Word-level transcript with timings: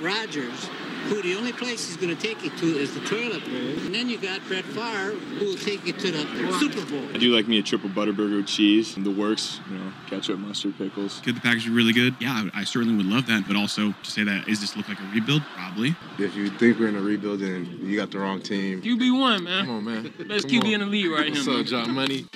Rodgers, 0.00 0.68
who 1.08 1.22
the 1.22 1.34
only 1.36 1.52
place 1.52 1.86
he's 1.86 1.96
going 1.96 2.14
to 2.14 2.20
take 2.20 2.42
you 2.42 2.50
to 2.50 2.66
is 2.78 2.94
the 2.94 3.00
toilet 3.00 3.44
bowl. 3.44 3.54
And 3.84 3.94
then 3.94 4.08
you 4.08 4.18
got 4.18 4.40
Brett 4.48 4.64
Favre, 4.64 5.12
who 5.12 5.46
will 5.46 5.54
take 5.56 5.86
you 5.86 5.92
to 5.92 6.10
the 6.10 6.52
Super 6.58 6.84
Bowl. 6.90 7.04
I 7.14 7.18
do 7.18 7.34
like 7.34 7.46
me 7.46 7.58
a 7.58 7.62
triple 7.62 7.90
butterburger 7.90 8.36
with 8.36 8.46
cheese, 8.46 8.96
and 8.96 9.04
the 9.06 9.10
works, 9.10 9.60
you 9.70 9.76
know, 9.76 9.92
ketchup, 10.08 10.38
mustard, 10.38 10.76
pickles. 10.78 11.20
Could 11.24 11.36
the 11.36 11.40
package 11.40 11.66
be 11.66 11.72
really 11.72 11.92
good? 11.92 12.16
Yeah, 12.20 12.48
I 12.54 12.60
I 12.60 12.64
certainly 12.64 12.96
would 12.96 13.06
love 13.06 13.26
that. 13.26 13.46
But 13.46 13.56
also 13.56 13.92
to 14.02 14.10
say 14.10 14.24
that, 14.24 14.48
is 14.48 14.60
this 14.60 14.76
look 14.76 14.88
like 14.88 14.98
a 15.00 15.10
rebuild? 15.14 15.42
Probably. 15.54 15.94
If 16.18 16.34
you 16.34 16.48
think 16.50 16.78
we're 16.78 16.88
in 16.88 16.96
a 16.96 17.00
rebuild, 17.00 17.40
then 17.40 17.78
you 17.82 17.96
got 17.96 18.10
the 18.10 18.18
wrong 18.18 18.40
team. 18.40 18.82
QB 18.82 19.18
one, 19.20 19.44
man. 19.44 19.66
Come 19.66 19.76
on, 19.76 19.84
man. 19.84 20.02
Best 20.28 20.48
Come 20.48 20.60
QB 20.60 20.64
on. 20.66 20.72
in 20.72 20.80
the 20.80 20.86
league 20.86 21.10
right 21.10 21.30
What's 21.30 21.44
here, 21.46 21.60
up. 21.60 21.66
John 21.66 21.92
Money? 21.94 22.26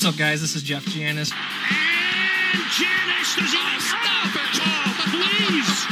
What's 0.00 0.14
up, 0.14 0.18
guys? 0.18 0.40
This 0.40 0.56
is 0.56 0.62
Jeff 0.62 0.82
Janis. 0.86 1.30
And 1.30 2.62
Janis, 2.72 3.36
does 3.36 3.52
he 3.52 3.80
stop 3.80 4.34
it? 4.34 4.60
Oh, 4.62 4.96
please! 5.12 5.84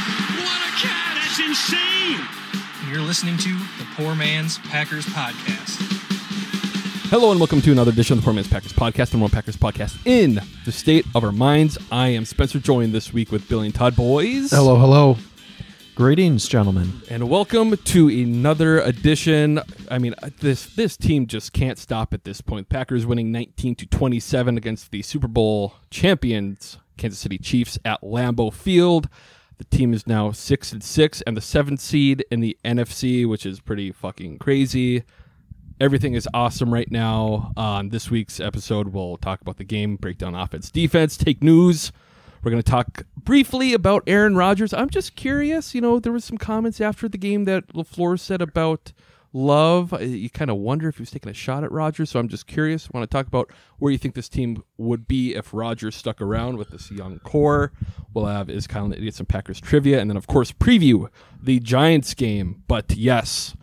What 0.43 0.67
a 0.67 0.71
cat! 0.81 1.13
That's 1.13 1.37
insane. 1.39 2.19
and 2.81 2.91
You're 2.91 3.05
listening 3.05 3.37
to 3.37 3.49
the 3.77 3.85
Poor 3.95 4.15
Man's 4.15 4.57
Packers 4.57 5.05
Podcast. 5.05 5.77
Hello 7.11 7.29
and 7.29 7.39
welcome 7.39 7.61
to 7.61 7.71
another 7.71 7.91
edition 7.91 8.17
of 8.17 8.23
the 8.23 8.25
Poor 8.25 8.33
Man's 8.33 8.47
Packers 8.47 8.73
Podcast, 8.73 9.11
the 9.11 9.17
number 9.17 9.25
one 9.25 9.29
Packers 9.29 9.55
podcast 9.55 9.99
in 10.05 10.39
the 10.65 10.71
state 10.71 11.05
of 11.13 11.23
our 11.23 11.31
minds. 11.31 11.77
I 11.91 12.07
am 12.07 12.25
Spencer, 12.25 12.57
joined 12.57 12.93
this 12.93 13.13
week 13.13 13.31
with 13.31 13.47
Billy 13.47 13.67
and 13.67 13.75
Todd 13.75 13.95
Boys. 13.95 14.49
Hello, 14.49 14.75
hello. 14.77 15.17
Greetings, 15.99 16.47
gentlemen. 16.47 17.01
and 17.09 17.29
welcome 17.29 17.75
to 17.75 18.07
another 18.07 18.79
edition. 18.79 19.59
I 19.91 19.97
mean, 19.97 20.15
uh, 20.23 20.29
this 20.39 20.65
this 20.67 20.95
team 20.95 21.27
just 21.27 21.51
can't 21.51 21.77
stop 21.77 22.13
at 22.13 22.23
this 22.23 22.39
point. 22.39 22.69
Packers 22.69 23.05
winning 23.05 23.33
19 23.33 23.75
to 23.75 23.85
27 23.85 24.55
against 24.55 24.91
the 24.91 25.01
Super 25.01 25.27
Bowl 25.27 25.73
champions 25.91 26.77
Kansas 26.95 27.19
City 27.19 27.37
Chiefs 27.37 27.77
at 27.83 27.99
Lambeau 27.99 28.53
Field. 28.53 29.09
The 29.57 29.65
team 29.65 29.93
is 29.93 30.07
now 30.07 30.31
six 30.31 30.71
and 30.71 30.81
six, 30.81 31.21
and 31.23 31.35
the 31.35 31.41
seventh 31.41 31.81
seed 31.81 32.23
in 32.31 32.39
the 32.39 32.57
NFC, 32.63 33.27
which 33.27 33.45
is 33.45 33.59
pretty 33.59 33.91
fucking 33.91 34.37
crazy. 34.39 35.03
Everything 35.81 36.13
is 36.13 36.29
awesome 36.33 36.73
right 36.73 36.89
now. 36.89 37.51
On 37.57 37.89
this 37.89 38.09
week's 38.09 38.39
episode, 38.39 38.93
we'll 38.93 39.17
talk 39.17 39.41
about 39.41 39.57
the 39.57 39.65
game, 39.65 39.97
break 39.97 40.17
down 40.17 40.33
offense, 40.33 40.71
defense, 40.71 41.17
take 41.17 41.43
news. 41.43 41.91
We're 42.43 42.51
going 42.51 42.63
to 42.63 42.71
talk 42.71 43.05
briefly 43.17 43.73
about 43.73 44.03
Aaron 44.07 44.35
Rodgers. 44.35 44.73
I'm 44.73 44.89
just 44.89 45.15
curious. 45.15 45.75
You 45.75 45.81
know, 45.81 45.99
there 45.99 46.13
was 46.13 46.23
some 46.23 46.37
comments 46.37 46.79
after 46.79 47.09
the 47.09 47.17
game 47.17 47.45
that 47.45 47.67
LaFleur 47.73 48.19
said 48.19 48.41
about 48.41 48.93
love. 49.33 49.99
You 50.01 50.29
kind 50.29 50.49
of 50.49 50.57
wonder 50.57 50.87
if 50.87 50.97
he 50.97 51.01
was 51.01 51.11
taking 51.11 51.29
a 51.29 51.33
shot 51.33 51.63
at 51.63 51.71
Rodgers. 51.71 52.11
So 52.11 52.19
I'm 52.19 52.29
just 52.29 52.47
curious. 52.47 52.89
want 52.91 53.09
to 53.09 53.13
talk 53.13 53.27
about 53.27 53.51
where 53.77 53.91
you 53.91 53.97
think 53.97 54.15
this 54.15 54.29
team 54.29 54.63
would 54.77 55.07
be 55.07 55.35
if 55.35 55.53
Rodgers 55.53 55.95
stuck 55.95 56.21
around 56.21 56.57
with 56.57 56.69
this 56.69 56.89
young 56.91 57.19
core. 57.19 57.71
We'll 58.13 58.25
have 58.25 58.49
is 58.49 58.67
Kyle 58.67 58.87
get 58.89 59.13
some 59.13 59.25
Packers 59.25 59.59
trivia, 59.59 59.99
and 59.99 60.09
then 60.09 60.17
of 60.17 60.27
course 60.27 60.51
preview 60.51 61.09
the 61.41 61.59
Giants 61.59 62.13
game. 62.13 62.63
But 62.67 62.95
yes, 62.95 63.55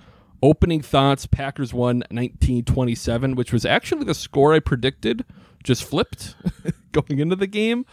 opening 0.43 0.83
thoughts 0.83 1.27
packers 1.27 1.73
won 1.73 1.99
1927 2.11 3.35
which 3.35 3.53
was 3.53 3.65
actually 3.65 4.05
the 4.05 4.15
score 4.15 4.53
i 4.53 4.61
predicted 4.61 5.25
just 5.65 5.83
flipped 5.83 6.37
going 6.93 7.19
into 7.19 7.35
the 7.35 7.47
game 7.47 7.87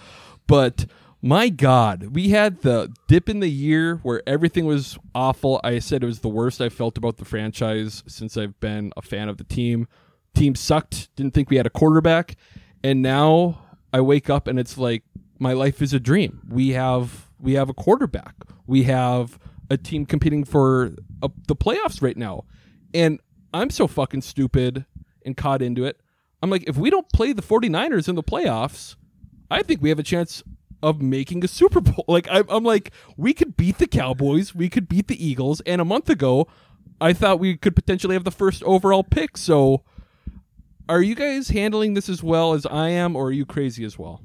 but 0.47 0.85
my 1.21 1.47
god 1.47 2.13
we 2.13 2.29
had 2.29 2.61
the 2.63 2.93
dip 3.07 3.29
in 3.29 3.39
the 3.39 3.49
year 3.49 3.95
where 4.03 4.21
everything 4.27 4.65
was 4.65 4.97
awful. 5.15 5.61
I 5.63 5.79
said 5.79 6.03
it 6.03 6.05
was 6.05 6.19
the 6.19 6.27
worst 6.27 6.59
i 6.59 6.67
felt 6.69 6.97
about 6.97 7.17
the 7.17 7.25
franchise 7.25 8.03
since 8.07 8.35
i've 8.35 8.59
been 8.59 8.91
a 8.97 9.01
fan 9.01 9.29
of 9.29 9.37
the 9.37 9.45
team. 9.45 9.87
Team 10.35 10.55
sucked. 10.55 11.15
Didn't 11.15 11.33
think 11.33 11.49
we 11.49 11.57
had 11.57 11.65
a 11.65 11.69
quarterback. 11.69 12.35
And 12.83 13.01
now 13.01 13.59
i 13.93 14.01
wake 14.01 14.29
up 14.29 14.47
and 14.47 14.59
it's 14.59 14.77
like 14.77 15.03
my 15.39 15.53
life 15.53 15.81
is 15.81 15.93
a 15.93 15.99
dream. 15.99 16.41
We 16.49 16.69
have 16.71 17.29
we 17.39 17.53
have 17.53 17.69
a 17.69 17.73
quarterback. 17.73 18.35
We 18.67 18.83
have 18.83 19.39
a 19.69 19.77
team 19.77 20.05
competing 20.05 20.43
for 20.43 20.93
uh, 21.21 21.29
the 21.47 21.55
playoffs 21.55 22.01
right 22.01 22.17
now. 22.17 22.43
And 22.93 23.19
i'm 23.53 23.69
so 23.69 23.87
fucking 23.87 24.23
stupid 24.23 24.85
and 25.25 25.37
caught 25.37 25.61
into 25.61 25.85
it. 25.85 26.01
I'm 26.41 26.49
like 26.49 26.65
if 26.67 26.75
we 26.75 26.89
don't 26.89 27.09
play 27.13 27.31
the 27.31 27.41
49ers 27.41 28.09
in 28.09 28.15
the 28.15 28.23
playoffs 28.23 28.97
i 29.53 29.63
think 29.63 29.81
we 29.81 29.89
have 29.89 29.99
a 29.99 30.03
chance 30.03 30.43
of 30.81 31.01
making 31.01 31.43
a 31.43 31.47
super 31.47 31.79
bowl 31.81 32.05
like 32.07 32.27
i'm, 32.29 32.45
I'm 32.49 32.63
like 32.63 32.91
we 33.17 33.33
could 33.33 33.55
beat 33.55 33.77
the 33.77 33.87
cowboys 33.87 34.53
we 34.53 34.69
could 34.69 34.87
beat 34.87 35.07
the 35.07 35.25
eagles 35.25 35.61
and 35.61 35.79
a 35.79 35.85
month 35.85 36.09
ago 36.09 36.47
i 36.99 37.13
thought 37.13 37.39
we 37.39 37.57
could 37.57 37.75
potentially 37.75 38.15
have 38.15 38.25
the 38.25 38.31
first 38.31 38.63
overall 38.63 39.03
pick 39.03 39.37
so 39.37 39.83
are 40.89 41.01
you 41.01 41.15
guys 41.15 41.49
handling 41.49 41.93
this 41.93 42.09
as 42.09 42.21
well 42.21 42.53
as 42.53 42.65
i 42.65 42.89
am 42.89 43.15
or 43.15 43.27
are 43.27 43.31
you 43.31 43.45
crazy 43.45 43.85
as 43.85 43.97
well 43.97 44.21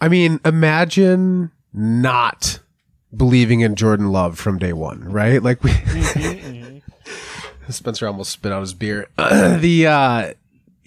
I 0.00 0.08
mean, 0.08 0.40
imagine 0.44 1.50
not 1.72 2.60
believing 3.14 3.60
in 3.60 3.74
Jordan 3.74 4.12
Love 4.12 4.38
from 4.38 4.58
day 4.58 4.72
one, 4.72 5.04
right? 5.04 5.42
Like 5.42 5.62
we 5.64 5.72
Spencer 7.68 8.06
almost 8.06 8.30
spit 8.30 8.52
out 8.52 8.60
his 8.60 8.74
beer. 8.74 9.08
the 9.16 9.86
uh 9.86 10.34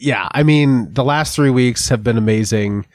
yeah, 0.02 0.28
I 0.32 0.44
mean, 0.44 0.94
the 0.94 1.04
last 1.04 1.36
3 1.36 1.50
weeks 1.50 1.90
have 1.90 2.04
been 2.04 2.18
amazing. 2.18 2.86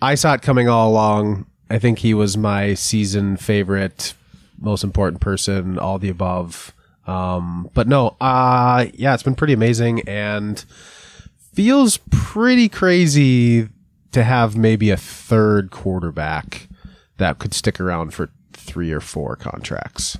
I 0.00 0.14
saw 0.14 0.34
it 0.34 0.42
coming 0.42 0.68
all 0.68 0.90
along. 0.90 1.46
I 1.70 1.78
think 1.78 2.00
he 2.00 2.12
was 2.12 2.36
my 2.36 2.74
season 2.74 3.36
favorite, 3.36 4.14
most 4.58 4.84
important 4.84 5.20
person, 5.20 5.78
all 5.78 5.98
the 5.98 6.10
above. 6.10 6.72
Um 7.06 7.68
but 7.74 7.88
no, 7.88 8.16
uh 8.20 8.86
yeah, 8.94 9.14
it's 9.14 9.22
been 9.24 9.34
pretty 9.34 9.54
amazing 9.54 10.02
and 10.08 10.64
feels 11.52 11.98
pretty 12.10 12.68
crazy 12.68 13.68
to 14.12 14.22
have 14.22 14.56
maybe 14.56 14.90
a 14.90 14.96
third 14.96 15.70
quarterback 15.70 16.68
that 17.16 17.38
could 17.38 17.54
stick 17.54 17.80
around 17.80 18.14
for 18.14 18.30
three 18.52 18.92
or 18.92 19.00
four 19.00 19.36
contracts. 19.36 20.18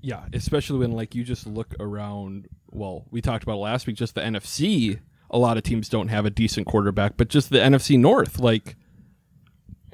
Yeah, 0.00 0.24
especially 0.32 0.78
when 0.78 0.92
like 0.92 1.14
you 1.14 1.24
just 1.24 1.46
look 1.46 1.74
around. 1.80 2.48
Well, 2.70 3.04
we 3.10 3.20
talked 3.20 3.42
about 3.42 3.54
it 3.54 3.60
last 3.60 3.86
week. 3.86 3.96
Just 3.96 4.14
the 4.14 4.20
NFC, 4.20 5.00
a 5.30 5.38
lot 5.38 5.56
of 5.56 5.62
teams 5.62 5.88
don't 5.88 6.08
have 6.08 6.26
a 6.26 6.30
decent 6.30 6.66
quarterback, 6.66 7.16
but 7.16 7.28
just 7.28 7.50
the 7.50 7.58
NFC 7.58 7.98
North, 7.98 8.38
like 8.38 8.76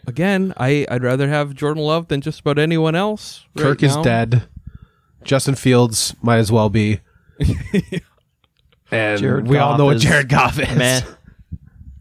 again, 0.07 0.53
I 0.57 0.87
I'd 0.91 1.03
rather 1.03 1.29
have 1.29 1.55
Jordan 1.55 1.83
Love 1.83 2.09
than 2.09 2.21
just 2.21 2.41
about 2.41 2.59
anyone 2.59 2.95
else. 2.95 3.45
right 3.55 3.63
Kirk 3.65 3.83
is 3.83 3.97
dead. 3.99 4.49
Justin 5.23 5.55
Fields 5.55 6.15
might 6.23 6.39
as 6.39 6.53
well 6.53 6.69
be. 6.69 7.01
and 8.91 9.21
Jared 9.21 9.47
we 9.49 9.59
all 9.59 9.79
know 9.79 9.87
what 9.87 9.99
Jared 9.99 10.29
Goff 10.29 10.59
is. 10.59 10.77
meh. 10.77 11.01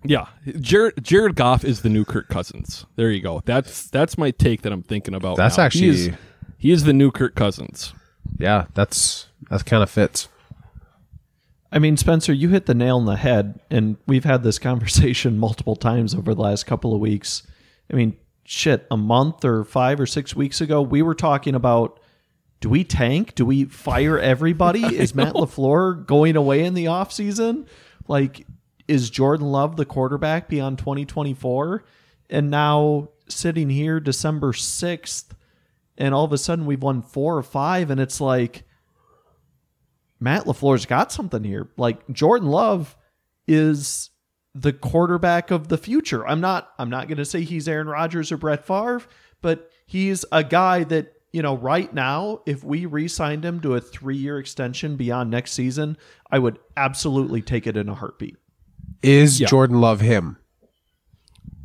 Yeah, 0.06 0.28
Jared 0.60 1.02
Jared 1.02 1.36
Goff 1.36 1.64
is 1.64 1.82
the 1.82 1.90
new 1.90 2.04
Kirk 2.04 2.28
Cousins. 2.28 2.86
There 2.98 3.10
you 3.10 3.22
go. 3.22 3.42
That's 3.46 3.90
that's 3.90 4.18
my 4.18 4.32
take 4.32 4.64
that 4.64 4.74
I'm 4.74 4.84
thinking 4.84 5.14
about. 5.14 5.38
That's 5.38 5.58
now. 5.58 5.64
actually- 5.64 5.82
he 5.82 5.88
is, 5.90 6.10
he 6.58 6.72
is 6.72 6.84
the 6.84 6.94
new 6.94 7.10
Kirk 7.12 7.36
Cousins. 7.36 7.94
Yeah, 8.38 8.66
that's 8.74 9.28
that's 9.50 9.64
kind 9.64 9.82
of 9.82 9.90
fits. 9.90 10.28
I 11.74 11.80
mean, 11.80 11.98
Spencer, 11.98 12.32
you 12.32 12.50
hit 12.50 12.68
the 12.68 12.76
nail 12.76 12.98
on 12.98 13.06
the 13.06 13.16
head, 13.16 13.60
and 13.72 13.98
we've 14.06 14.26
had 14.26 14.44
this 14.44 14.60
conversation 14.70 15.40
multiple 15.40 15.76
times 15.76 16.14
over 16.14 16.36
the 16.36 16.42
last 16.42 16.66
couple 16.66 16.94
of 16.94 17.02
weeks. 17.02 17.42
I 17.92 17.96
mean, 17.96 18.16
shit, 18.46 18.86
a 18.92 18.98
month 18.98 19.44
or 19.44 19.64
five 19.64 20.00
or 20.00 20.06
six 20.06 20.36
weeks 20.36 20.62
ago, 20.62 20.84
we 20.84 21.02
were 21.02 21.16
talking 21.16 21.56
about 21.56 22.00
do 22.62 22.70
we 22.70 22.86
tank? 22.86 23.36
Do 23.36 23.46
we 23.46 23.66
fire 23.66 24.18
everybody? 24.18 24.84
is 24.98 25.14
Matt 25.14 25.34
LaFleur 25.34 26.06
going 26.06 26.38
away 26.38 26.64
in 26.64 26.76
the 26.76 26.86
offseason? 26.86 27.68
Like, 28.08 28.46
is 28.88 29.10
Jordan 29.10 29.48
Love 29.48 29.76
the 29.76 29.86
quarterback 29.86 30.48
beyond 30.48 30.78
2024? 30.78 31.84
And 32.30 32.50
now 32.50 33.10
sitting 33.28 33.70
here 33.70 34.00
December 34.00 34.54
6th, 34.54 35.26
and 35.98 36.14
all 36.14 36.24
of 36.24 36.32
a 36.32 36.38
sudden 36.38 36.66
we've 36.66 36.84
won 36.84 37.02
four 37.02 37.36
or 37.36 37.44
five, 37.44 37.90
and 37.90 38.00
it's 38.00 38.22
like, 38.22 38.64
Matt 40.24 40.46
LaFleur's 40.46 40.86
got 40.86 41.12
something 41.12 41.44
here. 41.44 41.70
Like 41.76 42.08
Jordan 42.10 42.48
Love 42.48 42.96
is 43.46 44.10
the 44.56 44.72
quarterback 44.72 45.52
of 45.52 45.68
the 45.68 45.78
future. 45.78 46.26
I'm 46.26 46.40
not 46.40 46.70
I'm 46.80 46.90
not 46.90 47.08
going 47.10 47.18
to 47.18 47.26
say 47.26 47.42
he's 47.42 47.68
Aaron 47.68 47.88
Rodgers 47.88 48.32
or 48.32 48.38
Brett 48.38 48.66
Favre, 48.66 49.02
but 49.42 49.70
he's 49.86 50.24
a 50.32 50.44
guy 50.44 50.86
that, 50.86 51.14
you 51.34 51.42
know, 51.42 51.58
right 51.58 51.94
now 51.94 52.42
if 52.46 52.64
we 52.64 52.86
re-signed 52.86 53.44
him 53.44 53.60
to 53.62 53.76
a 53.76 53.82
3-year 53.82 54.40
extension 54.40 54.96
beyond 54.96 55.30
next 55.30 55.52
season, 55.52 55.98
I 56.32 56.40
would 56.40 56.58
absolutely 56.78 57.42
take 57.42 57.68
it 57.68 57.76
in 57.76 57.90
a 57.90 57.96
heartbeat. 57.96 58.38
Is 59.02 59.42
Yeah. 59.42 59.48
Jordan 59.48 59.82
Love 59.82 60.00
him? 60.00 60.38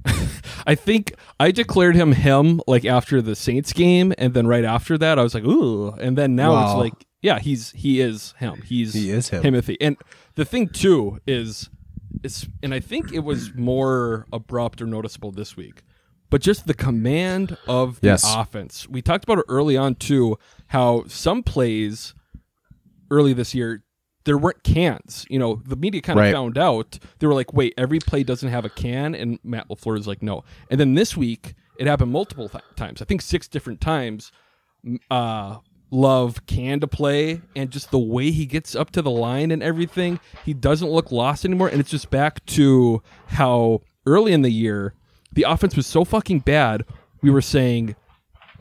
I 0.66 0.74
think 0.74 1.14
I 1.38 1.50
declared 1.52 1.94
him 1.94 2.12
him 2.12 2.60
like 2.66 2.84
after 2.84 3.22
the 3.22 3.36
Saints 3.36 3.72
game, 3.72 4.12
and 4.18 4.34
then 4.34 4.46
right 4.46 4.64
after 4.64 4.98
that, 4.98 5.18
I 5.18 5.22
was 5.22 5.34
like, 5.34 5.44
ooh, 5.44 5.90
and 5.92 6.18
then 6.18 6.34
now 6.34 6.64
it's 6.64 6.74
like, 6.74 6.94
yeah, 7.22 7.38
he's 7.38 7.72
he 7.72 8.00
is 8.00 8.34
him. 8.38 8.62
He's 8.62 8.94
He 8.94 9.10
is 9.10 9.28
him. 9.30 9.42
Timothy. 9.42 9.76
And 9.80 9.96
the 10.34 10.44
thing 10.44 10.68
too 10.68 11.18
is, 11.26 11.68
is, 12.22 12.46
and 12.62 12.72
I 12.74 12.80
think 12.80 13.12
it 13.12 13.20
was 13.20 13.54
more 13.54 14.26
abrupt 14.32 14.80
or 14.82 14.86
noticeable 14.86 15.30
this 15.32 15.56
week, 15.56 15.82
but 16.30 16.40
just 16.40 16.66
the 16.66 16.74
command 16.74 17.56
of 17.66 18.00
the 18.00 18.08
Yes. 18.08 18.24
offense. 18.26 18.88
We 18.88 19.02
talked 19.02 19.24
about 19.24 19.38
it 19.38 19.44
early 19.48 19.76
on 19.76 19.94
too, 19.96 20.38
how 20.68 21.04
some 21.06 21.42
plays 21.42 22.14
early 23.10 23.32
this 23.32 23.54
year 23.54 23.82
there 24.24 24.36
weren't 24.36 24.62
cans. 24.62 25.24
You 25.30 25.38
know, 25.38 25.62
the 25.64 25.76
media 25.76 26.02
kind 26.02 26.18
of 26.18 26.22
Right. 26.24 26.34
found 26.34 26.58
out. 26.58 26.98
They 27.18 27.26
were 27.26 27.32
like, 27.34 27.54
"Wait, 27.54 27.72
every 27.78 27.98
play 27.98 28.22
doesn't 28.22 28.50
have 28.50 28.66
a 28.66 28.68
can," 28.68 29.14
and 29.14 29.38
Matt 29.42 29.68
LaFleur 29.70 29.98
is 29.98 30.06
like, 30.06 30.22
"No." 30.22 30.44
And 30.70 30.78
then 30.78 30.94
this 30.94 31.16
week, 31.16 31.54
it 31.78 31.86
happened 31.86 32.12
multiple 32.12 32.48
th- 32.50 32.62
times. 32.76 33.00
I 33.00 33.06
think 33.06 33.22
six 33.22 33.48
different 33.48 33.80
times. 33.80 34.30
Uh, 35.10 35.58
Love 35.90 36.44
can 36.46 36.80
to 36.80 36.86
play, 36.86 37.40
and 37.56 37.70
just 37.70 37.90
the 37.90 37.98
way 37.98 38.30
he 38.30 38.44
gets 38.44 38.74
up 38.74 38.90
to 38.90 39.00
the 39.00 39.10
line 39.10 39.50
and 39.50 39.62
everything, 39.62 40.20
he 40.44 40.52
doesn't 40.52 40.90
look 40.90 41.10
lost 41.10 41.44
anymore. 41.44 41.68
And 41.68 41.80
it's 41.80 41.90
just 41.90 42.10
back 42.10 42.44
to 42.46 43.02
how 43.28 43.80
early 44.06 44.32
in 44.32 44.42
the 44.42 44.50
year 44.50 44.94
the 45.32 45.44
offense 45.44 45.76
was 45.76 45.86
so 45.86 46.04
fucking 46.04 46.40
bad. 46.40 46.84
We 47.22 47.30
were 47.30 47.40
saying 47.40 47.96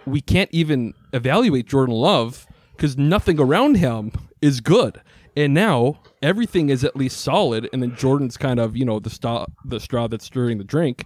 we 0.06 0.21
can't 0.21 0.50
even 0.53 0.94
evaluate 1.12 1.68
Jordan 1.68 1.95
Love 1.95 2.47
because 2.75 2.97
nothing 2.97 3.39
around 3.39 3.75
him 3.75 4.12
is 4.41 4.62
good. 4.62 5.01
And 5.35 5.53
now 5.53 6.00
everything 6.21 6.69
is 6.69 6.83
at 6.83 6.95
least 6.95 7.21
solid, 7.21 7.69
and 7.71 7.83
then 7.83 7.95
Jordan's 7.95 8.38
kind 8.38 8.59
of 8.59 8.75
you 8.75 8.85
know 8.85 9.00
the 9.00 9.09
straw 9.09 9.45
the 9.65 9.80
straw 9.80 10.07
that's 10.07 10.25
stirring 10.25 10.57
the 10.57 10.63
drink, 10.63 11.06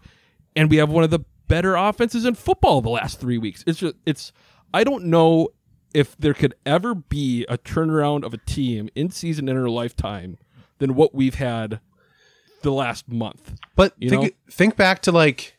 and 0.56 0.70
we 0.70 0.78
have 0.78 0.90
one 0.90 1.04
of 1.04 1.10
the 1.10 1.20
better 1.48 1.76
offenses 1.76 2.24
in 2.24 2.36
football 2.36 2.82
the 2.82 2.90
last 2.90 3.20
three 3.20 3.38
weeks. 3.38 3.64
It's 3.68 3.80
just 3.80 3.96
it's 4.06 4.32
I 4.74 4.86
don't 4.86 5.06
know 5.06 5.50
if 5.94 6.18
there 6.18 6.34
could 6.34 6.56
ever 6.66 6.96
be 6.96 7.46
a 7.50 7.58
turnaround 7.58 8.24
of 8.24 8.34
a 8.34 8.38
team 8.38 8.90
in 8.96 9.10
season 9.10 9.48
in 9.50 9.56
her 9.56 9.70
lifetime 9.70 10.38
than 10.80 10.96
what 10.96 11.14
we've 11.14 11.36
had 11.36 11.80
the 12.62 12.72
last 12.72 13.08
month. 13.10 13.54
But 13.76 13.94
You 13.98 14.10
think 14.10 14.24
know? 14.24 14.30
think 14.50 14.76
back 14.76 15.02
to 15.04 15.12
like 15.12 15.58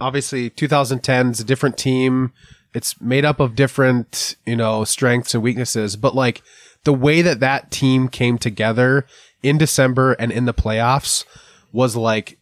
obviously 0.00 0.50
2010 0.50 1.30
is 1.30 1.40
a 1.40 1.44
different 1.44 1.76
team. 1.76 2.32
It's 2.72 3.00
made 3.00 3.24
up 3.24 3.40
of 3.40 3.56
different, 3.56 4.36
you 4.46 4.56
know, 4.56 4.84
strengths 4.84 5.34
and 5.34 5.42
weaknesses, 5.42 5.96
but 5.96 6.14
like 6.14 6.42
the 6.84 6.92
way 6.92 7.20
that 7.22 7.40
that 7.40 7.70
team 7.70 8.08
came 8.08 8.38
together 8.38 9.06
in 9.42 9.58
December 9.58 10.12
and 10.12 10.30
in 10.30 10.44
the 10.44 10.54
playoffs 10.54 11.24
was 11.72 11.96
like 11.96 12.38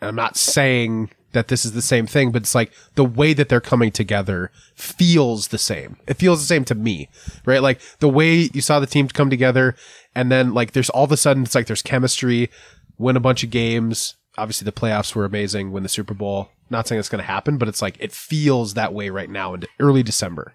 I'm 0.00 0.14
not 0.14 0.36
saying 0.36 1.10
that 1.32 1.48
this 1.48 1.64
is 1.64 1.72
the 1.72 1.82
same 1.82 2.06
thing, 2.06 2.32
but 2.32 2.42
it's 2.42 2.54
like 2.54 2.72
the 2.94 3.04
way 3.04 3.32
that 3.32 3.48
they're 3.48 3.60
coming 3.60 3.90
together 3.90 4.50
feels 4.74 5.48
the 5.48 5.58
same. 5.58 5.96
It 6.06 6.14
feels 6.14 6.40
the 6.40 6.46
same 6.46 6.64
to 6.66 6.74
me, 6.74 7.08
right? 7.44 7.62
Like 7.62 7.80
the 7.98 8.08
way 8.08 8.48
you 8.52 8.60
saw 8.60 8.80
the 8.80 8.86
team 8.86 9.08
come 9.08 9.30
together 9.30 9.76
and 10.14 10.30
then 10.32 10.54
like 10.54 10.72
there's 10.72 10.90
all 10.90 11.04
of 11.04 11.12
a 11.12 11.16
sudden 11.16 11.42
it's 11.42 11.54
like 11.54 11.66
there's 11.66 11.82
chemistry, 11.82 12.50
win 12.98 13.16
a 13.16 13.20
bunch 13.20 13.44
of 13.44 13.50
games. 13.50 14.14
Obviously 14.38 14.64
the 14.64 14.72
playoffs 14.72 15.14
were 15.14 15.24
amazing, 15.24 15.72
win 15.72 15.82
the 15.82 15.88
Super 15.88 16.14
Bowl. 16.14 16.50
Not 16.70 16.88
saying 16.88 16.98
it's 16.98 17.08
going 17.08 17.22
to 17.22 17.26
happen, 17.30 17.58
but 17.58 17.68
it's 17.68 17.82
like 17.82 17.96
it 18.00 18.12
feels 18.12 18.74
that 18.74 18.92
way 18.92 19.10
right 19.10 19.30
now 19.30 19.54
in 19.54 19.64
early 19.78 20.02
December. 20.02 20.54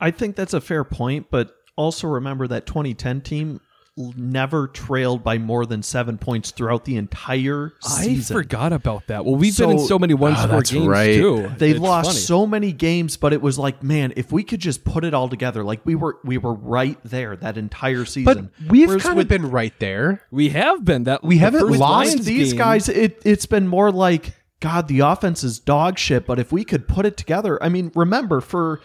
I 0.00 0.10
think 0.10 0.34
that's 0.34 0.54
a 0.54 0.60
fair 0.60 0.84
point, 0.84 1.26
but 1.30 1.54
also 1.76 2.08
remember 2.08 2.46
that 2.48 2.66
2010 2.66 3.20
team 3.20 3.60
never 3.96 4.68
trailed 4.68 5.22
by 5.22 5.36
more 5.36 5.66
than 5.66 5.82
seven 5.82 6.16
points 6.16 6.50
throughout 6.50 6.86
the 6.86 6.96
entire 6.96 7.74
season. 7.82 8.36
I 8.36 8.40
forgot 8.40 8.72
about 8.72 9.06
that. 9.08 9.26
Well, 9.26 9.34
we've 9.36 9.56
been 9.56 9.70
in 9.72 9.78
So- 9.80 9.86
so 9.86 9.98
many 9.98 10.14
one 10.14 10.32
Ah, 10.32 10.44
score 10.44 10.56
that's 10.56 10.70
games 10.70 10.86
right. 10.86 11.14
too. 11.14 11.50
They 11.58 11.72
It's 11.72 11.80
lost 11.80 12.08
funny. 12.10 12.20
so 12.20 12.46
many 12.46 12.72
games, 12.72 13.18
but 13.18 13.34
it 13.34 13.42
was 13.42 13.58
like, 13.58 13.82
man, 13.82 14.14
if 14.16 14.32
we 14.32 14.44
could 14.44 14.60
just 14.60 14.84
put 14.84 15.04
it 15.04 15.12
all 15.12 15.28
together, 15.28 15.62
like 15.62 15.80
we 15.84 15.94
were, 15.94 16.16
we 16.24 16.38
were 16.38 16.54
right 16.54 16.98
there 17.04 17.36
that 17.36 17.58
entire 17.58 18.06
season. 18.06 18.24
But 18.24 18.36
season. 18.36 18.50
we've 18.70 18.88
Whereas 18.88 19.02
kind 19.02 19.16
with- 19.18 19.24
of 19.26 19.28
been 19.28 19.50
right 19.50 19.74
there. 19.78 20.22
We 20.30 20.48
have 20.50 20.84
been 20.86 21.04
that 21.04 21.22
We 21.22 21.36
haven't 21.38 21.60
first 21.60 21.78
lost 21.78 22.06
Lions 22.08 22.24
these 22.24 22.52
game- 22.52 22.58
guys, 22.58 22.88
it 22.88 23.20
it's 23.26 23.44
been 23.46 23.68
more 23.68 23.92
like 23.92 24.34
God, 24.60 24.88
the 24.88 25.00
offense 25.00 25.44
is 25.44 25.58
dog 25.58 25.98
shit. 25.98 26.24
But 26.24 26.38
if 26.38 26.50
we 26.50 26.64
could 26.64 26.88
put 26.88 27.04
it 27.04 27.16
together, 27.18 27.62
I 27.62 27.68
mean, 27.68 27.90
remember 27.94 28.40
for 28.40 28.80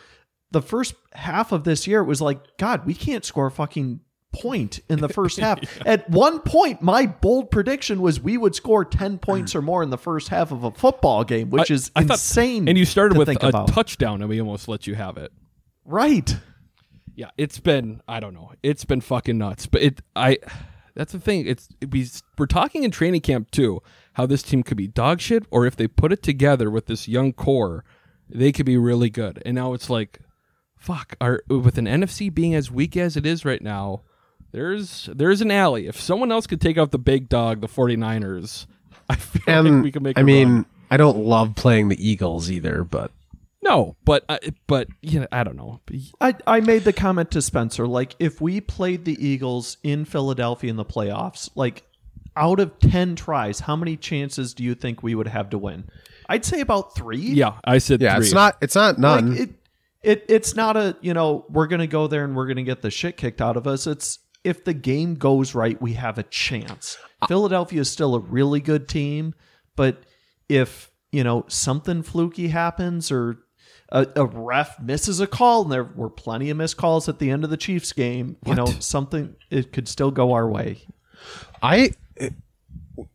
the 0.52 0.62
first 0.62 0.96
half 1.14 1.52
of 1.52 1.64
this 1.66 1.86
year, 1.88 2.00
it 2.02 2.06
was 2.06 2.20
like 2.20 2.40
God, 2.58 2.86
we 2.86 2.94
can't 2.94 3.24
score 3.24 3.50
fucking 3.50 4.00
point 4.42 4.80
in 4.90 5.00
the 5.00 5.10
first 5.10 5.40
half. 5.40 5.60
At 5.86 6.10
one 6.10 6.40
point, 6.42 6.82
my 6.82 7.06
bold 7.06 7.52
prediction 7.52 8.02
was 8.02 8.20
we 8.20 8.38
would 8.38 8.56
score 8.56 8.84
ten 8.86 9.18
points 9.18 9.56
or 9.56 9.62
more 9.62 9.84
in 9.84 9.90
the 9.90 9.98
first 9.98 10.30
half 10.30 10.52
of 10.52 10.64
a 10.64 10.72
football 10.72 11.24
game, 11.24 11.50
which 11.50 11.72
I- 11.72 11.74
is 11.74 11.92
I 11.96 12.04
thought- 12.04 12.14
insane. 12.16 12.68
And 12.68 12.78
you 12.78 12.86
started 12.86 13.18
with 13.18 13.30
a 13.30 13.48
about. 13.48 13.68
touchdown, 13.70 14.22
and 14.22 14.30
we 14.30 14.40
almost 14.40 14.68
let 14.68 14.88
you 14.88 14.96
have 14.96 15.18
it. 15.18 15.32
right? 15.86 16.36
Yeah, 17.16 17.30
it's 17.38 17.60
been 17.60 18.02
I 18.08 18.20
don't 18.20 18.34
know, 18.36 18.52
it's 18.62 18.86
been 18.86 19.02
fucking 19.02 19.38
nuts. 19.38 19.66
But 19.66 19.82
it 19.82 20.02
I 20.16 20.38
that's 20.94 21.14
the 21.14 21.20
thing. 21.20 21.48
It's 21.48 21.68
it, 21.82 21.92
we 21.92 22.08
we're 22.38 22.46
talking 22.46 22.84
in 22.84 22.92
training 22.92 23.22
camp 23.22 23.50
too 23.52 23.82
how 24.14 24.26
this 24.28 24.42
team 24.44 24.62
could 24.64 24.78
be 24.78 24.88
dog 24.88 25.20
shit, 25.22 25.46
or 25.52 25.66
if 25.66 25.76
they 25.76 25.88
put 25.88 26.12
it 26.12 26.22
together 26.24 26.70
with 26.72 26.86
this 26.88 27.08
young 27.08 27.34
core, 27.34 27.84
they 28.30 28.52
could 28.52 28.66
be 28.68 28.78
really 28.78 29.10
good. 29.10 29.42
And 29.46 29.56
now 29.56 29.74
it's 29.74 29.90
like, 29.92 30.20
fuck, 30.76 31.16
are 31.22 31.42
with 31.48 31.78
an 31.78 31.86
NFC 31.86 32.34
being 32.34 32.54
as 32.56 32.70
weak 32.72 32.96
as 32.98 33.16
it 33.18 33.26
is 33.26 33.46
right 33.46 33.62
now. 33.62 34.02
There's 34.52 35.10
there's 35.14 35.42
an 35.42 35.52
alley. 35.52 35.88
If 35.88 36.00
someone 36.00 36.32
else 36.32 36.48
could 36.48 36.62
take 36.62 36.78
out 36.78 36.92
the 36.92 37.00
big 37.00 37.30
dog, 37.30 37.62
the 37.62 37.68
49ers, 37.68 38.66
I 39.10 39.16
feel 39.16 39.44
And 39.48 39.76
like 39.78 39.84
we 39.84 39.92
can 39.92 40.04
make. 40.04 40.18
I 40.18 40.22
a 40.22 40.24
mean, 40.24 40.48
run. 40.54 40.66
I 40.90 40.98
don't 40.98 41.18
love 41.20 41.56
playing 41.56 41.90
the 41.90 42.10
Eagles 42.10 42.50
either, 42.50 42.84
but 42.84 43.12
no, 43.62 43.96
but 44.06 44.24
uh, 44.30 44.38
I 44.42 44.54
but 44.68 44.88
you 45.02 45.20
know, 45.22 45.28
I 45.32 45.44
don't 45.44 45.58
know. 45.58 45.82
I, 46.22 46.36
I 46.46 46.60
made 46.62 46.84
the 46.84 46.94
comment 46.94 47.32
to 47.32 47.42
Spencer, 47.42 47.88
like 47.88 48.16
if 48.20 48.40
we 48.40 48.62
played 48.62 49.04
the 49.06 49.18
Eagles 49.26 49.78
in 49.84 50.06
Philadelphia 50.06 50.70
in 50.70 50.76
the 50.78 50.86
playoffs, 50.86 51.50
like 51.56 51.84
out 52.36 52.60
of 52.60 52.80
ten 52.80 53.16
tries, 53.16 53.60
how 53.62 53.76
many 53.76 53.98
chances 53.98 54.54
do 54.54 54.64
you 54.64 54.76
think 54.76 55.04
we 55.04 55.16
would 55.16 55.28
have 55.28 55.50
to 55.50 55.58
win? 55.58 55.90
I'd 56.30 56.46
say 56.46 56.62
about 56.62 56.96
three. 56.96 57.18
Yeah, 57.20 57.54
I 57.66 57.80
said 57.80 58.02
yeah, 58.02 58.16
three. 58.16 58.26
it's 58.26 58.34
not 58.34 58.58
it's 58.62 58.76
not 58.76 59.00
Like 59.00 59.24
none. 59.24 59.38
it, 59.38 59.50
it 60.04 60.26
it's 60.30 60.56
not 60.56 60.78
a 60.78 60.96
you 61.02 61.14
know 61.14 61.46
we're 61.50 61.68
gonna 61.68 61.88
go 61.88 62.08
there 62.08 62.24
and 62.24 62.36
we're 62.36 62.48
gonna 62.48 62.64
get 62.64 62.82
the 62.82 62.92
shit 62.92 63.18
kicked 63.18 63.42
out 63.42 63.58
of 63.58 63.66
us. 63.68 63.88
It's 63.88 64.20
if 64.48 64.64
the 64.64 64.74
game 64.74 65.16
goes 65.16 65.54
right, 65.54 65.80
we 65.82 65.94
have 65.94 66.18
a 66.18 66.24
chance. 66.24 66.98
Uh, 67.22 67.28
Philadelphia 67.28 67.82
is 67.82 67.90
still 67.90 68.16
a 68.16 68.20
really 68.20 68.60
good 68.62 68.88
team, 68.88 69.34
but 69.76 70.04
if 70.48 70.90
you 71.12 71.24
know 71.24 71.44
something 71.48 72.02
fluky 72.04 72.48
happens 72.48 73.12
or 73.12 73.38
a, 73.90 74.08
a 74.16 74.26
ref 74.26 74.80
misses 74.80 75.20
a 75.20 75.28
call, 75.28 75.64
and 75.64 75.72
there 75.72 75.84
were 75.84 76.10
plenty 76.10 76.50
of 76.50 76.58
missed 76.58 76.78
calls 76.78 77.10
at 77.10 77.20
the 77.20 77.30
end 77.30 77.44
of 77.44 77.50
the 77.50 77.58
Chiefs 77.58 77.92
game, 77.94 78.38
you 78.46 78.56
know 78.56 78.66
something 78.80 79.36
it 79.50 79.74
could 79.74 79.88
still 79.88 80.12
go 80.12 80.32
our 80.34 80.50
way. 80.50 80.80
I 81.62 81.92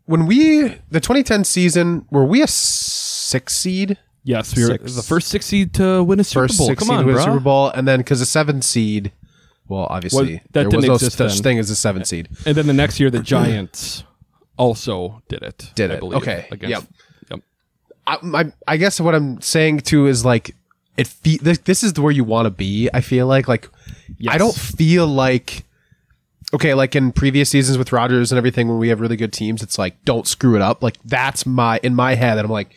when 0.05 0.27
we 0.27 0.69
the 0.91 1.01
2010 1.01 1.45
season 1.45 2.07
were 2.11 2.25
we 2.25 2.43
a 2.43 2.47
six 2.47 3.57
seed 3.57 3.99
Yes, 4.25 4.55
we 4.55 4.63
were 4.63 4.69
Six. 4.79 4.95
the 4.95 5.03
first 5.03 5.29
six 5.29 5.47
seed 5.47 5.75
to 5.75 6.01
win 6.05 6.21
a 6.21 6.25
Super 6.25 6.47
first 6.47 6.59
Bowl. 6.59 6.69
six 6.69 6.79
Come 6.79 6.89
seed 6.89 6.97
on, 6.99 7.01
to 7.03 7.07
win 7.07 7.15
a 7.17 7.19
bro. 7.19 7.25
Super 7.25 7.41
Bowl 7.41 7.69
and 7.71 7.89
then 7.89 7.99
because 7.99 8.21
a 8.21 8.27
seven 8.27 8.63
seed 8.63 9.11
well 9.73 9.87
obviously 9.91 10.35
that 10.53 10.53
there 10.53 10.65
was 10.67 10.73
didn't 10.75 10.87
no 10.89 10.95
exist 10.95 11.17
such 11.19 11.35
then. 11.35 11.43
thing 11.43 11.59
as 11.59 11.71
a 11.71 11.77
seven 11.77 12.05
seed 12.05 12.29
And 12.47 12.55
then 12.57 12.67
the 12.67 12.73
next 12.73 13.01
year, 13.01 13.11
the 13.11 13.21
Giants 13.21 14.05
also 14.57 15.23
did 15.29 15.43
it. 15.43 15.71
Did 15.75 15.91
I 15.91 15.95
it. 15.95 16.01
believe, 16.01 16.19
Okay. 16.23 16.47
Against, 16.51 16.71
Yep. 16.71 16.83
yep. 17.31 17.41
I, 18.07 18.19
I, 18.41 18.53
I 18.69 18.77
guess 18.77 19.01
what 19.01 19.15
I'm 19.15 19.41
saying 19.41 19.81
too 19.81 20.07
is 20.07 20.25
like 20.25 20.55
it 20.97 21.07
fe- 21.07 21.39
this, 21.39 21.59
this 21.59 21.83
is 21.83 21.99
where 21.99 22.13
you 22.13 22.25
want 22.25 22.47
to 22.47 22.51
be 22.51 22.89
I 22.93 23.01
feel 23.01 23.27
like 23.27 23.49
like 23.49 23.69
I 24.29 24.39
don't 24.39 24.55
feel 24.55 25.07
like 25.07 25.65
okay 26.55 26.75
like 26.75 26.95
in 26.95 27.13
previous 27.13 27.49
seasons 27.49 27.79
with 27.79 27.93
Rodgers 27.93 28.31
and 28.31 28.37
everything 28.37 28.69
when 28.69 28.79
we 28.79 28.89
have 28.89 29.01
really 29.01 29.17
good 29.17 29.33
teams 29.33 29.63
it's 29.63 29.79
like 29.79 29.95
don't 30.05 30.27
screw 30.27 30.55
it 30.55 30.63
up 30.63 30.83
like 30.83 30.99
that's 31.05 31.47
my 31.47 31.81
in 31.83 31.95
my 31.95 32.15
head 32.15 32.37
and 32.39 32.45
I'm 32.45 32.51
like 32.53 32.75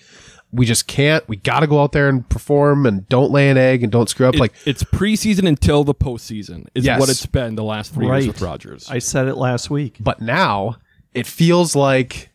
we 0.55 0.65
just 0.65 0.87
can't 0.87 1.27
we 1.27 1.35
got 1.35 1.59
to 1.61 1.67
go 1.67 1.81
out 1.81 1.91
there 1.91 2.07
and 2.07 2.27
perform 2.29 2.85
and 2.85 3.07
don't 3.09 3.31
lay 3.31 3.49
an 3.49 3.57
egg 3.57 3.83
and 3.83 3.91
don't 3.91 4.09
screw 4.09 4.27
up 4.27 4.35
It- 4.35 4.39
like 4.39 4.53
it's 4.65 4.83
preseason 4.83 5.47
until 5.47 5.83
the 5.83 5.93
postseason 5.93 6.65
is 6.73 6.85
Yes. 6.85 6.99
what 6.99 7.09
it's 7.09 7.25
been 7.25 7.55
the 7.55 7.63
last 7.63 7.93
three 7.93 8.07
Right. 8.07 8.23
years 8.23 8.27
with 8.27 8.41
Rodgers. 8.41 8.87
I 8.89 8.99
said 8.99 9.27
it 9.27 9.35
last 9.35 9.69
week. 9.69 9.97
But 9.99 10.21
now 10.21 10.77
it 11.13 11.27
feels 11.27 11.75
like, 11.75 12.29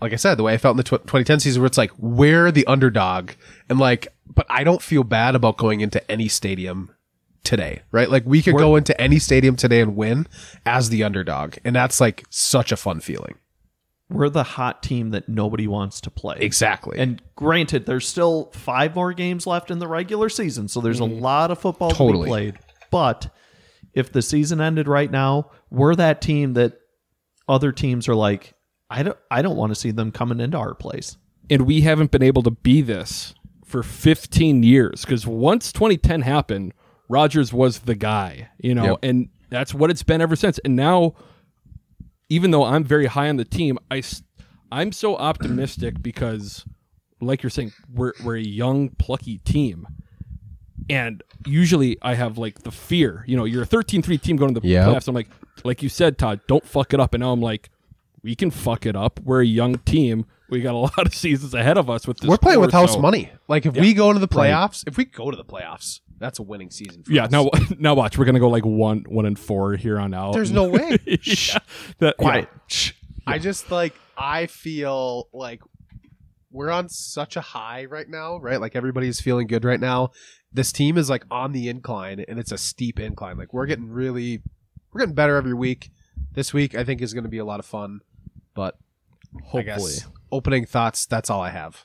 like 0.00 0.12
I 0.12 0.16
said, 0.16 0.36
the 0.36 0.42
way 0.42 0.54
I 0.54 0.58
felt 0.58 0.74
in 0.74 0.76
the 0.78 0.82
tw- 0.84 1.02
2010 1.06 1.40
season, 1.40 1.62
where 1.62 1.66
it's 1.66 1.78
like 1.78 1.90
we're 1.98 2.50
the 2.52 2.66
underdog, 2.66 3.30
and 3.68 3.78
like, 3.78 4.08
but 4.32 4.46
I 4.50 4.62
don't 4.64 4.82
feel 4.82 5.02
bad 5.04 5.34
about 5.34 5.56
going 5.56 5.80
into 5.80 6.08
any 6.10 6.28
stadium 6.28 6.90
today, 7.44 7.82
right? 7.92 8.10
Like 8.10 8.24
we 8.26 8.40
could 8.42 8.56
go 8.56 8.76
into 8.76 8.98
any 9.00 9.18
stadium 9.18 9.54
today 9.56 9.80
and 9.80 9.94
win 9.96 10.26
as 10.66 10.88
the 10.90 11.04
underdog, 11.04 11.56
and 11.64 11.74
that's 11.76 12.00
like 12.00 12.24
such 12.30 12.72
a 12.72 12.76
fun 12.76 13.00
feeling. 13.00 13.34
We're 14.14 14.28
the 14.28 14.44
hot 14.44 14.82
team 14.82 15.10
that 15.10 15.28
nobody 15.28 15.66
wants 15.66 16.00
to 16.02 16.10
play. 16.10 16.36
Exactly. 16.40 16.98
And 16.98 17.20
granted, 17.36 17.86
there's 17.86 18.06
still 18.06 18.50
five 18.52 18.94
more 18.94 19.12
games 19.12 19.46
left 19.46 19.70
in 19.70 19.78
the 19.78 19.88
regular 19.88 20.28
season, 20.28 20.68
so 20.68 20.80
there's 20.80 21.00
a 21.00 21.04
mm-hmm. 21.04 21.20
lot 21.22 21.50
of 21.50 21.58
football 21.58 21.90
to 21.90 22.12
be 22.12 22.24
played. 22.24 22.58
But 22.90 23.34
if 23.92 24.12
the 24.12 24.22
season 24.22 24.60
ended 24.60 24.88
right 24.88 25.10
now, 25.10 25.50
we're 25.70 25.94
that 25.96 26.20
team 26.20 26.54
that 26.54 26.78
other 27.48 27.72
teams 27.72 28.08
are 28.08 28.14
like, 28.14 28.54
I 28.88 29.02
don't, 29.02 29.18
I 29.30 29.42
don't 29.42 29.56
want 29.56 29.70
to 29.70 29.74
see 29.74 29.90
them 29.90 30.12
coming 30.12 30.40
into 30.40 30.56
our 30.56 30.74
place. 30.74 31.16
and 31.50 31.62
we 31.62 31.82
haven't 31.82 32.10
been 32.10 32.22
able 32.22 32.42
to 32.42 32.50
be 32.50 32.80
this 32.80 33.34
for 33.64 33.82
15 33.82 34.62
years 34.62 35.02
because 35.02 35.26
once 35.26 35.72
2010 35.72 36.22
happened, 36.22 36.72
Rodgers 37.08 37.52
was 37.52 37.80
the 37.80 37.94
guy, 37.94 38.48
you 38.58 38.74
know, 38.74 38.90
Yep. 38.90 38.98
and 39.02 39.28
that's 39.50 39.74
what 39.74 39.90
it's 39.90 40.02
been 40.02 40.20
ever 40.20 40.36
since. 40.36 40.58
And 40.64 40.74
now, 40.76 41.14
even 42.28 42.50
though 42.50 42.64
I'm 42.64 42.84
very 42.84 43.06
high 43.06 43.28
on 43.28 43.36
the 43.36 43.44
team, 43.44 43.78
I 43.90 44.02
I'm 44.72 44.92
so 44.92 45.16
optimistic 45.16 46.02
because, 46.02 46.64
like 47.20 47.42
you're 47.42 47.50
saying, 47.50 47.72
we're 47.92 48.12
we're 48.24 48.36
a 48.36 48.42
young, 48.42 48.88
plucky 48.90 49.38
team. 49.38 49.86
And 50.90 51.22
usually 51.46 51.96
I 52.02 52.14
have 52.14 52.36
like 52.36 52.62
the 52.62 52.70
fear, 52.70 53.24
you 53.26 53.36
know, 53.36 53.44
you're 53.44 53.62
a 53.62 53.66
13-3 53.66 54.20
team 54.20 54.36
going 54.36 54.52
to 54.54 54.60
the 54.60 54.68
Yep. 54.68 54.86
playoffs. 54.88 55.08
I'm 55.08 55.14
like, 55.14 55.28
like 55.64 55.82
you 55.82 55.88
said, 55.88 56.18
Todd, 56.18 56.40
don't 56.46 56.66
fuck 56.66 56.92
it 56.92 57.00
up. 57.00 57.14
And 57.14 57.22
now 57.22 57.32
I'm 57.32 57.40
like, 57.40 57.70
we 58.22 58.34
can 58.34 58.50
fuck 58.50 58.84
it 58.84 58.94
up. 58.96 59.18
We're 59.20 59.40
a 59.42 59.46
young 59.46 59.78
team. 59.78 60.26
We 60.50 60.60
got 60.60 60.74
a 60.74 60.78
lot 60.88 60.98
of 61.06 61.14
seasons 61.14 61.54
ahead 61.54 61.78
of 61.78 61.88
us 61.88 62.06
with 62.06 62.18
this. 62.18 62.28
We're 62.28 62.36
playing 62.36 62.60
with 62.60 62.72
house 62.72 62.94
so- 62.94 63.00
money. 63.00 63.30
Like 63.48 63.64
if 63.64 63.76
Yeah. 63.76 63.80
we 63.82 63.94
go 63.94 64.08
into 64.10 64.20
the 64.20 64.28
playoffs, 64.28 64.84
if 64.86 64.98
we 64.98 65.06
go 65.06 65.30
to 65.30 65.36
the 65.36 65.44
playoffs, 65.44 66.00
that's 66.24 66.38
a 66.38 66.42
winning 66.42 66.70
season. 66.70 67.02
For 67.02 67.12
Yeah, 67.12 67.24
us. 67.24 67.30
now 67.30 67.50
now 67.78 67.94
watch. 67.94 68.16
We're 68.18 68.24
gonna 68.24 68.40
go 68.40 68.48
like 68.48 68.64
one 68.64 69.04
one 69.08 69.26
and 69.26 69.38
four 69.38 69.74
here 69.76 69.98
on 69.98 70.14
out. 70.14 70.32
There's 70.32 70.50
no 70.50 70.68
way. 70.68 70.96
yeah, 71.06 71.58
that, 71.98 72.16
Quiet. 72.16 72.48
I 73.26 73.38
just 73.38 73.70
like 73.70 73.94
I 74.16 74.46
feel 74.46 75.28
like 75.32 75.60
we're 76.50 76.70
on 76.70 76.88
such 76.88 77.36
a 77.36 77.40
high 77.40 77.84
right 77.86 78.08
now, 78.08 78.38
right? 78.38 78.60
Like 78.60 78.76
everybody's 78.76 79.20
feeling 79.20 79.46
good 79.46 79.64
right 79.64 79.80
now. 79.80 80.10
This 80.52 80.70
team 80.72 80.96
is 80.96 81.10
like 81.10 81.24
on 81.30 81.52
the 81.52 81.68
incline 81.68 82.24
and 82.28 82.38
it's 82.38 82.52
a 82.52 82.58
steep 82.58 83.00
incline. 83.00 83.36
Like 83.36 83.52
we're 83.52 83.66
getting 83.66 83.88
really 83.90 84.40
we're 84.92 85.00
getting 85.00 85.14
better 85.14 85.36
every 85.36 85.54
week. 85.54 85.90
This 86.32 86.52
week 86.54 86.74
I 86.74 86.84
think 86.84 87.02
is 87.02 87.12
going 87.12 87.24
to 87.24 87.30
be 87.30 87.38
a 87.38 87.44
lot 87.44 87.58
of 87.60 87.66
fun. 87.66 88.00
But 88.54 88.76
I 89.36 89.40
Hopefully, 89.46 89.64
guess 89.64 90.06
opening 90.30 90.64
thoughts, 90.64 91.06
that's 91.06 91.28
all 91.28 91.40
I 91.40 91.50
have. 91.50 91.84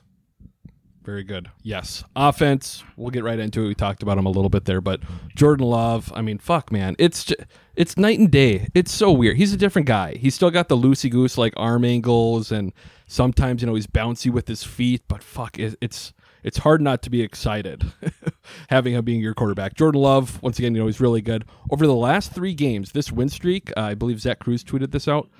Very 1.02 1.24
good. 1.24 1.50
Yes, 1.62 2.04
offense. 2.14 2.84
We'll 2.96 3.10
get 3.10 3.24
right 3.24 3.38
into 3.38 3.64
it. 3.64 3.68
We 3.68 3.74
talked 3.74 4.02
about 4.02 4.18
him 4.18 4.26
a 4.26 4.30
little 4.30 4.50
bit 4.50 4.66
there, 4.66 4.82
but 4.82 5.00
Jordan 5.34 5.66
Love. 5.66 6.12
I 6.14 6.20
mean, 6.20 6.38
fuck, 6.38 6.70
man. 6.70 6.94
It's 6.98 7.24
ju- 7.24 7.36
it's 7.74 7.96
night 7.96 8.18
and 8.18 8.30
day. 8.30 8.68
It's 8.74 8.92
so 8.92 9.10
weird. 9.10 9.38
He's 9.38 9.54
a 9.54 9.56
different 9.56 9.88
guy. 9.88 10.16
He's 10.16 10.34
still 10.34 10.50
got 10.50 10.68
the 10.68 10.76
loosey 10.76 11.10
goose 11.10 11.38
like 11.38 11.54
arm 11.56 11.86
angles, 11.86 12.52
and 12.52 12.74
sometimes 13.06 13.62
you 13.62 13.66
know 13.66 13.74
he's 13.74 13.86
bouncy 13.86 14.30
with 14.30 14.46
his 14.46 14.62
feet. 14.62 15.02
But 15.08 15.22
fuck, 15.22 15.58
it's 15.58 16.12
it's 16.42 16.58
hard 16.58 16.82
not 16.82 17.00
to 17.02 17.10
be 17.10 17.22
excited 17.22 17.82
having 18.68 18.92
him 18.94 19.04
being 19.04 19.20
your 19.20 19.34
quarterback. 19.34 19.74
Jordan 19.74 20.02
Love, 20.02 20.42
once 20.42 20.58
again, 20.58 20.74
you 20.74 20.82
know 20.82 20.86
he's 20.86 21.00
really 21.00 21.22
good. 21.22 21.46
Over 21.70 21.86
the 21.86 21.94
last 21.94 22.32
three 22.32 22.54
games, 22.54 22.92
this 22.92 23.10
win 23.10 23.30
streak, 23.30 23.70
uh, 23.74 23.80
I 23.80 23.94
believe 23.94 24.20
Zach 24.20 24.38
Kruse 24.40 24.62
tweeted 24.64 24.90
this 24.90 25.08
out, 25.08 25.30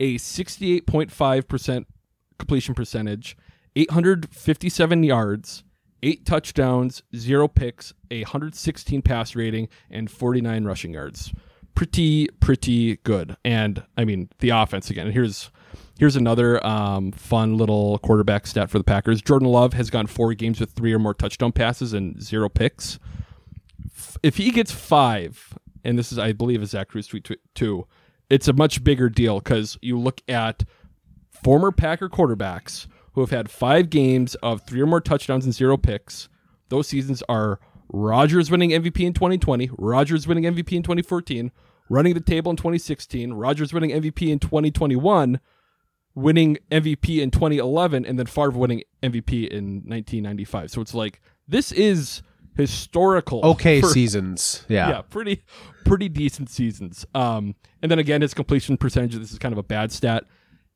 a 0.00 0.16
sixty-eight 0.16 0.86
point 0.86 1.10
five 1.12 1.46
percent 1.46 1.86
completion 2.38 2.74
percentage, 2.74 3.36
857 3.76 5.04
yards, 5.04 5.64
eight 6.02 6.24
touchdowns, 6.24 7.02
zero 7.14 7.48
picks, 7.48 7.92
a 8.10 8.22
116 8.22 9.02
pass 9.02 9.34
rating, 9.34 9.68
and 9.90 10.10
49 10.10 10.64
rushing 10.64 10.94
yards. 10.94 11.32
Pretty, 11.74 12.28
pretty 12.40 12.96
good. 12.96 13.36
And 13.44 13.84
I 13.96 14.04
mean, 14.04 14.28
the 14.40 14.50
offense 14.50 14.90
again. 14.90 15.10
Here's 15.12 15.50
here's 15.98 16.16
another 16.16 16.64
um, 16.66 17.12
fun 17.12 17.56
little 17.56 17.98
quarterback 17.98 18.46
stat 18.46 18.70
for 18.70 18.78
the 18.78 18.84
Packers. 18.84 19.22
Jordan 19.22 19.48
Love 19.48 19.74
has 19.74 19.90
gone 19.90 20.06
four 20.06 20.32
games 20.34 20.58
with 20.58 20.72
three 20.72 20.92
or 20.92 20.98
more 20.98 21.14
touchdown 21.14 21.52
passes 21.52 21.92
and 21.92 22.20
zero 22.22 22.48
picks. 22.48 22.98
If 24.22 24.36
he 24.36 24.50
gets 24.50 24.72
five, 24.72 25.56
and 25.84 25.98
this 25.98 26.10
is 26.10 26.18
I 26.18 26.32
believe 26.32 26.62
a 26.62 26.66
Zach 26.66 26.88
Kruse 26.88 27.06
tweet 27.06 27.30
too, 27.54 27.86
it's 28.28 28.48
a 28.48 28.52
much 28.52 28.82
bigger 28.82 29.08
deal 29.08 29.38
because 29.38 29.78
you 29.80 29.98
look 29.98 30.22
at 30.28 30.64
former 31.30 31.72
Packer 31.72 32.08
quarterbacks 32.08 32.86
who 33.12 33.20
have 33.20 33.30
had 33.30 33.50
five 33.50 33.90
games 33.90 34.34
of 34.36 34.62
three 34.62 34.80
or 34.80 34.86
more 34.86 35.00
touchdowns 35.00 35.44
and 35.44 35.54
zero 35.54 35.76
picks. 35.76 36.28
Those 36.68 36.86
seasons 36.88 37.22
are 37.28 37.58
Rodgers 37.92 38.50
winning 38.50 38.70
MVP 38.70 39.00
in 39.04 39.12
2020, 39.12 39.70
Rodgers 39.76 40.26
winning 40.28 40.44
MVP 40.44 40.72
in 40.74 40.82
2014, 40.82 41.50
running 41.88 42.14
the 42.14 42.20
table 42.20 42.50
in 42.50 42.56
2016, 42.56 43.32
Rodgers 43.32 43.72
winning 43.72 43.90
MVP 43.90 44.28
in 44.30 44.38
2021, 44.38 45.40
winning 46.14 46.58
MVP 46.70 47.20
in 47.20 47.30
2011, 47.32 48.06
and 48.06 48.18
then 48.18 48.26
Favre 48.26 48.50
winning 48.50 48.82
MVP 49.02 49.48
in 49.48 49.82
1995. 49.86 50.70
So 50.70 50.80
it's 50.80 50.94
like 50.94 51.20
this 51.48 51.72
is 51.72 52.22
historical. 52.56 53.40
Okay, 53.44 53.80
for- 53.80 53.88
seasons. 53.88 54.64
Yeah. 54.68 54.88
yeah, 54.88 55.00
pretty 55.02 55.42
pretty 55.84 56.08
decent 56.08 56.50
seasons. 56.50 57.04
Um, 57.14 57.56
and 57.82 57.90
then 57.90 57.98
again, 57.98 58.22
his 58.22 58.34
completion 58.34 58.76
percentage. 58.76 59.16
This 59.16 59.32
is 59.32 59.38
kind 59.38 59.52
of 59.52 59.58
a 59.58 59.62
bad 59.64 59.90
stat. 59.90 60.24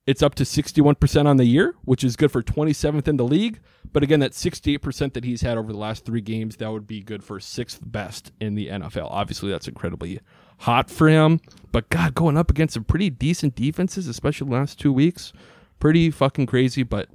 It's 0.06 0.22
up 0.22 0.34
to 0.34 0.44
61% 0.44 1.26
on 1.26 1.38
the 1.38 1.46
year, 1.46 1.74
which 1.84 2.04
is 2.04 2.14
good 2.14 2.30
for 2.30 2.42
27th 2.42 3.08
in 3.08 3.16
the 3.16 3.24
league. 3.24 3.60
But 3.90 4.02
again, 4.02 4.20
that 4.20 4.32
68% 4.32 5.14
that 5.14 5.24
he's 5.24 5.40
had 5.40 5.56
over 5.56 5.72
the 5.72 5.78
last 5.78 6.04
three 6.04 6.20
games, 6.20 6.56
that 6.56 6.70
would 6.70 6.86
be 6.86 7.00
good 7.00 7.24
for 7.24 7.40
sixth 7.40 7.80
best 7.84 8.30
in 8.38 8.54
the 8.54 8.68
NFL. 8.68 9.08
Obviously, 9.10 9.50
that's 9.50 9.68
incredibly 9.68 10.20
hot 10.58 10.90
for 10.90 11.08
him. 11.08 11.40
But 11.72 11.88
God, 11.88 12.14
going 12.14 12.36
up 12.36 12.50
against 12.50 12.74
some 12.74 12.84
pretty 12.84 13.08
decent 13.08 13.54
defenses, 13.54 14.06
especially 14.06 14.48
the 14.48 14.54
last 14.54 14.78
two 14.78 14.92
weeks, 14.92 15.32
pretty 15.80 16.10
fucking 16.10 16.46
crazy. 16.46 16.82
But 16.82 17.08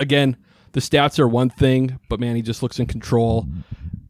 again, 0.00 0.36
the 0.72 0.80
stats 0.80 1.18
are 1.20 1.28
one 1.28 1.50
thing, 1.50 2.00
but 2.08 2.18
man, 2.18 2.34
he 2.34 2.42
just 2.42 2.62
looks 2.62 2.80
in 2.80 2.86
control. 2.86 3.46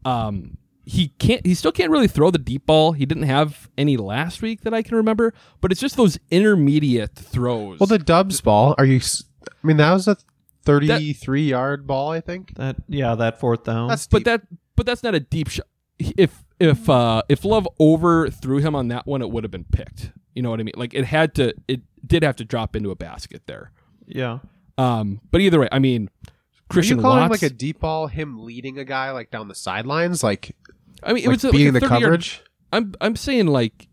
Um, 0.07 0.57
he 0.90 1.09
can't. 1.18 1.44
He 1.47 1.54
still 1.54 1.73
can't 1.73 1.90
really 1.90 2.09
throw 2.09 2.30
the 2.30 2.38
deep 2.38 2.66
ball. 2.66 2.92
He 2.92 3.06
didn't 3.06 3.25
have 3.25 3.68
any 3.78 3.97
last 3.97 4.42
week 4.42 4.62
that 4.62 4.75
I 4.75 4.82
can 4.82 4.97
remember. 4.97 5.32
But 5.61 5.70
it's 5.73 5.80
just 5.80 5.97
those 5.97 6.18
intermediate 6.30 7.14
throws. 7.14 7.78
Well, 7.78 7.87
the 7.87 7.99
Doubs 7.99 8.40
ball, 8.40 8.75
are 8.78 8.85
you 8.85 8.97
s- 8.97 9.23
I 9.47 9.66
mean, 9.66 9.76
that 9.76 9.92
was 9.92 10.09
a 10.09 10.16
33 10.64 11.42
yard 11.49 11.87
ball, 11.87 12.11
I 12.11 12.20
think. 12.20 12.54
That 12.56 12.76
yeah, 12.88 13.14
that 13.14 13.40
fourth 13.40 13.64
down. 13.64 13.88
That's 13.88 14.06
but 14.06 14.25
that 14.25 14.42
but 14.76 14.87
that's 14.87 15.02
not 15.02 15.14
a 15.14 15.20
deep 15.20 15.49
shot. 15.49 15.66
If 15.99 16.44
if 16.59 16.88
uh 16.88 17.23
if 17.28 17.44
Love 17.44 17.68
overthrew 17.78 18.59
him 18.59 18.75
on 18.75 18.88
that 18.88 19.06
one, 19.06 19.23
it 19.23 19.30
would 19.30 19.44
have 19.44 19.50
been 19.50 19.64
picked. 19.64 20.12
You 20.35 20.42
know 20.42 20.50
what 20.50 20.61
I 20.61 20.62
mean? 20.62 20.75
Like 20.76 20.94
it 20.94 21.04
had 21.04 21.35
to. 21.37 21.54
It 21.68 21.82
did 22.06 22.23
have 22.23 22.37
to 22.37 22.44
drop 22.44 22.75
into 22.76 22.90
a 22.90 22.97
basket 22.97 23.42
there. 23.47 23.73
yeah. 24.06 24.38
Um, 24.78 25.20
but 25.30 25.42
either 25.42 25.61
way, 25.61 25.68
I 25.70 25.78
mean, 25.78 26.09
Are 26.26 26.32
Christian 26.70 26.97
you 26.99 27.02
calling 27.02 27.20
Watts. 27.28 27.42
like 27.42 27.50
a 27.50 27.54
deep 27.54 27.80
ball 27.80 28.06
him 28.06 28.42
leading 28.42 28.78
a 28.78 28.85
guy 28.85 29.11
like 29.11 29.30
down 29.30 29.49
the 29.49 29.54
sidelines 29.54 30.23
like, 30.23 30.56
I 31.02 31.12
mean, 31.12 31.25
it 31.25 31.28
like 31.28 31.37
was 31.37 31.45
a- 31.45 31.50
beating 31.50 31.75
like 31.75 31.83
the 31.83 31.88
30 31.88 32.00
yard 32.00 32.02
coverage? 32.02 32.42
I'm 32.73 32.95
I'm 33.00 33.16
saying 33.16 33.47
like 33.47 33.88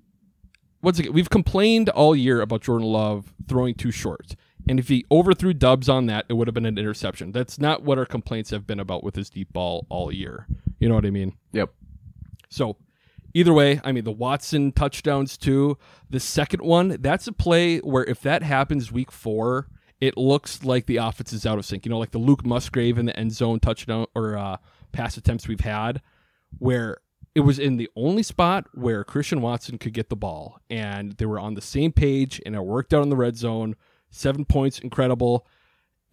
once 0.82 1.00
again, 1.00 1.14
we've 1.14 1.30
complained 1.30 1.90
all 1.90 2.16
year 2.16 2.42
about 2.42 2.62
Jordan 2.62 2.88
Love 2.88 3.34
throwing 3.48 3.74
too 3.74 3.92
short. 3.92 4.36
And 4.70 4.80
if 4.80 4.90
he 4.90 5.06
overthrew 5.10 5.54
doubs 5.54 5.88
on 5.88 6.08
that, 6.08 6.26
it 6.28 6.34
would 6.34 6.48
have 6.48 6.54
been 6.54 6.66
an 6.66 6.78
interception. 6.78 7.32
That's 7.32 7.58
not 7.58 7.84
what 7.84 7.98
our 7.98 8.06
complaints 8.06 8.50
have 8.50 8.68
been 8.68 8.80
about 8.80 9.04
with 9.04 9.16
his 9.16 9.30
deep 9.30 9.54
ball 9.54 9.88
all 9.90 10.12
year. 10.12 10.46
You 10.80 10.90
know 10.90 10.96
what 10.96 11.06
I 11.06 11.10
mean? 11.10 11.34
Yep. 11.54 11.74
So 12.50 12.78
either 13.34 13.54
way, 13.54 13.80
I 13.84 13.92
mean 13.92 14.04
the 14.04 14.12
Watson 14.12 14.72
touchdowns 14.72 15.38
too. 15.38 15.78
The 16.10 16.20
second 16.20 16.62
one, 16.62 16.98
that's 17.00 17.28
a 17.28 17.32
play 17.32 17.80
where 17.80 18.04
if 18.04 18.22
that 18.22 18.44
happens 18.44 18.92
week 18.92 19.12
four, 19.12 19.68
it 20.00 20.18
looks 20.18 20.64
like 20.64 20.86
the 20.86 20.98
offense 20.98 21.34
is 21.34 21.46
out 21.46 21.58
of 21.58 21.66
sync. 21.66 21.86
You 21.86 21.90
know, 21.90 21.98
like 21.98 22.12
the 22.12 22.20
Luke 22.20 22.46
Musgrave 22.46 22.98
in 22.98 23.06
the 23.08 23.18
end 23.18 23.32
zone 23.34 23.60
touchdown 23.60 24.06
or 24.16 24.38
uh, 24.38 24.58
pass 24.92 25.18
attempts 25.18 25.48
we've 25.48 25.62
had, 25.62 26.02
where 26.58 26.98
it 27.36 27.42
was 27.42 27.60
in 27.60 27.78
the 27.78 27.90
only 27.96 28.24
spot 28.24 28.66
where 28.74 29.04
Christian 29.04 29.42
Watson 29.42 29.78
could 29.78 29.94
get 29.94 30.10
the 30.10 30.16
ball, 30.16 30.60
and 30.70 31.14
they 31.14 31.26
were 31.26 31.40
on 31.40 31.54
the 31.54 31.62
same 31.62 31.92
page, 31.92 32.42
and 32.46 32.56
it 32.56 32.62
worked 32.62 32.94
out 32.94 33.04
in 33.04 33.10
the 33.10 33.16
red 33.16 33.38
zone. 33.38 33.76
Seven 34.10 34.46
points, 34.46 34.80
incredible. 34.80 35.46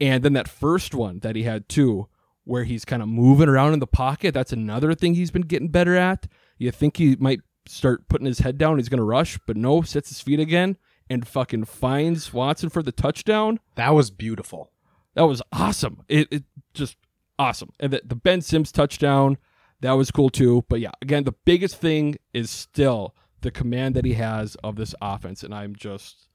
And 0.01 0.23
then 0.23 0.33
that 0.35 0.49
first 0.49 0.95
one 0.95 1.21
that 1.21 1.37
he 1.37 1.45
had 1.45 1.69
too, 1.69 2.09
where 2.45 2.65
he's 2.65 2.85
kind 2.85 3.03
of 3.03 3.09
moving 3.09 3.49
around 3.49 3.73
in 3.73 3.79
the 3.79 3.87
pocket. 3.87 4.35
That's 4.35 4.53
another 4.53 4.95
thing 4.95 5.15
he's 5.15 5.31
been 5.31 5.43
getting 5.43 5.69
better 5.69 5.97
at. 5.97 6.27
You 6.59 6.71
think 6.71 6.97
he 6.97 7.17
might 7.17 7.41
start 7.67 8.09
putting 8.09 8.27
his 8.27 8.41
head 8.41 8.59
down, 8.59 8.79
he's 8.79 8.89
going 8.89 8.99
to 8.99 9.05
rush, 9.05 9.39
but 9.47 9.57
no, 9.57 9.83
sets 9.83 10.11
his 10.11 10.21
feet 10.21 10.41
again 10.41 10.77
and 11.09 11.27
fucking 11.27 11.65
finds 11.65 12.33
Watson 12.33 12.69
for 12.69 12.83
the 12.83 12.93
touchdown. 12.93 13.61
That 13.77 13.91
was 13.91 14.11
beautiful. 14.11 14.73
That 15.15 15.27
was 15.27 15.43
awesome. 15.53 16.03
It, 16.09 16.29
it 16.31 16.45
just 16.73 16.97
awesome. 17.39 17.71
And 17.79 17.93
the, 17.93 18.03
the 18.05 18.15
Ben 18.15 18.41
Sims 18.41 18.73
touchdown, 18.73 19.39
that 19.81 19.93
was 19.93 20.11
cool 20.11 20.31
too. 20.31 20.65
But 20.69 20.81
yeah, 20.81 20.93
again, 21.03 21.25
the 21.25 21.35
biggest 21.45 21.77
thing 21.77 22.17
is 22.33 22.51
still 22.51 23.15
the 23.41 23.51
command 23.51 23.95
that 23.97 24.05
he 24.05 24.15
has 24.15 24.55
of 24.57 24.77
this 24.77 24.95
offense. 25.01 25.43
And 25.43 25.55
I'm 25.55 25.77
just 25.77 26.29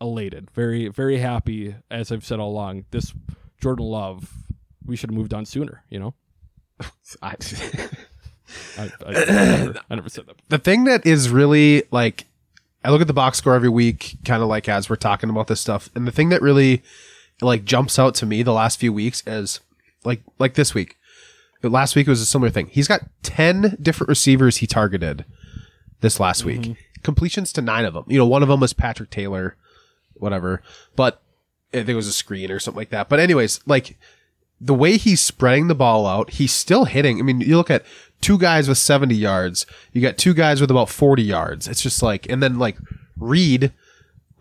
elated. 0.00 0.50
Very, 0.50 0.88
very 0.88 1.18
happy, 1.18 1.74
as 1.90 2.12
I've 2.12 2.24
said 2.24 2.40
all 2.40 2.50
along. 2.50 2.84
This 2.90 3.12
Jordan 3.60 3.86
Love, 3.86 4.32
we 4.84 4.96
should 4.96 5.10
have 5.10 5.16
moved 5.16 5.34
on 5.34 5.44
sooner, 5.44 5.84
you 5.88 5.98
know? 5.98 6.14
I, 7.22 7.36
I, 8.78 8.90
I, 9.06 9.12
never, 9.12 9.80
I 9.90 9.94
never 9.94 10.08
said 10.08 10.26
that. 10.26 10.36
the 10.48 10.58
thing 10.58 10.84
that 10.84 11.06
is 11.06 11.30
really 11.30 11.84
like 11.90 12.26
I 12.84 12.90
look 12.90 13.00
at 13.00 13.06
the 13.06 13.12
box 13.12 13.38
score 13.38 13.54
every 13.54 13.68
week, 13.68 14.16
kind 14.24 14.42
of 14.42 14.48
like 14.48 14.68
as 14.68 14.90
we're 14.90 14.96
talking 14.96 15.30
about 15.30 15.46
this 15.46 15.60
stuff, 15.60 15.88
and 15.94 16.06
the 16.06 16.12
thing 16.12 16.30
that 16.30 16.42
really 16.42 16.82
like 17.40 17.64
jumps 17.64 17.98
out 17.98 18.14
to 18.16 18.26
me 18.26 18.42
the 18.42 18.52
last 18.52 18.78
few 18.78 18.92
weeks 18.92 19.22
is 19.26 19.60
like 20.04 20.22
like 20.38 20.54
this 20.54 20.74
week. 20.74 20.96
Last 21.62 21.94
week 21.94 22.06
it 22.06 22.10
was 22.10 22.20
a 22.20 22.26
similar 22.26 22.50
thing. 22.50 22.66
He's 22.66 22.88
got 22.88 23.02
ten 23.22 23.76
different 23.80 24.08
receivers 24.08 24.58
he 24.58 24.66
targeted 24.66 25.24
this 26.00 26.18
last 26.20 26.44
mm-hmm. 26.44 26.70
week. 26.70 26.76
Completions 27.02 27.52
to 27.54 27.62
nine 27.62 27.84
of 27.84 27.94
them. 27.94 28.04
You 28.08 28.18
know, 28.18 28.26
one 28.26 28.42
of 28.42 28.48
them 28.48 28.60
was 28.60 28.72
Patrick 28.72 29.10
Taylor, 29.10 29.56
whatever. 30.14 30.62
But 30.96 31.22
I 31.72 31.78
think 31.78 31.90
it 31.90 31.94
was 31.94 32.08
a 32.08 32.12
screen 32.12 32.50
or 32.50 32.58
something 32.58 32.78
like 32.78 32.90
that. 32.90 33.08
But 33.08 33.20
anyways, 33.20 33.60
like 33.66 33.96
the 34.60 34.74
way 34.74 34.96
he's 34.96 35.20
spreading 35.20 35.66
the 35.68 35.74
ball 35.74 36.06
out, 36.06 36.30
he's 36.30 36.52
still 36.52 36.84
hitting. 36.84 37.18
I 37.18 37.22
mean, 37.22 37.40
you 37.40 37.56
look 37.56 37.70
at 37.70 37.84
two 38.20 38.38
guys 38.38 38.68
with 38.68 38.78
70 38.78 39.14
yards, 39.14 39.66
you 39.92 40.00
got 40.00 40.18
two 40.18 40.34
guys 40.34 40.60
with 40.60 40.70
about 40.70 40.88
40 40.88 41.22
yards. 41.22 41.66
It's 41.66 41.82
just 41.82 42.02
like, 42.02 42.28
and 42.30 42.42
then 42.42 42.58
like 42.58 42.78
Reed 43.16 43.72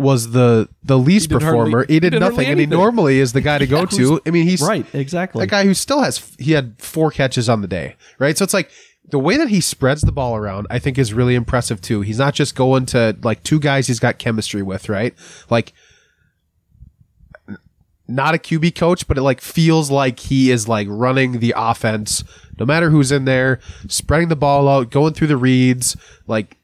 was 0.01 0.31
the 0.31 0.67
the 0.84 0.98
least 0.98 1.31
hardly- 1.31 1.48
performer. 1.48 1.86
he 1.88 1.93
he 1.96 2.00
did 2.00 2.10
did 2.12 2.20
nothing, 2.20 2.48
and 2.48 2.60
he 2.60 2.65
normally 2.65 3.20
is 3.20 3.34
the 3.34 3.41
guy 3.41 3.58
to 3.58 3.67
go 3.77 3.86
to. 3.86 4.20
I 4.25 4.31
mean, 4.31 4.48
he's 4.48 4.62
Right, 4.62 4.86
exactly. 4.93 5.41
that 5.46 5.50
guy 5.50 5.63
who 5.63 5.74
still 5.74 6.01
has 6.01 6.34
he 6.39 6.51
had 6.53 6.75
four 6.79 7.12
catches 7.12 7.48
on 7.48 7.62
the 7.62 7.67
day, 7.67 7.96
right? 8.20 8.38
So 8.38 8.43
it's 8.43 8.53
like 8.53 8.70
the 9.10 9.20
way 9.20 9.38
that 9.38 9.50
he 9.50 9.62
spreads 9.62 10.01
the 10.01 10.12
ball 10.12 10.36
around, 10.36 10.67
I 10.70 10.79
think 10.79 10.98
is 10.98 11.13
really 11.13 11.36
impressive 11.36 11.81
too. 11.81 12.01
He's 12.01 12.17
not 12.20 12.34
just 12.34 12.55
going 12.55 12.86
to 12.88 13.15
like 13.24 13.43
two 13.43 13.60
guys 13.60 13.88
he's 13.88 14.00
got 14.00 14.17
chemistry 14.20 14.62
with, 14.62 14.89
right? 14.89 15.13
Like 15.50 15.74
not 18.08 18.36
a 18.36 18.38
QB 18.38 18.75
coach, 18.75 19.08
but 19.08 19.17
it 19.17 19.22
like 19.22 19.39
feels 19.41 19.89
like 19.89 20.20
he 20.20 20.51
is 20.51 20.67
like 20.67 20.88
running 20.89 21.39
the 21.39 21.53
offense 21.55 22.24
no 22.60 22.65
matter 22.65 22.89
who's 22.91 23.12
in 23.12 23.25
there, 23.25 23.60
spreading 23.88 24.27
the 24.27 24.36
ball 24.36 24.67
out, 24.67 24.91
going 24.91 25.13
through 25.13 25.27
the 25.27 25.38
reads. 25.38 25.96
Like 26.27 26.58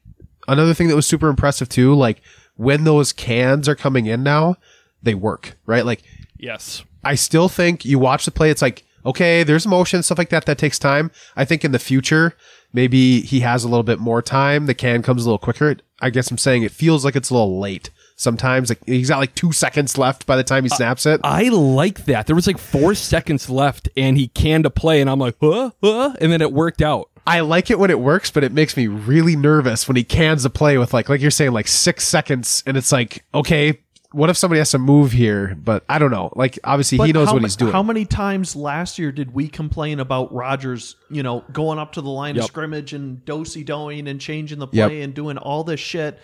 another 0.46 0.72
thing 0.74 0.86
that 0.88 0.94
was 0.96 1.06
super 1.06 1.28
impressive 1.28 1.68
too, 1.68 1.94
like 1.94 2.20
when 2.58 2.84
those 2.84 3.14
cans 3.14 3.66
are 3.68 3.74
coming 3.74 4.04
in 4.04 4.22
now, 4.22 4.56
they 5.02 5.14
work, 5.14 5.56
right? 5.64 5.86
Like 5.86 6.02
Yes. 6.38 6.84
I 7.02 7.14
still 7.14 7.48
think 7.48 7.84
you 7.84 7.98
watch 7.98 8.24
the 8.24 8.30
play, 8.30 8.50
it's 8.50 8.60
like, 8.62 8.84
okay, 9.06 9.42
there's 9.42 9.66
motion, 9.66 10.02
stuff 10.02 10.18
like 10.18 10.30
that, 10.30 10.46
that 10.46 10.58
takes 10.58 10.78
time. 10.78 11.10
I 11.36 11.44
think 11.44 11.64
in 11.64 11.72
the 11.72 11.78
future, 11.78 12.34
maybe 12.72 13.20
he 13.20 13.40
has 13.40 13.64
a 13.64 13.68
little 13.68 13.84
bit 13.84 13.98
more 13.98 14.20
time. 14.20 14.66
The 14.66 14.74
can 14.74 15.02
comes 15.02 15.24
a 15.24 15.28
little 15.28 15.38
quicker. 15.38 15.76
I 16.00 16.10
guess 16.10 16.30
I'm 16.30 16.38
saying 16.38 16.64
it 16.64 16.72
feels 16.72 17.04
like 17.04 17.16
it's 17.16 17.30
a 17.30 17.34
little 17.34 17.58
late 17.58 17.90
sometimes. 18.16 18.68
Like 18.68 18.84
he's 18.84 19.08
got 19.08 19.18
like 19.18 19.34
two 19.34 19.52
seconds 19.52 19.96
left 19.96 20.26
by 20.26 20.36
the 20.36 20.44
time 20.44 20.64
he 20.64 20.68
snaps 20.68 21.06
it. 21.06 21.20
I 21.24 21.48
like 21.48 22.04
that. 22.04 22.26
There 22.26 22.36
was 22.36 22.46
like 22.46 22.58
four 22.58 22.94
seconds 22.94 23.48
left, 23.48 23.88
and 23.96 24.18
he 24.18 24.28
canned 24.28 24.66
a 24.66 24.70
play, 24.70 25.00
and 25.00 25.08
I'm 25.08 25.18
like, 25.18 25.36
huh, 25.40 25.70
huh, 25.82 26.14
and 26.20 26.30
then 26.30 26.42
it 26.42 26.52
worked 26.52 26.82
out. 26.82 27.08
I 27.28 27.40
like 27.40 27.70
it 27.70 27.78
when 27.78 27.90
it 27.90 28.00
works, 28.00 28.30
but 28.30 28.42
it 28.42 28.52
makes 28.52 28.76
me 28.76 28.86
really 28.86 29.36
nervous 29.36 29.86
when 29.86 29.96
he 29.96 30.04
cans 30.04 30.44
a 30.44 30.50
play 30.50 30.78
with 30.78 30.92
like, 30.94 31.08
like 31.08 31.20
you're 31.20 31.30
saying, 31.30 31.52
like 31.52 31.68
six 31.68 32.08
seconds, 32.08 32.62
and 32.66 32.76
it's 32.76 32.90
like, 32.90 33.24
okay, 33.34 33.80
what 34.12 34.30
if 34.30 34.36
somebody 34.38 34.58
has 34.58 34.70
to 34.70 34.78
move 34.78 35.12
here? 35.12 35.54
But 35.62 35.84
I 35.88 35.98
don't 35.98 36.10
know. 36.10 36.32
Like 36.34 36.58
obviously 36.64 36.98
he 37.06 37.12
knows 37.12 37.28
how 37.28 37.34
what 37.34 37.42
he's 37.42 37.56
doing. 37.56 37.72
How 37.72 37.82
many 37.82 38.06
times 38.06 38.56
last 38.56 38.98
year 38.98 39.12
did 39.12 39.34
we 39.34 39.48
complain 39.48 40.00
about 40.00 40.32
Rodgers, 40.32 40.96
you 41.10 41.22
know, 41.22 41.44
going 41.52 41.78
up 41.78 41.92
to 41.92 42.00
the 42.00 42.08
line 42.08 42.34
Yep. 42.36 42.44
of 42.44 42.46
scrimmage 42.48 42.94
and 42.94 43.22
dosey 43.26 43.64
doing 43.64 44.08
and 44.08 44.18
changing 44.18 44.58
the 44.60 44.68
Yep. 44.72 44.88
play 44.88 45.02
and 45.02 45.12
doing 45.12 45.36
all 45.36 45.62
this 45.64 45.80
shit? 45.80 46.18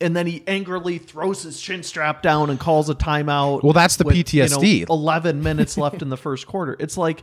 And 0.00 0.16
then 0.16 0.26
he 0.26 0.42
angrily 0.46 0.96
throws 0.98 1.42
his 1.42 1.60
chin 1.60 1.82
strap 1.82 2.22
down 2.22 2.48
and 2.48 2.58
calls 2.58 2.88
a 2.88 2.94
timeout. 2.94 3.62
Well, 3.62 3.72
that's 3.74 3.96
the 3.96 4.04
with, 4.04 4.16
you 4.32 4.42
know, 4.48 4.56
PTSD. 4.58 4.88
11 4.88 5.42
minutes 5.42 5.76
left 5.76 6.00
in 6.02 6.08
the 6.08 6.16
first 6.16 6.46
quarter. 6.46 6.74
It's 6.78 6.96
like 6.96 7.22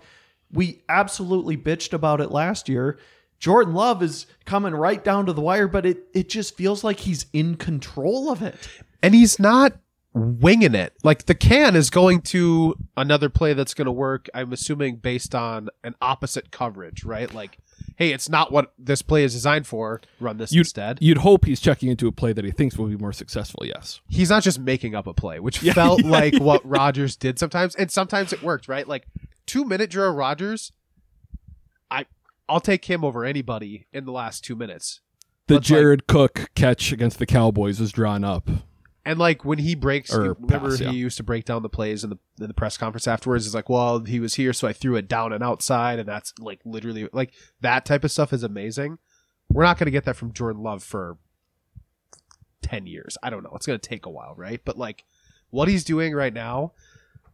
we 0.51 0.81
absolutely 0.89 1.57
bitched 1.57 1.93
about 1.93 2.21
it 2.21 2.29
last 2.31 2.69
year. 2.69 2.99
Jordan 3.43 3.73
Love 3.73 4.01
is 4.01 4.25
coming 4.45 4.73
right 4.73 5.03
down 5.03 5.25
to 5.25 5.33
the 5.33 5.41
wire, 5.41 5.67
but 5.67 5.85
it, 5.85 6.07
it 6.13 6.29
just 6.29 6.55
feels 6.55 6.81
like 6.81 7.01
he's 7.01 7.25
in 7.33 7.55
control 7.57 8.31
of 8.31 8.41
it. 8.41 8.69
and 9.01 9.13
he's 9.13 9.37
not 9.37 9.73
winging 10.13 10.73
it. 10.73 10.93
Like 11.03 11.25
the 11.25 11.35
can 11.35 11.75
is 11.75 11.89
going 11.89 12.21
to 12.21 12.73
another 12.95 13.27
play 13.27 13.51
that's 13.51 13.73
going 13.73 13.87
to 13.87 13.91
work. 13.91 14.29
I'm 14.33 14.53
assuming 14.53 14.95
based 14.95 15.35
on 15.35 15.67
an 15.83 15.93
opposite 16.01 16.51
coverage, 16.51 17.03
right? 17.03 17.33
Like, 17.33 17.57
hey, 17.97 18.13
it's 18.13 18.29
not 18.29 18.53
what 18.53 18.71
this 18.79 19.01
play 19.01 19.25
is 19.25 19.33
designed 19.33 19.67
for. 19.67 19.99
Run 20.21 20.37
this 20.37 20.53
You'd, 20.53 20.61
instead. 20.61 20.99
you'd 21.01 21.17
hope 21.17 21.43
he's 21.43 21.59
checking 21.59 21.89
into 21.89 22.07
a 22.07 22.13
play 22.13 22.31
that 22.31 22.45
he 22.45 22.51
thinks 22.51 22.77
will 22.77 22.87
be 22.87 22.95
more 22.95 23.11
successful. 23.11 23.65
Yes. 23.65 23.99
He's 24.07 24.29
not 24.29 24.43
just 24.43 24.57
making 24.57 24.95
up 24.95 25.05
a 25.05 25.13
play, 25.13 25.41
which 25.41 25.57
felt 25.73 26.01
like 26.05 26.37
what 26.37 26.65
Rodgers 26.65 27.17
did 27.17 27.37
sometimes, 27.37 27.75
and 27.75 27.91
sometimes 27.91 28.31
it 28.31 28.41
worked, 28.41 28.69
right? 28.69 28.87
Like 28.87 29.05
two 29.45 29.65
minute 29.65 29.89
drill 29.89 30.13
Rodgers. 30.13 30.71
I 31.91 32.05
I'll 32.53 32.59
take 32.61 32.85
him 32.85 33.03
over 33.03 33.25
anybody 33.25 33.87
in 33.91 34.05
the 34.05 34.11
last 34.11 34.43
two 34.43 34.55
minutes. 34.55 35.01
The 35.47 35.55
But, 35.55 35.55
like- 35.55 35.63
Jared 35.63 36.07
Cook 36.07 36.51
catch 36.55 36.91
against 36.91 37.17
the 37.19 37.25
Cowboys 37.25 37.79
was 37.79 37.91
drawn 37.91 38.23
up. 38.23 38.47
And 39.05 39.19
like 39.19 39.43
when 39.43 39.57
he 39.57 39.75
breaks, 39.75 40.13
Or 40.13 40.33
remember 40.35 40.69
pass, 40.69 40.79
yeah. 40.79 40.91
he 40.91 40.97
used 40.97 41.17
to 41.17 41.23
break 41.23 41.43
down 41.43 41.61
the 41.61 41.67
plays 41.67 42.05
in 42.05 42.09
the 42.09 42.17
in 42.39 42.47
the 42.47 42.53
press 42.53 42.77
conference 42.77 43.05
afterwards. 43.05 43.45
It's 43.45 43.53
like, 43.53 43.67
well, 43.67 43.99
he 43.99 44.21
was 44.21 44.35
here, 44.35 44.53
so 44.53 44.65
I 44.65 44.71
threw 44.71 44.95
it 44.95 45.09
down 45.09 45.33
and 45.33 45.43
outside, 45.43 45.99
and 45.99 46.07
that's 46.07 46.33
like 46.39 46.61
literally 46.63 47.09
like 47.11 47.33
that 47.59 47.83
type 47.85 48.05
of 48.05 48.11
stuff 48.11 48.31
is 48.31 48.43
amazing. 48.43 48.99
We're 49.49 49.63
not 49.63 49.77
going 49.77 49.87
to 49.87 49.91
get 49.91 50.05
that 50.05 50.15
from 50.15 50.31
Jordan 50.31 50.63
Love 50.63 50.83
for 50.83 51.17
ten 52.61 52.87
years. 52.87 53.17
I 53.21 53.29
don't 53.29 53.43
know. 53.43 53.51
It's 53.55 53.65
going 53.65 53.77
to 53.79 53.89
take 53.89 54.05
a 54.05 54.09
while, 54.09 54.35
right? 54.37 54.61
But 54.63 54.77
like 54.77 55.03
what 55.49 55.67
he's 55.67 55.83
doing 55.83 56.13
right 56.15 56.33
now 56.33 56.71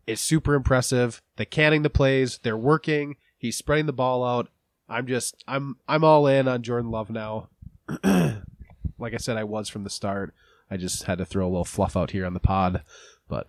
is 0.07 0.19
super 0.19 0.55
impressive. 0.55 1.21
The 1.35 1.45
canning 1.45 1.83
the 1.83 1.89
plays, 1.91 2.39
they're 2.41 2.57
working. 2.57 3.17
He's 3.37 3.55
spreading 3.55 3.85
the 3.85 3.93
ball 3.93 4.25
out. 4.25 4.49
I'm 4.89 5.07
just 5.07 5.43
I'm 5.47 5.77
I'm 5.87 6.03
all 6.03 6.27
in 6.27 6.47
on 6.47 6.61
Jordan 6.63 6.91
Love 6.91 7.09
now. 7.09 7.49
like 8.03 9.13
I 9.13 9.17
said, 9.17 9.37
I 9.37 9.43
was 9.43 9.69
from 9.69 9.83
the 9.83 9.89
start. 9.89 10.33
I 10.71 10.77
just 10.77 11.03
had 11.03 11.17
to 11.17 11.25
throw 11.25 11.45
a 11.45 11.49
little 11.49 11.65
fluff 11.65 11.97
out 11.97 12.11
here 12.11 12.25
on 12.25 12.33
the 12.33 12.39
pod, 12.39 12.83
but 13.27 13.47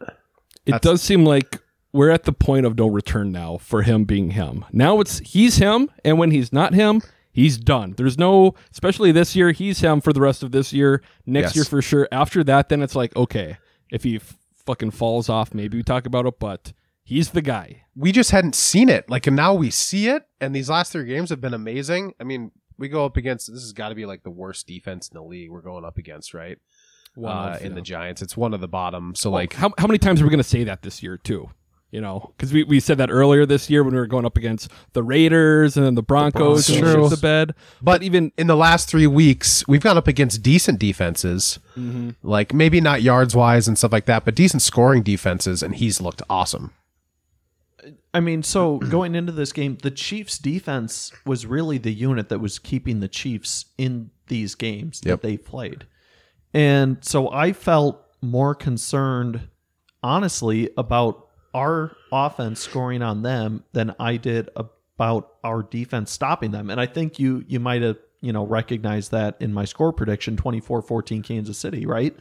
It 0.67 0.81
does 0.81 1.03
seem 1.03 1.25
like 1.25 1.61
we're 1.93 2.11
at 2.11 2.25
the 2.25 2.33
point 2.33 2.65
of 2.67 2.79
no 2.79 2.87
return 2.87 3.33
now 3.33 3.59
for 3.59 3.83
him 3.83 4.05
being 4.05 4.31
him. 4.31 4.65
Now 4.73 5.01
it's 5.01 5.19
he's 5.21 5.57
him, 5.57 5.91
and 6.05 6.19
when 6.19 6.31
he's 6.31 6.53
not 6.53 6.73
him, 6.75 7.03
he's 7.33 7.59
done. 7.59 7.95
There's 7.97 8.17
no, 8.19 8.55
especially 8.73 9.13
this 9.13 9.35
year, 9.37 9.51
he's 9.53 9.81
him 9.81 10.01
for 10.01 10.13
the 10.13 10.21
rest 10.21 10.43
of 10.43 10.53
this 10.53 10.73
year. 10.73 11.03
Next 11.27 11.49
Yes. 11.51 11.57
year 11.57 11.65
for 11.65 11.83
sure. 11.83 12.09
After 12.13 12.43
that, 12.45 12.69
then 12.69 12.83
it's 12.83 12.95
like 12.97 13.15
okay, 13.17 13.59
if 13.91 14.03
he 14.05 14.17
f- 14.17 14.39
fucking 14.67 14.93
falls 14.93 15.29
off, 15.29 15.53
maybe 15.53 15.77
we 15.77 15.83
talk 15.83 16.07
about 16.07 16.27
it. 16.27 16.39
But 16.39 16.73
he's 17.11 17.31
the 17.31 17.43
guy. 17.43 17.83
we 17.97 18.13
just 18.13 18.31
hadn't 18.31 18.55
seen 18.55 18.89
it. 18.89 19.11
Like, 19.11 19.27
and 19.27 19.35
now 19.37 19.53
we 19.53 19.71
see 19.71 20.09
it, 20.09 20.23
and 20.41 20.55
these 20.55 20.71
last 20.71 20.93
three 20.93 21.07
games 21.07 21.31
have 21.31 21.41
been 21.41 21.55
amazing. 21.55 22.15
I 22.21 22.25
mean, 22.25 22.53
we 22.79 22.89
go 22.89 23.05
up 23.05 23.17
against 23.17 23.53
this 23.53 23.63
has 23.63 23.73
got 23.73 23.91
to 23.91 23.95
be 23.95 24.07
like 24.07 24.23
the 24.23 24.31
worst 24.31 24.67
defense 24.67 25.09
in 25.09 25.17
the 25.17 25.23
league. 25.23 25.51
We're 25.51 25.61
going 25.61 25.85
up 25.85 25.99
against 25.99 26.33
right 26.33 26.59
One 27.15 27.37
uh, 27.37 27.51
of, 27.57 27.63
in 27.63 27.73
yeah. 27.73 27.75
the 27.75 27.83
Giants. 27.83 28.23
It's 28.23 28.37
one 28.37 28.55
of 28.55 28.61
the 28.61 28.69
bottom. 28.69 29.15
So 29.15 29.31
Well, 29.31 29.41
like, 29.41 29.53
how 29.55 29.73
how 29.77 29.87
many 29.87 29.99
times 29.99 30.21
are 30.21 30.25
we 30.25 30.31
going 30.31 30.39
to 30.39 30.45
say 30.45 30.65
that 30.65 30.83
this 30.83 31.03
year 31.03 31.19
too? 31.19 31.51
You 31.91 32.01
know, 32.01 32.33
because 32.37 32.53
we, 32.53 32.63
we 32.63 32.79
said 32.79 32.99
that 32.99 33.11
earlier 33.11 33.45
this 33.45 33.69
year 33.69 33.83
when 33.83 33.93
we 33.93 33.99
were 33.99 34.07
going 34.07 34.25
up 34.25 34.37
against 34.37 34.71
the 34.93 35.03
Raiders 35.03 35.77
and 35.77 35.85
then 35.85 35.97
the 35.97 36.05
Broncos 36.05 36.69
and 36.69 36.81
Broncos. 36.81 36.93
shit 36.93 36.95
True. 36.95 37.09
the 37.09 37.17
bed. 37.17 37.55
but 37.83 38.05
even 38.05 38.31
in 38.39 38.47
the 38.47 38.57
last 38.57 38.89
three 38.89 39.09
weeks, 39.09 39.67
we've 39.67 39.81
gone 39.81 39.99
up 39.99 40.07
against 40.07 40.41
decent 40.41 40.79
defenses. 40.79 41.59
Like 42.23 42.55
maybe 42.55 42.81
not 42.81 43.03
yards 43.03 43.35
wise 43.35 43.67
and 43.67 43.77
stuff 43.77 43.91
like 43.91 44.07
that, 44.07 44.25
but 44.25 44.37
decent 44.37 44.63
scoring 44.63 45.03
defenses, 45.03 45.65
and 45.65 45.75
he's 45.75 46.01
looked 46.01 46.23
awesome. 46.31 46.73
I 48.13 48.21
mean, 48.21 48.43
so 48.43 48.79
going 48.79 49.15
into 49.15 49.33
this 49.33 49.53
game, 49.53 49.79
the 49.83 49.91
Chiefs' 49.91 50.39
defense 50.39 51.13
was 51.25 51.47
really 51.47 51.79
the 51.79 51.93
unit 51.93 52.29
that 52.29 52.41
was 52.41 52.59
keeping 52.59 53.01
the 53.01 53.09
Chiefs 53.09 53.67
in 53.79 54.11
these 54.27 54.55
games 54.55 55.01
Yep. 55.05 55.23
that 55.23 55.27
they 55.27 55.37
played. 55.37 55.87
And 56.53 56.99
so 57.03 57.31
I 57.31 57.53
felt 57.53 58.05
more 58.21 58.55
concerned, 58.55 59.49
honestly, 60.03 60.71
about 60.77 61.29
our 61.55 61.97
offense 62.13 62.61
scoring 62.61 63.03
on 63.03 63.23
them 63.23 63.65
than 63.73 63.95
I 64.01 64.17
did 64.17 64.49
about 64.57 65.35
our 65.45 65.63
defense 65.63 66.11
stopping 66.11 66.51
them. 66.51 66.71
And 66.71 66.81
I 66.81 66.87
think 66.87 67.19
you 67.19 67.45
you 67.49 67.61
might 67.61 67.83
have, 67.83 67.99
you 68.21 68.33
know, 68.33 68.45
recognized 68.47 69.13
that 69.13 69.37
in 69.41 69.53
my 69.53 69.65
score 69.65 69.93
prediction 69.93 70.37
24-14 70.37 71.23
Kansas 71.25 71.59
City, 71.59 71.87
right? 71.87 72.17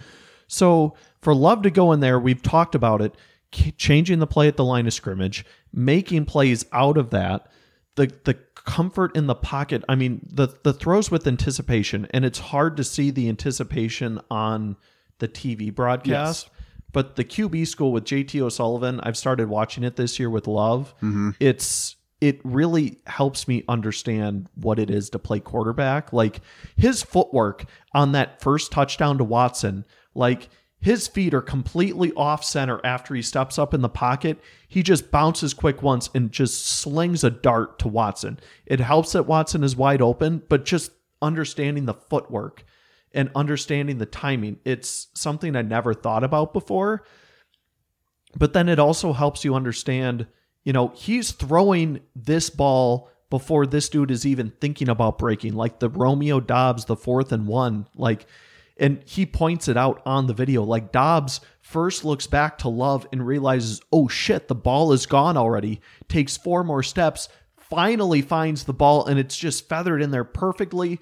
So 0.47 0.95
for 1.21 1.36
Love 1.36 1.62
to 1.63 1.69
go 1.71 1.91
in 1.91 1.99
there, 1.99 2.19
we've 2.19 2.41
talked 2.41 2.73
about 2.75 3.02
it, 3.02 3.15
changing 3.51 4.19
the 4.19 4.27
play 4.27 4.47
at 4.47 4.57
the 4.57 4.65
line 4.65 4.88
of 4.88 4.93
scrimmage, 4.93 5.45
making 5.73 6.25
plays 6.25 6.65
out 6.71 6.97
of 6.97 7.09
that, 7.12 7.47
the 7.95 8.12
the 8.23 8.35
comfort 8.55 9.15
in 9.15 9.27
the 9.27 9.35
pocket. 9.35 9.83
I 9.89 9.95
mean, 9.95 10.27
the 10.31 10.47
the 10.63 10.73
throws 10.73 11.09
with 11.09 11.27
anticipation, 11.27 12.07
and 12.12 12.25
it's 12.25 12.39
hard 12.39 12.77
to 12.77 12.83
see 12.83 13.12
the 13.12 13.29
anticipation 13.29 14.19
on 14.29 14.77
the 15.19 15.27
TV 15.27 15.73
broadcast. 15.73 16.49
But 16.91 17.15
the 17.15 17.23
QB 17.23 17.67
school 17.67 17.91
with 17.91 18.05
JT 18.05 18.41
O'Sullivan, 18.41 18.99
I've 19.01 19.17
started 19.17 19.47
watching 19.47 19.83
it 19.83 19.95
this 19.95 20.17
year 20.17 20.29
with 20.29 20.47
Love. 20.47 20.95
Mm-hmm. 20.97 21.31
It's 21.39 21.95
it 22.21 22.41
really 22.43 22.97
helps 23.07 23.47
me 23.47 23.63
understand 23.69 24.49
what 24.55 24.77
it 24.77 24.89
is 24.89 25.09
to 25.12 25.19
play 25.19 25.39
quarterback. 25.39 26.12
Like 26.12 26.41
his 26.75 27.01
footwork 27.01 27.65
on 27.93 28.12
that 28.13 28.41
first 28.41 28.71
touchdown 28.71 29.17
to 29.19 29.23
Watson, 29.23 29.85
like 30.15 30.49
his 30.81 31.07
feet 31.07 31.33
are 31.33 31.41
completely 31.41 32.13
off 32.13 32.43
center 32.43 32.79
after 32.85 33.13
he 33.13 33.21
steps 33.21 33.59
up 33.59 33.73
in 33.73 33.81
the 33.81 33.89
pocket. 33.89 34.39
He 34.67 34.81
just 34.81 35.11
bounces 35.11 35.53
quick 35.53 35.83
once 35.83 36.09
and 36.15 36.31
just 36.31 36.65
slings 36.65 37.23
a 37.23 37.29
dart 37.29 37.79
to 37.79 37.89
Watson. 37.89 38.39
It 38.65 38.79
helps 38.79 39.11
that 39.11 39.27
Watson 39.27 39.63
is 39.63 39.75
wide 39.75 40.01
open, 40.01 40.43
but 40.47 40.65
just 40.65 40.91
understanding 41.21 41.85
the 41.85 41.93
footwork 41.93 42.63
and 43.11 43.29
understanding 43.35 43.97
the 43.97 44.05
timing, 44.05 44.59
it's 44.63 45.07
something 45.13 45.55
I 45.55 45.63
never 45.63 45.93
thought 45.93 46.23
about 46.23 46.53
before. 46.53 47.03
But 48.37 48.53
then 48.53 48.69
it 48.69 48.79
also 48.79 49.11
helps 49.11 49.43
you 49.43 49.55
understand, 49.55 50.27
you 50.63 50.71
know, 50.71 50.93
he's 50.95 51.31
throwing 51.31 51.99
this 52.15 52.49
ball 52.49 53.09
before 53.29 53.65
this 53.65 53.89
dude 53.89 54.11
is 54.11 54.25
even 54.25 54.53
thinking 54.61 54.87
about 54.87 55.17
breaking, 55.17 55.53
like 55.53 55.79
the 55.79 55.89
Romeo 55.89 56.39
Doubs, 56.39 56.85
the 56.85 56.95
fourth 56.95 57.31
and 57.31 57.47
one. 57.47 57.87
Like, 57.95 58.27
and 58.79 59.01
he 59.05 59.25
points 59.25 59.67
it 59.67 59.77
out 59.77 60.01
on 60.05 60.27
the 60.27 60.33
video. 60.33 60.63
Like, 60.63 60.91
Doubs 60.91 61.41
first 61.61 62.03
looks 62.05 62.27
back 62.27 62.57
to 62.59 62.69
Love 62.69 63.05
and 63.11 63.25
realizes, 63.25 63.81
oh 63.91 64.07
shit, 64.07 64.47
the 64.47 64.55
ball 64.55 64.93
is 64.93 65.05
gone 65.05 65.37
already. 65.37 65.81
Takes 66.07 66.37
four 66.37 66.63
more 66.63 66.83
steps, 66.83 67.29
finally 67.57 68.21
finds 68.21 68.63
the 68.63 68.73
ball, 68.73 69.05
and 69.05 69.19
it's 69.19 69.37
just 69.37 69.69
feathered 69.69 70.01
in 70.01 70.11
there 70.11 70.23
perfectly. 70.23 70.99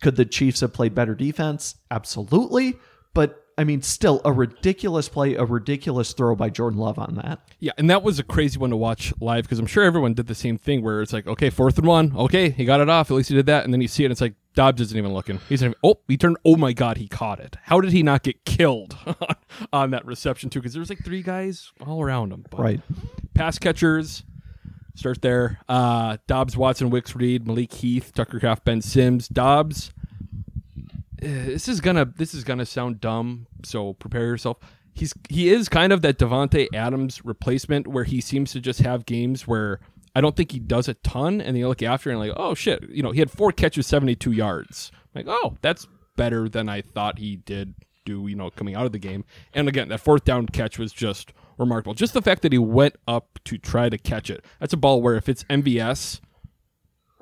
Could 0.00 0.16
the 0.16 0.24
Chiefs 0.24 0.60
have 0.60 0.72
played 0.72 0.94
better 0.94 1.14
defense? 1.14 1.76
Absolutely. 1.90 2.78
But 3.14 3.38
I 3.56 3.64
mean, 3.64 3.82
still 3.82 4.20
a 4.24 4.32
ridiculous 4.32 5.08
play, 5.08 5.34
a 5.34 5.44
ridiculous 5.44 6.12
throw 6.14 6.34
by 6.34 6.50
Jordan 6.50 6.80
Love 6.80 6.98
on 6.98 7.14
that. 7.16 7.40
Yeah, 7.60 7.72
and 7.78 7.88
that 7.90 8.02
was 8.02 8.18
a 8.18 8.24
crazy 8.24 8.58
one 8.58 8.70
to 8.70 8.76
watch 8.76 9.12
live 9.20 9.44
because 9.44 9.58
I'm 9.58 9.66
sure 9.66 9.84
everyone 9.84 10.14
did 10.14 10.26
the 10.26 10.34
same 10.34 10.56
thing 10.58 10.82
where 10.82 11.02
it's 11.02 11.12
like, 11.12 11.26
okay, 11.26 11.50
fourth 11.50 11.78
and 11.78 11.86
one, 11.86 12.16
okay, 12.16 12.50
he 12.50 12.64
got 12.64 12.80
it 12.80 12.88
off. 12.88 13.10
At 13.10 13.14
least 13.14 13.28
he 13.28 13.34
did 13.34 13.46
that, 13.46 13.64
and 13.64 13.72
then 13.72 13.80
you 13.80 13.88
see 13.88 14.04
it, 14.04 14.06
and 14.06 14.12
it's 14.12 14.20
like 14.20 14.34
Doubs 14.54 14.80
isn't 14.82 14.96
even 14.98 15.14
looking. 15.14 15.40
He's 15.48 15.62
not 15.62 15.68
even, 15.68 15.78
oh, 15.82 15.98
he 16.08 16.16
turned. 16.16 16.36
Oh 16.44 16.56
my 16.56 16.72
god, 16.72 16.98
he 16.98 17.08
caught 17.08 17.40
it. 17.40 17.56
How 17.62 17.80
did 17.80 17.92
he 17.92 18.02
not 18.02 18.22
get 18.22 18.44
killed 18.44 18.96
on 19.72 19.90
that 19.92 20.04
reception 20.04 20.50
too? 20.50 20.60
Because 20.60 20.72
there 20.74 20.80
was 20.80 20.90
like 20.90 21.02
three 21.04 21.22
guys 21.22 21.72
all 21.86 22.02
around 22.02 22.32
him. 22.32 22.44
But 22.50 22.60
Right. 22.60 22.80
Pass 23.34 23.58
catchers. 23.58 24.24
Start 24.94 25.22
there. 25.22 25.58
Uh, 25.70 26.18
Doubs, 26.26 26.54
Watson, 26.54 26.90
Wicks, 26.90 27.16
Reed, 27.16 27.46
Malik 27.46 27.72
Heath, 27.72 28.12
Tucker 28.14 28.38
Kraft, 28.38 28.64
Ben 28.66 28.82
Sims. 28.82 29.26
Doubs. 29.26 29.90
uh, 30.38 30.42
This 31.22 31.66
is 31.68 31.80
gonna 31.80 32.04
this 32.04 32.34
is 32.34 32.44
gonna 32.44 32.66
sound 32.66 33.00
dumb, 33.00 33.46
so 33.64 33.94
prepare 33.94 34.26
yourself. 34.26 34.58
He's 34.92 35.14
he 35.30 35.48
is 35.48 35.70
kind 35.70 35.94
of 35.94 36.02
that 36.02 36.18
Davante 36.18 36.68
Adams 36.74 37.24
replacement 37.24 37.86
where 37.86 38.04
he 38.04 38.20
seems 38.20 38.52
to 38.52 38.60
just 38.60 38.80
have 38.80 39.06
games 39.06 39.46
where 39.48 39.80
I 40.14 40.20
don't 40.20 40.36
think 40.36 40.52
he 40.52 40.58
does 40.58 40.88
a 40.88 40.94
ton, 40.94 41.40
and 41.40 41.48
then 41.54 41.56
you 41.56 41.68
look 41.68 41.82
after 41.82 42.10
and 42.10 42.18
like, 42.18 42.32
oh 42.36 42.54
shit, 42.54 42.88
you 42.90 43.02
know, 43.02 43.12
he 43.12 43.18
had 43.20 43.30
four 43.30 43.50
catches, 43.52 43.86
seventy 43.86 44.14
two 44.14 44.32
yards. 44.32 44.92
Like, 45.14 45.26
oh, 45.28 45.56
that's 45.62 45.86
better 46.16 46.48
than 46.48 46.68
I 46.68 46.82
thought 46.82 47.18
he 47.18 47.36
did 47.36 47.74
do, 48.04 48.26
you 48.26 48.34
know, 48.36 48.50
coming 48.50 48.74
out 48.74 48.84
of 48.86 48.92
the 48.92 48.98
game. 48.98 49.24
And 49.54 49.68
again, 49.68 49.88
that 49.88 50.00
fourth 50.00 50.24
down 50.24 50.46
catch 50.48 50.78
was 50.78 50.92
just 50.92 51.32
remarkable. 51.56 51.94
Just 51.94 52.14
the 52.14 52.22
fact 52.22 52.42
that 52.42 52.52
he 52.52 52.58
went 52.58 52.96
up 53.06 53.38
to 53.44 53.56
try 53.58 53.88
to 53.88 53.96
catch 53.96 54.28
it. 54.28 54.44
That's 54.60 54.72
a 54.72 54.76
ball 54.76 55.00
where 55.00 55.14
if 55.14 55.28
it's 55.28 55.44
MVS, 55.44 56.20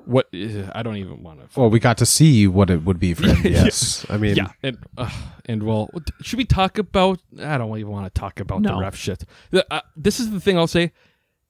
what 0.05 0.27
eh, 0.33 0.67
I 0.73 0.81
don't 0.83 0.97
even 0.97 1.21
want 1.23 1.39
to. 1.39 1.59
Well, 1.59 1.69
we 1.69 1.79
got 1.79 1.97
to 1.99 2.05
see 2.05 2.47
what 2.47 2.69
it 2.69 2.83
would 2.83 2.99
be 2.99 3.13
for 3.13 3.27
him. 3.33 3.53
Yes, 3.53 4.05
I 4.09 4.17
mean, 4.17 4.35
Yeah, 4.35 4.47
and 4.63 4.77
uh, 4.97 5.11
and 5.45 5.63
well, 5.63 5.89
should 6.21 6.37
we 6.37 6.45
talk 6.45 6.77
about? 6.77 7.19
I 7.39 7.57
don't 7.57 7.77
even 7.77 7.91
want 7.91 8.11
to 8.13 8.19
talk 8.19 8.39
about 8.39 8.61
No. 8.61 8.75
the 8.75 8.81
ref 8.81 8.95
shit. 8.95 9.23
The- 9.51 9.71
uh, 9.71 9.81
this 9.95 10.19
is 10.19 10.31
the 10.31 10.39
thing 10.39 10.57
I'll 10.57 10.65
say, 10.67 10.91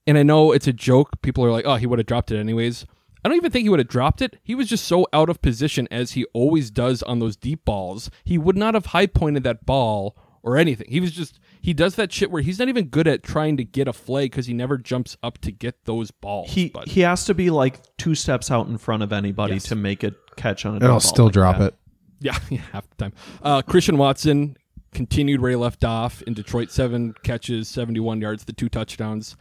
and 0.07 0.17
I 0.17 0.23
know 0.23 0.51
it's 0.51 0.67
a 0.67 0.73
joke. 0.73 1.21
People 1.21 1.43
are 1.45 1.51
like, 1.51 1.65
"Oh, 1.65 1.75
he 1.75 1.85
would 1.87 1.99
have 1.99 2.05
dropped 2.07 2.31
it 2.31 2.39
anyways." 2.39 2.85
I 3.23 3.29
don't 3.29 3.37
even 3.37 3.51
think 3.51 3.63
he 3.63 3.69
would 3.69 3.77
have 3.79 3.87
dropped 3.87 4.21
it. 4.23 4.37
He 4.41 4.55
was 4.55 4.67
just 4.67 4.85
so 4.85 5.05
out 5.13 5.29
of 5.29 5.43
position 5.43 5.87
as 5.91 6.13
he 6.13 6.25
always 6.33 6.71
does 6.71 7.03
on 7.03 7.19
those 7.19 7.35
deep 7.35 7.63
balls. 7.65 8.09
He 8.23 8.39
would 8.39 8.57
not 8.57 8.73
have 8.73 8.87
high 8.87 9.05
pointed 9.05 9.43
that 9.43 9.63
ball 9.63 10.17
or 10.41 10.57
anything. 10.57 10.87
He 10.89 10.99
was 10.99 11.11
just 11.11 11.39
he 11.61 11.71
does 11.71 11.93
that 11.95 12.11
shit 12.11 12.31
where 12.31 12.41
he's 12.41 12.57
not 12.57 12.67
even 12.67 12.85
good 12.85 13.07
at 13.07 13.21
trying 13.21 13.57
to 13.57 13.63
get 13.63 13.87
a 13.87 13.93
flag 13.93 14.31
because 14.31 14.47
he 14.47 14.55
never 14.55 14.79
jumps 14.79 15.17
up 15.21 15.37
to 15.41 15.51
get 15.51 15.85
those 15.85 16.09
balls. 16.09 16.49
He 16.49 16.69
but 16.69 16.87
he 16.87 17.01
has 17.01 17.25
to 17.25 17.35
be 17.35 17.51
like 17.51 17.79
two 17.97 18.15
steps 18.15 18.49
out 18.49 18.65
in 18.67 18.79
front 18.79 19.03
of 19.03 19.13
anybody 19.13 19.53
Yes. 19.53 19.65
to 19.65 19.75
make 19.75 20.03
a 20.03 20.15
catch 20.35 20.65
on 20.65 20.73
a. 20.73 20.75
And 20.77 20.85
I'll 20.85 20.93
ball 20.93 20.99
still 21.01 21.25
like 21.25 21.33
drop 21.35 21.57
that. 21.59 21.73
it. 21.73 21.75
Yeah, 22.21 22.37
yeah, 22.49 22.61
half 22.71 22.89
the 22.89 22.95
time. 22.95 23.13
Uh, 23.43 23.61
Christian 23.61 23.97
Watson 23.99 24.57
continued 24.93 25.41
where 25.41 25.51
he 25.51 25.55
left 25.57 25.83
off 25.83 26.23
in 26.23 26.33
Detroit. 26.33 26.71
Seven 26.71 27.13
catches, 27.23 27.67
seventy-one 27.67 28.19
yards, 28.19 28.45
the 28.45 28.53
two 28.53 28.67
touchdowns. 28.67 29.35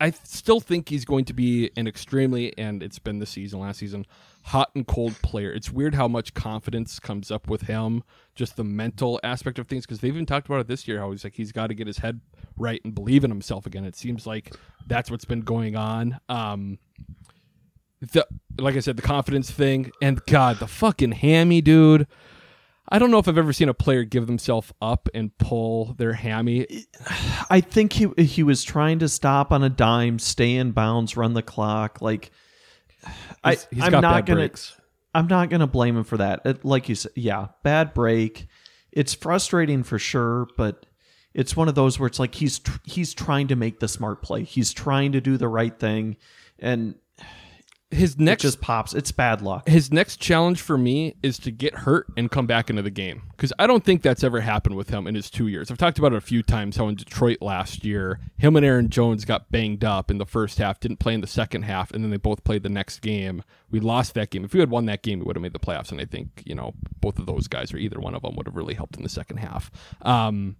I 0.00 0.10
still 0.10 0.60
think 0.60 0.88
he's 0.88 1.04
going 1.04 1.24
to 1.26 1.32
be 1.32 1.70
an 1.76 1.86
extremely, 1.86 2.56
and 2.58 2.82
it's 2.82 2.98
been 2.98 3.18
the 3.18 3.26
season, 3.26 3.60
last 3.60 3.78
season, 3.78 4.06
hot 4.44 4.70
and 4.74 4.86
cold 4.86 5.14
player. 5.22 5.52
It's 5.52 5.70
weird 5.70 5.94
how 5.94 6.08
much 6.08 6.34
confidence 6.34 6.98
comes 6.98 7.30
up 7.30 7.48
with 7.48 7.62
him, 7.62 8.02
just 8.34 8.56
the 8.56 8.64
mental 8.64 9.20
aspect 9.22 9.58
of 9.58 9.66
things. 9.66 9.86
Because 9.86 10.00
they've 10.00 10.12
even 10.14 10.26
talked 10.26 10.46
about 10.46 10.60
it 10.60 10.66
this 10.66 10.86
year, 10.86 11.00
how 11.00 11.10
he's 11.10 11.24
like 11.24 11.34
he's 11.34 11.52
got 11.52 11.68
to 11.68 11.74
get 11.74 11.86
his 11.86 11.98
head 11.98 12.20
right 12.56 12.80
and 12.84 12.94
believe 12.94 13.24
in 13.24 13.30
himself 13.30 13.66
again. 13.66 13.84
It 13.84 13.96
seems 13.96 14.26
like 14.26 14.54
that's 14.86 15.10
what's 15.10 15.24
been 15.24 15.42
going 15.42 15.76
on. 15.76 16.20
Um, 16.28 16.78
the 18.00 18.26
like 18.58 18.76
I 18.76 18.80
said, 18.80 18.96
the 18.96 19.02
confidence 19.02 19.50
thing, 19.50 19.90
and 20.00 20.24
God, 20.26 20.58
the 20.58 20.68
fucking 20.68 21.12
hammy 21.12 21.60
dude. 21.60 22.06
I 22.88 22.98
don't 22.98 23.10
know 23.10 23.18
if 23.18 23.26
I've 23.28 23.38
ever 23.38 23.52
seen 23.52 23.68
a 23.70 23.74
player 23.74 24.04
give 24.04 24.26
themselves 24.26 24.72
up 24.82 25.08
and 25.14 25.36
pull 25.38 25.94
their 25.94 26.12
hammy. 26.12 26.84
I 27.50 27.60
think 27.60 27.92
he 27.94 28.08
he 28.22 28.42
was 28.42 28.62
trying 28.62 28.98
to 28.98 29.08
stop 29.08 29.52
on 29.52 29.62
a 29.62 29.70
dime, 29.70 30.18
stay 30.18 30.54
in 30.56 30.72
bounds, 30.72 31.16
run 31.16 31.32
the 31.34 31.42
clock. 31.42 32.02
Like, 32.02 32.30
I 33.42 33.50
He's- 33.52 33.68
he's 33.70 33.82
I'm 33.84 33.90
got 33.90 34.00
not 34.02 34.14
bad 34.14 34.26
gonna 34.26 34.40
breaks. 34.40 34.76
I'm 35.14 35.26
not 35.28 35.48
gonna 35.48 35.66
blame 35.66 35.96
him 35.96 36.04
for 36.04 36.16
that. 36.18 36.40
It, 36.44 36.64
like 36.64 36.88
you 36.88 36.94
said, 36.94 37.12
yeah, 37.14 37.48
bad 37.62 37.94
break. 37.94 38.46
It's 38.92 39.14
frustrating 39.14 39.82
for 39.82 39.98
sure, 39.98 40.46
but 40.56 40.86
it's 41.32 41.56
one 41.56 41.68
of 41.68 41.74
those 41.74 41.98
where 41.98 42.06
it's 42.06 42.18
like 42.18 42.34
he's 42.34 42.58
tr- 42.58 42.78
he's 42.84 43.14
trying 43.14 43.48
to 43.48 43.56
make 43.56 43.80
the 43.80 43.88
smart 43.88 44.22
play. 44.22 44.44
He's 44.44 44.72
trying 44.72 45.12
to 45.12 45.20
do 45.20 45.36
the 45.36 45.48
right 45.48 45.76
thing, 45.78 46.16
and 46.58 46.94
His 47.94 48.14
it 48.14 48.20
next 48.20 48.42
just 48.42 48.60
pops. 48.60 48.94
It's 48.94 49.12
bad 49.12 49.42
luck. 49.42 49.68
his 49.68 49.92
next 49.92 50.16
challenge 50.16 50.60
for 50.60 50.76
me 50.76 51.16
is 51.22 51.38
to 51.40 51.50
get 51.50 51.74
hurt 51.74 52.06
and 52.16 52.30
come 52.30 52.46
back 52.46 52.70
into 52.70 52.82
the 52.82 52.90
game 52.90 53.22
because 53.30 53.52
I 53.58 53.66
don't 53.66 53.84
think 53.84 54.02
that's 54.02 54.24
ever 54.24 54.40
happened 54.40 54.76
with 54.76 54.90
him 54.90 55.06
in 55.06 55.14
his 55.14 55.30
two 55.30 55.48
years. 55.48 55.70
I've 55.70 55.78
talked 55.78 55.98
about 55.98 56.12
it 56.12 56.16
a 56.16 56.20
few 56.20 56.42
times 56.42 56.76
how 56.76 56.88
in 56.88 56.96
Detroit 56.96 57.38
last 57.40 57.84
year, 57.84 58.20
him 58.36 58.56
and 58.56 58.64
Aaron 58.64 58.90
Jones 58.90 59.24
got 59.24 59.50
banged 59.50 59.84
up 59.84 60.10
in 60.10 60.18
the 60.18 60.26
first 60.26 60.58
half, 60.58 60.80
didn't 60.80 60.98
play 60.98 61.14
in 61.14 61.20
the 61.20 61.26
second 61.26 61.62
half, 61.62 61.90
and 61.92 62.02
then 62.02 62.10
they 62.10 62.16
both 62.16 62.44
played 62.44 62.62
the 62.62 62.68
next 62.68 63.00
game. 63.00 63.42
We 63.70 63.80
lost 63.80 64.14
that 64.14 64.30
game. 64.30 64.44
If 64.44 64.54
we 64.54 64.60
had 64.60 64.70
won 64.70 64.86
that 64.86 65.02
game, 65.02 65.18
we 65.18 65.24
would 65.24 65.36
have 65.36 65.42
made 65.42 65.52
the 65.52 65.58
playoffs, 65.58 65.90
and 65.90 66.00
I 66.00 66.04
think 66.04 66.42
you 66.44 66.54
know 66.54 66.74
both 67.00 67.18
of 67.18 67.26
those 67.26 67.48
guys 67.48 67.72
or 67.72 67.76
either 67.76 68.00
one 68.00 68.14
of 68.14 68.22
them 68.22 68.36
would 68.36 68.46
have 68.46 68.56
really 68.56 68.74
helped 68.74 68.96
in 68.96 69.02
the 69.02 69.08
second 69.08 69.38
half. 69.38 69.70
Um, 70.02 70.56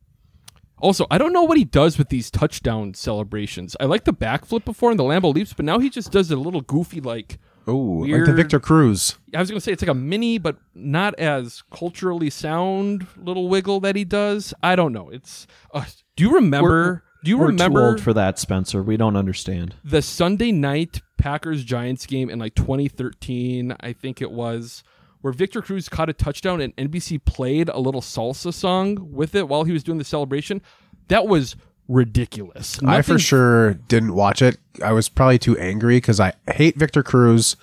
also, 0.78 1.06
I 1.10 1.18
don't 1.18 1.32
know 1.32 1.44
what 1.44 1.56
he 1.56 1.64
does 1.64 1.98
with 1.98 2.08
these 2.08 2.30
touchdown 2.30 2.94
celebrations. 2.94 3.76
I 3.80 3.84
like 3.84 4.04
the 4.04 4.12
backflip 4.12 4.64
before 4.64 4.90
and 4.90 4.98
the 4.98 5.04
Lambeau 5.04 5.34
leaps, 5.34 5.52
but 5.52 5.64
now 5.64 5.78
he 5.78 5.88
just 5.88 6.10
does 6.10 6.30
a 6.30 6.37
little 6.37 6.60
goofy 6.60 7.00
like. 7.00 7.38
Ooh, 7.66 8.04
like 8.04 8.26
the 8.26 8.34
Victor 8.34 8.60
Cruz. 8.60 9.16
I 9.34 9.40
was 9.40 9.48
gonna 9.48 9.60
say 9.60 9.72
it's 9.72 9.80
like 9.82 9.90
a 9.90 9.94
mini, 9.94 10.37
but 10.37 10.58
not 10.74 11.18
as 11.18 11.62
culturally 11.70 12.28
sound 12.28 13.06
little 13.16 13.48
wiggle 13.48 13.80
that 13.80 13.96
he 13.96 14.04
does. 14.04 14.52
I 14.62 14.76
don't 14.76 14.92
know. 14.92 15.08
It's. 15.08 15.46
Uh, 15.72 15.84
do 16.16 16.24
you 16.24 16.34
remember? 16.34 17.04
do 17.24 17.30
you 17.30 17.38
We're 17.38 17.46
remember 17.46 17.80
too 17.80 17.87
old 17.87 18.00
for 18.02 18.12
that, 18.12 18.38
Spencer? 18.38 18.82
We 18.82 18.98
don't 18.98 19.16
understand. 19.16 19.76
the 19.82 20.02
Sunday 20.02 20.52
night 20.52 21.00
Packers 21.16 21.64
Giants 21.64 22.04
game 22.04 22.28
in 22.28 22.38
like 22.38 22.54
2013? 22.54 23.74
I 23.80 23.94
think 23.94 24.20
it 24.20 24.30
was 24.30 24.84
where 25.24 25.32
Victor 25.32 25.62
Cruz 25.62 25.88
caught 25.88 26.10
a 26.10 26.12
touchdown 26.12 26.60
and 26.60 26.76
NBC 26.76 27.24
played 27.24 27.70
a 27.70 27.78
little 27.78 28.02
salsa 28.02 28.52
song 28.52 29.08
with 29.10 29.34
it 29.34 29.48
while 29.48 29.64
he 29.64 29.72
was 29.72 29.82
doing 29.82 29.96
the 29.96 30.04
celebration. 30.04 30.60
That 31.08 31.26
was 31.26 31.56
ridiculous. 31.88 32.78
I 32.82 33.00
for 33.00 33.18
sure 33.18 33.72
didn't 33.72 34.14
watch 34.14 34.42
it. 34.42 34.58
I 34.84 34.92
was 34.92 35.08
probably 35.08 35.38
too 35.38 35.56
angry 35.58 35.96
because 35.96 36.20
I 36.20 36.34
hate 36.50 36.76
Victor 36.76 37.02
Cruz, 37.02 37.56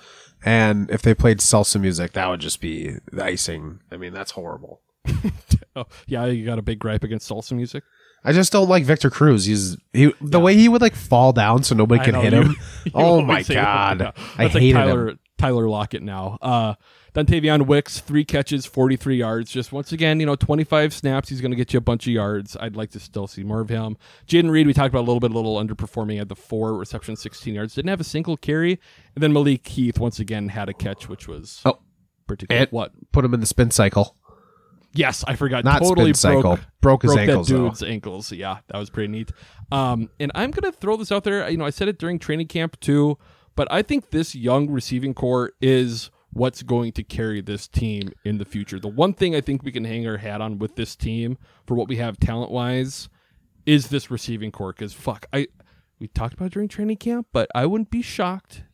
and 0.44 0.90
if 0.90 1.02
they 1.02 1.14
played 1.14 1.38
salsa 1.38 1.80
music, 1.80 2.14
that 2.14 2.28
would 2.28 2.40
just 2.40 2.60
be 2.60 2.96
the 3.12 3.22
icing. 3.24 3.78
I 3.92 3.96
mean, 3.96 4.12
that's 4.12 4.32
horrible. 4.32 4.80
Oh, 5.74 5.86
yeah, 6.06 6.26
you 6.26 6.44
got 6.44 6.58
a 6.58 6.62
big 6.62 6.78
gripe 6.78 7.02
against 7.02 7.30
salsa 7.30 7.52
music. 7.52 7.82
I 8.24 8.32
just 8.32 8.52
don't 8.52 8.68
like 8.68 8.84
Victor 8.84 9.08
Cruz. 9.08 9.46
He's 9.46 9.78
he 9.94 10.12
the 10.20 10.38
way 10.38 10.54
he 10.54 10.68
would 10.68 10.82
like 10.82 10.94
fall 10.94 11.32
down 11.32 11.62
so 11.62 11.74
nobody 11.74 12.02
I 12.02 12.04
can 12.04 12.12
know, 12.12 12.20
hit 12.20 12.32
you- 12.34 12.42
him. 12.42 12.56
you 12.84 12.92
oh 12.94 13.22
my 13.22 13.42
god, 13.42 14.00
yeah. 14.02 14.10
I 14.36 14.42
like 14.42 14.52
hated 14.52 14.74
Tyler, 14.74 15.08
him. 15.08 15.18
Tyler 15.42 15.68
Lockett 15.68 16.02
now. 16.04 16.38
Uh, 16.40 16.74
Dontayvion 17.14 17.66
Wicks, 17.66 17.98
three 17.98 18.24
catches, 18.24 18.64
43 18.64 19.16
yards. 19.16 19.50
Just 19.50 19.72
once 19.72 19.90
again, 19.90 20.20
you 20.20 20.26
know, 20.26 20.36
25 20.36 20.94
snaps. 20.94 21.28
He's 21.30 21.40
going 21.40 21.50
to 21.50 21.56
get 21.56 21.72
you 21.72 21.78
a 21.78 21.80
bunch 21.80 22.06
of 22.06 22.12
yards. 22.12 22.56
I'd 22.60 22.76
like 22.76 22.90
to 22.92 23.00
still 23.00 23.26
see 23.26 23.42
more 23.42 23.60
of 23.60 23.68
him. 23.68 23.96
Jayden 24.28 24.50
Reed, 24.50 24.68
we 24.68 24.72
talked 24.72 24.90
about 24.94 25.00
a 25.00 25.08
little 25.10 25.18
bit, 25.18 25.32
a 25.32 25.34
little 25.34 25.56
underperforming. 25.56 26.20
at 26.20 26.28
the 26.28 26.36
four 26.36 26.74
reception, 26.74 27.16
16 27.16 27.54
yards. 27.54 27.74
Didn't 27.74 27.88
have 27.88 28.00
a 28.00 28.04
single 28.04 28.36
carry. 28.36 28.78
And 29.16 29.22
then 29.22 29.32
Malik 29.32 29.66
Heath, 29.66 29.98
once 29.98 30.20
again, 30.20 30.48
had 30.50 30.68
a 30.68 30.72
catch, 30.72 31.08
which 31.08 31.26
was 31.26 31.60
Oh, 31.64 31.80
particular. 32.28 32.60
and 32.62 32.70
what? 32.70 32.92
put 33.10 33.24
him 33.24 33.34
in 33.34 33.40
the 33.40 33.46
spin 33.46 33.72
cycle. 33.72 34.16
Yes, 34.94 35.24
I 35.26 35.34
forgot. 35.36 35.64
Not 35.64 35.82
totally 35.82 36.10
spin 36.12 36.14
cycle. 36.14 36.42
broke, 36.42 36.60
Broke 36.80 37.02
his 37.02 37.14
broke 37.14 37.20
ankles, 37.20 37.48
That 37.48 37.54
though. 37.54 37.68
dude's 37.68 37.82
ankles. 37.82 38.30
Yeah, 38.32 38.58
that 38.68 38.78
was 38.78 38.90
pretty 38.90 39.10
neat. 39.10 39.32
Um, 39.72 40.08
and 40.20 40.30
I'm 40.34 40.50
gonna 40.52 40.70
throw 40.70 40.96
this 40.96 41.10
out 41.10 41.24
there. 41.24 41.48
You 41.50 41.56
know, 41.56 41.64
I 41.64 41.70
said 41.70 41.88
it 41.88 41.98
during 41.98 42.18
training 42.18 42.48
camp 42.48 42.78
too, 42.78 43.16
but 43.54 43.68
I 43.70 43.82
think 43.82 44.10
this 44.10 44.34
young 44.34 44.70
receiving 44.70 45.14
core 45.14 45.52
is 45.60 46.10
what's 46.32 46.62
going 46.62 46.92
to 46.92 47.02
carry 47.02 47.40
this 47.42 47.68
team 47.68 48.10
in 48.24 48.38
the 48.38 48.44
future. 48.44 48.80
The 48.80 48.88
one 48.88 49.12
thing 49.12 49.34
I 49.36 49.40
think 49.42 49.62
we 49.62 49.72
can 49.72 49.84
hang 49.84 50.06
our 50.06 50.16
hat 50.16 50.40
on 50.40 50.58
with 50.58 50.76
this 50.76 50.96
team 50.96 51.36
for 51.66 51.74
what 51.74 51.88
we 51.88 51.96
have 51.96 52.18
talent 52.18 52.50
wise 52.50 53.08
is 53.66 53.88
this 53.88 54.10
receiving 54.10 54.50
core. 54.50 54.72
Because 54.72 54.92
fuck, 54.94 55.26
I 55.32 55.48
we 55.98 56.08
talked 56.08 56.34
about 56.34 56.46
it 56.46 56.52
during 56.54 56.68
training 56.68 56.96
camp, 56.96 57.26
but 57.32 57.48
I 57.54 57.66
wouldn't 57.66 57.90
be 57.90 58.02
shocked. 58.02 58.64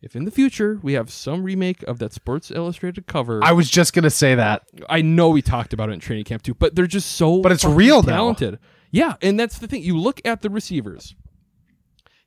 If 0.00 0.16
in 0.16 0.24
the 0.24 0.30
future 0.32 0.80
we 0.82 0.94
have 0.94 1.10
some 1.12 1.44
remake 1.44 1.82
of 1.84 1.98
that 2.00 2.12
Sports 2.12 2.50
Illustrated 2.50 3.06
cover, 3.06 3.40
I 3.42 3.52
was 3.52 3.70
just 3.70 3.92
gonna 3.92 4.10
say 4.10 4.34
that. 4.34 4.62
I 4.88 5.02
know 5.02 5.30
we 5.30 5.42
talked 5.42 5.72
about 5.72 5.90
it 5.90 5.92
in 5.92 6.00
training 6.00 6.24
camp 6.24 6.42
too, 6.42 6.54
but 6.54 6.74
they're 6.74 6.86
just 6.86 7.12
so 7.12 7.40
But 7.40 7.52
it's 7.52 7.64
real 7.64 8.02
now. 8.02 8.12
talented. 8.14 8.58
Yeah, 8.90 9.14
and 9.22 9.38
that's 9.40 9.58
the 9.58 9.66
thing. 9.66 9.82
You 9.82 9.96
look 9.96 10.20
at 10.24 10.42
the 10.42 10.50
receivers. 10.50 11.14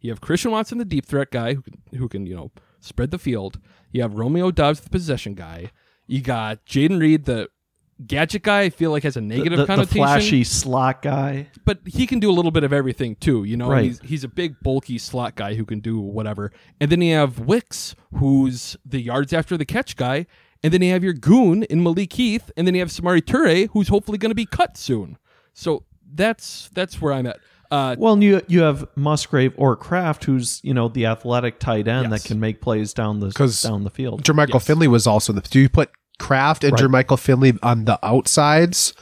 You 0.05 0.11
have 0.11 0.21
Christian 0.21 0.51
Watson, 0.51 0.77
the 0.77 0.85
deep 0.85 1.05
threat 1.05 1.31
guy 1.31 1.53
who 1.55 1.61
can, 1.61 1.81
who 1.97 2.07
can 2.07 2.25
you 2.25 2.35
know 2.35 2.51
spread 2.79 3.11
the 3.11 3.17
field. 3.19 3.59
You 3.91 4.01
have 4.01 4.13
Romeo 4.15 4.51
Doubs, 4.51 4.79
the 4.81 4.89
possession 4.89 5.33
guy. 5.35 5.71
You 6.07 6.21
got 6.21 6.65
Jayden 6.65 6.99
Reed, 6.99 7.25
the 7.25 7.49
gadget 8.05 8.43
guy. 8.43 8.61
I 8.61 8.69
feel 8.69 8.91
like 8.91 9.03
has 9.03 9.17
a 9.17 9.21
negative 9.21 9.57
the, 9.57 9.63
the 9.63 9.67
connotation, 9.67 9.97
flashy 9.97 10.43
slot 10.43 11.01
guy. 11.01 11.47
but 11.65 11.79
he 11.85 12.05
can 12.05 12.19
do 12.19 12.29
a 12.29 12.33
little 12.33 12.51
bit 12.51 12.63
of 12.63 12.71
everything 12.73 13.15
too. 13.15 13.43
You 13.43 13.57
know, 13.57 13.69
Right. 13.69 13.85
he's 13.85 13.99
he's 14.01 14.23
a 14.23 14.27
big 14.27 14.59
bulky 14.61 14.97
slot 14.97 15.35
guy 15.35 15.55
who 15.55 15.65
can 15.65 15.79
do 15.79 15.99
whatever. 15.99 16.51
And 16.79 16.91
then 16.91 17.01
you 17.01 17.15
have 17.15 17.39
Wicks, 17.39 17.95
who's 18.15 18.77
the 18.85 19.01
yards 19.01 19.33
after 19.33 19.57
the 19.57 19.65
catch 19.65 19.95
guy. 19.95 20.25
and 20.63 20.73
then 20.73 20.81
you 20.81 20.91
have 20.91 21.03
your 21.03 21.13
goon 21.13 21.63
in 21.63 21.83
Malik 21.83 22.13
Heath, 22.13 22.49
and 22.57 22.65
then 22.65 22.73
you 22.75 22.81
have 22.81 22.89
Samori 22.89 23.21
Toure, 23.21 23.69
who's 23.71 23.87
hopefully 23.87 24.17
going 24.17 24.31
to 24.31 24.35
be 24.35 24.45
cut 24.47 24.77
soon. 24.77 25.17
So 25.53 25.85
that's 26.13 26.69
that's 26.73 27.01
where 27.01 27.13
I'm 27.13 27.25
at. 27.27 27.37
Uh, 27.71 27.95
Well, 27.97 28.13
and 28.13 28.23
you 28.23 28.41
you 28.47 28.61
have 28.61 28.87
Musgrave 28.95 29.53
or 29.57 29.75
Kraft, 29.75 30.25
who's 30.25 30.59
you 30.63 30.73
know 30.73 30.87
the 30.87 31.05
athletic 31.05 31.59
tight 31.59 31.87
end 31.87 32.11
Yes. 32.11 32.23
that 32.23 32.27
can 32.27 32.39
make 32.39 32.61
plays 32.61 32.93
down 32.93 33.19
the 33.19 33.31
'Cause 33.31 33.61
down 33.61 33.83
the 33.83 33.89
field. 33.89 34.23
Jermichael 34.23 34.61
Finley 34.61 34.87
was 34.87 35.07
also 35.07 35.33
the. 35.33 35.41
Do 35.41 35.59
you 35.59 35.69
put 35.69 35.89
Kraft 36.19 36.63
and 36.63 36.73
Right. 36.73 36.81
Jermichael 37.07 37.19
Finley 37.19 37.53
on 37.63 37.85
the 37.85 37.99
outsides, 38.05 38.93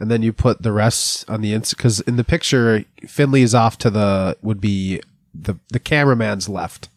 and 0.00 0.10
then 0.10 0.22
you 0.22 0.32
put 0.32 0.62
the 0.62 0.72
rest 0.72 1.28
on 1.28 1.40
the 1.40 1.52
inside? 1.52 1.76
Because 1.76 2.00
in 2.00 2.16
the 2.16 2.24
picture, 2.24 2.84
Finley 3.06 3.42
is 3.42 3.54
off 3.54 3.76
to 3.78 3.90
the 3.90 4.36
would 4.42 4.60
be 4.60 5.00
the 5.34 5.56
the 5.70 5.78
cameraman's 5.80 6.48
left. 6.48 6.88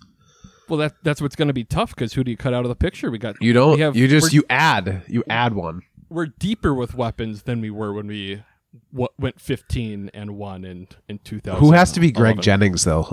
well, 0.67 0.77
that 0.79 0.95
that's 1.03 1.21
what's 1.21 1.35
going 1.35 1.47
to 1.47 1.53
be 1.53 1.63
tough 1.63 1.93
because 1.95 2.13
who 2.13 2.23
do 2.23 2.31
you 2.31 2.37
cut 2.37 2.53
out 2.53 2.65
of 2.65 2.69
the 2.69 2.75
picture? 2.75 3.11
We 3.11 3.17
got 3.19 3.35
You 3.41 3.53
don't. 3.53 3.75
We 3.75 3.81
have, 3.81 3.95
you 3.95 4.07
just 4.07 4.33
you 4.33 4.43
add 4.49 5.03
you 5.07 5.23
add 5.29 5.53
one. 5.53 5.81
we're 6.09 6.27
deeper 6.27 6.73
with 6.73 6.95
weapons 6.95 7.43
than 7.43 7.61
we 7.61 7.69
were 7.69 7.91
when 7.93 8.07
we 8.07 8.43
w- 8.91 9.07
went 9.17 9.39
15 9.39 10.11
and 10.13 10.37
one 10.37 10.63
in 10.65 10.87
in 11.07 11.19
2000. 11.19 11.59
Who 11.59 11.71
has 11.71 11.91
to 11.93 11.99
be 11.99 12.11
Greg 12.11 12.41
Jennings 12.41 12.83
though? 12.83 13.03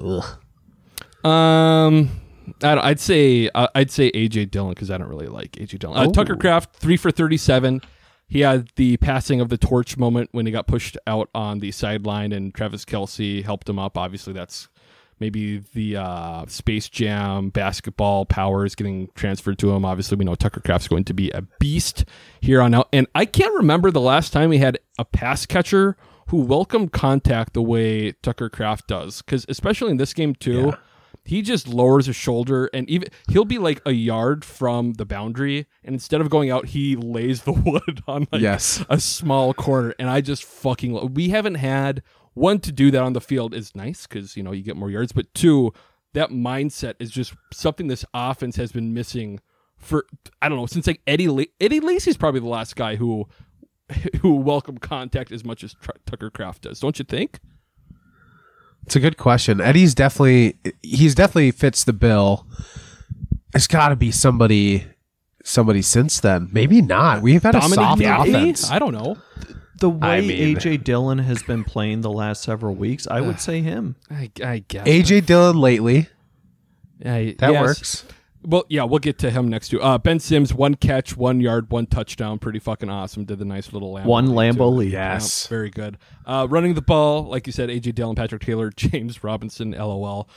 Ugh. 1.25 1.29
Um, 1.31 2.11
I 2.63 2.75
don't, 2.75 2.85
I'd 2.85 3.01
say 3.01 3.49
uh, 3.55 3.69
I'd 3.75 3.91
say 3.91 4.11
AJ 4.13 4.51
Dillon 4.51 4.71
because 4.71 4.91
I 4.91 4.99
don't 4.99 5.09
really 5.09 5.29
like 5.29 5.53
AJ 5.53 5.79
Dillon. 5.79 5.99
Uh, 5.99 6.11
Tucker 6.11 6.37
Kraft 6.37 6.77
three 6.77 6.97
for 6.97 7.11
thirty 7.11 7.37
seven. 7.37 7.81
He 8.27 8.41
had 8.41 8.71
the 8.77 8.97
passing 8.97 9.43
of 9.43 9.51
the 9.51 9.59
torch 9.59 9.99
moment 9.99 10.31
when 10.33 10.47
he 10.47 10.53
got 10.53 10.67
pushed 10.67 10.97
out 11.07 11.29
on 11.35 11.59
the 11.59 11.71
sideline, 11.71 12.33
and 12.33 12.55
Travis 12.55 12.85
Kelce 12.85 13.45
helped 13.45 13.69
him 13.69 13.79
up. 13.79 13.99
Obviously, 13.99 14.33
that's 14.33 14.69
maybe 15.21 15.59
the 15.75 15.97
uh, 15.97 16.47
Space 16.47 16.89
Jam 16.89 17.51
basketball 17.51 18.25
powers 18.27 18.75
getting 18.75 19.09
transferred 19.15 19.59
to 19.61 19.71
him. 19.73 19.85
Obviously, 19.85 20.17
we 20.17 20.25
know 20.25 20.35
Tucker 20.35 20.61
Kraft's 20.61 20.89
going 20.89 21.05
to 21.05 21.15
be 21.15 21.31
a 21.31 21.43
beast 21.61 22.05
here 22.41 22.61
on 22.61 22.75
out. 22.75 22.89
And 22.93 23.07
I 23.15 23.25
can't 23.25 23.55
remember 23.55 23.91
the 23.91 24.01
last 24.01 24.33
time 24.33 24.51
we 24.51 24.59
had 24.59 24.79
a 24.99 25.05
pass 25.05 25.47
catcher 25.47 25.97
who 26.29 26.39
welcomed 26.39 26.93
contact 26.93 27.53
the 27.53 27.63
way 27.63 28.13
Tucker 28.13 28.49
Kraft 28.49 28.87
does, 28.89 29.23
because 29.23 29.45
especially 29.49 29.91
in 29.91 29.97
this 29.99 30.13
game 30.15 30.35
too 30.35 30.73
he 31.25 31.41
just 31.41 31.69
lowers 31.69 32.07
his 32.07 32.17
shoulder 32.17 32.69
and 32.75 32.91
even 32.91 33.07
he'll 33.31 33.45
be 33.45 33.59
like 33.59 33.81
a 33.87 33.93
yard 33.93 34.45
from 34.45 34.95
the 34.95 35.05
boundary 35.05 35.67
and 35.85 35.95
instead 35.95 36.21
of 36.21 36.29
going 36.29 36.51
out 36.51 36.67
he 36.67 36.97
lays 36.97 37.43
the 37.43 37.53
wood 37.65 38.03
on 38.09 38.27
like 38.33 38.43
Yes. 38.43 38.85
a 38.89 38.99
small 38.99 39.55
corner 39.55 39.95
and 40.01 40.11
i 40.11 40.21
just 40.21 40.43
fucking 40.43 40.93
lo- 40.95 41.05
we 41.07 41.29
haven't 41.29 41.55
had 41.55 42.03
one 42.35 42.59
to 42.61 42.73
do 42.73 42.91
that 42.91 43.03
on 43.03 43.13
the 43.13 43.21
field 43.21 43.55
is 43.55 43.75
nice 43.75 44.07
because 44.07 44.37
you 44.37 44.43
know 44.43 44.53
you 44.53 44.63
get 44.63 44.77
more 44.77 44.91
yards 44.91 45.13
but 45.13 45.33
two 45.35 45.73
that 46.15 46.31
mindset 46.31 46.95
is 46.99 47.11
just 47.11 47.35
something 47.53 47.89
this 47.89 48.05
offense 48.15 48.57
has 48.57 48.73
been 48.73 48.93
missing 48.95 49.41
for 49.77 50.05
i 50.41 50.49
don't 50.49 50.59
know 50.59 50.67
since 50.67 50.87
like 50.87 51.01
eddie 51.07 51.29
La- 51.29 51.45
eddie 51.61 51.81
lacy's 51.81 52.17
probably 52.17 52.41
the 52.41 52.49
last 52.49 52.77
guy 52.77 52.97
who 52.97 53.27
who 54.23 54.35
welcomed 54.37 54.81
contact 54.81 55.33
as 55.33 55.45
much 55.45 55.63
as 55.65 55.75
Tr- 55.75 55.91
tucker 56.07 56.31
kraft 56.31 56.63
does 56.63 56.81
don't 56.81 56.99
you 56.99 57.05
think 57.05 57.39
It's 58.87 58.97
a 58.97 59.01
good 59.01 59.17
question. 59.17 59.61
Eddie's 59.61 59.95
definitely 59.95 60.57
he's 60.83 61.15
definitely 61.15 61.53
fits 61.53 61.85
the 61.85 61.93
bill. 61.93 62.47
It's 63.55 63.69
got 63.69 63.91
to 63.91 63.97
be 63.97 64.11
somebody 64.11 64.87
somebody 65.45 65.83
since 65.83 66.19
then. 66.21 66.49
Maybe 66.53 66.83
not. 66.83 67.23
We've 67.23 67.43
had 67.43 67.55
a 67.55 67.63
soft 67.63 68.01
Daphne? 68.01 68.31
offense. 68.33 68.71
i 68.71 68.79
don't 68.81 68.93
know 68.93 69.17
The 69.83 69.91
way 69.91 70.21
mean- 70.27 70.57
AJ 70.57 70.85
Dillon 70.85 71.19
has 71.19 71.43
been 71.43 71.65
playing 71.65 72.01
the 72.03 72.11
last 72.11 72.43
several 72.43 72.75
weeks, 72.75 73.07
I 73.09 73.21
would 73.21 73.41
say 73.41 73.61
him. 73.61 73.97
i, 74.11 74.31
I 74.43 74.65
guess 74.69 74.87
AJ 74.87 75.27
Dillon 75.27 75.59
lately. 75.59 76.09
I- 77.05 77.35
That 77.39 77.53
yes. 77.53 77.61
works. 77.61 78.05
Well, 78.45 78.65
yeah, 78.69 78.85
we'll 78.85 78.99
get 78.99 79.19
to 79.21 79.31
him 79.31 79.49
next 79.49 79.69
too. 79.69 79.81
Uh, 79.81 79.99
ben 79.99 80.19
Sims, 80.19 80.53
one 80.55 80.75
catch, 80.75 81.17
one 81.17 81.41
yard, 81.41 81.71
one 81.71 81.87
touchdown, 81.87 82.39
pretty 82.39 82.59
fucking 82.59 82.89
awesome. 82.89 83.25
Did 83.25 83.39
the 83.39 83.45
nice 83.45 83.73
little 83.73 83.93
Lambeau 83.95 84.05
One 84.07 84.35
lead, 84.35 84.55
Lambeau 84.55 84.75
lead. 84.77 84.93
Yes. 84.93 85.45
Yep, 85.45 85.51
very 85.51 85.71
good. 85.71 85.99
Uh, 86.27 86.47
running 86.51 86.75
the 86.75 86.83
ball, 86.83 87.25
like 87.25 87.47
you 87.47 87.53
said, 87.53 87.69
AJ 87.69 87.95
Dillon, 87.95 88.15
Patrick 88.17 88.43
Taylor, 88.43 88.71
James 88.77 89.23
Robinson, 89.23 89.73
LOL. 89.73 90.29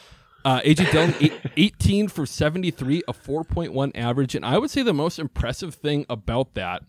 Uh, 0.43 0.61
AJ 0.61 0.91
Dillon, 0.91 1.15
eight, 1.21 1.33
18 1.57 2.07
for 2.07 2.25
73, 2.27 3.03
a 3.07 3.13
4.1 3.13 3.91
average. 3.95 4.35
And 4.35 4.45
I 4.45 4.57
would 4.59 4.69
say 4.69 4.83
the 4.83 4.93
most 4.93 5.17
impressive 5.17 5.73
thing 5.73 6.05
about 6.09 6.53
that 6.53 6.83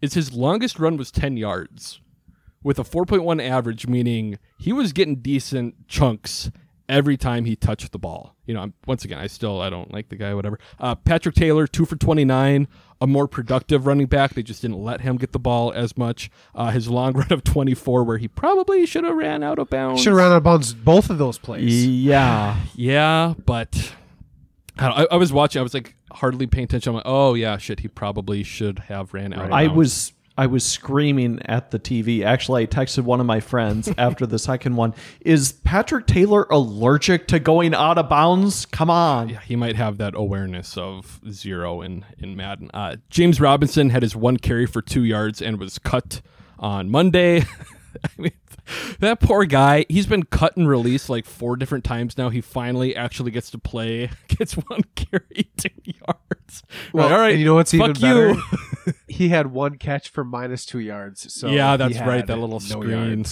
is 0.00 0.14
his 0.14 0.32
longest 0.32 0.78
run 0.78 0.96
was 0.96 1.10
10 1.10 1.36
yards 1.36 2.00
with 2.62 2.78
a 2.78 2.84
4.1 2.84 3.42
average, 3.42 3.86
meaning 3.86 4.38
he 4.58 4.72
was 4.72 4.92
getting 4.92 5.16
decent 5.16 5.88
chunks 5.88 6.50
every 6.88 7.16
time 7.16 7.44
he 7.44 7.56
touched 7.56 7.92
the 7.92 7.98
ball. 7.98 8.34
You 8.46 8.54
know, 8.54 8.60
I'm, 8.60 8.74
once 8.86 9.04
again, 9.04 9.18
I 9.18 9.28
still 9.28 9.60
I 9.60 9.70
don't 9.70 9.92
like 9.92 10.08
the 10.08 10.16
guy, 10.16 10.34
whatever. 10.34 10.58
Uh, 10.78 10.96
Patrick 10.96 11.36
Taylor, 11.36 11.66
two 11.66 11.84
for 11.86 11.96
29, 11.96 12.66
a 13.00 13.06
more 13.06 13.28
productive 13.28 13.86
running 13.86 14.06
back. 14.06 14.34
They 14.34 14.42
just 14.42 14.60
didn't 14.60 14.82
let 14.82 15.00
him 15.02 15.16
get 15.16 15.32
the 15.32 15.38
ball 15.38 15.72
as 15.72 15.96
much. 15.96 16.30
Uh, 16.54 16.70
his 16.70 16.88
long 16.88 17.12
run 17.16 17.32
of 17.32 17.44
24, 17.44 18.02
where 18.04 18.18
he 18.18 18.28
probably 18.28 18.84
should 18.86 19.04
have 19.04 19.16
ran 19.16 19.42
out 19.42 19.58
of 19.58 19.70
bounds. 19.70 20.02
Should 20.02 20.10
have 20.10 20.18
ran 20.18 20.32
out 20.32 20.38
of 20.38 20.42
bounds 20.42 20.74
both 20.74 21.08
of 21.10 21.18
those 21.18 21.38
plays. 21.38 21.86
Yeah. 21.86 22.60
Yeah, 22.74 23.34
but 23.46 23.94
I, 24.78 25.04
I, 25.04 25.06
I 25.12 25.16
was 25.16 25.32
watching. 25.32 25.60
I 25.60 25.62
was 25.62 25.74
like 25.74 25.94
hardly 26.12 26.46
paying 26.46 26.64
attention. 26.64 26.90
I'm 26.90 26.96
like, 26.96 27.04
oh 27.06 27.34
yeah, 27.34 27.56
shit. 27.58 27.80
He 27.80 27.88
probably 27.88 28.42
should 28.42 28.80
have 28.80 29.14
ran 29.14 29.32
out. 29.32 29.46
Of 29.46 29.52
I 29.52 29.66
was 29.66 30.12
I 30.40 30.46
was 30.46 30.64
screaming 30.64 31.40
at 31.44 31.70
the 31.70 31.78
TV. 31.78 32.24
Actually, 32.24 32.62
I 32.62 32.66
texted 32.66 33.04
one 33.04 33.20
of 33.20 33.26
my 33.26 33.40
friends 33.40 33.92
after 33.98 34.26
the 34.26 34.38
second 34.38 34.76
one. 34.76 34.94
Is 35.20 35.52
Patrick 35.52 36.06
Taylor 36.06 36.46
allergic 36.50 37.28
to 37.28 37.38
going 37.38 37.74
out 37.74 37.98
of 37.98 38.08
bounds? 38.08 38.64
Come 38.64 38.88
on. 38.88 39.28
Yeah, 39.28 39.40
he 39.40 39.54
might 39.54 39.76
have 39.76 39.98
that 39.98 40.14
awareness 40.14 40.76
of 40.78 41.20
zero 41.30 41.82
in 41.82 42.06
in 42.18 42.36
Madden. 42.36 42.70
Uh, 42.72 42.96
James 43.10 43.40
Robinson 43.40 43.90
had 43.90 44.02
his 44.02 44.16
one 44.16 44.38
carry 44.38 44.66
for 44.66 44.80
two 44.80 45.04
yards 45.04 45.42
and 45.42 45.58
was 45.58 45.78
cut 45.78 46.22
on 46.58 46.88
Monday. 46.90 47.40
I 48.04 48.08
mean, 48.16 48.32
that 49.00 49.20
poor 49.20 49.44
guy. 49.44 49.86
He's 49.88 50.06
been 50.06 50.24
cut 50.24 50.56
and 50.56 50.68
released 50.68 51.08
like 51.08 51.24
four 51.26 51.56
different 51.56 51.84
times 51.84 52.16
now. 52.18 52.28
He 52.30 52.40
finally 52.40 52.94
actually 52.94 53.30
gets 53.30 53.50
to 53.50 53.58
play. 53.58 54.10
Gets 54.28 54.54
one 54.54 54.82
carry, 54.94 55.50
two 55.58 55.68
yards. 55.84 56.62
Well, 56.92 57.06
Like, 57.06 57.12
all 57.12 57.18
right, 57.20 57.30
and 57.32 57.38
you 57.40 57.44
know 57.44 57.54
what's 57.54 57.74
even 57.74 57.92
better? 57.92 58.34
he 59.06 59.28
had 59.28 59.48
one 59.48 59.76
catch 59.76 60.08
for 60.08 60.24
minus 60.24 60.64
two 60.64 60.78
yards. 60.78 61.32
So 61.32 61.48
yeah, 61.48 61.76
that's 61.76 61.98
right. 62.00 62.26
That 62.26 62.36
little 62.38 62.60
no 62.60 62.80
screen. 62.80 63.24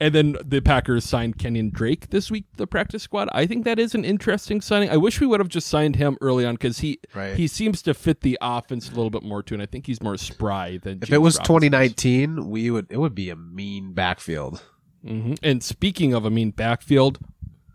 And 0.00 0.14
then 0.14 0.36
the 0.44 0.60
Packers 0.60 1.04
signed 1.04 1.38
Kenyan 1.38 1.72
Drake 1.72 2.10
this 2.10 2.30
week, 2.30 2.50
to 2.52 2.58
the 2.58 2.66
practice 2.66 3.02
squad. 3.02 3.28
I 3.32 3.46
think 3.46 3.64
that 3.64 3.78
is 3.78 3.94
an 3.94 4.04
interesting 4.04 4.60
signing. 4.60 4.90
I 4.90 4.96
wish 4.96 5.20
we 5.20 5.26
would 5.26 5.40
have 5.40 5.48
just 5.48 5.66
signed 5.68 5.96
him 5.96 6.16
early 6.20 6.44
on 6.44 6.54
because 6.54 6.80
he 6.80 6.98
Right. 7.14 7.36
he 7.36 7.46
seems 7.46 7.82
to 7.82 7.94
fit 7.94 8.20
the 8.22 8.38
offense 8.40 8.88
a 8.90 8.94
little 8.94 9.10
bit 9.10 9.22
more 9.22 9.42
too, 9.42 9.54
and 9.54 9.62
I 9.62 9.66
think 9.66 9.86
he's 9.86 10.02
more 10.02 10.16
spry 10.16 10.78
than. 10.82 10.94
If 11.02 11.08
James 11.08 11.14
it 11.14 11.18
was 11.22 11.34
Robinson 11.36 11.54
2019, 11.70 12.48
we 12.50 12.70
would 12.70 12.86
it 12.90 12.98
would 12.98 13.14
be 13.14 13.30
a 13.30 13.36
mean 13.36 13.92
backfield. 13.92 14.62
Mhm. 15.06 15.38
And 15.42 15.62
speaking 15.62 16.12
of 16.14 16.24
a 16.24 16.30
mean 16.30 16.50
backfield, 16.50 17.18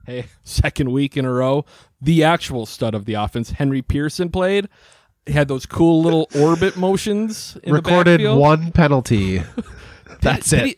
hey, 0.05 0.25
second 0.43 0.91
week 0.91 1.17
in 1.17 1.25
a 1.25 1.31
row, 1.31 1.65
the 2.01 2.23
actual 2.23 2.65
stud 2.65 2.93
of 2.93 3.05
the 3.05 3.13
offense, 3.15 3.51
Henry 3.51 3.81
Pearson 3.81 4.29
played. 4.29 4.67
He 5.25 5.33
had 5.33 5.47
those 5.47 5.65
cool 5.65 6.03
little 6.03 6.27
orbit 6.39 6.77
motions. 6.77 7.57
In 7.63 7.73
Recorded 7.73 8.21
one 8.37 8.71
penalty. 8.71 9.41
That's 10.21 10.51
Did 10.51 10.59
it. 10.59 10.65
he- 10.67 10.77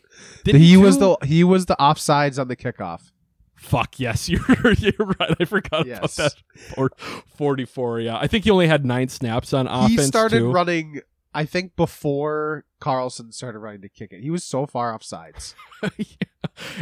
did 0.52 0.60
he 0.60 0.68
he 0.70 0.76
was 0.76 0.98
the 0.98 1.16
he 1.24 1.44
was 1.44 1.66
the 1.66 1.76
offsides 1.78 2.38
on 2.40 2.48
the 2.48 2.56
kickoff. 2.56 3.12
Fuck 3.54 3.98
yes, 3.98 4.28
you're 4.28 4.40
you're 4.78 4.92
right. 5.18 5.34
I 5.40 5.44
forgot 5.44 5.80
about 5.82 5.86
Yes. 5.86 6.16
that. 6.16 6.34
Four- 6.74 6.90
Forty-four. 7.36 8.00
Yeah, 8.00 8.16
I 8.18 8.26
think 8.26 8.44
he 8.44 8.50
only 8.50 8.66
had 8.68 8.84
nine 8.84 9.08
snaps 9.08 9.52
on 9.52 9.66
offense. 9.66 9.90
he 9.90 9.98
started 9.98 10.38
too. 10.40 10.50
running. 10.52 11.00
I 11.34 11.44
think 11.44 11.76
before 11.76 12.64
Carlson 12.80 13.32
started 13.32 13.58
running 13.58 13.82
to 13.82 13.88
kick 13.88 14.12
it, 14.12 14.22
he 14.22 14.30
was 14.30 14.44
so 14.44 14.66
far 14.66 14.96
offsides. 14.96 15.54
Yeah. 15.96 16.06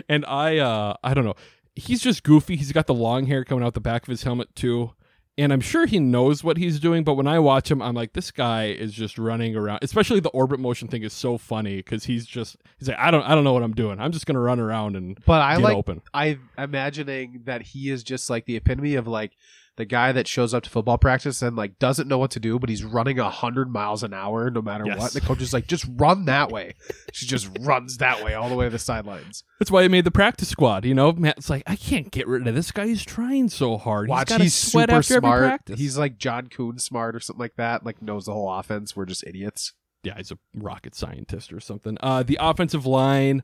And 0.09 0.24
I, 0.24 0.57
uh, 0.57 0.94
I 1.05 1.12
don't 1.12 1.24
know. 1.26 1.35
He's 1.74 2.00
just 2.00 2.22
goofy. 2.22 2.57
He's 2.57 2.72
got 2.72 2.87
the 2.87 2.94
long 2.94 3.26
hair 3.26 3.44
coming 3.44 3.62
out 3.62 3.74
the 3.74 3.81
back 3.81 4.02
of 4.05 4.09
his 4.09 4.22
helmet 4.22 4.55
too. 4.55 4.92
And 5.38 5.53
I'm 5.53 5.61
sure 5.61 5.85
he 5.85 5.99
knows 5.99 6.42
what 6.42 6.57
he's 6.57 6.81
doing, 6.81 7.05
but 7.05 7.14
when 7.14 7.27
I 7.27 7.38
watch 7.38 7.70
him, 7.70 7.83
I'm 7.83 7.94
like, 7.94 8.14
this 8.14 8.31
guy 8.31 8.68
is 8.68 8.94
just 8.94 9.18
running 9.18 9.55
around. 9.55 9.81
Especially 9.83 10.18
the 10.18 10.31
orbit 10.31 10.59
motion 10.59 10.88
thing 10.88 11.03
is 11.03 11.12
so 11.12 11.37
funny 11.37 11.77
because 11.77 12.05
he's 12.05 12.25
just 12.25 12.57
he's 12.79 12.88
like, 12.88 12.99
I 12.99 13.11
don't 13.11 13.22
I 13.22 13.35
don't 13.35 13.44
know 13.44 13.53
what 13.53 13.62
I'm 13.62 13.75
doing. 13.75 14.01
I'm 14.01 14.12
just 14.12 14.25
gonna 14.27 14.40
run 14.40 14.59
around 14.61 14.96
and 14.96 15.18
But 15.27 15.42
I 15.42 15.57
get 15.57 15.62
like 15.62 15.77
open. 15.77 16.01
I 16.14 16.38
imagining 16.57 17.42
that 17.44 17.62
he 17.62 17.90
is 17.90 18.03
just 18.03 18.31
like 18.31 18.46
the 18.46 18.57
epitome 18.57 18.94
of 18.94 19.07
like 19.07 19.33
the 19.76 19.84
guy 19.84 20.10
that 20.12 20.26
shows 20.26 20.54
up 20.54 20.62
to 20.62 20.70
football 20.70 20.96
practice 20.98 21.42
and 21.42 21.54
like 21.56 21.78
doesn't 21.78 22.08
know 22.08 22.16
what 22.18 22.30
to 22.32 22.40
do, 22.40 22.58
but 22.58 22.68
he's 22.70 22.82
running 22.82 23.18
a 23.18 23.28
hundred 23.30 23.70
miles 23.70 24.02
an 24.02 24.14
hour 24.14 24.50
no 24.50 24.62
matter 24.62 24.84
Yes. 24.86 24.98
what. 24.98 25.12
The 25.12 25.20
coach 25.20 25.42
is 25.42 25.52
like, 25.52 25.66
just 25.66 25.84
run 25.96 26.24
that 26.24 26.50
way. 26.50 26.74
She 27.12 27.26
just 27.26 27.50
runs 27.60 27.98
that 27.98 28.24
way 28.24 28.34
all 28.34 28.48
the 28.48 28.54
way 28.54 28.66
to 28.66 28.70
the 28.70 28.78
sidelines. 28.78 29.44
That's 29.58 29.70
why 29.70 29.82
he 29.82 29.88
made 29.88 30.04
the 30.04 30.10
practice 30.10 30.48
squad. 30.48 30.84
You 30.84 30.94
know, 30.94 31.12
Matt's 31.12 31.50
like, 31.50 31.62
I 31.66 31.76
can't 31.76 32.10
get 32.10 32.26
rid 32.26 32.46
of 32.46 32.54
this 32.54 32.72
guy. 32.72 32.86
He's 32.86 33.04
trying 33.04 33.48
so 33.48 33.76
hard. 33.76 34.08
Watch, 34.08 34.28
he's, 34.28 34.34
gotta 34.34 34.44
he's 34.44 34.54
sweat 34.54 34.88
super 34.88 34.98
after 34.98 35.14
every 35.14 35.20
smart. 35.28 35.42
practice. 35.44 35.78
He's 35.78 35.98
like 35.98 36.18
John 36.18 36.46
Coon 36.48 36.78
smart 36.78 37.14
or 37.14 37.20
something 37.20 37.40
like 37.40 37.56
that. 37.56 37.84
Like 37.84 38.00
knows 38.00 38.24
the 38.26 38.32
whole 38.32 38.50
offense. 38.52 38.96
We're 38.96 39.06
just 39.06 39.26
idiots. 39.26 39.72
yeah, 40.02 40.14
he's 40.16 40.30
a 40.30 40.38
rocket 40.54 40.94
scientist 40.94 41.52
or 41.52 41.60
something. 41.60 41.98
Uh, 42.00 42.22
the 42.22 42.38
offensive 42.40 42.86
line, 42.86 43.42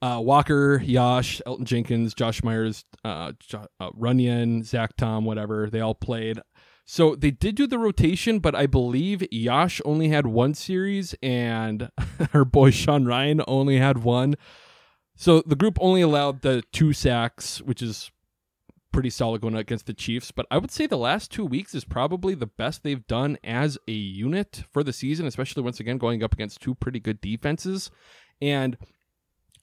uh, 0.00 0.20
Walker, 0.22 0.80
Yosh, 0.84 1.40
Elgton 1.46 1.64
Jenkins, 1.64 2.14
Josh 2.14 2.42
Myers, 2.42 2.84
uh, 3.04 3.32
jo- 3.40 3.66
uh, 3.80 3.90
Runyan, 3.90 4.64
Zach 4.64 4.96
Tom, 4.96 5.24
whatever, 5.24 5.68
they 5.70 5.80
all 5.80 5.94
played. 5.94 6.40
So 6.86 7.14
they 7.14 7.30
did 7.30 7.54
do 7.54 7.66
the 7.66 7.78
rotation, 7.78 8.38
but 8.38 8.54
I 8.54 8.66
believe 8.66 9.22
Yosh 9.30 9.80
only 9.84 10.08
had 10.08 10.26
one 10.26 10.54
series 10.54 11.14
and 11.22 11.90
her 12.32 12.44
boy 12.44 12.70
Sean 12.70 13.04
Rhyan 13.04 13.44
only 13.46 13.78
had 13.78 13.98
one. 13.98 14.36
So 15.14 15.42
the 15.44 15.56
group 15.56 15.76
only 15.80 16.00
allowed 16.00 16.42
the 16.42 16.62
two 16.72 16.92
sacks, 16.92 17.60
which 17.60 17.82
is 17.82 18.10
pretty 18.92 19.10
solid 19.10 19.40
going 19.42 19.54
against 19.54 19.86
the 19.86 19.92
Chiefs. 19.92 20.30
But 20.30 20.46
I 20.50 20.58
would 20.58 20.70
say 20.70 20.86
the 20.86 20.96
last 20.96 21.30
two 21.30 21.44
weeks 21.44 21.74
is 21.74 21.84
probably 21.84 22.34
the 22.34 22.46
best 22.46 22.82
they've 22.82 23.06
done 23.06 23.36
as 23.44 23.76
a 23.86 23.92
unit 23.92 24.62
for 24.72 24.82
the 24.82 24.92
season, 24.92 25.26
especially 25.26 25.62
once 25.62 25.80
again 25.80 25.98
going 25.98 26.22
up 26.22 26.32
against 26.32 26.60
two 26.60 26.74
pretty 26.74 27.00
good 27.00 27.20
defenses. 27.20 27.90
And 28.40 28.78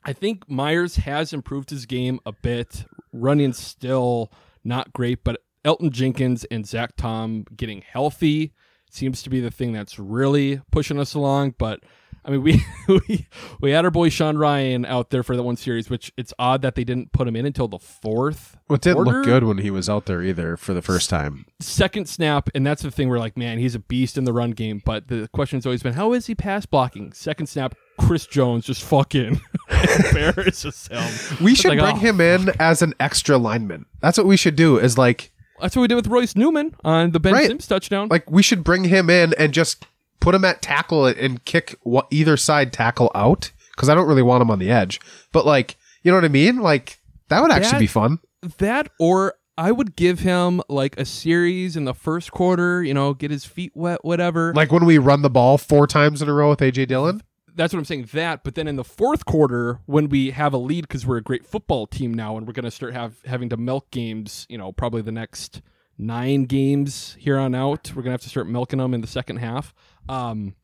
I 0.05 0.13
think 0.13 0.49
Myers 0.49 0.97
has 0.97 1.33
improved 1.33 1.71
his 1.71 1.85
game 1.85 2.19
a 2.25 2.31
bit. 2.31 2.85
Running 3.11 3.53
still 3.53 4.31
not 4.63 4.93
great, 4.93 5.23
but 5.23 5.41
Elgton 5.63 5.91
Jenkins 5.91 6.45
and 6.45 6.67
Zach 6.67 6.95
Tom 6.95 7.45
getting 7.55 7.81
healthy 7.81 8.53
seems 8.91 9.23
to 9.23 9.29
be 9.29 9.39
the 9.39 9.51
thing 9.51 9.73
that's 9.73 9.97
really 9.97 10.61
pushing 10.71 10.99
us 10.99 11.15
along. 11.15 11.55
But 11.57 11.79
I 12.23 12.31
mean, 12.31 12.41
we 12.43 12.61
we 12.87 13.27
we 13.61 13.71
had 13.71 13.85
our 13.85 13.91
boy 13.91 14.09
Sean 14.09 14.35
Rhyan 14.35 14.85
out 14.85 15.09
there 15.09 15.23
for 15.23 15.35
that 15.35 15.43
one 15.43 15.57
series, 15.57 15.89
which 15.89 16.11
it's 16.17 16.33
odd 16.37 16.61
that 16.61 16.75
they 16.75 16.83
didn't 16.83 17.11
put 17.11 17.27
him 17.27 17.35
in 17.35 17.45
until 17.45 17.67
the 17.67 17.79
fourth. 17.79 18.57
Well, 18.67 18.75
it 18.75 18.81
didn't 18.81 19.03
quarter. 19.03 19.19
look 19.19 19.25
good 19.25 19.43
when 19.43 19.59
he 19.59 19.71
was 19.71 19.89
out 19.89 20.05
there 20.05 20.21
either 20.21 20.57
for 20.57 20.73
the 20.73 20.81
first 20.81 21.09
time. 21.09 21.45
Second 21.59 22.07
snap, 22.07 22.49
and 22.53 22.65
that's 22.65 22.81
the 22.81 22.91
thing. 22.91 23.09
We're 23.09 23.19
like, 23.19 23.37
man, 23.37 23.57
he's 23.57 23.75
a 23.75 23.79
beast 23.79 24.17
in 24.17 24.25
the 24.25 24.33
run 24.33 24.51
game. 24.51 24.81
But 24.83 25.07
the 25.07 25.29
question's 25.33 25.65
always 25.65 25.83
been, 25.83 25.93
how 25.93 26.13
is 26.13 26.27
he 26.27 26.35
pass 26.35 26.65
blocking? 26.65 27.11
Second 27.13 27.47
snap, 27.47 27.75
Chris 27.99 28.25
Jones 28.27 28.65
just 28.65 28.83
fucking 28.83 29.41
embarrasses 30.09 30.87
him. 30.87 31.43
We 31.43 31.51
It's 31.53 31.61
should 31.61 31.69
like, 31.69 31.79
bring 31.79 31.95
oh, 31.95 31.99
him 31.99 32.21
in 32.21 32.49
as 32.59 32.81
an 32.81 32.93
extra 32.99 33.37
lineman. 33.37 33.85
That's 34.01 34.17
what 34.17 34.27
we 34.27 34.37
should 34.37 34.55
do. 34.55 34.77
Is 34.77 34.97
like 34.97 35.31
That's 35.61 35.75
what 35.75 35.81
we 35.83 35.87
did 35.87 35.95
with 35.95 36.07
Royce 36.07 36.35
Newman 36.35 36.75
on 36.83 37.11
the 37.11 37.19
Ben 37.19 37.33
Right. 37.33 37.47
Sims 37.47 37.67
touchdown. 37.67 38.07
like 38.09 38.29
we 38.29 38.41
should 38.43 38.63
bring 38.63 38.85
him 38.85 39.09
in 39.09 39.33
and 39.37 39.53
just 39.53 39.85
put 40.19 40.35
him 40.35 40.45
at 40.45 40.61
tackle 40.61 41.05
and 41.05 41.43
kick 41.45 41.75
either 42.11 42.37
side 42.37 42.73
tackle 42.73 43.11
out 43.15 43.51
because 43.75 43.89
I 43.89 43.95
don't 43.95 44.07
really 44.07 44.21
want 44.23 44.41
him 44.41 44.51
on 44.51 44.59
the 44.59 44.71
edge. 44.71 44.99
But 45.31 45.45
like, 45.45 45.77
you 46.03 46.11
know 46.11 46.17
what 46.17 46.25
I 46.25 46.29
mean? 46.29 46.59
Like 46.59 46.99
that 47.29 47.41
would 47.41 47.51
actually 47.51 47.71
That- 47.73 47.79
be 47.79 47.87
fun. 47.87 48.19
that 48.59 48.89
or 48.99 49.35
I 49.57 49.71
would 49.71 49.95
give 49.95 50.19
him 50.19 50.61
like 50.67 50.97
a 50.99 51.05
series 51.05 51.77
in 51.77 51.85
the 51.85 51.93
first 51.93 52.31
quarter, 52.31 52.83
you 52.83 52.93
know, 52.93 53.13
get 53.13 53.31
his 53.31 53.45
feet 53.45 53.71
wet, 53.73 54.03
whatever. 54.03 54.53
Like 54.53 54.71
when 54.71 54.83
we 54.85 54.97
run 54.97 55.21
the 55.21 55.29
ball 55.29 55.57
four 55.57 55.87
times 55.87 56.21
in 56.21 56.27
a 56.27 56.33
row 56.33 56.49
with 56.49 56.59
AJ 56.59 56.87
Dillon. 56.89 57.23
That's 57.55 57.73
what 57.73 57.79
I'm 57.79 57.85
saying. 57.85 58.09
That, 58.13 58.43
but 58.43 58.55
then 58.55 58.67
in 58.67 58.75
the 58.75 58.83
fourth 58.83 59.25
quarter, 59.25 59.79
when 59.85 60.09
we 60.09 60.31
have 60.31 60.53
a 60.53 60.57
lead 60.57 60.87
because 60.87 61.05
we're 61.05 61.17
a 61.17 61.23
great 61.23 61.45
football 61.45 61.87
team 61.87 62.13
now, 62.13 62.37
and 62.37 62.45
we're 62.45 62.53
going 62.53 62.65
to 62.65 62.71
start 62.71 62.93
have 62.93 63.15
having 63.25 63.49
to 63.49 63.57
milk 63.57 63.89
games, 63.91 64.45
you 64.49 64.57
know, 64.57 64.71
probably 64.71 65.01
the 65.01 65.11
next 65.11 65.61
nine 65.97 66.43
games 66.43 67.15
here 67.17 67.37
on 67.37 67.55
out, 67.55 67.89
we're 67.91 68.01
going 68.01 68.05
to 68.09 68.11
have 68.11 68.21
to 68.21 68.29
start 68.29 68.47
milking 68.47 68.79
them 68.79 68.93
in 68.93 69.01
the 69.01 69.07
second 69.07 69.37
half. 69.37 69.73
Um, 70.09 70.55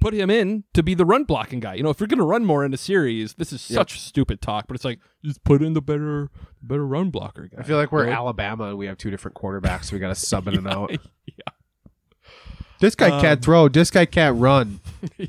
put 0.00 0.14
him 0.14 0.30
in 0.30 0.64
to 0.74 0.82
be 0.82 0.94
the 0.94 1.04
run 1.04 1.24
blocking 1.24 1.60
guy. 1.60 1.74
You 1.74 1.82
know, 1.82 1.90
if 1.90 2.00
you're 2.00 2.06
going 2.08 2.18
to 2.18 2.24
run 2.24 2.44
more 2.44 2.64
in 2.64 2.74
a 2.74 2.76
series, 2.76 3.34
this 3.34 3.52
is 3.52 3.60
such 3.60 4.00
stupid 4.00 4.40
talk, 4.40 4.66
but 4.66 4.74
it's 4.74 4.84
like 4.84 4.98
just 5.24 5.44
put 5.44 5.62
in 5.62 5.74
the 5.74 5.82
better, 5.82 6.30
better 6.62 6.86
run 6.86 7.10
blocker 7.10 7.48
guy. 7.54 7.60
I 7.60 7.62
feel 7.62 7.76
like 7.76 7.92
we're 7.92 8.04
You 8.04 8.10
know? 8.10 8.16
Alabama 8.16 8.64
and 8.70 8.78
we 8.78 8.86
have 8.86 8.98
two 8.98 9.10
different 9.10 9.36
quarterbacks. 9.36 9.84
So 9.86 9.96
we 9.96 10.00
got 10.00 10.08
to 10.08 10.14
sub 10.14 10.48
in 10.48 10.54
and 10.58 10.66
out. 10.66 10.90
yeah. 11.26 11.34
This 12.80 12.94
guy 12.94 13.10
Um, 13.10 13.20
can't 13.20 13.42
throw. 13.44 13.68
This 13.68 13.90
guy 13.90 14.06
can't 14.06 14.38
run. 14.40 14.80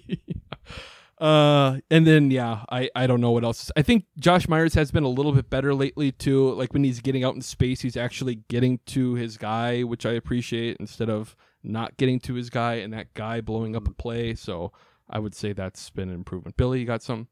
Uh, 1.22 1.78
and 1.92 2.08
then 2.08 2.32
yeah, 2.32 2.66
I 2.72 2.90
I 2.96 3.06
don't 3.06 3.22
know 3.22 3.30
what 3.30 3.44
else. 3.44 3.70
I 3.78 3.84
think 3.84 4.06
Josh 4.20 4.48
Myers 4.48 4.74
has 4.74 4.90
been 4.90 5.04
a 5.04 5.10
little 5.10 5.32
bit 5.32 5.52
better 5.52 5.76
lately 5.76 6.12
too. 6.12 6.52
Like 6.54 6.74
when 6.74 6.84
he's 6.84 7.00
getting 7.00 7.24
out 7.24 7.36
in 7.36 7.42
space, 7.42 7.82
he's 7.82 7.96
actually 7.96 8.42
getting 8.50 8.80
to 8.88 9.14
his 9.14 9.38
guy, 9.38 9.82
which 9.84 10.04
I 10.04 10.14
appreciate 10.14 10.78
instead 10.80 11.12
of 11.12 11.36
not 11.62 11.96
getting 11.98 12.20
to 12.22 12.34
his 12.34 12.50
guy 12.50 12.76
and 12.76 12.92
that 12.94 13.14
guy 13.14 13.40
blowing 13.40 13.76
up 13.76 13.88
a 13.88 13.94
play. 13.94 14.34
So 14.34 14.72
I 15.08 15.20
would 15.20 15.36
say 15.36 15.54
that's 15.54 15.92
been 15.92 16.10
an 16.10 16.16
improvement. 16.16 16.58
Billy, 16.58 16.80
you 16.80 16.88
got 16.88 17.04
some? 17.04 17.28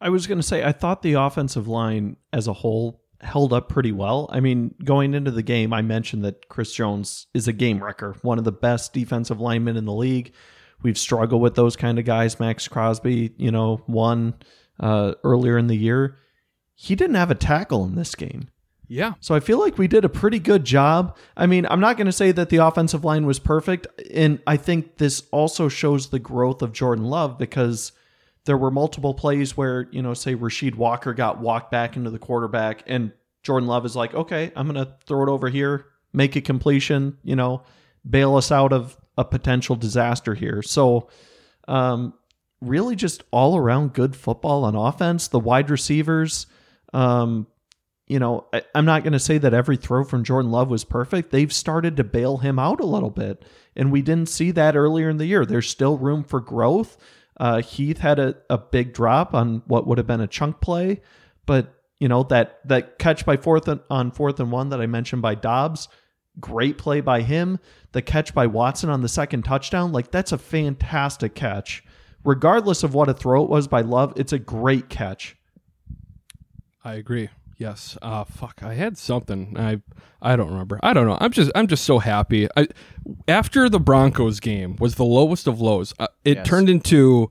I 0.00 0.10
was 0.10 0.28
going 0.28 0.38
to 0.38 0.46
say, 0.46 0.64
I 0.64 0.70
thought 0.70 1.02
the 1.02 1.14
offensive 1.14 1.66
line 1.66 2.16
as 2.32 2.46
a 2.46 2.52
whole 2.52 3.00
held 3.20 3.52
up 3.52 3.68
pretty 3.68 3.92
well. 3.92 4.28
I 4.32 4.38
mean, 4.38 4.74
going 4.84 5.14
into 5.14 5.30
the 5.30 5.42
game, 5.42 5.72
I 5.72 5.82
mentioned 5.82 6.24
that 6.24 6.48
Chris 6.48 6.72
Jones 6.72 7.26
is 7.34 7.48
a 7.48 7.52
game 7.52 7.82
wrecker, 7.82 8.16
one 8.22 8.38
of 8.38 8.44
the 8.44 8.52
best 8.52 8.92
defensive 8.92 9.40
linemen 9.40 9.76
in 9.76 9.84
the 9.84 9.92
league. 9.92 10.32
We've 10.82 10.98
struggled 10.98 11.42
with 11.42 11.54
those 11.54 11.76
kind 11.76 11.98
of 11.98 12.04
guys. 12.04 12.40
Maxx 12.40 12.68
Crosby, 12.68 13.32
you 13.36 13.50
know, 13.50 13.82
won 13.86 14.34
uh, 14.80 15.14
earlier 15.24 15.58
in 15.58 15.66
the 15.66 15.76
year. 15.76 16.16
He 16.74 16.94
didn't 16.94 17.16
have 17.16 17.30
a 17.30 17.36
tackle 17.36 17.84
in 17.84 17.94
this 17.94 18.14
game. 18.14 18.48
Yeah. 18.88 19.14
So 19.20 19.34
I 19.34 19.40
feel 19.40 19.58
like 19.58 19.78
we 19.78 19.88
did 19.88 20.04
a 20.04 20.08
pretty 20.10 20.38
good 20.38 20.64
job. 20.64 21.16
I 21.34 21.46
mean, 21.46 21.66
I'm 21.70 21.80
not 21.80 21.96
going 21.96 22.06
to 22.06 22.12
say 22.12 22.30
that 22.32 22.50
the 22.50 22.58
offensive 22.58 23.04
line 23.04 23.24
was 23.24 23.38
perfect. 23.38 23.86
And 24.12 24.40
I 24.46 24.58
think 24.58 24.98
this 24.98 25.22
also 25.30 25.68
shows 25.68 26.10
the 26.10 26.18
growth 26.18 26.60
of 26.60 26.72
Jordan 26.72 27.06
Love 27.06 27.38
because 27.38 27.92
there 28.44 28.58
were 28.58 28.70
multiple 28.70 29.14
plays 29.14 29.56
where, 29.56 29.88
you 29.92 30.02
know, 30.02 30.12
say 30.12 30.34
Rasheed 30.34 30.74
Walker 30.74 31.14
got 31.14 31.40
walked 31.40 31.70
back 31.70 31.96
into 31.96 32.10
the 32.10 32.18
quarterback 32.18 32.82
and 32.86 33.12
Jordan 33.42 33.68
Love 33.68 33.86
is 33.86 33.96
like, 33.96 34.14
okay, 34.14 34.52
I'm 34.54 34.68
going 34.70 34.84
to 34.84 34.94
throw 35.06 35.22
it 35.22 35.30
over 35.30 35.48
here, 35.48 35.86
make 36.12 36.36
a 36.36 36.40
completion, 36.40 37.16
you 37.22 37.36
know, 37.36 37.62
bail 38.08 38.36
us 38.36 38.52
out 38.52 38.72
of 38.72 38.98
a 39.16 39.24
potential 39.24 39.76
disaster 39.76 40.34
here. 40.34 40.62
So, 40.62 41.08
um, 41.68 42.14
really 42.62 42.96
just 42.96 43.24
all 43.30 43.56
around 43.56 43.92
good 43.92 44.16
football 44.16 44.64
on 44.64 44.76
offense. 44.76 45.28
The 45.28 45.40
wide 45.40 45.68
receivers, 45.68 46.46
um, 46.94 47.46
you 48.06 48.18
know, 48.18 48.46
I, 48.52 48.62
I'm 48.74 48.84
not 48.84 49.02
going 49.02 49.12
to 49.12 49.18
say 49.18 49.38
that 49.38 49.52
every 49.52 49.76
throw 49.76 50.04
from 50.04 50.24
Jordan 50.24 50.50
Love 50.50 50.70
was 50.70 50.84
perfect. 50.84 51.30
They've 51.30 51.52
started 51.52 51.96
to 51.96 52.04
bail 52.04 52.38
him 52.38 52.58
out 52.58 52.80
a 52.80 52.86
little 52.86 53.10
bit, 53.10 53.44
and 53.76 53.90
we 53.90 54.00
didn't 54.02 54.28
see 54.28 54.50
that 54.52 54.76
earlier 54.76 55.10
in 55.10 55.18
the 55.18 55.26
year. 55.26 55.44
There's 55.44 55.68
still 55.68 55.98
room 55.98 56.22
for 56.24 56.40
growth. 56.40 56.96
Uh, 57.38 57.60
Heath 57.60 57.98
had 57.98 58.18
a, 58.18 58.36
a 58.48 58.58
big 58.58 58.92
drop 58.92 59.34
on 59.34 59.62
what 59.66 59.86
would 59.86 59.98
have 59.98 60.06
been 60.06 60.20
a 60.20 60.26
chunk 60.26 60.60
play, 60.60 61.00
but 61.46 61.74
you 61.98 62.08
know 62.08 62.24
that 62.24 62.60
that 62.66 62.98
catch 62.98 63.24
by 63.24 63.36
fourth 63.36 63.68
and, 63.68 63.80
on 63.88 64.10
fourth 64.10 64.38
and 64.40 64.52
one 64.52 64.68
that 64.70 64.80
I 64.80 64.86
mentioned 64.86 65.22
by 65.22 65.34
Doubs, 65.34 65.88
great 66.40 66.78
play 66.78 67.00
by 67.00 67.22
him. 67.22 67.58
The 67.92 68.02
catch 68.02 68.34
by 68.34 68.46
Watson 68.46 68.88
on 68.90 69.02
the 69.02 69.08
second 69.08 69.42
touchdown, 69.44 69.92
like 69.92 70.10
that's 70.10 70.32
a 70.32 70.38
fantastic 70.38 71.34
catch. 71.34 71.84
Regardless 72.24 72.82
of 72.82 72.94
what 72.94 73.08
a 73.08 73.14
throw 73.14 73.42
it 73.44 73.50
was 73.50 73.66
by 73.68 73.80
Love, 73.80 74.12
it's 74.16 74.32
a 74.32 74.38
great 74.38 74.88
catch. 74.88 75.36
I 76.84 76.94
agree. 76.94 77.28
Yes. 77.58 77.96
Uh 78.02 78.24
fuck. 78.24 78.62
I 78.62 78.74
had 78.74 78.98
something. 78.98 79.56
I 79.58 79.80
I 80.20 80.34
don't 80.36 80.50
remember. 80.50 80.80
I 80.82 80.92
don't 80.92 81.06
know. 81.06 81.18
I'm 81.20 81.30
just 81.30 81.50
I'm 81.54 81.66
just 81.68 81.84
so 81.84 81.98
happy. 81.98 82.48
I 82.56 82.66
after 83.28 83.68
the 83.68 83.78
Broncos 83.80 84.40
game 84.40 84.76
was 84.80 84.96
the 84.96 85.04
lowest 85.04 85.46
of 85.46 85.60
lows. 85.60 85.94
Uh, 85.98 86.08
it 86.24 86.38
Yes. 86.38 86.46
turned 86.48 86.68
into 86.68 87.30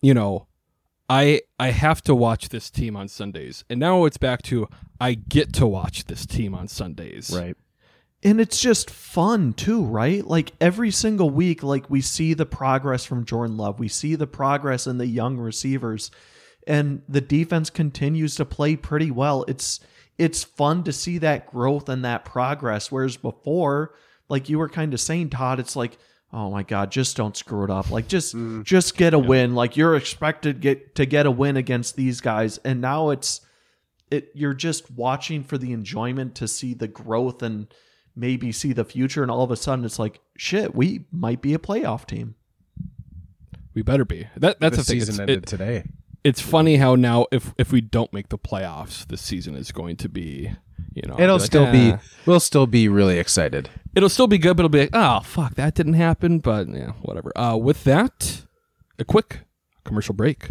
you 0.00 0.14
know 0.14 0.46
I 1.08 1.40
I 1.58 1.70
have 1.70 2.02
to 2.02 2.14
watch 2.14 2.50
this 2.50 2.70
team 2.70 2.94
on 2.96 3.08
Sundays. 3.08 3.64
And 3.68 3.80
now 3.80 4.04
it's 4.04 4.18
back 4.18 4.42
to 4.42 4.68
I 5.00 5.14
get 5.14 5.52
to 5.54 5.66
watch 5.66 6.04
this 6.04 6.24
team 6.26 6.54
on 6.54 6.68
Sundays. 6.68 7.32
Right. 7.34 7.56
And 8.22 8.40
it's 8.40 8.60
just 8.60 8.90
fun 8.90 9.52
too, 9.52 9.84
right? 9.84 10.26
Like 10.26 10.52
every 10.60 10.90
single 10.90 11.30
week, 11.30 11.62
like 11.62 11.88
we 11.88 12.00
see 12.00 12.34
the 12.34 12.46
progress 12.46 13.04
from 13.04 13.24
Jordan 13.24 13.56
Love. 13.56 13.78
We 13.78 13.88
see 13.88 14.16
the 14.16 14.26
progress 14.26 14.86
in 14.86 14.98
the 14.98 15.06
young 15.06 15.38
receivers. 15.38 16.10
And 16.66 17.02
the 17.08 17.20
defense 17.20 17.70
continues 17.70 18.34
to 18.36 18.44
play 18.44 18.76
pretty 18.76 19.10
well. 19.10 19.44
It's 19.46 19.80
it's 20.18 20.42
fun 20.42 20.82
to 20.82 20.92
see 20.92 21.18
that 21.18 21.46
growth 21.46 21.88
and 21.88 22.04
that 22.04 22.24
progress. 22.24 22.90
Whereas 22.90 23.16
before, 23.16 23.94
like 24.28 24.48
you 24.48 24.58
were 24.58 24.68
kind 24.68 24.92
of 24.92 25.00
saying, 25.00 25.30
Todd, 25.30 25.60
it's 25.60 25.76
like, 25.76 25.96
oh 26.32 26.50
my 26.50 26.64
God, 26.64 26.90
just 26.90 27.16
don't 27.16 27.36
screw 27.36 27.64
it 27.64 27.70
up. 27.70 27.90
Like 27.90 28.08
just 28.08 28.34
mm. 28.34 28.64
just 28.64 28.96
get 28.96 29.14
a 29.14 29.18
win. 29.18 29.54
Like 29.54 29.76
you're 29.76 29.96
expected 29.96 30.60
get 30.60 30.96
to 30.96 31.06
get 31.06 31.26
a 31.26 31.30
win 31.30 31.56
against 31.56 31.94
these 31.94 32.20
guys. 32.20 32.58
And 32.58 32.80
now 32.80 33.10
it's 33.10 33.40
it 34.10 34.30
you're 34.34 34.54
just 34.54 34.90
watching 34.90 35.44
for 35.44 35.56
the 35.56 35.72
enjoyment 35.72 36.34
to 36.36 36.48
see 36.48 36.74
the 36.74 36.88
growth 36.88 37.42
and 37.42 37.68
maybe 38.18 38.50
see 38.52 38.72
the 38.72 38.84
future 38.84 39.22
and 39.22 39.30
all 39.30 39.42
of 39.42 39.50
a 39.50 39.56
sudden 39.56 39.84
it's 39.84 39.98
like 39.98 40.20
shit 40.36 40.74
we 40.74 41.04
might 41.12 41.40
be 41.40 41.54
a 41.54 41.58
playoff 41.58 42.04
team 42.06 42.34
We 43.74 43.82
better 43.82 44.04
be. 44.04 44.26
That 44.36 44.58
that's 44.60 44.76
the 44.76 44.82
the 44.82 44.84
season 44.86 45.12
It's, 45.14 45.20
ended 45.20 45.38
it- 45.38 45.46
today. 45.46 45.84
it's 46.24 46.40
funny 46.40 46.76
how 46.76 46.94
now 46.96 47.26
if 47.30 47.54
if 47.58 47.70
we 47.72 47.80
don't 47.80 48.12
make 48.12 48.28
the 48.28 48.38
playoffs, 48.38 49.06
this 49.06 49.22
season 49.22 49.54
is 49.54 49.70
going 49.72 49.96
to 49.98 50.08
be 50.08 50.50
you 50.94 51.02
know 51.08 51.16
It'll 51.18 51.36
like, 51.36 51.46
still 51.46 51.70
be. 51.70 51.92
"Ah." 51.92 52.00
We'll 52.26 52.40
still 52.40 52.66
be 52.66 52.88
really 52.88 53.18
excited. 53.18 53.70
it'll 53.94 54.08
still 54.08 54.26
be 54.26 54.38
good, 54.38 54.56
but 54.56 54.62
it'll 54.64 54.68
be 54.68 54.80
like, 54.80 54.90
oh 54.94 55.20
fuck, 55.20 55.54
that 55.54 55.74
didn't 55.74 55.94
happen. 55.94 56.40
But 56.40 56.68
yeah, 56.68 56.92
whatever. 57.02 57.30
Uh, 57.38 57.56
with 57.56 57.84
that, 57.84 58.42
a 58.98 59.04
quick 59.04 59.40
commercial 59.84 60.14
break, 60.14 60.50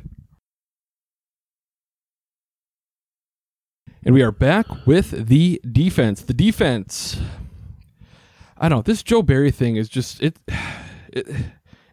and 4.04 4.14
we 4.16 4.22
are 4.22 4.32
back 4.32 4.66
with 4.86 5.28
the 5.28 5.60
defense. 5.70 6.22
The 6.22 6.34
defense. 6.34 7.20
I 8.60 8.70
don't 8.70 8.80
know. 8.80 8.82
This 8.84 9.04
Joe 9.04 9.22
Barry 9.22 9.52
thing 9.52 9.76
is 9.76 9.90
just 9.90 10.22
it. 10.22 10.38
it 11.10 11.28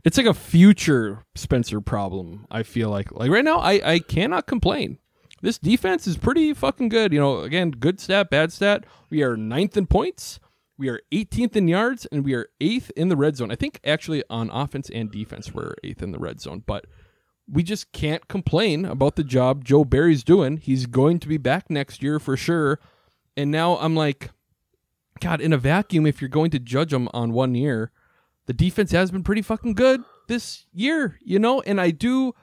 it's 0.05 0.19
like 0.19 0.27
a 0.27 0.35
future 0.35 1.25
Spencer 1.35 1.81
problem. 1.81 2.47
I 2.51 2.62
feel 2.62 2.91
like 2.91 3.11
like 3.12 3.31
right 3.31 3.45
now, 3.45 3.59
I 3.59 3.81
I 3.85 3.99
cannot 3.99 4.47
complain. 4.47 4.99
This 5.41 5.59
defense 5.59 6.07
is 6.07 6.17
pretty 6.17 6.55
fucking 6.55 6.89
good. 6.89 7.12
You 7.12 7.21
know, 7.21 7.41
again, 7.41 7.71
good 7.71 8.01
stat, 8.01 8.31
bad 8.31 8.53
stat. 8.53 8.85
We 9.11 9.23
are 9.23 9.37
ninth 9.37 9.77
in 9.77 9.87
points. 9.87 10.41
We 10.77 10.89
are 10.89 11.01
18th 11.12 11.55
in 11.55 11.69
yards 11.69 12.07
and 12.07 12.25
we 12.25 12.35
are 12.35 12.49
eighth 12.61 12.91
in 12.97 13.09
the 13.09 13.17
red 13.17 13.37
zone. 13.37 13.53
I 13.53 13.55
think 13.55 13.79
actually 13.85 14.25
on 14.29 14.51
offense 14.51 14.91
and 14.91 15.11
defense 15.11 15.55
we're 15.55 15.75
eighth 15.85 16.03
in 16.03 16.12
the 16.12 16.19
red 16.19 16.41
zone, 16.41 16.65
but 16.67 16.87
we 17.49 17.62
just 17.62 17.93
can't 17.93 18.27
complain 18.27 18.85
about 18.85 19.17
the 19.17 19.23
job 19.23 19.65
Joe 19.65 19.85
Barry's 19.85 20.25
doing. 20.25 20.57
He's 20.57 20.87
going 20.87 21.21
to 21.21 21.29
be 21.29 21.37
back 21.37 21.71
next 21.71 22.03
year 22.03 22.19
for 22.19 22.37
sure. 22.37 22.81
And 23.37 23.51
now 23.51 23.77
I'm 23.77 23.95
like, 23.95 24.31
God, 25.21 25.41
in 25.41 25.53
a 25.53 25.59
vacuum, 25.59 26.07
if 26.07 26.21
you're 26.21 26.29
going 26.29 26.51
to 26.51 26.59
judge 26.59 26.91
them 26.91 27.09
on 27.15 27.33
one 27.33 27.55
year, 27.55 27.91
the 28.47 28.53
defense 28.53 28.91
has 28.93 29.11
been 29.11 29.23
pretty 29.23 29.43
fucking 29.43 29.75
good 29.75 30.03
this 30.29 30.67
year, 30.73 31.19
you 31.23 31.39
know? 31.39 31.61
And 31.62 31.81
I 31.81 31.91
do. 31.91 32.35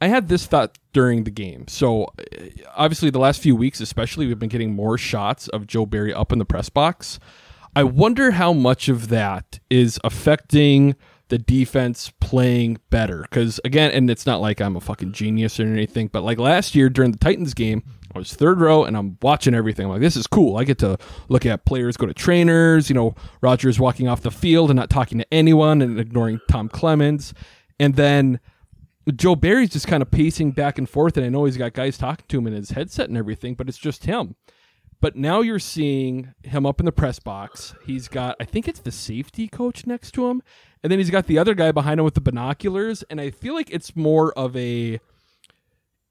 I 0.00 0.08
had 0.08 0.28
this 0.28 0.46
thought 0.46 0.78
during 0.92 1.24
the 1.24 1.30
game. 1.30 1.66
So, 1.66 2.04
uh, 2.04 2.46
obviously, 2.76 3.10
the 3.10 3.18
last 3.18 3.42
few 3.42 3.56
weeks, 3.56 3.80
especially, 3.80 4.26
we've 4.26 4.38
been 4.38 4.48
getting 4.48 4.74
more 4.74 4.96
shots 4.96 5.48
of 5.48 5.66
Joe 5.66 5.86
Barry 5.86 6.14
up 6.14 6.32
in 6.32 6.38
the 6.38 6.44
press 6.44 6.68
box. 6.68 7.18
I 7.74 7.82
wonder 7.82 8.32
how 8.32 8.52
much 8.52 8.88
of 8.88 9.08
that 9.08 9.58
is 9.68 10.00
affecting 10.04 10.94
the 11.28 11.38
defense 11.38 12.12
playing 12.20 12.78
better. 12.90 13.22
Because, 13.22 13.60
again, 13.64 13.90
and 13.90 14.08
it's 14.08 14.24
not 14.24 14.40
like 14.40 14.60
I'm 14.60 14.76
a 14.76 14.80
fucking 14.80 15.12
genius 15.12 15.60
or 15.60 15.64
anything, 15.64 16.08
but 16.08 16.22
like 16.22 16.38
last 16.38 16.74
year 16.74 16.88
during 16.88 17.12
the 17.12 17.18
Titans 17.18 17.54
game, 17.54 17.82
I 18.14 18.18
was 18.18 18.34
third 18.34 18.60
row 18.60 18.84
and 18.84 18.96
I'm 18.96 19.18
watching 19.22 19.54
everything. 19.54 19.86
I'm 19.86 19.92
like, 19.92 20.00
this 20.00 20.16
is 20.16 20.26
cool. 20.26 20.56
I 20.56 20.64
get 20.64 20.78
to 20.78 20.98
look 21.28 21.44
at 21.44 21.64
players 21.64 21.96
go 21.96 22.06
to 22.06 22.14
trainers, 22.14 22.88
you 22.88 22.94
know, 22.94 23.14
Rodgers 23.40 23.78
walking 23.78 24.08
off 24.08 24.22
the 24.22 24.30
field 24.30 24.70
and 24.70 24.76
not 24.76 24.90
talking 24.90 25.18
to 25.18 25.26
anyone 25.32 25.82
and 25.82 25.98
ignoring 26.00 26.40
Tom 26.48 26.68
Clements. 26.68 27.34
And 27.78 27.96
then 27.96 28.40
Joe 29.14 29.36
Barry's 29.36 29.70
just 29.70 29.86
kind 29.86 30.02
of 30.02 30.10
pacing 30.10 30.52
back 30.52 30.78
and 30.78 30.88
forth. 30.88 31.16
And 31.16 31.26
I 31.26 31.28
know 31.28 31.44
he's 31.44 31.56
got 31.56 31.74
guys 31.74 31.98
talking 31.98 32.24
to 32.28 32.38
him 32.38 32.46
in 32.46 32.54
his 32.54 32.70
headset 32.70 33.08
and 33.08 33.16
everything, 33.16 33.54
but 33.54 33.68
it's 33.68 33.78
just 33.78 34.04
him. 34.04 34.36
But 35.00 35.14
now 35.14 35.42
you're 35.42 35.60
seeing 35.60 36.34
him 36.42 36.66
up 36.66 36.80
in 36.80 36.86
the 36.86 36.92
press 36.92 37.20
box. 37.20 37.74
He's 37.84 38.08
got, 38.08 38.36
I 38.40 38.44
think 38.44 38.66
it's 38.66 38.80
the 38.80 38.90
safety 38.90 39.46
coach 39.46 39.86
next 39.86 40.10
to 40.12 40.28
him. 40.28 40.42
And 40.82 40.90
then 40.90 40.98
he's 40.98 41.10
got 41.10 41.26
the 41.26 41.38
other 41.38 41.54
guy 41.54 41.72
behind 41.72 42.00
him 42.00 42.04
with 42.04 42.14
the 42.14 42.20
binoculars. 42.20 43.04
And 43.04 43.20
I 43.20 43.30
feel 43.30 43.54
like 43.54 43.70
it's 43.70 43.94
more 43.94 44.32
of 44.32 44.56
a 44.56 44.98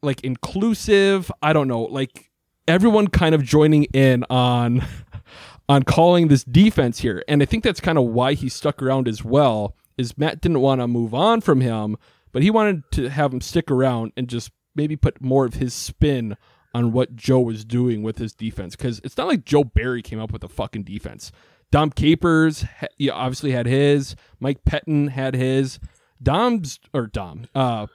like 0.01 0.21
inclusive, 0.21 1.31
I 1.41 1.53
don't 1.53 1.67
know, 1.67 1.81
like 1.83 2.29
everyone 2.67 3.07
kind 3.07 3.33
of 3.33 3.43
joining 3.43 3.85
in 3.85 4.23
on 4.29 4.85
on 5.69 5.83
calling 5.83 6.27
this 6.27 6.43
defense 6.43 6.99
here. 6.99 7.23
And 7.27 7.41
I 7.41 7.45
think 7.45 7.63
that's 7.63 7.81
kind 7.81 7.97
of 7.97 8.05
why 8.05 8.33
he 8.33 8.49
stuck 8.49 8.81
around 8.81 9.07
as 9.07 9.23
well. 9.23 9.75
Is 9.97 10.17
Matt 10.17 10.41
didn't 10.41 10.61
want 10.61 10.81
to 10.81 10.87
move 10.87 11.13
on 11.13 11.41
from 11.41 11.61
him, 11.61 11.97
but 12.31 12.43
he 12.43 12.51
wanted 12.51 12.83
to 12.91 13.09
have 13.09 13.33
him 13.33 13.41
stick 13.41 13.71
around 13.71 14.13
and 14.15 14.27
just 14.27 14.51
maybe 14.75 14.95
put 14.95 15.21
more 15.21 15.45
of 15.45 15.55
his 15.55 15.73
spin 15.73 16.37
on 16.73 16.91
what 16.91 17.15
Joe 17.15 17.39
was 17.39 17.65
doing 17.65 18.03
with 18.03 18.19
his 18.19 18.33
defense 18.33 18.75
because 18.75 19.01
it's 19.03 19.17
not 19.17 19.27
like 19.27 19.43
Joe 19.43 19.63
Barry 19.63 20.03
came 20.03 20.19
up 20.19 20.31
with 20.31 20.43
a 20.43 20.47
fucking 20.47 20.83
defense. 20.83 21.31
Dom 21.71 21.89
Capers 21.89 22.61
ha- 22.61 23.11
obviously 23.11 23.51
had 23.51 23.65
his. 23.65 24.15
Mike 24.39 24.63
Pettine 24.63 25.09
had 25.09 25.33
his. 25.33 25.79
Dom's 26.21 26.79
or 26.93 27.07
Dom. 27.07 27.47
Uh, 27.53 27.87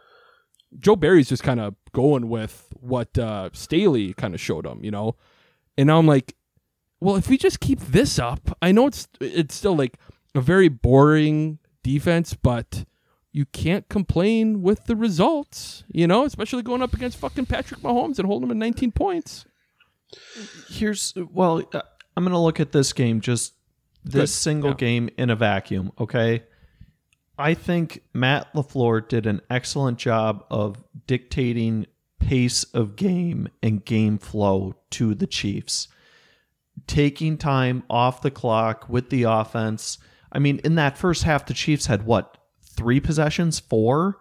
Joe 0.78 0.96
Barry's 0.96 1.28
just 1.28 1.42
kind 1.42 1.60
of 1.60 1.74
going 1.92 2.28
with 2.28 2.68
what 2.80 3.16
uh, 3.18 3.50
Staley 3.52 4.14
kind 4.14 4.34
of 4.34 4.40
showed 4.40 4.66
him, 4.66 4.82
you 4.84 4.90
know. 4.90 5.16
And 5.76 5.86
now 5.86 5.98
I'm 5.98 6.06
like, 6.06 6.34
well, 7.00 7.16
if 7.16 7.28
we 7.28 7.36
just 7.38 7.60
keep 7.60 7.80
this 7.80 8.18
up, 8.18 8.56
I 8.62 8.72
know 8.72 8.86
it's 8.86 9.08
it's 9.20 9.54
still 9.54 9.76
like 9.76 9.98
a 10.34 10.40
very 10.40 10.68
boring 10.68 11.58
defense, 11.82 12.34
but 12.34 12.84
you 13.32 13.44
can't 13.46 13.88
complain 13.88 14.62
with 14.62 14.84
the 14.86 14.94
results, 14.96 15.84
you 15.88 16.06
know, 16.06 16.24
especially 16.24 16.62
going 16.62 16.82
up 16.82 16.92
against 16.94 17.16
fucking 17.18 17.46
Patrick 17.46 17.80
Mahomes 17.80 18.18
and 18.18 18.26
holding 18.26 18.44
him 18.48 18.50
at 18.52 18.56
19 18.58 18.92
points. 18.92 19.46
Here's 20.68 21.14
well, 21.32 21.62
uh, 21.72 21.82
I'm 22.16 22.24
going 22.24 22.32
to 22.32 22.38
look 22.38 22.60
at 22.60 22.72
this 22.72 22.92
game 22.92 23.20
just 23.20 23.54
this 24.04 24.12
Good. 24.14 24.28
single 24.28 24.70
Yeah. 24.70 24.76
game 24.76 25.10
in 25.16 25.30
a 25.30 25.36
vacuum. 25.36 25.92
Okay, 25.98 26.42
I 27.38 27.54
think 27.54 28.02
Matt 28.12 28.52
LaFleur 28.54 29.08
did 29.08 29.26
an 29.26 29.40
excellent 29.50 29.98
job 29.98 30.44
of 30.50 30.82
dictating 31.06 31.86
pace 32.20 32.64
of 32.64 32.94
game 32.96 33.48
and 33.62 33.84
game 33.84 34.18
flow 34.18 34.74
to 34.90 35.14
the 35.14 35.26
Chiefs, 35.26 35.88
taking 36.86 37.36
time 37.36 37.82
off 37.90 38.22
the 38.22 38.30
clock 38.30 38.88
with 38.88 39.10
the 39.10 39.24
offense. 39.24 39.98
I 40.30 40.38
mean, 40.38 40.60
in 40.64 40.76
that 40.76 40.96
first 40.98 41.24
half, 41.24 41.46
the 41.46 41.54
Chiefs 41.54 41.86
had 41.86 42.04
what 42.04 42.38
three 42.62 43.00
possessions, 43.00 43.58
four. 43.60 44.18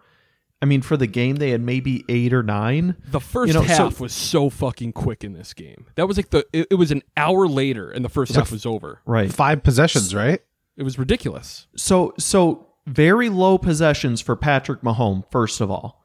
I 0.60 0.64
mean, 0.64 0.80
for 0.82 0.96
the 0.96 1.06
game, 1.08 1.36
they 1.36 1.50
had 1.50 1.60
maybe 1.60 2.04
eight 2.08 2.32
or 2.32 2.42
nine. 2.42 2.96
The 3.10 3.18
first 3.20 3.48
You 3.48 3.54
know, 3.54 3.66
so- 3.66 3.84
half 3.84 4.00
was 4.00 4.12
so 4.12 4.48
fucking 4.48 4.92
quick 4.92 5.24
in 5.24 5.32
this 5.32 5.54
game. 5.54 5.86
That 5.96 6.06
was 6.06 6.16
like 6.16 6.30
the 6.30 6.46
it, 6.52 6.68
it 6.70 6.74
was 6.76 6.90
an 6.90 7.02
hour 7.16 7.46
later 7.48 7.90
and 7.90 8.04
the 8.04 8.08
first 8.08 8.34
half 8.34 8.52
was 8.52 8.64
over. 8.64 9.00
Right. 9.04 9.32
Five 9.32 9.62
possessions, 9.62 10.14
right? 10.14 10.40
It 10.76 10.82
was 10.84 10.98
ridiculous. 10.98 11.66
So 11.76 12.14
so 12.18 12.68
very 12.86 13.28
low 13.28 13.58
possessions 13.58 14.20
for 14.20 14.36
Patrick 14.36 14.82
Mahomes, 14.82 15.30
first 15.30 15.60
of 15.60 15.70
all. 15.70 16.04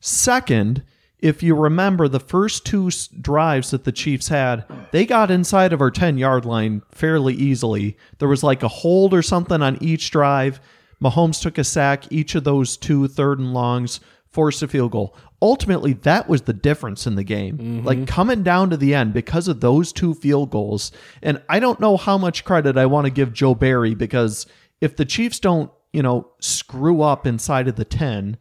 Second, 0.00 0.82
if 1.18 1.42
you 1.42 1.54
remember 1.54 2.08
the 2.08 2.20
first 2.20 2.64
two 2.64 2.90
drives 3.20 3.70
that 3.70 3.84
the 3.84 3.92
Chiefs 3.92 4.28
had, 4.28 4.64
they 4.90 5.04
got 5.04 5.30
inside 5.30 5.72
of 5.72 5.80
our 5.80 5.90
10-yard 5.90 6.44
line 6.44 6.82
fairly 6.90 7.34
easily. 7.34 7.96
There 8.18 8.28
was 8.28 8.42
like 8.42 8.62
a 8.62 8.68
hold 8.68 9.12
or 9.12 9.22
something 9.22 9.62
on 9.62 9.82
each 9.82 10.10
drive. 10.10 10.60
Mahomes 11.02 11.40
took 11.40 11.58
a 11.58 11.64
sack 11.64 12.10
each 12.10 12.34
of 12.34 12.44
those 12.44 12.76
two 12.76 13.06
third 13.08 13.38
and 13.38 13.52
longs, 13.52 14.00
forced 14.28 14.62
a 14.62 14.68
field 14.68 14.92
goal. 14.92 15.16
Ultimately, 15.42 15.94
that 15.94 16.28
was 16.28 16.42
the 16.42 16.52
difference 16.52 17.06
in 17.06 17.14
the 17.14 17.24
game. 17.24 17.58
Mm-hmm. 17.58 17.86
Like 17.86 18.06
coming 18.06 18.42
down 18.42 18.70
to 18.70 18.76
the 18.76 18.94
end 18.94 19.12
because 19.12 19.48
of 19.48 19.60
those 19.60 19.92
two 19.92 20.14
field 20.14 20.50
goals. 20.50 20.92
And 21.22 21.42
I 21.48 21.60
don't 21.60 21.80
know 21.80 21.96
how 21.96 22.18
much 22.18 22.44
credit 22.44 22.76
I 22.76 22.86
want 22.86 23.06
to 23.06 23.10
give 23.10 23.32
Joe 23.32 23.54
Barry 23.54 23.94
because 23.94 24.46
if 24.80 24.96
the 24.96 25.04
Chiefs 25.04 25.38
don't, 25.38 25.70
you 25.92 26.02
know, 26.02 26.30
screw 26.40 27.02
up 27.02 27.26
inside 27.26 27.68
of 27.68 27.76
the 27.76 27.84
10, 27.84 28.38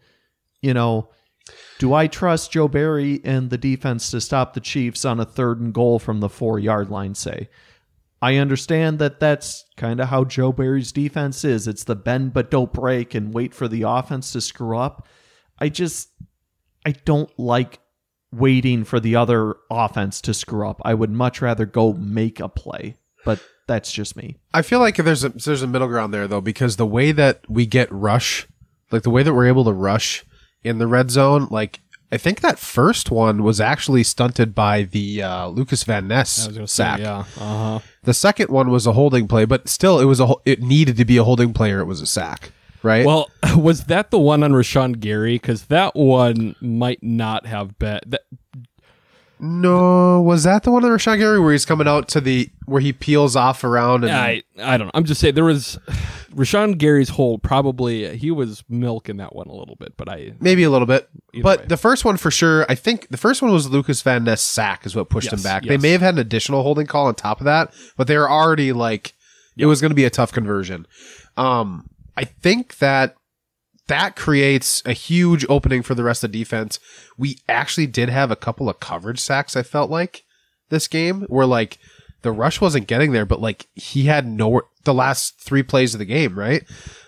you 0.61 0.73
know, 0.73 1.09
do 1.79 1.93
I 1.93 2.07
trust 2.07 2.51
Joe 2.51 2.67
Barry 2.67 3.21
and 3.23 3.49
the 3.49 3.57
defense 3.57 4.11
to 4.11 4.21
stop 4.21 4.53
the 4.53 4.59
Chiefs 4.59 5.05
on 5.05 5.19
a 5.19 5.25
third 5.25 5.59
and 5.59 5.73
goal 5.73 5.97
from 5.97 6.19
the 6.19 6.29
four 6.29 6.59
yard 6.59 6.89
line, 6.89 7.15
say? 7.15 7.49
I 8.21 8.35
understand 8.35 8.99
that 8.99 9.19
that's 9.19 9.65
kind 9.77 10.01
of 10.01 10.09
how 10.09 10.25
Joe 10.25 10.51
Barry's 10.51 10.91
defense 10.91 11.45
is. 11.45 11.67
It's 11.67 11.85
the 11.85 11.95
bend 11.95 12.33
but 12.33 12.51
don't 12.51 12.73
break 12.73 13.15
and 13.15 13.33
wait 13.33 13.53
for 13.53 13.67
the 13.67 13.83
offense 13.83 14.33
to 14.33 14.41
screw 14.41 14.77
up. 14.77 15.07
I 15.57 15.69
just, 15.69 16.09
I 16.85 16.91
don't 16.91 17.31
like 17.39 17.79
waiting 18.31 18.83
for 18.83 18.99
the 18.99 19.15
other 19.15 19.55
offense 19.71 20.21
to 20.21 20.33
screw 20.33 20.67
up. 20.67 20.81
I 20.83 20.93
would 20.93 21.11
much 21.11 21.41
rather 21.41 21.65
go 21.65 21.93
make 21.93 22.39
a 22.39 22.49
play, 22.49 22.97
but 23.23 23.41
that's 23.69 23.91
just 23.91 24.15
me. 24.15 24.35
I 24.51 24.63
feel 24.63 24.79
like 24.79 24.97
there's 24.97 25.23
a 25.23 25.29
there's 25.29 25.61
a 25.61 25.67
middle 25.67 25.87
ground 25.87 26.11
there 26.11 26.27
though 26.27 26.41
because 26.41 26.75
the 26.77 26.87
way 26.87 27.11
that 27.11 27.41
we 27.47 27.67
get 27.67 27.89
rush, 27.91 28.47
like 28.91 29.03
the 29.03 29.11
way 29.11 29.21
that 29.21 29.31
we're 29.31 29.47
able 29.47 29.63
to 29.65 29.71
rush 29.71 30.25
in 30.63 30.79
the 30.79 30.87
red 30.87 31.11
zone, 31.11 31.47
like 31.51 31.79
I 32.11 32.17
think 32.17 32.41
that 32.41 32.57
first 32.57 33.11
one 33.11 33.43
was 33.43 33.61
actually 33.61 34.03
stunted 34.03 34.55
by 34.55 34.83
the 34.83 35.21
uh, 35.21 35.47
Lukas 35.49 35.83
Van 35.83 36.07
Ness 36.07 36.49
sack. 36.65 36.99
yeah. 36.99 37.25
Uh-huh. 37.37 37.79
The 38.03 38.15
second 38.15 38.49
one 38.49 38.71
was 38.71 38.87
a 38.87 38.93
holding 38.93 39.27
play, 39.27 39.45
but 39.45 39.69
still, 39.69 39.99
it 39.99 40.05
was 40.05 40.19
a 40.19 40.33
it 40.45 40.63
needed 40.63 40.97
to 40.97 41.05
be 41.05 41.17
a 41.17 41.23
holding 41.23 41.53
play 41.53 41.71
or 41.71 41.79
it 41.79 41.85
was 41.85 42.01
a 42.01 42.07
sack, 42.07 42.51
right? 42.81 43.05
Well, 43.05 43.29
was 43.55 43.85
that 43.85 44.09
the 44.09 44.17
one 44.17 44.41
on 44.41 44.53
Rashan 44.53 44.99
Gary? 44.99 45.35
Because 45.35 45.65
that 45.65 45.95
one 45.95 46.55
might 46.59 47.03
not 47.03 47.45
have 47.45 47.77
been. 47.77 47.99
That, 48.07 48.23
no, 49.41 50.21
was 50.21 50.43
that 50.43 50.63
the 50.63 50.71
one 50.71 50.83
on 50.83 50.91
Rashan 50.91 51.17
Gary 51.17 51.39
where 51.39 51.53
he's 51.53 51.65
coming 51.65 51.87
out 51.87 52.09
to 52.09 52.19
the 52.19 52.49
where 52.65 52.81
he 52.81 52.91
peels 52.91 53.37
off 53.37 53.63
around 53.63 54.03
and 54.03 54.11
I 54.11 54.43
I 54.61 54.77
don't 54.77 54.87
know. 54.87 54.91
I'm 54.93 55.05
just 55.05 55.21
saying 55.21 55.35
there 55.35 55.45
was 55.45 55.79
Rashan 56.31 56.77
Gary's 56.77 57.09
hold. 57.09 57.41
Probably 57.41 58.17
he 58.17 58.31
was 58.31 58.65
milking 58.67 59.17
that 59.17 59.33
one 59.33 59.47
a 59.47 59.53
little 59.53 59.77
bit, 59.77 59.95
but 59.95 60.09
I 60.09 60.33
maybe 60.41 60.63
a 60.63 60.69
little 60.69 60.85
bit. 60.85 61.09
But 61.41 61.61
way. 61.61 61.65
the 61.67 61.77
first 61.77 62.03
one 62.03 62.17
for 62.17 62.29
sure, 62.29 62.65
I 62.67 62.75
think 62.75 63.07
the 63.09 63.17
first 63.17 63.41
one 63.41 63.51
was 63.51 63.69
Lukas 63.69 64.01
Van 64.01 64.25
Ness 64.25 64.41
sack 64.41 64.85
is 64.85 64.93
what 64.93 65.09
pushed 65.09 65.31
him 65.31 65.37
Yes, 65.37 65.43
back. 65.43 65.63
They 65.63 65.77
may 65.77 65.91
have 65.91 66.01
had 66.01 66.15
an 66.15 66.19
additional 66.19 66.61
holding 66.61 66.85
call 66.85 67.05
on 67.05 67.15
top 67.15 67.39
of 67.39 67.45
that, 67.45 67.73
but 67.95 68.07
they 68.07 68.17
were 68.17 68.29
already 68.29 68.73
like 68.73 69.13
it 69.57 69.67
was 69.67 69.79
going 69.79 69.91
to 69.91 69.95
be 69.95 70.05
a 70.05 70.09
tough 70.09 70.33
conversion. 70.33 70.85
Um, 71.37 71.89
I 72.17 72.25
think 72.25 72.79
that 72.79 73.15
that 73.89 74.15
creates 74.15 74.81
a 74.85 74.93
huge 74.93 75.45
opening 75.49 75.83
for 75.83 75.95
the 75.95 76.03
rest 76.03 76.23
of 76.23 76.31
the 76.31 76.39
defense. 76.39 76.79
We 77.17 77.39
actually 77.49 77.87
did 77.87 78.09
have 78.09 78.31
a 78.31 78.35
couple 78.35 78.69
of 78.69 78.79
coverage 78.79 79.19
sacks. 79.19 79.55
I 79.55 79.63
felt 79.63 79.91
like 79.91 80.23
this 80.69 80.87
game 80.87 81.21
where 81.23 81.45
like 81.45 81.77
the 82.21 82.31
rush 82.31 82.61
wasn't 82.61 82.87
getting 82.87 83.11
there, 83.11 83.25
but 83.25 83.41
like 83.41 83.67
he 83.75 84.03
had 84.03 84.25
nowhere. 84.25 84.63
The 84.85 84.93
last 84.93 85.39
three 85.41 85.63
plays 85.63 85.93
of 85.93 85.99
the 85.99 86.05
game, 86.05 86.37
right? 86.37 86.63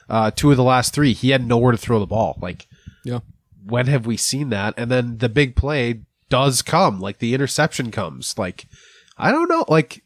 Uh, 0.10 0.32
two 0.32 0.52
of 0.52 0.58
the 0.58 0.64
last 0.64 0.94
three, 0.94 1.14
he 1.14 1.30
had 1.30 1.48
nowhere 1.48 1.72
to 1.72 1.78
throw 1.78 2.00
the 2.00 2.06
ball. 2.06 2.38
Like 2.42 2.68
yeah. 3.06 3.20
when 3.66 3.88
have 3.88 4.06
we 4.06 4.18
seen 4.18 4.50
that? 4.50 4.74
And 4.76 4.92
then 4.92 5.20
the 5.20 5.30
big 5.30 5.56
play 5.56 6.02
does 6.30 6.62
come, 6.62 7.00
like 7.00 7.20
the 7.20 7.34
interception 7.34 7.92
comes. 7.92 8.38
Like, 8.38 8.66
I 9.18 9.32
don't 9.32 9.50
know. 9.50 9.66
Like, 9.68 10.04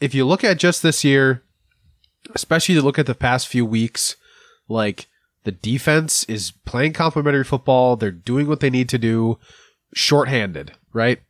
if 0.00 0.14
you 0.14 0.24
look 0.24 0.44
at 0.44 0.58
just 0.58 0.82
this 0.82 1.04
year, 1.04 1.42
especially 2.34 2.74
to 2.76 2.82
look 2.82 2.98
at 2.98 3.06
the 3.06 3.14
past 3.14 3.48
few 3.48 3.66
weeks, 3.66 4.16
like 4.68 5.08
the 5.44 5.52
defense 5.52 6.24
is 6.24 6.50
playing 6.50 6.94
complementary 6.94 7.44
football. 7.44 7.96
They're 7.96 8.10
doing 8.10 8.46
what 8.48 8.60
they 8.60 8.70
need 8.70 8.88
to 8.90 8.98
do, 8.98 9.38
shorthanded, 9.94 10.72
right? 10.92 11.20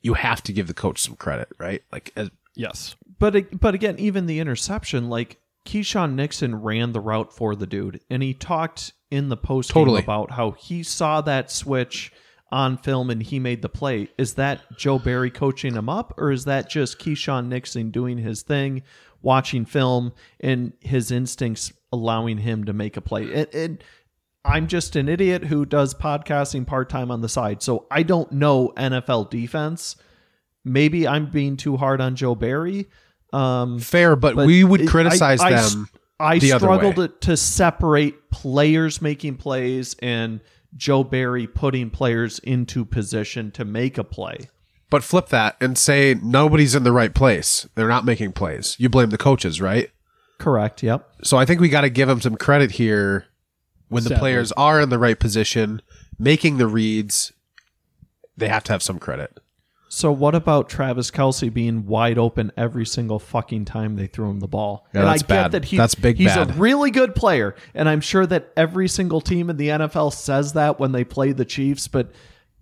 You 0.00 0.14
have 0.14 0.42
to 0.44 0.52
give 0.52 0.68
the 0.68 0.74
coach 0.74 1.00
some 1.00 1.16
credit, 1.16 1.48
right? 1.58 1.82
Like, 1.92 2.12
as, 2.16 2.30
yes. 2.54 2.96
But 3.18 3.60
but 3.60 3.74
again, 3.74 3.96
even 3.98 4.26
the 4.26 4.38
interception, 4.38 5.08
like 5.08 5.38
Keisean 5.66 6.14
Nixon 6.14 6.62
ran 6.62 6.92
the 6.92 7.00
route 7.00 7.32
for 7.32 7.54
the 7.54 7.66
dude, 7.66 8.00
and 8.08 8.22
he 8.22 8.32
talked 8.32 8.92
in 9.10 9.28
the 9.28 9.36
post 9.36 9.70
Totally. 9.70 10.02
about 10.02 10.30
how 10.32 10.52
he 10.52 10.82
saw 10.82 11.20
that 11.22 11.50
switch 11.50 12.12
on 12.50 12.78
film 12.78 13.10
and 13.10 13.22
he 13.22 13.38
made 13.38 13.60
the 13.60 13.68
play. 13.68 14.08
Is 14.16 14.34
that 14.34 14.60
Joe 14.76 14.98
Barry 14.98 15.30
coaching 15.30 15.74
him 15.74 15.88
up, 15.88 16.14
or 16.16 16.30
is 16.30 16.44
that 16.44 16.70
just 16.70 16.98
Keisean 16.98 17.48
Nixon 17.48 17.90
doing 17.90 18.18
his 18.18 18.42
thing, 18.42 18.82
watching 19.20 19.64
film, 19.64 20.12
and 20.40 20.72
his 20.80 21.10
instincts 21.10 21.72
allowing 21.92 22.38
him 22.38 22.64
to 22.64 22.72
make 22.72 22.96
a 22.96 23.00
play? 23.00 23.32
And, 23.32 23.54
and 23.54 23.84
I'm 24.44 24.66
just 24.66 24.96
an 24.96 25.08
idiot 25.08 25.44
who 25.44 25.64
does 25.66 25.94
podcasting 25.94 26.66
part 26.66 26.88
time 26.88 27.10
on 27.10 27.20
the 27.20 27.28
side, 27.28 27.62
so 27.62 27.86
I 27.90 28.02
don't 28.02 28.30
know 28.32 28.72
NFL 28.76 29.30
defense. 29.30 29.96
Maybe 30.64 31.06
I'm 31.08 31.30
being 31.30 31.56
too 31.56 31.76
hard 31.76 32.00
on 32.00 32.16
Joe 32.16 32.34
Barry. 32.34 32.86
Um, 33.32 33.78
Fair, 33.78 34.16
but, 34.16 34.36
we 34.36 34.64
would 34.64 34.82
it- 34.82 34.88
criticize 34.88 35.40
I- 35.40 35.46
I 35.48 35.50
them. 35.50 35.58
s- 35.92 36.00
I 36.20 36.38
the 36.40 36.48
to, 36.94 37.08
to 37.08 37.36
separate 37.36 38.30
players 38.30 39.00
making 39.00 39.36
plays 39.36 39.94
and 40.02 40.40
Joe 40.76 41.04
Barry 41.04 41.46
putting 41.46 41.90
players 41.90 42.40
into 42.40 42.84
position 42.84 43.50
to 43.52 43.64
make 43.64 43.98
a 43.98 44.04
play. 44.04 44.48
But 44.90 45.04
flip 45.04 45.28
that 45.28 45.56
and 45.60 45.78
say 45.78 46.16
nobody's 46.20 46.74
in 46.74 46.82
the 46.82 46.90
right 46.92 47.14
place. 47.14 47.68
They're 47.76 47.86
not 47.88 48.04
making 48.04 48.32
plays. 48.32 48.74
You 48.80 48.88
blame 48.88 49.10
the 49.10 49.18
coaches, 49.18 49.60
right? 49.60 49.90
Correct. 50.38 50.82
Yep. 50.82 51.08
So 51.24 51.36
I 51.36 51.44
think 51.44 51.60
we 51.60 51.68
got 51.68 51.82
to 51.82 51.90
give 51.90 52.08
them 52.08 52.20
some 52.20 52.36
credit 52.36 52.72
here 52.72 53.26
when 53.88 54.04
the 54.04 54.10
Sadly. 54.10 54.20
players 54.20 54.52
are 54.52 54.80
in 54.80 54.88
the 54.88 54.98
right 54.98 55.18
position, 55.18 55.82
making 56.18 56.58
the 56.58 56.66
reads. 56.66 57.32
They 58.36 58.48
have 58.48 58.64
to 58.64 58.72
have 58.72 58.82
some 58.82 58.98
credit. 58.98 59.38
So 59.88 60.12
what 60.12 60.34
about 60.34 60.68
Travis 60.68 61.10
Kelce 61.10 61.52
being 61.52 61.86
wide 61.86 62.18
open 62.18 62.52
every 62.56 62.84
single 62.84 63.18
fucking 63.18 63.64
time 63.64 63.96
they 63.96 64.06
threw 64.06 64.28
him 64.28 64.40
the 64.40 64.46
ball? 64.46 64.86
Yeah, 64.92 65.00
and 65.00 65.08
that's 65.08 65.22
I 65.22 65.26
get 65.26 65.28
bad. 65.28 65.52
that 65.52 65.64
he, 65.64 65.76
That's 65.78 65.94
big 65.94 66.18
he's 66.18 66.36
a 66.36 66.44
really 66.56 66.90
good 66.90 67.14
player, 67.14 67.56
and 67.74 67.88
I'm 67.88 68.02
sure 68.02 68.26
that 68.26 68.52
every 68.56 68.86
single 68.86 69.22
team 69.22 69.48
in 69.48 69.56
the 69.56 69.68
NFL 69.68 70.12
says 70.12 70.52
that 70.52 70.78
when 70.78 70.92
they 70.92 71.04
play 71.04 71.32
the 71.32 71.46
Chiefs. 71.46 71.88
But 71.88 72.12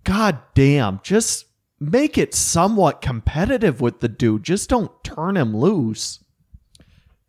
god 0.05 0.39
damn, 0.55 1.01
just 1.03 1.45
make 1.79 2.17
it 2.17 2.33
somewhat 2.33 3.01
competitive 3.01 3.81
with 3.81 3.99
the 3.99 4.07
dude. 4.07 4.43
Just 4.43 4.69
don't 4.69 4.91
turn 5.03 5.35
him 5.35 5.55
loose. 5.55 6.23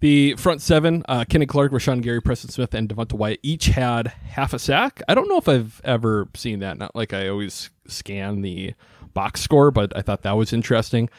The 0.01 0.34
front 0.36 0.62
seven, 0.62 1.03
uh, 1.09 1.24
Kenny 1.28 1.46
Clark, 1.46 1.72
Rashan 1.72 2.03
Gary, 2.03 2.20
Preston 2.22 2.51
Smith, 2.51 2.72
and 2.72 2.88
Devonte 2.88 3.14
Wyatt 3.14 3.40
each 3.42 3.66
had 3.66 4.09
half 4.09 4.53
a 4.53 4.59
sack. 4.59 5.03
I 5.09 5.14
don't 5.14 5.28
know 5.28 5.38
if 5.38 5.49
I've 5.49 5.80
ever 5.82 6.28
seen 6.34 6.61
that. 6.61 6.78
Not 6.78 6.94
like 6.94 7.12
I 7.12 7.28
always 7.28 7.70
scan 7.88 8.42
the 8.42 8.74
box 9.12 9.40
score, 9.40 9.72
but 9.72 9.96
I 9.96 10.03
thought 10.03 10.22
that 10.22 10.36
was 10.36 10.53
interesting. 10.53 11.11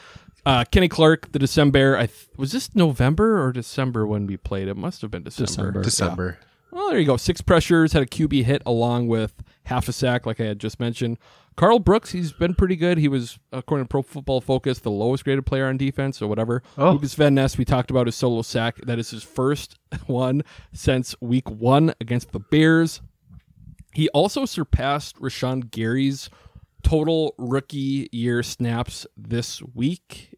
Uh, 0.46 0.64
Kenny 0.72 0.88
Clark, 0.88 1.34
the 1.34 1.40
December, 1.40 1.98
I 1.98 2.06
th- 2.06 2.30
was 2.38 2.54
this 2.54 2.74
November 2.74 3.46
or 3.46 3.52
December 3.52 4.08
when 4.08 4.26
we 4.26 4.38
played? 4.38 4.70
It 4.70 4.78
must 4.78 5.02
have 5.02 5.12
been 5.12 5.24
December. 5.24 5.82
December. 5.82 6.40
Well, 6.72 6.90
there 6.90 7.00
you 7.00 7.06
go. 7.06 7.18
Six 7.18 7.42
pressures, 7.42 7.94
had 7.94 8.04
a 8.04 8.06
QB 8.06 8.46
hit 8.46 8.62
along 8.66 9.08
with 9.10 9.44
half 9.64 9.90
a 9.90 9.94
sack, 9.94 10.26
like 10.26 10.40
I 10.40 10.46
had 10.46 10.60
just 10.60 10.80
mentioned. 10.80 11.18
Karl 11.60 11.80
Brooks, 11.80 12.12
he's 12.14 12.32
been 12.32 12.56
pretty 12.56 12.78
good. 12.78 12.98
He 12.98 13.10
was, 13.10 13.38
according 13.52 13.84
to 13.84 13.90
Pro 13.90 14.02
Football 14.02 14.40
Focus, 14.40 14.80
the 14.80 14.90
lowest 14.90 15.26
graded 15.26 15.46
player 15.46 15.66
on 15.66 15.76
defense 15.76 16.22
or 16.22 16.28
whatever. 16.30 16.64
Oh. 16.78 16.92
Lukas 16.92 17.16
Van 17.16 17.36
Ness, 17.36 17.58
we 17.58 17.66
talked 17.66 17.92
about 17.92 18.06
his 18.08 18.16
solo 18.16 18.44
sack. 18.44 18.78
That 18.78 18.98
is 18.98 19.10
his 19.10 19.24
first 19.24 19.78
one 20.08 20.44
since 20.72 21.16
week 21.20 21.50
one 21.50 21.94
against 22.00 22.32
the 22.32 22.40
Bears. 22.40 23.02
He 23.94 24.08
also 24.12 24.46
surpassed 24.46 25.18
Rashan 25.18 25.70
Gary's 25.70 26.30
total 26.82 27.36
rookie 27.38 28.08
year 28.14 28.42
snaps 28.42 29.06
this 29.18 29.62
week, 29.62 30.36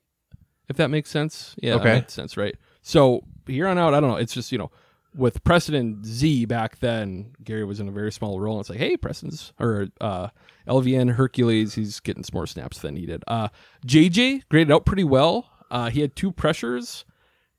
if 0.69 0.78
that 0.78 0.88
makes 0.88 1.11
sense. 1.11 1.53
Yeah, 1.61 1.76
Okay. 1.76 1.84
that 1.84 1.95
makes 1.97 2.13
sense, 2.13 2.36
right? 2.36 2.55
So 2.82 3.22
here 3.45 3.67
on 3.67 3.78
out, 3.78 3.93
I 3.93 3.99
don't 3.99 4.09
know. 4.09 4.15
It's 4.15 4.34
just, 4.34 4.51
you 4.51 4.57
know, 4.57 4.72
with 5.16 5.43
Preston 5.43 5.76
and 5.76 6.05
Z 6.05 6.45
back 6.45 6.80
then, 6.80 7.34
Gary 7.43 7.66
was 7.66 7.80
in 7.80 7.88
a 7.88 7.91
very 7.91 8.12
small 8.12 8.39
role. 8.39 8.55
And 8.55 8.62
it's 8.62 8.70
like, 8.70 8.80
hey, 8.80 8.95
Preston's 8.97 9.53
or 9.59 9.88
uh, 9.99 10.30
LVN 10.68 11.16
Hercules, 11.16 11.76
he's 11.76 11.99
getting 11.99 12.24
some 12.24 12.36
more 12.36 12.47
snaps 12.47 12.80
than 12.80 12.95
he 12.95 13.05
did. 13.05 13.24
Uh, 13.28 13.49
JJ 13.86 14.43
graded 14.49 14.72
out 14.72 14.86
pretty 14.86 15.03
well. 15.03 15.49
Uh, 15.70 15.89
he 15.89 16.01
had 16.01 16.16
two 16.16 16.32
pressures, 16.32 17.05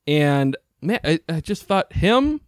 and 0.07 0.57
man, 0.83 1.01
I, 1.03 1.21
I 1.29 1.41
just 1.41 1.65
thought 1.65 1.93
him. 1.95 2.41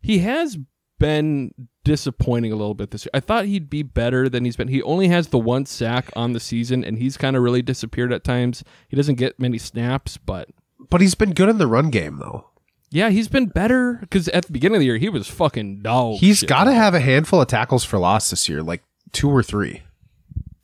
He 0.00 0.18
has 0.18 0.58
been 0.98 1.52
disappointing 1.84 2.52
a 2.52 2.56
little 2.56 2.74
bit 2.74 2.90
this 2.90 3.04
year. 3.04 3.10
I 3.14 3.20
thought 3.20 3.44
he'd 3.44 3.70
be 3.70 3.82
better 3.82 4.28
than 4.28 4.44
he's 4.44 4.56
been. 4.56 4.68
He 4.68 4.82
only 4.82 5.08
has 5.08 5.28
the 5.28 5.38
one 5.38 5.66
sack 5.66 6.10
on 6.16 6.32
the 6.32 6.40
season, 6.40 6.84
and 6.84 6.98
he's 6.98 7.16
kind 7.16 7.36
of 7.36 7.42
really 7.42 7.62
disappeared 7.62 8.12
at 8.12 8.24
times. 8.24 8.64
He 8.88 8.96
doesn't 8.96 9.14
get 9.16 9.38
many 9.38 9.58
snaps, 9.58 10.16
but 10.16 10.50
But 10.90 11.00
he's 11.00 11.14
been 11.14 11.32
good 11.32 11.48
in 11.48 11.58
the 11.58 11.66
run 11.66 11.90
game, 11.90 12.18
though. 12.18 12.50
Yeah, 12.94 13.10
he's 13.10 13.26
been 13.26 13.46
better 13.46 13.94
because 13.94 14.28
at 14.28 14.46
the 14.46 14.52
beginning 14.52 14.76
of 14.76 14.80
the 14.80 14.86
year 14.86 14.98
he 14.98 15.08
was 15.08 15.28
fucking 15.28 15.82
dog. 15.82 16.18
He's 16.18 16.38
shit. 16.38 16.48
got 16.48 16.64
to 16.64 16.72
have 16.72 16.94
a 16.94 17.00
handful 17.00 17.40
of 17.40 17.48
tackles 17.48 17.84
for 17.84 17.98
loss 17.98 18.30
this 18.30 18.48
year, 18.48 18.62
like 18.62 18.84
two 19.10 19.28
or 19.28 19.42
three. 19.42 19.82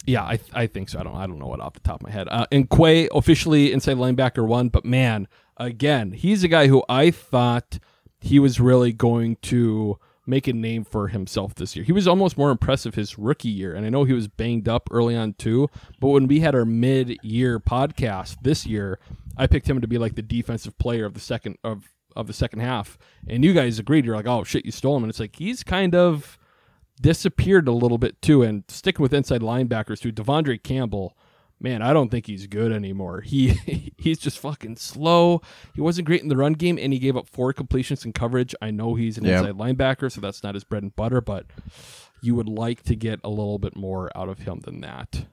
Yeah, 0.07 0.22
I, 0.22 0.39
I 0.53 0.66
think 0.68 0.91
so. 0.91 1.01
I 1.01 1.03
don't 1.03 1.16
I 1.16 1.26
don't 1.26 1.41
know 1.41 1.49
what 1.49 1.61
off 1.61 1.74
the 1.74 1.81
top 1.81 1.97
of 1.97 2.03
my 2.07 2.12
head. 2.12 2.28
Uh, 2.31 2.47
and 2.53 2.70
Quay 2.70 3.09
officially 3.12 3.72
inside 3.72 3.97
linebacker 3.97 4.47
one, 4.47 4.68
but 4.68 4.85
man, 4.85 5.26
again, 5.57 6.12
he's 6.12 6.45
a 6.45 6.49
guy 6.49 6.68
who 6.68 6.85
I 6.89 7.11
thought 7.11 7.81
he 8.20 8.39
was 8.39 8.61
really 8.61 8.93
going 8.93 9.37
to 9.43 9.99
make 10.24 10.47
a 10.47 10.53
name 10.53 10.85
for 10.85 11.09
himself 11.09 11.57
this 11.57 11.74
year. 11.74 11.85
He 11.85 11.91
was 11.91 12.07
almost 12.07 12.39
more 12.39 12.53
impressive 12.53 12.95
his 12.95 13.18
rookie 13.18 13.49
year, 13.49 13.74
and 13.74 13.85
I 13.85 13.89
know 13.89 14.05
he 14.05 14.12
was 14.12 14.28
banged 14.28 14.68
up 14.68 14.89
early 14.93 15.16
on 15.16 15.33
too. 15.33 15.68
But 15.99 16.11
when 16.11 16.28
we 16.28 16.39
had 16.39 16.55
our 16.55 16.64
mid-year 16.64 17.59
podcast 17.59 18.37
this 18.43 18.66
year, 18.66 19.01
I 19.37 19.49
picked 19.49 19.68
him 19.68 19.81
to 19.81 19.89
be 19.89 19.99
like 19.99 20.14
the 20.14 20.22
defensive 20.22 20.78
player 20.78 21.05
of 21.05 21.14
the 21.14 21.20
second 21.20 21.59
of 21.64 21.89
of 22.17 22.27
the 22.27 22.33
second 22.33 22.61
half, 22.61 22.99
and 23.29 23.45
you 23.45 23.53
guys 23.53 23.79
agreed. 23.79 24.05
You're 24.05 24.17
like, 24.17 24.27
oh 24.27 24.45
shit, 24.45 24.65
you 24.65 24.73
stole 24.73 24.97
him, 24.97 25.05
and 25.05 25.11
it's 25.11 25.21
like 25.21 25.37
he's 25.37 25.63
kind 25.63 25.95
of 25.95 26.39
disappeared 27.01 27.69
a 27.69 27.73
little 27.73 27.99
bit 27.99 28.21
too. 28.23 28.43
And 28.43 28.65
sticking 28.69 29.03
with 29.03 29.15
inside 29.15 29.41
linebackers 29.41 30.01
too, 30.01 30.13
Devondre 30.13 30.63
Campbell, 30.63 31.17
man, 31.61 31.83
I 31.83 31.93
don't 31.93 32.11
think 32.11 32.27
he's 32.27 32.47
good 32.47 32.73
anymore. 32.73 33.21
He 33.21 33.93
he's 33.99 34.19
just 34.19 34.39
fucking 34.39 34.77
slow. 34.77 35.41
He 35.75 35.81
wasn't 35.81 36.07
great 36.07 36.23
in 36.23 36.29
the 36.29 36.37
run 36.37 36.55
game, 36.55 36.79
and 36.79 36.93
he 36.93 36.99
gave 36.99 37.17
up 37.17 37.29
four 37.29 37.53
completions 37.53 38.05
in 38.05 38.13
coverage. 38.13 38.55
I 38.61 38.71
know 38.71 38.95
he's 38.95 39.19
an 39.19 39.25
Yeah. 39.25 39.41
inside 39.41 39.55
linebacker, 39.57 40.11
so 40.11 40.21
that's 40.21 40.43
not 40.43 40.55
his 40.55 40.65
bread 40.65 40.83
and 40.83 40.95
butter, 40.97 41.21
but 41.21 41.47
you 42.23 42.35
would 42.35 42.49
like 42.49 42.83
to 42.85 42.95
get 42.95 43.19
a 43.25 43.31
little 43.31 43.59
bit 43.59 43.77
more 43.77 44.11
out 44.17 44.29
of 44.29 44.41
him 44.41 44.61
than 44.61 44.81
that. 44.83 45.25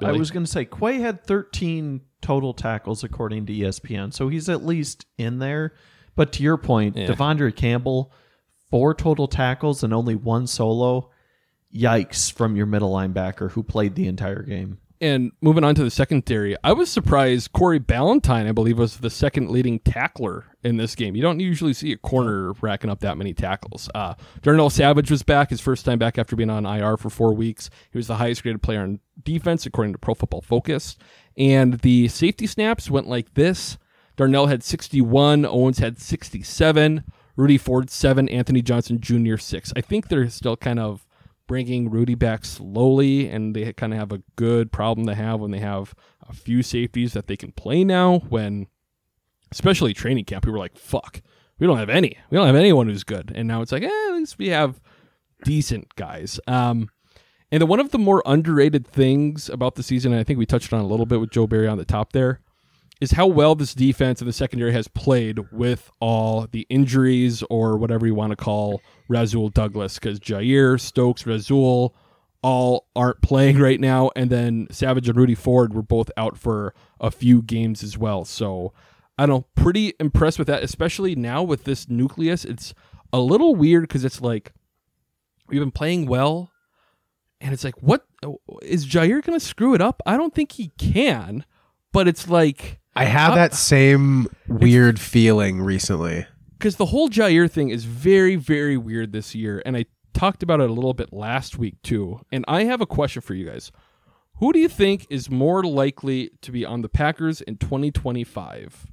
I 0.00 0.10
was 0.12 0.32
going 0.32 0.44
to 0.44 0.50
say 0.50 0.64
Quay 0.64 0.98
had 0.98 1.24
13 1.24 2.00
total 2.20 2.54
tackles 2.54 3.04
according 3.04 3.46
to 3.46 3.52
ESPN, 3.52 4.12
so 4.12 4.28
he's 4.28 4.48
at 4.48 4.64
least 4.64 5.06
in 5.16 5.38
there. 5.38 5.74
But 6.14 6.32
to 6.34 6.42
your 6.42 6.56
point, 6.56 6.96
Yeah. 6.96 7.06
Devondre 7.06 7.54
Campbell, 7.54 8.12
four 8.70 8.94
total 8.94 9.26
tackles 9.28 9.82
and 9.82 9.92
only 9.94 10.14
one 10.14 10.46
solo. 10.46 11.10
Yikes 11.74 12.30
from 12.30 12.54
your 12.54 12.66
middle 12.66 12.92
linebacker 12.92 13.50
who 13.52 13.62
played 13.62 13.94
the 13.94 14.06
entire 14.06 14.42
game. 14.42 14.78
And 15.00 15.32
moving 15.40 15.64
on 15.64 15.74
to 15.74 15.82
the 15.82 15.90
secondary, 15.90 16.54
I 16.62 16.74
was 16.74 16.88
surprised 16.88 17.52
Carrington 17.52 17.86
Valentine, 17.88 18.46
I 18.46 18.52
believe, 18.52 18.78
was 18.78 18.98
the 18.98 19.10
second 19.10 19.50
leading 19.50 19.80
tackler 19.80 20.44
in 20.62 20.76
this 20.76 20.94
game. 20.94 21.16
You 21.16 21.22
don't 21.22 21.40
usually 21.40 21.72
see 21.72 21.90
a 21.90 21.96
corner 21.96 22.52
racking 22.60 22.88
up 22.88 23.00
that 23.00 23.18
many 23.18 23.34
tackles. 23.34 23.88
Uh, 23.96 24.14
Darnell 24.42 24.70
Savage 24.70 25.10
was 25.10 25.24
back, 25.24 25.50
his 25.50 25.60
first 25.60 25.84
time 25.84 25.98
back 25.98 26.18
after 26.18 26.36
being 26.36 26.50
on 26.50 26.64
IR 26.66 26.96
for 26.96 27.10
four 27.10 27.34
weeks. 27.34 27.68
He 27.90 27.98
was 27.98 28.06
the 28.06 28.14
highest 28.16 28.44
graded 28.44 28.62
player 28.62 28.82
on 28.82 29.00
defense, 29.24 29.66
according 29.66 29.94
to 29.94 29.98
Pro 29.98 30.14
Football 30.14 30.42
Focus. 30.42 30.96
And 31.36 31.80
the 31.80 32.06
safety 32.06 32.46
snaps 32.46 32.88
went 32.88 33.08
like 33.08 33.34
this 33.34 33.78
Darnell 34.16 34.46
had 34.46 34.62
61, 34.62 35.46
Owens 35.46 35.78
had 35.78 35.98
67, 35.98 37.04
Rudy 37.36 37.58
Ford 37.58 37.90
7, 37.90 38.28
Anthony 38.28 38.62
Johnson 38.62 39.00
Jr. 39.00 39.36
6. 39.36 39.72
I 39.76 39.80
think 39.80 40.08
they're 40.08 40.28
still 40.28 40.56
kind 40.56 40.78
of 40.78 41.06
bringing 41.46 41.90
Rudy 41.90 42.14
back 42.14 42.44
slowly, 42.44 43.28
and 43.28 43.54
they 43.54 43.72
kind 43.72 43.92
of 43.92 43.98
have 43.98 44.12
a 44.12 44.22
good 44.36 44.70
problem 44.72 45.06
to 45.06 45.14
have 45.14 45.40
when 45.40 45.50
they 45.50 45.58
have 45.58 45.94
a 46.28 46.32
few 46.32 46.62
safeties 46.62 47.12
that 47.14 47.26
they 47.26 47.36
can 47.36 47.52
play 47.52 47.84
now. 47.84 48.20
When, 48.28 48.68
especially 49.50 49.92
training 49.94 50.24
camp, 50.24 50.46
we 50.46 50.52
were 50.52 50.58
like, 50.58 50.76
"Fuck, 50.76 51.20
we 51.58 51.66
don't 51.66 51.78
have 51.78 51.90
any. 51.90 52.16
We 52.30 52.36
don't 52.36 52.46
have 52.46 52.56
anyone 52.56 52.88
who's 52.88 53.04
good." 53.04 53.32
And 53.34 53.48
now 53.48 53.60
it's 53.62 53.72
like, 53.72 53.82
eh, 53.82 54.08
at 54.08 54.14
least 54.14 54.38
we 54.38 54.48
have 54.48 54.80
decent 55.44 55.94
guys. 55.96 56.38
Um, 56.46 56.88
and 57.50 57.60
then 57.60 57.68
one 57.68 57.80
of 57.80 57.90
the 57.90 57.98
more 57.98 58.22
underrated 58.24 58.86
things 58.86 59.50
about 59.50 59.74
the 59.74 59.82
season, 59.82 60.12
and 60.12 60.20
I 60.20 60.24
think 60.24 60.38
we 60.38 60.46
touched 60.46 60.72
on 60.72 60.80
a 60.80 60.86
little 60.86 61.06
bit 61.06 61.20
with 61.20 61.30
Joe 61.30 61.46
Barry 61.46 61.68
on 61.68 61.76
the 61.76 61.84
top 61.84 62.12
there, 62.12 62.40
is 63.02 63.10
how 63.10 63.26
well 63.26 63.56
this 63.56 63.74
defense 63.74 64.20
and 64.20 64.28
the 64.28 64.32
secondary 64.32 64.72
has 64.72 64.86
played 64.86 65.40
with 65.50 65.90
all 65.98 66.46
the 66.52 66.64
injuries 66.70 67.42
or 67.50 67.76
whatever 67.76 68.06
you 68.06 68.14
want 68.14 68.30
to 68.30 68.36
call 68.36 68.80
Rasul 69.08 69.48
Douglas, 69.48 69.94
because 69.94 70.20
Jaire, 70.20 70.80
Stokes, 70.80 71.26
Rasul 71.26 71.96
all 72.42 72.86
aren't 72.94 73.20
playing 73.20 73.58
right 73.58 73.80
now, 73.80 74.12
and 74.14 74.30
then 74.30 74.68
Savage 74.70 75.08
and 75.08 75.18
Rudy 75.18 75.34
Ford 75.34 75.74
were 75.74 75.82
both 75.82 76.12
out 76.16 76.38
for 76.38 76.76
a 77.00 77.10
few 77.10 77.42
games 77.42 77.82
as 77.82 77.98
well. 77.98 78.24
So 78.24 78.72
I 79.18 79.26
don't 79.26 79.40
know, 79.40 79.46
pretty 79.60 79.94
impressed 79.98 80.38
with 80.38 80.46
that, 80.46 80.62
especially 80.62 81.16
now 81.16 81.42
with 81.42 81.64
this 81.64 81.88
nucleus. 81.88 82.44
It's 82.44 82.72
a 83.12 83.18
little 83.18 83.56
weird 83.56 83.82
because 83.82 84.04
it's 84.04 84.20
like 84.20 84.52
we've 85.48 85.58
been 85.58 85.72
playing 85.72 86.06
well, 86.06 86.52
and 87.40 87.52
it's 87.52 87.64
like, 87.64 87.82
what 87.82 88.06
is 88.62 88.86
Jaire 88.86 89.24
going 89.24 89.36
to 89.36 89.44
screw 89.44 89.74
it 89.74 89.80
up? 89.80 90.00
I 90.06 90.16
don't 90.16 90.32
think 90.32 90.52
he 90.52 90.70
can, 90.78 91.44
but 91.90 92.06
it's 92.06 92.28
like 92.28 92.78
I 92.94 93.04
have 93.04 93.32
uh, 93.32 93.36
that 93.36 93.54
same 93.54 94.28
weird 94.48 95.00
feeling 95.00 95.62
recently. 95.62 96.26
because 96.58 96.76
the 96.76 96.86
whole 96.86 97.08
Jaire 97.08 97.50
thing 97.50 97.70
is 97.70 97.84
very, 97.84 98.36
very 98.36 98.76
weird 98.76 99.12
this 99.12 99.34
year, 99.34 99.62
and 99.64 99.76
I 99.76 99.86
talked 100.12 100.42
about 100.42 100.60
it 100.60 100.68
a 100.68 100.72
little 100.72 100.94
bit 100.94 101.12
last 101.12 101.58
week 101.58 101.80
too. 101.82 102.20
And 102.30 102.44
I 102.46 102.64
have 102.64 102.80
a 102.80 102.86
question 102.86 103.22
for 103.22 103.34
you 103.34 103.46
guys: 103.46 103.72
Who 104.40 104.52
do 104.52 104.58
you 104.58 104.68
think 104.68 105.06
is 105.08 105.30
more 105.30 105.62
likely 105.64 106.30
to 106.42 106.52
be 106.52 106.64
on 106.64 106.82
the 106.82 106.88
Packers 106.88 107.40
in 107.40 107.56
2025, 107.56 108.86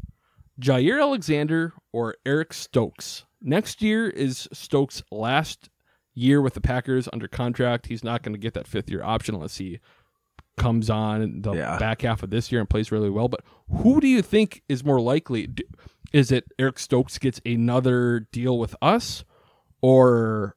Jaire 0.61 1.01
Alexander 1.01 1.73
or 1.91 2.15
Eric 2.25 2.53
Stokes? 2.53 3.25
Next 3.41 3.81
year 3.81 4.09
is 4.09 4.47
Stokes' 4.51 5.03
last 5.11 5.69
year 6.13 6.41
with 6.41 6.53
the 6.53 6.61
Packers 6.61 7.07
under 7.13 7.27
contract. 7.27 7.87
He's 7.87 8.03
not 8.03 8.23
going 8.23 8.33
to 8.33 8.39
get 8.39 8.53
that 8.53 8.67
fifth 8.67 8.89
year 8.89 9.03
option 9.03 9.35
unless 9.35 9.57
he 9.57 9.79
comes 10.59 10.89
on 10.89 11.41
the 11.41 11.53
Yeah. 11.53 11.77
back 11.79 12.01
half 12.03 12.21
of 12.21 12.29
this 12.29 12.51
year 12.51 12.61
and 12.61 12.69
plays 12.69 12.91
really 12.91 13.09
well. 13.09 13.27
But 13.27 13.41
who 13.69 13.99
do 13.99 14.07
you 14.07 14.21
think 14.21 14.61
is 14.69 14.83
more 14.83 15.01
likely? 15.01 15.47
Is 16.13 16.31
it 16.31 16.45
Eric 16.59 16.77
Stokes 16.79 17.17
gets 17.17 17.39
another 17.45 18.27
deal 18.31 18.59
with 18.59 18.75
us, 18.81 19.23
or 19.81 20.55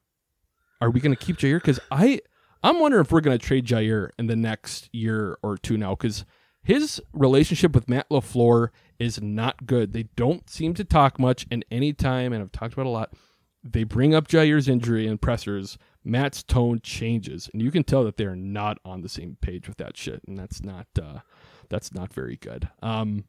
are 0.81 0.91
we 0.91 1.01
going 1.01 1.15
to 1.15 1.25
keep 1.25 1.37
Jaire? 1.37 1.57
Because 1.59 1.79
I, 1.91 2.21
I'm 2.63 2.81
wondering 2.81 3.03
if 3.05 3.13
we're 3.13 3.21
going 3.21 3.39
to 3.39 3.45
trade 3.47 3.67
Jaire 3.67 4.11
in 4.19 4.27
the 4.27 4.37
next 4.37 4.89
year 4.95 5.39
or 5.43 5.57
two 5.57 5.77
now, 5.77 5.95
because 5.95 6.25
his 6.63 7.01
relationship 7.13 7.75
with 7.75 7.89
Matt 7.89 8.09
LaFleur 8.11 8.69
is 8.99 9.21
not 9.21 9.67
good. 9.67 9.93
They 9.93 10.05
don't 10.17 10.49
seem 10.49 10.75
to 10.75 10.85
talk 10.85 11.19
much, 11.19 11.47
and 11.51 11.65
anytime, 11.71 12.33
and 12.33 12.43
I've 12.43 12.53
talked 12.53 12.73
about 12.73 12.87
a 12.87 12.91
lot, 12.91 13.13
they 13.65 13.85
bring 13.85 14.15
up 14.15 14.29
Jaire's 14.29 14.69
injury 14.69 15.07
and 15.07 15.21
pressers. 15.21 15.77
Matt's 16.05 16.43
tone 16.43 16.81
changes, 16.83 17.49
and 17.53 17.63
you 17.63 17.71
can 17.71 17.85
tell 17.85 18.05
that 18.05 18.17
they're 18.17 18.37
not 18.37 18.79
on 18.85 19.03
the 19.03 19.09
same 19.09 19.37
page 19.41 19.69
with 19.69 19.77
that 19.79 19.97
shit, 19.97 20.23
and 20.27 20.39
that's 20.39 20.63
not 20.63 20.87
uh, 21.01 21.21
that's 21.69 21.93
not 21.95 22.13
very 22.13 22.37
good. 22.37 22.69
Um, 22.83 23.25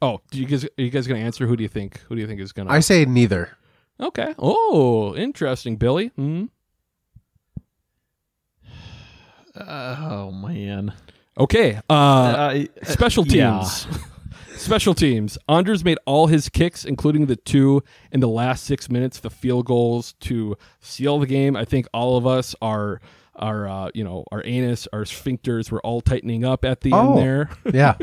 oh, 0.00 0.20
do 0.30 0.38
you 0.38 0.46
guys 0.46 0.64
are 0.64 0.68
you 0.76 0.90
guys 0.90 1.06
gonna 1.06 1.20
answer? 1.20 1.46
Who 1.46 1.56
do 1.56 1.62
you 1.62 1.68
think? 1.68 2.00
Who 2.08 2.14
do 2.14 2.20
you 2.20 2.26
think 2.26 2.40
is 2.40 2.52
gonna? 2.52 2.70
I 2.70 2.80
say 2.80 3.04
neither. 3.04 3.56
okay. 4.00 4.34
Oh, 4.38 5.14
interesting, 5.16 5.76
Billy. 5.76 6.08
Hmm. 6.08 6.44
oh 9.56 10.30
man. 10.30 10.92
Okay. 11.38 11.76
Uh, 11.88 11.90
I- 11.90 12.68
special 12.82 13.26
yeah. 13.26 13.66
teams. 14.62 14.66
Special 14.74 14.94
teams. 14.94 15.38
Anders 15.48 15.84
made 15.84 15.98
all 16.06 16.26
his 16.28 16.48
kicks, 16.48 16.84
including 16.84 17.26
the 17.26 17.36
two 17.36 17.82
in 18.10 18.20
the 18.20 18.28
last 18.28 18.64
six 18.64 18.88
minutes, 18.90 19.20
the 19.20 19.30
field 19.30 19.66
goals 19.66 20.14
to 20.20 20.56
seal 20.80 21.18
the 21.18 21.26
game. 21.26 21.56
I 21.56 21.64
think 21.64 21.86
all 21.92 22.16
of 22.16 22.26
us 22.26 22.54
are. 22.62 23.00
Our, 23.34 23.66
uh, 23.66 23.90
you 23.94 24.04
know, 24.04 24.26
our 24.30 24.42
anus, 24.44 24.86
our 24.92 25.04
sphincters 25.04 25.70
were 25.70 25.80
all 25.80 26.02
tightening 26.02 26.44
up 26.44 26.66
at 26.66 26.82
the 26.82 26.92
Oh. 26.92 27.12
end 27.16 27.18
there. 27.18 27.50
Yeah. 27.72 27.94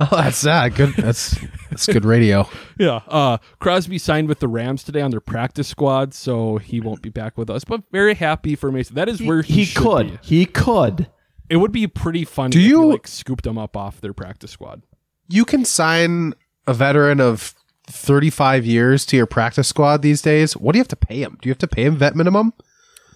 oh, 0.00 0.08
that's 0.10 0.40
that. 0.42 0.74
Good. 0.74 0.94
That's 0.96 1.38
that's 1.70 1.86
good 1.86 2.04
radio. 2.04 2.48
Yeah. 2.78 3.00
Uh, 3.06 3.38
Crosby 3.60 3.96
signed 3.96 4.26
with 4.26 4.40
the 4.40 4.48
Rams 4.48 4.82
today 4.82 5.02
on 5.02 5.12
their 5.12 5.20
practice 5.20 5.68
squad, 5.68 6.14
so 6.14 6.58
he 6.58 6.80
won't 6.80 7.00
be 7.00 7.10
back 7.10 7.38
with 7.38 7.48
us. 7.48 7.62
But 7.62 7.82
very 7.92 8.14
happy 8.14 8.56
for 8.56 8.72
Mason. 8.72 8.96
That 8.96 9.08
is 9.08 9.22
where 9.22 9.42
he, 9.42 9.54
he 9.54 9.64
should 9.64 9.82
could. 9.84 10.10
be. 10.10 10.18
He 10.22 10.46
could. 10.46 11.06
It 11.48 11.58
would 11.58 11.70
be 11.72 11.86
pretty 11.86 12.24
funny 12.24 12.50
Do 12.50 12.58
if 12.58 12.66
you- 12.66 12.86
like 12.86 13.06
scooped 13.06 13.46
him 13.46 13.56
up 13.56 13.76
off 13.76 14.00
their 14.00 14.12
practice 14.12 14.50
squad. 14.50 14.82
You 15.28 15.44
can 15.44 15.64
sign 15.64 16.34
a 16.66 16.74
veteran 16.74 17.20
of 17.20 17.54
35 17.86 18.64
years 18.64 19.04
to 19.06 19.16
your 19.16 19.26
practice 19.26 19.68
squad 19.68 20.02
these 20.02 20.22
days. 20.22 20.56
What 20.56 20.72
do 20.72 20.78
you 20.78 20.80
have 20.80 20.88
to 20.88 20.96
pay 20.96 21.22
him? 21.22 21.38
Do 21.40 21.48
you 21.48 21.50
have 21.50 21.58
to 21.58 21.68
pay 21.68 21.84
him 21.84 21.96
vet 21.96 22.16
minimum? 22.16 22.52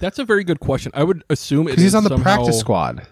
That's 0.00 0.18
a 0.18 0.24
very 0.24 0.44
good 0.44 0.61
question. 0.61 0.92
I 0.94 1.04
would 1.04 1.24
assume 1.30 1.66
it 1.66 1.70
Because 1.72 1.82
he's 1.82 1.94
on 1.94 2.04
the 2.04 2.11
somehow- 2.11 2.22
practice 2.36 2.59
squad. 2.61 3.06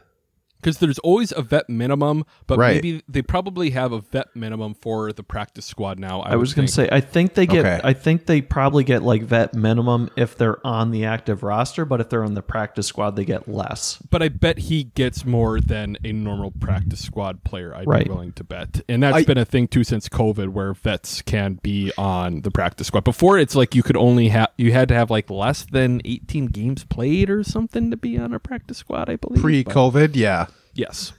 Because 0.61 0.79
there's 0.79 0.99
always 1.01 1.33
a 1.33 1.43
vet 1.43 1.69
minimum, 1.69 2.25
but 2.47 2.59
Right. 2.59 2.75
maybe 2.75 3.03
they 3.09 3.23
probably 3.23 3.71
have 3.71 3.93
a 3.93 4.01
vet 4.01 4.35
minimum 4.35 4.75
for 4.75 5.13
the 5.13 5.23
practice 5.23 5.65
squad 5.67 5.99
now. 5.99 6.21
I, 6.23 6.33
I, 6.33 6.37
was 6.37 6.55
going 6.55 6.67
to 6.67 6.73
think. 6.73 6.89
say, 6.91 6.97
I 6.97 7.01
think 7.01 7.35
they 7.35 7.47
get, 7.47 7.65
Okay. 7.67 7.81
I 7.85 7.93
think 7.93 8.27
they 8.27 8.41
probably 8.41 8.83
get 8.85 9.03
like 9.03 9.23
vet 9.23 9.55
minimum 9.55 10.11
if 10.17 10.37
they're 10.37 10.65
on 10.67 10.91
the 10.91 11.05
active 11.05 11.43
roster, 11.43 11.85
but 11.85 12.01
if 12.01 12.09
they're 12.09 12.25
on 12.25 12.35
the 12.35 12.43
practice 12.43 12.87
squad, 12.87 13.17
they 13.17 13.25
get 13.25 13.47
less. 13.49 13.99
but 14.11 14.23
I 14.23 14.29
bet 14.29 14.59
he 14.59 14.85
gets 14.85 15.25
more 15.25 15.61
than 15.61 15.97
a 16.05 16.13
normal 16.13 16.51
practice 16.53 17.01
squad 17.05 17.45
player. 17.45 17.75
I'd 17.75 17.87
Right. 17.87 18.05
be 18.05 18.11
willing 18.11 18.33
to 18.33 18.45
bet, 18.45 18.81
and 18.89 19.03
that's 19.03 19.17
I- 19.19 19.25
been 19.25 19.39
a 19.39 19.45
thing 19.45 19.69
too 19.69 19.85
since 19.85 20.09
COVID, 20.09 20.49
where 20.49 20.73
vets 20.75 21.23
can 21.23 21.59
be 21.63 21.93
on 21.99 22.43
the 22.43 22.51
practice 22.51 22.87
squad. 22.89 23.05
Before, 23.05 23.39
it's 23.39 23.55
like 23.55 23.75
you 23.75 23.83
could 23.83 23.97
only 23.97 24.29
have 24.29 24.49
you 24.59 24.73
had 24.73 24.89
to 24.89 24.95
have 24.95 25.11
like 25.11 25.31
less 25.31 25.65
than 25.65 26.01
18 26.05 26.47
games 26.47 26.85
played 26.85 27.31
or 27.31 27.43
something 27.45 27.91
to 27.91 27.97
be 27.97 28.19
on 28.19 28.33
a 28.33 28.39
practice 28.39 28.79
squad. 28.79 29.09
I 29.11 29.17
believe 29.17 29.43
Pre 29.43 29.63
but- 29.63 29.75
COVID, 29.75 30.17
yeah. 30.17 30.47
Yes. 30.77 31.13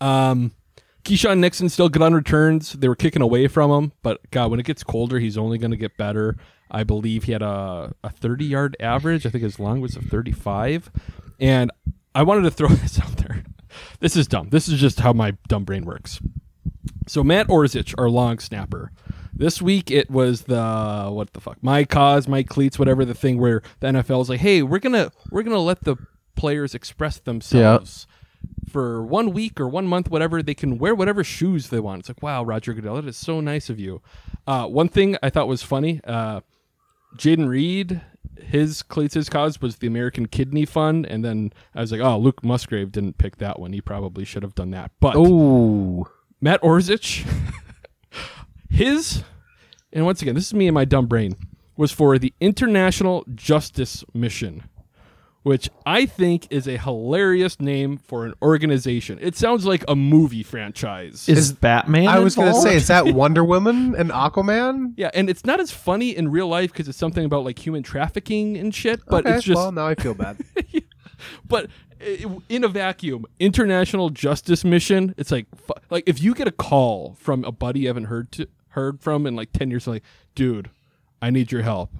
Um, 0.00 0.52
Keisean 1.04 1.38
Nixon 1.38 1.68
still 1.68 1.88
good 1.88 2.02
on 2.02 2.14
returns. 2.14 2.72
They 2.72 2.88
were 2.88 2.96
kicking 2.96 3.22
away 3.22 3.48
from 3.48 3.70
him, 3.70 3.92
but 4.02 4.20
God, 4.30 4.50
when 4.50 4.60
it 4.60 4.66
gets 4.66 4.82
colder, 4.82 5.18
he's 5.18 5.36
only 5.36 5.58
going 5.58 5.70
to 5.70 5.76
get 5.76 5.96
better. 5.96 6.36
I 6.70 6.84
believe 6.84 7.24
he 7.24 7.32
had 7.32 7.42
a, 7.42 7.94
a 8.02 8.10
30 8.10 8.44
yard 8.44 8.76
average. 8.80 9.26
I 9.26 9.30
think 9.30 9.44
his 9.44 9.58
long 9.58 9.80
was 9.80 9.96
a 9.96 10.00
35. 10.00 10.90
And 11.38 11.70
I 12.14 12.22
wanted 12.22 12.42
to 12.42 12.50
throw 12.50 12.68
this 12.70 12.98
out 13.00 13.16
there. 13.18 13.44
This 14.00 14.16
is 14.16 14.26
dumb. 14.26 14.50
This 14.50 14.68
is 14.68 14.80
just 14.80 15.00
how 15.00 15.12
my 15.12 15.36
dumb 15.48 15.64
brain 15.64 15.84
works. 15.84 16.20
So 17.06 17.22
Matt 17.24 17.48
Orzech, 17.48 17.94
our 17.98 18.08
long 18.08 18.38
snapper. 18.38 18.92
This 19.34 19.60
week 19.60 19.90
it 19.90 20.10
was 20.10 20.42
the 20.42 21.08
what 21.10 21.32
the 21.32 21.40
fuck? 21.40 21.62
My 21.62 21.84
cause, 21.84 22.28
my 22.28 22.42
cleats, 22.42 22.78
whatever 22.78 23.04
the 23.04 23.14
thing 23.14 23.38
where 23.38 23.62
the 23.80 23.88
NFL 23.88 24.22
is 24.22 24.28
like, 24.28 24.40
hey, 24.40 24.62
we're 24.62 24.78
gonna 24.78 25.10
we're 25.30 25.42
gonna 25.42 25.58
let 25.58 25.82
the 25.84 25.96
players 26.36 26.74
express 26.74 27.18
themselves 27.18 28.06
for 28.72 29.04
one 29.04 29.32
week 29.32 29.60
or 29.60 29.68
one 29.68 29.86
month, 29.86 30.10
whatever. 30.10 30.42
They 30.42 30.54
can 30.54 30.78
wear 30.78 30.94
whatever 30.94 31.22
shoes 31.22 31.68
they 31.68 31.78
want. 31.78 32.00
It's 32.00 32.08
like, 32.08 32.22
wow, 32.22 32.42
Roger 32.42 32.72
Goodell, 32.72 32.96
that 32.96 33.06
is 33.06 33.16
so 33.16 33.40
nice 33.40 33.68
of 33.70 33.78
you. 33.78 34.00
Uh, 34.46 34.66
one 34.66 34.88
thing 34.88 35.16
I 35.22 35.30
thought 35.30 35.46
was 35.46 35.62
funny, 35.62 36.00
uh, 36.04 36.40
Jayden 37.16 37.48
Reed, 37.48 38.00
his 38.42 38.82
cleats, 38.82 39.14
his 39.14 39.28
cause 39.28 39.60
was 39.60 39.76
the 39.76 39.86
American 39.86 40.26
Kidney 40.26 40.64
Fund, 40.64 41.06
and 41.06 41.24
then 41.24 41.52
I 41.74 41.80
was 41.80 41.92
like, 41.92 42.00
oh, 42.00 42.18
Luke 42.18 42.42
Musgrave 42.42 42.90
didn't 42.90 43.18
pick 43.18 43.36
that 43.36 43.60
one. 43.60 43.72
He 43.72 43.80
probably 43.80 44.24
should 44.24 44.42
have 44.42 44.54
done 44.54 44.70
that. 44.70 44.90
But 45.00 45.16
Ooh. 45.16 46.06
Matt 46.40 46.60
Orzech, 46.62 47.26
his, 48.70 49.22
and 49.92 50.04
once 50.04 50.22
again, 50.22 50.34
this 50.34 50.46
is 50.46 50.54
me 50.54 50.66
and 50.66 50.74
my 50.74 50.84
dumb 50.84 51.06
brain, 51.06 51.36
was 51.76 51.92
for 51.92 52.18
the 52.18 52.32
International 52.40 53.24
Justice 53.34 54.04
Mission, 54.12 54.64
which 55.42 55.68
I 55.84 56.06
think 56.06 56.46
is 56.50 56.66
a 56.66 56.76
hilarious 56.76 57.58
name 57.60 57.98
for 57.98 58.24
an 58.24 58.34
organization. 58.40 59.18
It 59.20 59.36
sounds 59.36 59.66
like 59.66 59.84
a 59.88 59.96
movie 59.96 60.42
franchise. 60.42 61.28
Is, 61.28 61.52
Batman? 61.52 62.08
I 62.08 62.20
was 62.20 62.36
going 62.36 62.52
to 62.52 62.60
say, 62.60 62.76
is 62.76 62.86
that 62.88 63.06
Wonder 63.14 63.44
Woman 63.44 63.94
and 63.94 64.10
Aquaman? 64.10 64.94
yeah, 64.96 65.10
and 65.14 65.28
it's 65.28 65.44
not 65.44 65.60
as 65.60 65.70
funny 65.70 66.16
in 66.16 66.30
real 66.30 66.48
life 66.48 66.72
because 66.72 66.88
it's 66.88 66.98
something 66.98 67.24
about 67.24 67.44
like 67.44 67.58
human 67.58 67.82
trafficking 67.82 68.56
and 68.56 68.74
shit, 68.74 69.00
but 69.06 69.26
okay, 69.26 69.36
it's 69.36 69.44
just 69.44 69.56
well, 69.56 69.72
now 69.72 69.86
I 69.86 69.94
feel 69.94 70.14
bad. 70.14 70.38
but 71.46 71.68
in 72.48 72.64
a 72.64 72.68
vacuum, 72.68 73.26
international 73.38 74.10
justice 74.10 74.64
mission. 74.64 75.14
It's 75.16 75.30
like, 75.30 75.46
like 75.90 76.04
if 76.06 76.22
you 76.22 76.34
get 76.34 76.48
a 76.48 76.52
call 76.52 77.14
from 77.18 77.44
a 77.44 77.52
buddy 77.52 77.80
you 77.80 77.88
haven't 77.88 78.04
heard 78.04 78.32
to, 78.32 78.48
heard 78.70 79.00
from 79.00 79.26
in 79.26 79.36
like 79.36 79.52
ten 79.52 79.70
years, 79.70 79.86
like, 79.86 80.02
dude, 80.34 80.70
I 81.20 81.30
need 81.30 81.52
your 81.52 81.62
help. 81.62 81.90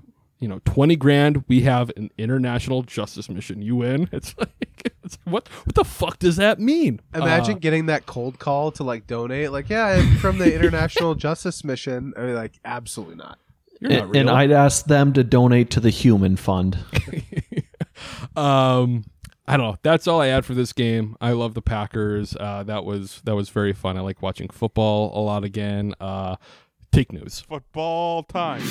You 0.43 0.49
know, 0.49 0.61
twenty 0.64 0.97
grand. 0.97 1.45
We 1.47 1.61
have 1.62 1.90
an 1.97 2.11
international 2.18 2.82
justice 2.82 3.28
mission. 3.28 3.62
You 3.62 3.82
in? 3.82 4.09
It's 4.12 4.34
like, 4.36 4.93
it's, 5.05 5.16
what? 5.24 5.47
What 5.64 5.74
the 5.76 5.84
fuck 5.84 6.18
does 6.18 6.36
that 6.36 6.59
mean? 6.59 7.01
Imagine 7.14 7.55
Uh, 7.57 7.59
getting 7.59 7.86
that 7.86 8.07
cold 8.07 8.38
call 8.40 8.72
to 8.72 8.82
like 8.82 9.07
donate. 9.07 9.53
Like, 9.53 9.68
yeah, 9.70 9.86
I'm 9.86 10.16
from 10.16 10.38
the 10.38 10.53
International 10.59 11.14
Justice 11.14 11.62
Mission. 11.64 12.12
I 12.16 12.22
mean, 12.22 12.34
like, 12.34 12.59
absolutely 12.64 13.14
not. 13.16 13.38
you're 13.80 13.90
not 13.90 14.03
And, 14.07 14.16
and. 14.16 14.30
I'd 14.30 14.51
ask 14.51 14.86
them 14.86 15.12
to 15.12 15.22
donate 15.24 15.70
to 15.70 15.80
the 15.80 15.90
Human 15.90 16.36
Fund. 16.36 16.76
um 18.36 19.05
I 19.47 19.57
don't 19.57 19.66
know. 19.72 19.76
That's 19.82 20.07
all 20.07 20.20
I 20.20 20.28
had 20.28 20.45
for 20.45 20.55
this 20.55 20.72
game. 20.72 21.16
I 21.20 21.32
love 21.32 21.55
the 21.55 21.62
Packers. 21.62 22.36
Uh, 22.38 22.62
that 22.62 22.84
was 22.84 23.20
that 23.24 23.34
was 23.34 23.49
very 23.49 23.72
fun. 23.72 23.97
I 23.97 24.01
like 24.01 24.22
watching 24.22 24.49
football 24.49 25.12
a 25.16 25.20
lot 25.20 25.43
again. 25.45 25.95
Uh, 26.01 26.36
take 26.93 27.12
news. 27.12 27.40
Football 27.40 28.22
time. 28.22 28.62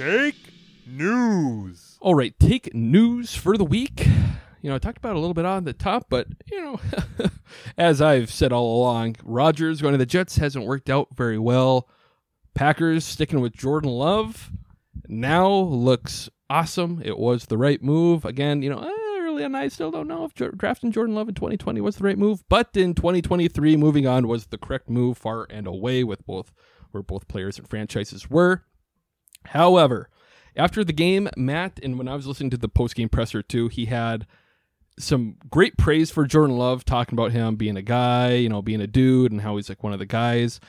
Take 0.00 0.54
news. 0.86 1.98
All 2.00 2.14
right, 2.14 2.32
take 2.40 2.74
news 2.74 3.34
for 3.34 3.58
the 3.58 3.66
week. 3.66 4.06
You 4.62 4.70
know, 4.70 4.74
I 4.74 4.78
talked 4.78 4.96
about 4.96 5.14
a 5.14 5.18
little 5.18 5.34
bit 5.34 5.44
on 5.44 5.64
the 5.64 5.74
top, 5.74 6.06
but 6.08 6.26
you 6.50 6.58
know, 6.58 6.80
as 7.76 8.00
I've 8.00 8.32
said 8.32 8.50
all 8.50 8.80
along, 8.80 9.16
Rodgers 9.22 9.82
going 9.82 9.92
to 9.92 9.98
the 9.98 10.06
Jets 10.06 10.38
hasn't 10.38 10.64
worked 10.64 10.88
out 10.88 11.08
very 11.14 11.38
well. 11.38 11.86
Packers 12.54 13.04
sticking 13.04 13.42
with 13.42 13.52
Jordan 13.52 13.90
Love 13.90 14.50
now 15.06 15.50
looks 15.50 16.30
awesome. 16.48 17.02
It 17.04 17.18
was 17.18 17.44
the 17.44 17.58
right 17.58 17.82
move. 17.82 18.24
Again, 18.24 18.62
you 18.62 18.70
know, 18.70 18.78
eh, 18.78 19.20
early 19.20 19.44
on, 19.44 19.54
I 19.54 19.68
still 19.68 19.90
don't 19.90 20.08
know 20.08 20.24
if 20.24 20.32
drafting 20.32 20.92
Jordan 20.92 21.14
Love 21.14 21.28
in 21.28 21.34
2020 21.34 21.78
was 21.82 21.96
the 21.96 22.04
right 22.04 22.16
move, 22.16 22.42
but 22.48 22.70
in 22.74 22.94
2023, 22.94 23.76
moving 23.76 24.06
on 24.06 24.28
was 24.28 24.46
the 24.46 24.56
correct 24.56 24.88
move, 24.88 25.18
far 25.18 25.46
and 25.50 25.66
away 25.66 26.04
with 26.04 26.24
both 26.24 26.54
where 26.90 27.02
both 27.02 27.28
players 27.28 27.58
and 27.58 27.68
franchises 27.68 28.30
were. 28.30 28.64
However, 29.46 30.08
after 30.56 30.84
the 30.84 30.92
game, 30.92 31.28
Matt, 31.36 31.80
and 31.82 31.98
when 31.98 32.08
I 32.08 32.14
was 32.14 32.26
listening 32.26 32.50
to 32.50 32.56
the 32.56 32.68
post 32.68 32.94
game 32.94 33.08
presser 33.08 33.42
too, 33.42 33.68
he 33.68 33.86
had 33.86 34.26
some 34.98 35.36
great 35.50 35.76
praise 35.76 36.10
for 36.10 36.26
Jordan 36.26 36.56
Love, 36.56 36.84
talking 36.84 37.16
about 37.16 37.32
him 37.32 37.56
being 37.56 37.76
a 37.76 37.82
guy, 37.82 38.34
you 38.34 38.48
know, 38.48 38.62
being 38.62 38.80
a 38.80 38.86
dude, 38.86 39.32
and 39.32 39.40
how 39.40 39.56
he's 39.56 39.68
like 39.68 39.82
one 39.82 39.92
of 39.92 39.98
the 39.98 40.06
guys. 40.06 40.60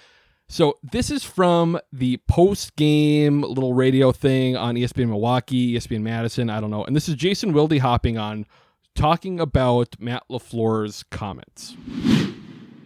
So 0.48 0.78
this 0.84 1.10
is 1.10 1.24
from 1.24 1.80
the 1.94 2.18
post 2.28 2.76
game 2.76 3.42
little 3.42 3.74
radio 3.74 4.12
thing 4.12 4.58
on 4.58 4.76
ESPN 4.76 5.10
Milwaukee, 5.10 5.76
ESPN 5.76 6.02
Madison, 6.02 6.50
I 6.50 6.60
don't 6.60 6.72
know. 6.72 6.84
And 6.84 6.96
this 6.96 7.08
is 7.08 7.16
Jason 7.16 7.54
Wilde 7.54 7.78
hopping 7.78 8.18
on, 8.18 8.46
talking 8.94 9.40
about 9.40 9.96
Matt 10.00 10.24
LaFleur's 10.30 11.04
comments. 11.04 11.76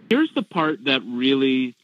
Here's 0.10 0.32
the 0.36 0.44
part 0.44 0.84
that 0.86 1.02
really 1.08 1.76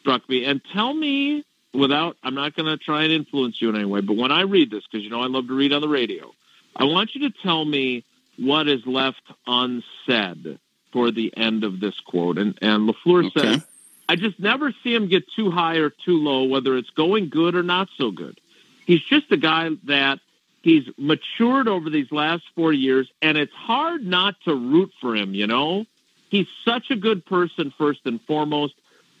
struck 0.00 0.28
me, 0.28 0.44
and 0.44 0.60
tell 0.72 0.94
me 0.94 1.44
without. 1.76 2.16
I'm 2.22 2.34
not 2.34 2.54
going 2.54 2.66
to 2.66 2.76
try 2.76 3.04
and 3.04 3.12
influence 3.12 3.60
you 3.60 3.68
in 3.68 3.76
any 3.76 3.84
way, 3.84 4.00
but 4.00 4.16
when 4.16 4.32
I 4.32 4.42
read 4.42 4.70
this, 4.70 4.84
because 4.90 5.04
you 5.04 5.10
know 5.10 5.20
I 5.20 5.26
love 5.26 5.46
to 5.48 5.54
read 5.54 5.72
on 5.72 5.80
the 5.80 5.88
radio, 5.88 6.32
I 6.74 6.84
want 6.84 7.14
you 7.14 7.28
to 7.28 7.34
tell 7.42 7.64
me 7.64 8.04
what 8.38 8.68
is 8.68 8.84
left 8.86 9.22
unsaid 9.46 10.58
for 10.92 11.10
the 11.10 11.32
end 11.36 11.64
of 11.64 11.80
this 11.80 11.98
quote. 12.00 12.38
And 12.38 12.58
and 12.60 12.88
LaFleur 12.88 13.26
Okay. 13.26 13.40
said, 13.40 13.62
"I 14.08 14.16
just 14.16 14.38
never 14.38 14.72
see 14.82 14.94
him 14.94 15.08
get 15.08 15.30
too 15.32 15.50
high 15.50 15.76
or 15.76 15.90
too 15.90 16.18
low, 16.22 16.44
whether 16.44 16.76
it's 16.76 16.90
going 16.90 17.28
good 17.28 17.54
or 17.54 17.62
not 17.62 17.88
so 17.96 18.10
good. 18.10 18.40
He's 18.86 19.02
just 19.02 19.30
a 19.30 19.36
guy 19.36 19.70
that." 19.84 20.20
He's 20.62 20.88
matured 20.98 21.68
over 21.68 21.88
these 21.88 22.10
last 22.10 22.42
four 22.56 22.72
years, 22.72 23.08
and 23.22 23.38
it's 23.38 23.52
hard 23.52 24.04
not 24.04 24.34
to 24.46 24.54
root 24.56 24.90
for 25.00 25.14
him, 25.14 25.32
you 25.32 25.46
know? 25.46 25.86
he's 26.28 26.46
such 26.64 26.90
a 26.90 26.96
good 26.96 27.24
person 27.24 27.72
first 27.76 28.00
and 28.04 28.20
foremost. 28.22 28.74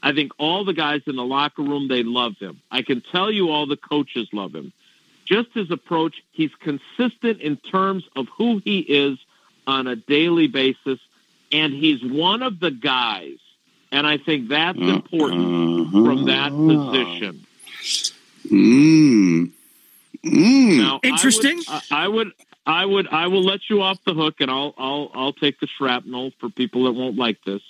I 0.06 0.12
think 0.12 0.30
all 0.38 0.64
the 0.64 0.72
guys 0.72 1.02
in 1.08 1.16
the 1.16 1.24
locker 1.24 1.62
room 1.62 1.88
they 1.88 2.04
love 2.04 2.38
him. 2.38 2.60
I 2.70 2.82
can 2.82 3.00
tell 3.00 3.28
you 3.28 3.50
all 3.50 3.66
the 3.66 3.76
coaches 3.76 4.28
love 4.32 4.54
him. 4.54 4.72
Just 5.24 5.48
his 5.52 5.72
approach, 5.72 6.22
he's 6.30 6.54
consistent 6.60 7.40
in 7.40 7.56
terms 7.56 8.04
of 8.14 8.28
who 8.28 8.62
he 8.64 8.78
is 8.78 9.18
on 9.66 9.88
a 9.88 9.96
daily 9.96 10.46
basis 10.46 11.00
and 11.50 11.72
he's 11.72 12.04
one 12.04 12.44
of 12.44 12.60
the 12.60 12.70
guys. 12.70 13.38
And 13.90 14.06
I 14.06 14.18
think 14.18 14.48
that's 14.48 14.78
important 14.78 15.90
from 15.90 16.26
that 16.26 16.52
position. 16.52 17.44
Mm. 18.44 19.50
Mm. 20.24 20.78
Now, 20.78 21.00
Interesting. 21.02 21.62
I 21.90 22.06
would, 22.06 22.06
I 22.06 22.06
would, 22.06 22.32
I 22.64 22.86
would, 22.86 23.08
I 23.08 23.26
will 23.26 23.42
let 23.42 23.68
you 23.68 23.82
off 23.82 23.98
the 24.04 24.14
hook, 24.14 24.36
and 24.38 24.52
I'll, 24.52 24.72
I'll, 24.78 25.10
I'll 25.14 25.32
take 25.32 25.58
the 25.58 25.66
shrapnel 25.66 26.30
for 26.38 26.48
people 26.48 26.84
that 26.84 26.92
won't 26.92 27.16
like 27.16 27.42
this. 27.44 27.62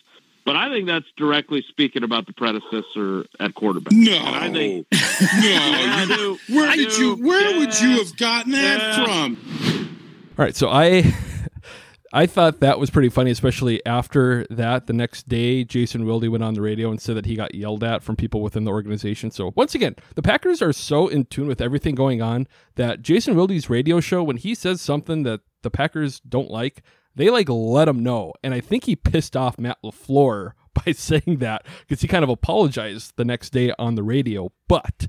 But 0.47 0.57
I 0.57 0.71
think 0.71 0.87
that's 0.87 1.05
directly 1.19 1.63
speaking 1.69 2.03
about 2.05 2.27
the 2.27 2.33
predecessor 2.33 3.27
at 3.41 3.55
quarterback. 3.55 3.93
No. 3.93 4.13
and 4.13 4.37
I 4.37 4.51
think 4.51 4.87
no. 4.93 4.99
I 5.03 6.05
do. 6.09 6.39
Where 6.55 6.71
I 6.71 6.77
did 6.77 6.91
do. 6.91 7.03
you? 7.03 7.15
Where 7.17 7.59
would 7.59 7.79
you 7.81 7.91
have 7.99 8.17
gotten 8.17 8.53
that 8.53 8.79
Yeah. 8.81 9.05
from? 9.05 9.99
All 10.39 10.45
right, 10.45 10.55
so 10.57 10.69
I 10.71 11.13
I 12.13 12.27
thought 12.27 12.61
that 12.61 12.79
was 12.79 12.89
pretty 12.91 13.09
funny, 13.09 13.31
especially 13.33 13.85
after 13.85 14.47
that. 14.49 14.87
The 14.87 14.93
next 14.93 15.29
day, 15.29 15.65
Jason 15.65 16.07
Wilde 16.07 16.29
went 16.29 16.45
on 16.45 16.55
the 16.55 16.63
radio 16.63 16.91
and 16.91 17.01
said 17.01 17.17
that 17.17 17.27
he 17.27 17.35
got 17.35 17.55
yelled 17.55 17.83
at 17.83 18.03
from 18.05 18.15
people 18.17 18.41
within 18.41 18.65
the 18.65 18.71
organization. 18.71 19.31
So 19.33 19.53
once 19.57 19.75
again, 19.75 19.97
the 20.15 20.23
Packers 20.23 20.63
are 20.63 20.73
so 20.73 21.09
in 21.09 21.25
tune 21.25 21.49
with 21.49 21.61
everything 21.61 21.95
going 21.97 22.23
on 22.23 22.47
that 22.77 23.03
Jason 23.03 23.35
Wilde's 23.35 23.69
radio 23.69 23.99
show, 24.01 24.23
when 24.23 24.37
he 24.37 24.55
says 24.55 24.81
something 24.81 25.25
that 25.25 25.41
the 25.63 25.71
Packers 25.71 26.21
don't 26.21 26.51
like, 26.51 26.83
they 27.17 27.31
like 27.31 27.49
let 27.49 27.89
him 27.89 28.03
know. 28.03 28.33
And 28.45 28.55
I 28.55 28.61
think 28.61 28.85
he 28.85 28.95
pissed 28.95 29.37
off 29.37 29.59
Matt 29.59 29.79
LaFleur 29.83 30.53
by 30.85 30.93
saying 30.93 31.39
that 31.39 31.67
because 31.81 32.03
he 32.03 32.09
kind 32.09 32.23
of 32.23 32.31
apologized 32.31 33.15
the 33.17 33.25
next 33.25 33.51
day 33.51 33.73
on 33.79 33.95
the 33.95 34.03
radio. 34.03 34.53
But 34.69 35.09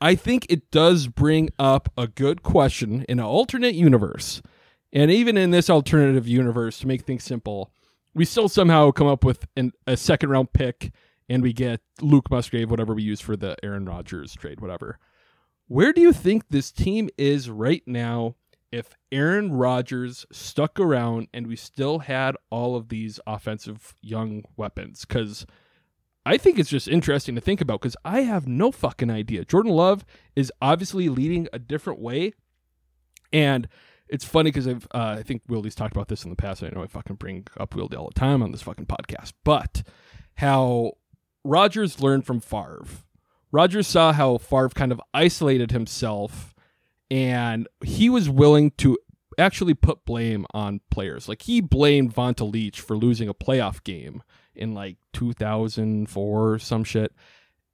I 0.00 0.14
think 0.14 0.46
it 0.50 0.70
does 0.70 1.06
bring 1.06 1.50
up 1.58 1.90
a 1.96 2.06
good 2.06 2.42
question 2.42 3.04
in 3.08 3.18
an 3.18 3.24
alternate 3.24 3.74
universe. 3.74 4.42
And 4.92 5.10
even 5.10 5.36
in 5.36 5.50
this 5.50 5.70
alternative 5.70 6.28
universe, 6.28 6.80
to 6.80 6.86
make 6.86 7.02
things 7.02 7.24
simple, 7.24 7.72
we 8.14 8.24
still 8.24 8.48
somehow 8.48 8.90
come 8.90 9.06
up 9.06 9.24
with 9.24 9.46
an, 9.56 9.72
a 9.86 9.96
second 9.96 10.30
round 10.30 10.52
pick 10.52 10.92
and 11.28 11.42
we 11.42 11.52
get 11.52 11.80
Luke 12.00 12.30
Musgrave, 12.30 12.70
whatever 12.70 12.94
we 12.94 13.02
use 13.02 13.20
for 13.20 13.36
the 13.36 13.56
Aaron 13.62 13.84
Rodgers 13.84 14.34
trade, 14.34 14.60
whatever. 14.60 14.98
Where 15.68 15.92
do 15.92 16.00
you 16.00 16.12
think 16.12 16.44
this 16.48 16.70
team 16.70 17.10
is 17.18 17.50
right 17.50 17.82
now 17.86 18.36
if 18.72 18.90
Aaron 19.12 19.52
Rodgers 19.52 20.26
stuck 20.30 20.78
around 20.80 21.28
and 21.32 21.46
we 21.46 21.56
still 21.56 22.00
had 22.00 22.36
all 22.50 22.76
of 22.76 22.88
these 22.88 23.20
offensive 23.26 23.94
young 24.00 24.44
weapons? 24.56 25.04
Because 25.04 25.46
I 26.26 26.36
think 26.36 26.58
it's 26.58 26.70
just 26.70 26.88
interesting 26.88 27.36
to 27.36 27.40
think 27.40 27.60
about 27.60 27.80
because 27.80 27.96
I 28.04 28.22
have 28.22 28.48
no 28.48 28.72
fucking 28.72 29.10
idea. 29.10 29.44
Jordan 29.44 29.72
Love 29.72 30.04
is 30.34 30.52
obviously 30.60 31.08
leading 31.08 31.46
a 31.52 31.58
different 31.58 32.00
way. 32.00 32.32
And 33.32 33.68
it's 34.08 34.24
funny 34.24 34.50
because 34.50 34.66
I've 34.66 34.86
uh, 34.92 35.16
I 35.18 35.22
think 35.22 35.42
Wilde's 35.48 35.74
talked 35.74 35.94
about 35.94 36.08
this 36.08 36.24
in 36.24 36.30
the 36.30 36.36
past. 36.36 36.62
I 36.62 36.68
know 36.68 36.82
I 36.82 36.86
fucking 36.86 37.16
bring 37.16 37.46
up 37.58 37.74
Wilde 37.74 37.94
all 37.94 38.08
the 38.08 38.18
time 38.18 38.42
on 38.42 38.50
this 38.52 38.62
fucking 38.62 38.86
podcast, 38.86 39.34
but 39.44 39.82
how 40.34 40.92
Rodgers 41.44 42.00
learned 42.00 42.26
from 42.26 42.40
Favre. 42.40 42.84
Rodgers 43.52 43.86
saw 43.86 44.12
how 44.12 44.38
Favre 44.38 44.68
kind 44.70 44.90
of 44.90 45.00
isolated 45.14 45.70
himself, 45.70 46.55
and 47.10 47.68
he 47.84 48.10
was 48.10 48.28
willing 48.28 48.72
to 48.78 48.98
actually 49.38 49.74
put 49.74 50.04
blame 50.04 50.46
on 50.52 50.80
players. 50.90 51.28
Like 51.28 51.42
he 51.42 51.60
blamed 51.60 52.14
Vonta 52.14 52.50
Leach 52.50 52.80
for 52.80 52.96
losing 52.96 53.28
a 53.28 53.34
playoff 53.34 53.82
game 53.84 54.22
in 54.54 54.74
like 54.74 54.96
2004 55.12 56.52
or 56.52 56.58
some 56.58 56.84
shit. 56.84 57.12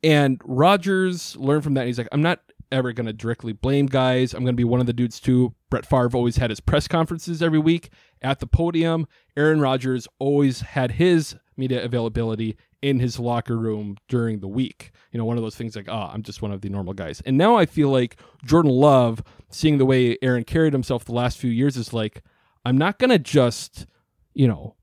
And 0.03 0.41
Rodgers 0.45 1.37
learned 1.37 1.64
from 1.64 1.74
that. 1.74 1.87
He's 1.87 1.99
like, 1.99 2.09
I'm 2.11 2.22
not 2.22 2.41
ever 2.72 2.93
going 2.93 3.07
to 3.07 3.12
directly 3.12 3.53
blame 3.53 3.87
guys. 3.87 4.35
I'm 4.35 4.43
going 4.43 4.55
to 4.55 4.61
be 4.61 4.64
one 4.64 4.80
of 4.80 4.87
the 4.87 4.93
dudes 4.93 5.20
too. 5.20 5.55
Brett 5.70 5.87
Favre 5.87 6.11
always 6.14 6.37
had 6.37 6.51
his 6.51 6.61
press 6.61 6.89
conferences 6.89 7.43
every 7.43 7.59
week 7.59 7.91
at 8.20 8.41
the 8.41 8.47
podium. 8.47 9.07
Aaron 9.37 9.61
Rodgers 9.61 10.09
always 10.18 10.61
had 10.61 10.93
his 10.93 11.37
media 11.57 11.85
availability 11.85 12.57
in 12.83 12.99
his 12.99 13.18
locker 13.18 13.57
room 13.57 13.97
during 14.09 14.41
the 14.41 14.49
week. 14.49 14.91
You 15.12 15.18
know, 15.18 15.24
one 15.24 15.37
of 15.37 15.43
those 15.43 15.57
things 15.57 15.76
like, 15.76 15.89
oh, 15.89 16.11
I'm 16.12 16.22
just 16.22 16.43
one 16.43 16.53
of 16.53 16.61
the 16.61 16.68
normal 16.68 16.93
guys. 16.93 17.22
And 17.24 17.39
now 17.39 17.57
I 17.57 17.64
feel 17.64 17.89
like 17.89 18.16
Jordan 18.45 18.72
Love, 18.72 19.22
seeing 19.49 19.78
the 19.78 19.87
way 19.87 20.18
Aaron 20.20 20.45
carried 20.45 20.72
himself 20.72 21.05
the 21.05 21.14
last 21.14 21.39
few 21.39 21.51
years, 21.51 21.76
is 21.76 21.93
like, 21.93 22.22
I'm 22.64 22.76
not 22.76 22.99
going 22.99 23.11
to 23.11 23.18
just, 23.18 23.87
you 24.35 24.49
know, 24.49 24.76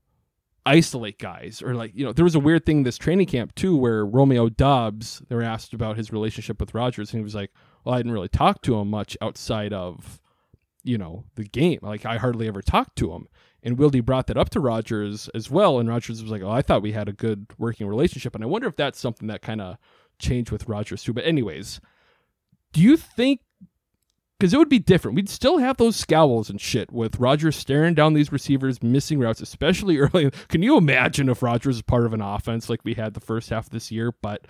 isolate 0.66 1.18
guys 1.18 1.62
or 1.62 1.74
like 1.74 1.90
you 1.94 2.04
know 2.04 2.12
there 2.12 2.24
was 2.24 2.34
a 2.34 2.40
weird 2.40 2.66
thing 2.66 2.82
this 2.82 2.98
training 2.98 3.26
camp 3.26 3.54
too 3.54 3.74
where 3.76 4.04
Romeo 4.04 4.50
Doubs 4.50 5.22
they 5.28 5.34
were 5.34 5.42
asked 5.42 5.72
about 5.72 5.96
his 5.96 6.12
relationship 6.12 6.60
with 6.60 6.74
Rodgers 6.74 7.12
and 7.12 7.18
he 7.18 7.24
was 7.24 7.34
like 7.34 7.50
well 7.82 7.94
I 7.94 7.98
didn't 7.98 8.12
really 8.12 8.28
talk 8.28 8.60
to 8.62 8.78
him 8.78 8.90
much 8.90 9.16
outside 9.22 9.72
of 9.72 10.20
you 10.82 10.98
know 10.98 11.24
the 11.34 11.44
game 11.44 11.78
like 11.82 12.06
I 12.06 12.16
hardly 12.16 12.48
ever 12.48 12.62
talked 12.62 12.96
to 12.96 13.12
him 13.12 13.28
and 13.62 13.78
Wilde 13.78 14.04
brought 14.04 14.26
that 14.28 14.36
up 14.36 14.50
to 14.50 14.60
Rodgers 14.60 15.28
as 15.34 15.50
well 15.50 15.78
and 15.78 15.88
Rodgers 15.88 16.22
was 16.22 16.30
like 16.30 16.42
oh 16.42 16.50
I 16.50 16.62
thought 16.62 16.82
we 16.82 16.92
had 16.92 17.08
a 17.08 17.12
good 17.12 17.46
working 17.58 17.86
relationship 17.86 18.34
and 18.34 18.42
I 18.42 18.46
wonder 18.46 18.68
if 18.68 18.76
that's 18.76 18.98
something 18.98 19.28
that 19.28 19.42
kind 19.42 19.60
of 19.60 19.76
changed 20.18 20.50
with 20.50 20.68
Rodgers 20.68 21.02
too 21.02 21.12
but 21.12 21.24
anyways 21.24 21.80
do 22.72 22.80
you 22.80 22.96
think 22.96 23.40
because 24.40 24.54
it 24.54 24.58
would 24.58 24.70
be 24.70 24.78
different. 24.78 25.16
We'd 25.16 25.28
still 25.28 25.58
have 25.58 25.76
those 25.76 25.96
scowls 25.96 26.48
and 26.48 26.58
shit 26.58 26.90
with 26.90 27.20
Rodgers 27.20 27.56
staring 27.56 27.92
down 27.92 28.14
these 28.14 28.32
receivers, 28.32 28.82
missing 28.82 29.18
routes, 29.18 29.42
especially 29.42 29.98
early. 29.98 30.30
Can 30.48 30.62
you 30.62 30.78
imagine 30.78 31.28
if 31.28 31.42
Rodgers 31.42 31.76
was 31.76 31.82
part 31.82 32.06
of 32.06 32.14
an 32.14 32.22
offense 32.22 32.70
like 32.70 32.80
we 32.82 32.94
had 32.94 33.12
the 33.12 33.20
first 33.20 33.50
half 33.50 33.66
of 33.66 33.70
this 33.70 33.92
year? 33.92 34.12
But 34.22 34.46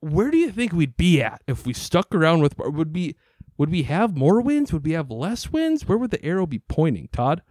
where 0.00 0.30
do 0.30 0.36
you 0.36 0.52
think 0.52 0.74
we'd 0.74 0.98
be 0.98 1.22
at 1.22 1.42
if 1.46 1.64
we 1.64 1.72
stuck 1.72 2.14
around 2.14 2.42
with? 2.42 2.58
Would 2.58 2.92
be 2.92 3.16
would 3.58 3.70
we 3.70 3.82
have 3.82 4.16
more 4.16 4.40
wins? 4.40 4.72
Would 4.72 4.84
we 4.86 4.92
have 4.92 5.10
less 5.10 5.50
wins? 5.52 5.86
Where 5.86 5.98
would 5.98 6.10
the 6.10 6.24
arrow 6.24 6.46
be 6.46 6.60
pointing, 6.60 7.08
Todd? 7.12 7.42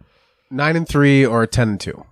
Nine 0.50 0.74
and 0.76 0.88
three 0.88 1.24
or 1.24 1.46
ten 1.46 1.68
and 1.68 1.80
two. 1.80 2.04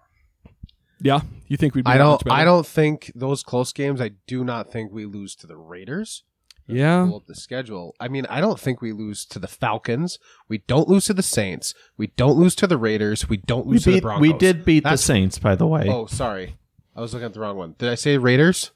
Yeah, 1.00 1.20
you 1.48 1.56
think 1.56 1.74
we'd? 1.74 1.84
Be 1.84 1.90
I 1.90 1.98
don't. 1.98 2.24
much? 2.24 2.32
I 2.34 2.44
don't 2.44 2.66
think 2.66 3.10
those 3.14 3.42
close 3.42 3.72
games. 3.72 4.00
I 4.00 4.12
do 4.26 4.44
not 4.44 4.70
think 4.70 4.92
we 4.92 5.04
lose 5.04 5.34
to 5.36 5.46
the 5.46 5.56
Raiders. 5.56 6.22
Yeah. 6.68 7.04
Pull 7.06 7.16
up 7.18 7.26
the 7.26 7.34
schedule. 7.36 7.94
I 8.00 8.08
mean, 8.08 8.26
I 8.28 8.40
don't 8.40 8.58
think 8.58 8.80
we 8.82 8.92
lose 8.92 9.24
to 9.26 9.38
the 9.38 9.46
Falcons. 9.46 10.18
We 10.48 10.58
don't 10.58 10.88
lose 10.88 11.04
to 11.06 11.14
the 11.14 11.22
Saints. 11.22 11.74
We 11.96 12.08
don't 12.08 12.36
lose 12.36 12.56
to 12.56 12.66
the 12.66 12.76
Raiders. 12.76 13.28
We 13.28 13.36
don't 13.36 13.66
We 13.66 13.74
lose 13.74 13.84
to 13.84 13.92
the. 13.92 14.00
Broncos. 14.00 14.20
We 14.20 14.32
did 14.32 14.64
beat 14.64 14.82
That's- 14.82 15.00
the 15.00 15.04
Saints, 15.06 15.38
by 15.38 15.54
the 15.54 15.66
way. 15.66 15.86
Oh, 15.88 16.06
sorry. 16.06 16.56
I 16.96 17.00
was 17.02 17.12
looking 17.12 17.26
at 17.26 17.34
the 17.34 17.40
wrong 17.40 17.56
one. 17.56 17.74
Did 17.78 17.88
I 17.90 17.94
say 17.94 18.16
Raiders? 18.18 18.72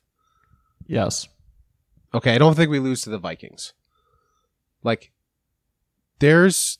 Yes. 0.87 1.27
Okay, 2.15 2.35
I 2.35 2.39
don't 2.39 2.55
think 2.55 2.71
we 2.71 2.79
lose 2.79 3.03
to 3.03 3.11
the 3.11 3.19
Vikings. 3.19 3.73
Like, 4.83 5.13
there's. 6.19 6.79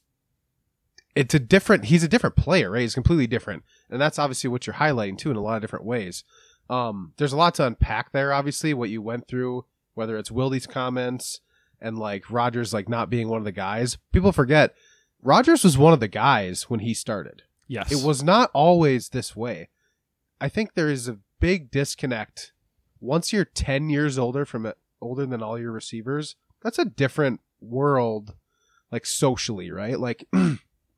It's 1.17 1.35
a 1.35 1.41
different. 1.41 1.87
He's 1.87 2.05
a 2.05 2.09
different 2.09 2.37
player, 2.37 2.71
right? 2.71 2.83
He's 2.83 2.95
completely 2.95 3.27
different, 3.27 3.65
and 3.91 4.01
that's 4.01 4.19
obviously 4.19 4.49
what 4.49 4.67
you're 4.67 4.75
highlighting 4.75 5.19
too 5.19 5.31
in 5.31 5.37
a 5.37 5.43
lot 5.43 5.57
of 5.57 5.61
different 5.61 5.85
ways. 5.85 6.25
Um, 6.69 7.15
there's 7.17 7.33
a 7.33 7.37
lot 7.37 7.55
to 7.57 7.67
unpack 7.67 8.13
there. 8.13 8.33
Obviously, 8.33 8.73
what 8.73 8.91
you 8.91 9.03
went 9.03 9.27
through, 9.27 9.65
whether 9.95 10.17
it's 10.17 10.31
Wildy's 10.31 10.69
comments 10.69 11.41
and 11.81 11.99
like 11.99 12.31
Rodgers 12.31 12.73
like 12.73 12.89
not 12.89 13.11
being 13.11 13.29
one 13.29 13.39
of 13.39 13.45
the 13.45 13.53
guys. 13.53 13.99
People 14.13 14.33
forget 14.33 14.75
Rodgers 15.23 15.65
was 15.65 15.79
one 15.79 15.93
of 15.93 16.01
the 16.01 16.09
guys 16.09 16.65
when 16.71 16.81
he 16.81 16.95
started. 16.95 17.43
Yes. 17.67 17.93
It 17.93 18.05
was 18.05 18.23
not 18.23 18.51
always 18.53 19.09
this 19.09 19.37
way. 19.37 19.69
I 20.41 20.49
think 20.49 20.75
there 20.75 20.91
is 20.91 21.09
a 21.09 21.19
big 21.39 21.71
disconnect. 21.71 22.53
Once 23.01 23.33
you're 23.33 23.45
10 23.45 23.91
years 23.91 24.19
older 24.19 24.45
from 24.45 24.73
older 25.01 25.27
than 25.27 25.43
all 25.43 25.59
your 25.59 25.73
receivers, 25.73 26.37
that's 26.63 26.79
a 26.79 26.85
different 26.85 27.41
world 27.61 28.35
like 28.91 29.07
socially, 29.07 29.71
right? 29.71 29.99
Like, 29.99 30.27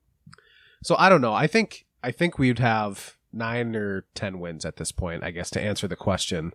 so 0.82 0.96
I 0.98 1.08
don't 1.08 1.20
know. 1.20 1.34
I 1.34 1.46
think 1.46 1.86
I 2.02 2.10
think 2.10 2.38
we'd 2.38 2.58
have 2.58 3.16
nine 3.32 3.74
or 3.76 4.04
ten 4.14 4.40
wins 4.40 4.64
at 4.64 4.76
this 4.76 4.92
point. 4.92 5.24
I 5.24 5.30
guess 5.30 5.50
to 5.50 5.60
answer 5.60 5.88
the 5.88 5.96
question, 5.96 6.52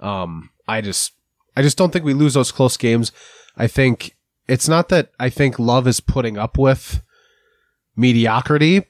um, 0.00 0.50
I 0.66 0.80
just 0.80 1.12
I 1.56 1.62
just 1.62 1.78
don't 1.78 1.92
think 1.92 2.04
we 2.04 2.14
lose 2.14 2.34
those 2.34 2.52
close 2.52 2.76
games. 2.76 3.12
I 3.56 3.66
think 3.66 4.16
it's 4.48 4.68
not 4.68 4.88
that 4.90 5.10
I 5.18 5.28
think 5.30 5.58
Love 5.58 5.86
is 5.86 6.00
putting 6.00 6.38
up 6.38 6.58
with 6.58 7.02
mediocrity, 7.96 8.84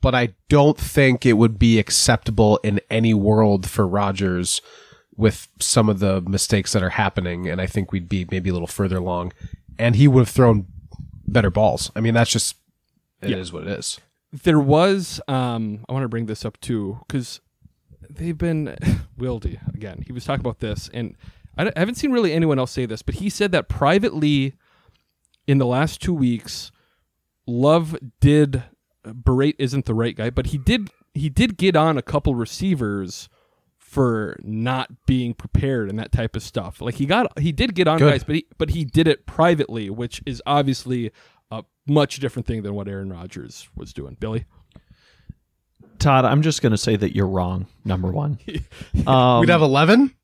but 0.00 0.14
I 0.14 0.34
don't 0.48 0.78
think 0.78 1.24
it 1.24 1.34
would 1.34 1.58
be 1.58 1.78
acceptable 1.78 2.58
in 2.62 2.80
any 2.90 3.14
world 3.14 3.68
for 3.68 3.86
rodgers 3.86 4.60
with 5.16 5.48
some 5.58 5.88
of 5.88 5.98
the 5.98 6.20
mistakes 6.22 6.72
that 6.72 6.82
are 6.82 6.90
happening. 6.90 7.48
And 7.48 7.60
I 7.60 7.66
think 7.66 7.90
we'd 7.90 8.08
be 8.08 8.26
maybe 8.30 8.50
a 8.50 8.52
little 8.52 8.68
further 8.68 8.98
along 8.98 9.32
and 9.78 9.96
he 9.96 10.08
would 10.08 10.20
have 10.20 10.28
thrown 10.28 10.66
better 11.26 11.50
balls. 11.50 11.90
I 11.94 12.00
mean, 12.00 12.14
that's 12.14 12.30
just, 12.30 12.56
it 13.22 13.30
is 13.30 13.48
Yeah. 13.50 13.54
what 13.54 13.66
it 13.66 13.78
is. 13.78 14.00
There 14.32 14.60
was, 14.60 15.20
um, 15.28 15.84
I 15.88 15.92
want 15.92 16.04
to 16.04 16.08
bring 16.08 16.26
this 16.26 16.44
up 16.44 16.60
too, 16.60 16.98
because 17.06 17.40
they've 18.10 18.36
been, 18.36 18.76
Wildy, 19.18 19.58
again, 19.74 20.02
he 20.06 20.12
was 20.12 20.24
talking 20.24 20.40
about 20.40 20.60
this, 20.60 20.90
and 20.92 21.16
I, 21.56 21.66
I 21.68 21.78
haven't 21.78 21.96
seen 21.96 22.12
really 22.12 22.32
anyone 22.32 22.58
else 22.58 22.70
say 22.72 22.86
this, 22.86 23.02
but 23.02 23.16
he 23.16 23.30
said 23.30 23.52
that 23.52 23.68
privately 23.68 24.54
in 25.46 25.58
the 25.58 25.66
last 25.66 26.00
two 26.02 26.14
weeks, 26.14 26.70
Love 27.46 27.96
did, 28.20 28.62
berate 29.04 29.56
isn't 29.58 29.86
the 29.86 29.94
right 29.94 30.14
guy, 30.16 30.28
but 30.30 30.46
he 30.48 30.58
did, 30.58 30.90
he 31.14 31.28
did 31.30 31.56
get 31.56 31.74
on 31.76 31.96
a 31.96 32.02
couple 32.02 32.34
receivers 32.34 33.28
for 33.88 34.36
not 34.42 35.06
being 35.06 35.32
prepared 35.32 35.88
and 35.88 35.98
that 35.98 36.12
type 36.12 36.36
of 36.36 36.42
stuff. 36.42 36.82
Like 36.82 36.96
he 36.96 37.06
got, 37.06 37.38
he 37.38 37.52
did 37.52 37.74
get 37.74 37.88
on 37.88 37.98
Good. 37.98 38.10
guys, 38.10 38.22
but 38.22 38.34
he, 38.34 38.46
but 38.58 38.68
he 38.68 38.84
did 38.84 39.08
it 39.08 39.24
privately, 39.24 39.88
which 39.88 40.20
is 40.26 40.42
obviously 40.44 41.10
a 41.50 41.64
much 41.86 42.16
different 42.20 42.46
thing 42.46 42.62
than 42.62 42.74
what 42.74 42.86
Aaron 42.86 43.10
Rodgers 43.10 43.66
was 43.74 43.94
doing. 43.94 44.18
Billy, 44.20 44.44
Todd, 45.98 46.26
I'm 46.26 46.42
just 46.42 46.60
going 46.60 46.72
to 46.72 46.78
say 46.78 46.96
that 46.96 47.16
you're 47.16 47.26
wrong. 47.26 47.66
Number 47.82 48.12
one, 48.12 48.38
um, 49.06 49.40
We'd 49.40 49.48
have 49.48 49.62
11? 49.62 50.14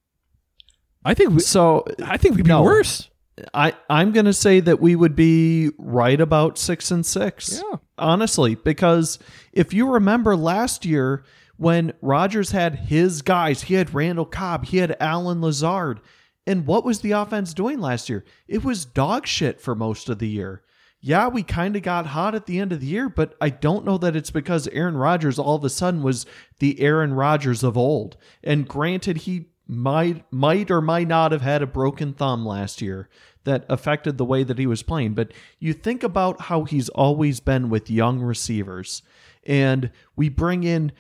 I 1.03 1.15
think 1.15 1.31
we, 1.31 1.41
so. 1.41 1.87
I 2.05 2.19
think 2.19 2.37
we'd 2.37 2.45
be 2.45 2.49
no. 2.51 2.63
worse. 2.63 3.09
I 3.53 3.75
I'm 3.89 4.13
going 4.13 4.27
to 4.27 4.33
say 4.35 4.61
that 4.61 4.81
we 4.81 4.95
would 4.95 5.17
be 5.17 5.71
right 5.79 6.21
about 6.21 6.59
six 6.59 6.91
and 6.91 7.05
six. 7.05 7.63
Yeah. 7.63 7.79
honestly, 7.97 8.57
because 8.57 9.19
if 9.53 9.73
you 9.73 9.91
remember 9.91 10.37
last 10.37 10.85
year 10.85 11.25
when 11.57 11.93
Rodgers 12.01 12.51
had 12.51 12.75
his 12.75 13.23
guys, 13.23 13.63
he 13.63 13.75
had 13.75 13.95
Randall 13.95 14.27
Cobb, 14.27 14.67
he 14.67 14.79
had 14.79 14.97
Allen 15.01 15.41
Lazard, 15.41 16.01
and 16.47 16.67
what 16.67 16.85
was 16.85 17.01
the 17.01 17.13
offense 17.13 17.55
doing 17.55 17.81
last 17.81 18.09
year? 18.09 18.25
It 18.49 18.65
was 18.65 18.85
dog 18.85 19.27
shit 19.27 19.61
for 19.61 19.75
most 19.75 20.09
of 20.09 20.19
the 20.19 20.29
year. 20.29 20.63
Yeah, 21.01 21.29
we 21.29 21.43
kind 21.43 21.77
of 21.77 21.83
got 21.83 22.07
hot 22.07 22.35
at 22.35 22.47
the 22.47 22.59
end 22.59 22.73
of 22.73 22.81
the 22.81 22.87
year, 22.87 23.11
but 23.11 23.35
I 23.41 23.51
don't 23.51 23.85
know 23.85 23.99
that 23.99 24.17
it's 24.17 24.31
because 24.31 24.69
Aaron 24.69 24.97
Rodgers 24.97 25.39
all 25.39 25.57
of 25.57 25.65
a 25.65 25.69
sudden 25.69 26.03
was 26.03 26.25
the 26.61 26.81
Aaron 26.81 27.13
Rodgers 27.13 27.63
of 27.63 27.77
old. 27.77 28.17
And 28.43 28.67
granted, 28.67 29.19
he 29.19 29.49
might 29.67 30.25
might 30.33 30.71
or 30.71 30.81
might 30.81 31.09
not 31.09 31.33
have 31.33 31.43
had 31.43 31.63
a 31.63 31.67
broken 31.67 32.15
thumb 32.15 32.47
last 32.47 32.81
year 32.81 33.09
that 33.45 33.67
affected 33.69 34.17
the 34.17 34.25
way 34.25 34.45
that 34.45 34.59
he 34.59 34.67
was 34.67 34.83
playing. 34.83 35.15
But 35.15 35.33
you 35.59 35.75
think 35.75 36.03
about 36.03 36.43
how 36.43 36.65
he's 36.65 36.89
always 36.91 37.41
been 37.41 37.69
with 37.69 37.91
young 37.91 38.21
receivers, 38.21 39.03
and 39.45 39.91
we 40.17 40.31
bring 40.31 40.65
in 40.65 40.93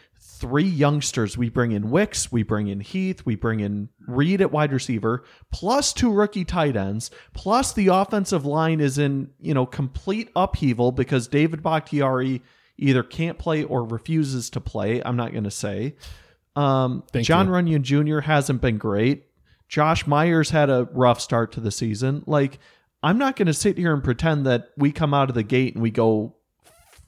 three 0.45 0.65
youngsters. 0.65 1.39
We 1.39 1.49
bring 1.49 1.73
in 1.73 1.91
Wicks, 1.91 2.31
we 2.31 2.43
bring 2.43 2.69
in 2.69 2.81
Heath, 2.81 3.23
we 3.25 3.35
bring 3.35 3.61
in 3.61 3.89
Reed 4.07 4.43
at 4.43 4.53
wide 4.53 4.75
receiver, 4.75 5.25
plus 5.51 5.95
two 5.95 6.13
rookie 6.13 6.45
tight 6.45 6.77
ends, 6.77 7.11
plus 7.33 7.73
the 7.73 7.87
offensive 7.87 8.45
line 8.45 8.79
is 8.79 8.99
in, 8.99 9.31
you 9.41 9.55
know, 9.55 9.65
complete 9.65 10.29
upheaval 10.37 10.93
because 10.93 11.29
David 11.29 11.63
Bakhtiari 11.63 12.43
either 12.77 13.03
can't 13.03 13.39
play 13.39 13.65
or 13.65 13.87
refuses 13.87 14.51
to 14.51 14.61
play. 14.61 15.03
I'm 15.03 15.17
not 15.17 15.33
going 15.33 15.45
to 15.45 15.51
say. 15.51 15.97
Um, 16.55 17.05
John 17.23 17.47
you. 17.47 17.53
Runyan 17.55 17.81
Jr. 17.81 18.21
hasn't 18.21 18.61
been 18.61 18.77
great. 18.77 19.25
Josh 19.69 20.07
Myers 20.07 20.51
had 20.51 20.69
a 20.69 20.91
rough 20.93 21.23
start 21.23 21.53
to 21.53 21.61
the 21.61 21.71
season. 21.71 22.23
Like, 22.27 22.59
I'm 23.03 23.17
not 23.17 23.37
going 23.37 23.47
to 23.47 23.55
sit 23.55 23.79
here 23.79 23.95
and 23.95 24.05
pretend 24.05 24.45
that 24.45 24.73
we 24.77 24.93
come 24.93 25.15
out 25.15 25.31
of 25.31 25.35
the 25.35 25.43
gate 25.43 25.73
and 25.73 25.83
we 25.83 25.91
go 25.91 26.37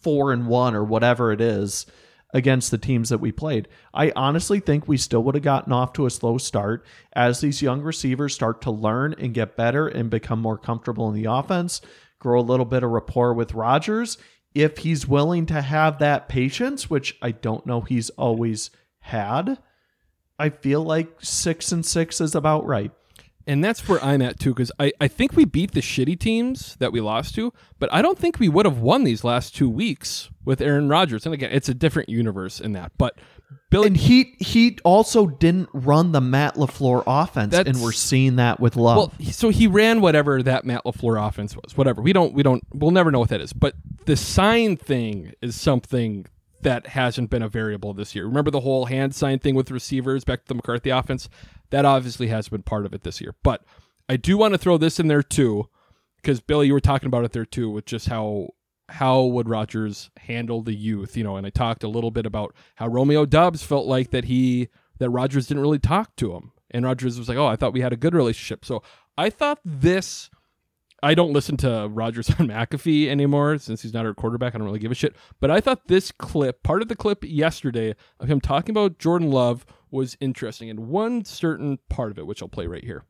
four 0.00 0.32
and 0.32 0.46
one 0.46 0.74
or 0.74 0.84
whatever 0.84 1.32
it 1.32 1.42
is 1.42 1.84
against 2.36 2.70
the 2.70 2.76
teams 2.76 3.08
that 3.08 3.16
we 3.18 3.32
played. 3.32 3.66
I 3.94 4.12
honestly 4.14 4.60
think 4.60 4.86
we 4.86 4.98
still 4.98 5.22
would 5.22 5.34
have 5.34 5.42
gotten 5.42 5.72
off 5.72 5.94
to 5.94 6.04
a 6.04 6.10
slow 6.10 6.36
start 6.36 6.84
as 7.14 7.40
these 7.40 7.62
young 7.62 7.80
receivers 7.80 8.34
start 8.34 8.60
to 8.60 8.70
learn 8.70 9.14
and 9.18 9.32
get 9.32 9.56
better 9.56 9.88
and 9.88 10.10
become 10.10 10.42
more 10.42 10.58
comfortable 10.58 11.08
in 11.08 11.14
the 11.14 11.30
offense, 11.30 11.80
grow 12.18 12.38
a 12.38 12.42
little 12.42 12.66
bit 12.66 12.82
of 12.82 12.90
rapport 12.90 13.32
with 13.32 13.54
Rodgers. 13.54 14.18
If 14.54 14.78
he's 14.78 15.08
willing 15.08 15.46
to 15.46 15.62
have 15.62 15.98
that 15.98 16.28
patience, 16.28 16.90
which 16.90 17.16
I 17.22 17.30
don't 17.30 17.64
know 17.64 17.80
he's 17.80 18.10
always 18.10 18.70
had, 18.98 19.56
I 20.38 20.50
feel 20.50 20.82
like 20.82 21.16
six 21.22 21.72
and 21.72 21.86
six 21.86 22.20
is 22.20 22.34
about 22.34 22.66
right. 22.66 22.92
And 23.46 23.62
that's 23.62 23.88
where 23.88 24.02
I'm 24.02 24.22
at 24.22 24.40
too, 24.40 24.50
because 24.52 24.72
I, 24.80 24.92
I 25.00 25.06
think 25.08 25.36
we 25.36 25.44
beat 25.44 25.72
the 25.72 25.80
shitty 25.80 26.18
teams 26.18 26.74
that 26.80 26.90
we 26.92 27.00
lost 27.00 27.34
to, 27.36 27.52
but 27.78 27.92
I 27.92 28.02
don't 28.02 28.18
think 28.18 28.40
we 28.40 28.48
would 28.48 28.66
have 28.66 28.78
won 28.78 29.04
these 29.04 29.22
last 29.22 29.54
two 29.54 29.70
weeks 29.70 30.30
with 30.44 30.60
Aaron 30.60 30.88
Rodgers. 30.88 31.24
And 31.24 31.32
again, 31.34 31.50
it's 31.52 31.68
a 31.68 31.74
different 31.74 32.08
universe 32.08 32.60
in 32.60 32.72
that. 32.72 32.90
But 32.98 33.16
Billy, 33.70 33.86
And 33.88 33.96
he 33.96 34.34
he 34.40 34.76
also 34.84 35.26
didn't 35.28 35.68
run 35.72 36.10
the 36.10 36.20
Matt 36.20 36.56
LaFleur 36.56 37.04
offense, 37.06 37.54
and 37.54 37.80
we're 37.80 37.92
seeing 37.92 38.36
that 38.36 38.58
with 38.58 38.74
Love. 38.76 38.96
well, 38.96 39.12
he- 39.18 39.30
so 39.30 39.50
he 39.50 39.68
ran 39.68 40.00
whatever 40.00 40.42
that 40.42 40.64
Matt 40.64 40.82
LaFleur 40.84 41.24
offense 41.28 41.54
was, 41.56 41.76
whatever. 41.76 42.02
We 42.02 42.12
don't, 42.12 42.32
we 42.34 42.42
don't, 42.42 42.64
we'll 42.74 42.90
never 42.90 43.12
know 43.12 43.20
what 43.20 43.28
that 43.28 43.40
is. 43.40 43.52
But 43.52 43.74
the 44.06 44.16
sign 44.16 44.76
thing 44.76 45.32
is 45.40 45.54
something 45.60 46.26
that 46.62 46.88
hasn't 46.88 47.30
been 47.30 47.42
a 47.42 47.48
variable 47.48 47.92
this 47.94 48.14
year. 48.16 48.26
Remember 48.26 48.50
the 48.50 48.60
whole 48.60 48.86
hand 48.86 49.14
sign 49.14 49.38
thing 49.38 49.54
with 49.54 49.70
receivers 49.70 50.24
back 50.24 50.40
to 50.42 50.48
the 50.48 50.54
McCarthy 50.54 50.90
offense? 50.90 51.28
That 51.70 51.84
obviously 51.84 52.28
has 52.28 52.48
been 52.48 52.62
part 52.62 52.86
of 52.86 52.94
it 52.94 53.02
this 53.02 53.20
year. 53.20 53.34
But 53.42 53.64
I 54.08 54.16
do 54.16 54.36
want 54.38 54.54
to 54.54 54.58
throw 54.58 54.78
this 54.78 55.00
in 55.00 55.08
there 55.08 55.22
too, 55.22 55.68
because 56.16 56.40
Billy, 56.40 56.68
you 56.68 56.72
were 56.72 56.80
talking 56.80 57.06
about 57.06 57.24
it 57.24 57.32
there 57.32 57.44
too, 57.44 57.70
with 57.70 57.86
just 57.86 58.08
how 58.08 58.50
how 58.88 59.22
would 59.22 59.48
Rodgers 59.48 60.10
handle 60.16 60.62
the 60.62 60.74
youth, 60.74 61.16
you 61.16 61.24
know? 61.24 61.36
And 61.36 61.44
I 61.46 61.50
talked 61.50 61.82
a 61.82 61.88
little 61.88 62.12
bit 62.12 62.24
about 62.24 62.54
how 62.76 62.86
Romeo 62.86 63.26
Doubs 63.26 63.62
felt 63.62 63.86
like 63.86 64.10
that 64.10 64.26
he 64.26 64.68
that 64.98 65.10
Rodgers 65.10 65.46
didn't 65.46 65.62
really 65.62 65.78
talk 65.78 66.14
to 66.16 66.34
him, 66.34 66.52
and 66.70 66.84
Rodgers 66.84 67.18
was 67.18 67.28
like, 67.28 67.38
"Oh, 67.38 67.46
I 67.46 67.56
thought 67.56 67.72
we 67.72 67.80
had 67.80 67.92
a 67.92 67.96
good 67.96 68.14
relationship." 68.14 68.64
So 68.64 68.82
I 69.18 69.30
thought 69.30 69.58
this. 69.64 70.30
I 71.02 71.14
don't 71.14 71.32
listen 71.32 71.56
to 71.58 71.88
Rogers 71.90 72.30
on 72.38 72.48
McAfee 72.48 73.08
anymore 73.08 73.58
since 73.58 73.82
he's 73.82 73.92
not 73.92 74.06
our 74.06 74.14
quarterback. 74.14 74.54
I 74.54 74.58
don't 74.58 74.66
really 74.66 74.78
give 74.78 74.90
a 74.90 74.94
shit. 74.94 75.14
But 75.40 75.50
I 75.50 75.60
thought 75.60 75.88
this 75.88 76.10
clip, 76.10 76.62
part 76.62 76.80
of 76.80 76.88
the 76.88 76.96
clip 76.96 77.22
yesterday 77.22 77.94
of 78.18 78.28
him 78.28 78.40
talking 78.40 78.72
about 78.72 78.98
Jordan 78.98 79.30
Love, 79.30 79.66
was 79.96 80.16
interesting, 80.20 80.68
in 80.68 80.88
one 80.88 81.24
certain 81.24 81.78
part 81.88 82.12
of 82.12 82.18
it, 82.18 82.26
which 82.26 82.42
I'll 82.42 82.48
play 82.48 82.66
right 82.66 82.84
here. 82.84 83.02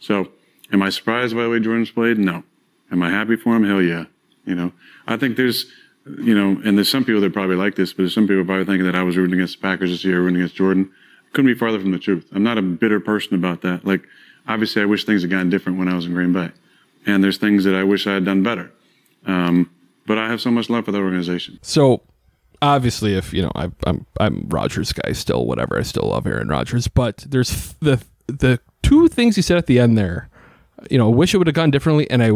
So, 0.00 0.28
am 0.72 0.82
I 0.82 0.90
surprised 0.90 1.36
by 1.36 1.44
the 1.44 1.50
way 1.50 1.60
Jordan's 1.60 1.90
played? 1.90 2.18
No. 2.18 2.42
Am 2.90 3.02
I 3.02 3.10
happy 3.10 3.36
for 3.36 3.54
him? 3.54 3.64
Hell 3.64 3.82
yeah. 3.82 4.06
You 4.44 4.54
know, 4.54 4.72
I 5.06 5.16
think 5.16 5.36
there's, 5.36 5.66
you 6.06 6.34
know, 6.34 6.60
and 6.64 6.76
there's 6.76 6.88
some 6.88 7.04
people 7.04 7.20
that 7.20 7.32
probably 7.32 7.56
like 7.56 7.76
this, 7.76 7.92
but 7.92 7.98
there's 7.98 8.14
some 8.14 8.26
people 8.26 8.44
probably 8.44 8.64
thinking 8.64 8.86
that 8.86 8.96
I 8.96 9.02
was 9.02 9.16
rooting 9.16 9.34
against 9.34 9.60
the 9.60 9.62
Packers 9.62 9.90
this 9.90 10.04
year, 10.04 10.20
rooting 10.20 10.36
against 10.36 10.56
Jordan. 10.56 10.90
Couldn't 11.32 11.52
be 11.52 11.58
farther 11.58 11.78
from 11.78 11.92
the 11.92 11.98
truth. 11.98 12.26
I'm 12.32 12.42
not 12.42 12.58
a 12.58 12.62
bitter 12.62 12.98
person 12.98 13.34
about 13.34 13.60
that. 13.62 13.84
Like, 13.84 14.02
obviously, 14.48 14.82
I 14.82 14.86
wish 14.86 15.04
things 15.04 15.22
had 15.22 15.30
gotten 15.30 15.50
different 15.50 15.78
when 15.78 15.88
I 15.88 15.94
was 15.94 16.06
in 16.06 16.14
Green 16.14 16.32
Bay, 16.32 16.50
and 17.06 17.22
there's 17.22 17.38
things 17.38 17.62
that 17.64 17.74
I 17.74 17.84
wish 17.84 18.06
I 18.06 18.14
had 18.14 18.24
done 18.24 18.42
better. 18.42 18.72
Um, 19.26 19.70
but 20.06 20.18
I 20.18 20.28
have 20.28 20.40
so 20.40 20.50
much 20.50 20.68
love 20.70 20.86
for 20.86 20.92
the 20.92 20.98
organization. 20.98 21.60
So 21.62 22.02
obviously, 22.62 23.14
if 23.14 23.32
you 23.32 23.42
know, 23.42 23.52
I, 23.54 23.70
I'm 23.86 24.06
I'm 24.18 24.46
Rodgers 24.48 24.92
guy 24.92 25.12
still, 25.12 25.46
whatever. 25.46 25.78
I 25.78 25.82
still 25.82 26.08
love 26.08 26.26
Aaron 26.26 26.48
Rodgers, 26.48 26.88
but 26.88 27.18
there's 27.28 27.74
the 27.80 28.02
the 28.26 28.60
two 28.82 29.08
things 29.08 29.36
he 29.36 29.42
said 29.42 29.58
at 29.58 29.66
the 29.66 29.78
end 29.78 29.96
there. 29.98 30.28
You 30.90 30.98
know, 30.98 31.10
wish 31.10 31.34
it 31.34 31.38
would 31.38 31.46
have 31.46 31.54
gone 31.54 31.70
differently, 31.70 32.10
and 32.10 32.22
I 32.22 32.30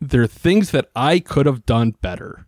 there 0.00 0.22
are 0.22 0.28
things 0.28 0.70
that 0.70 0.88
I 0.94 1.18
could 1.20 1.46
have 1.46 1.66
done 1.66 1.92
better. 2.02 2.46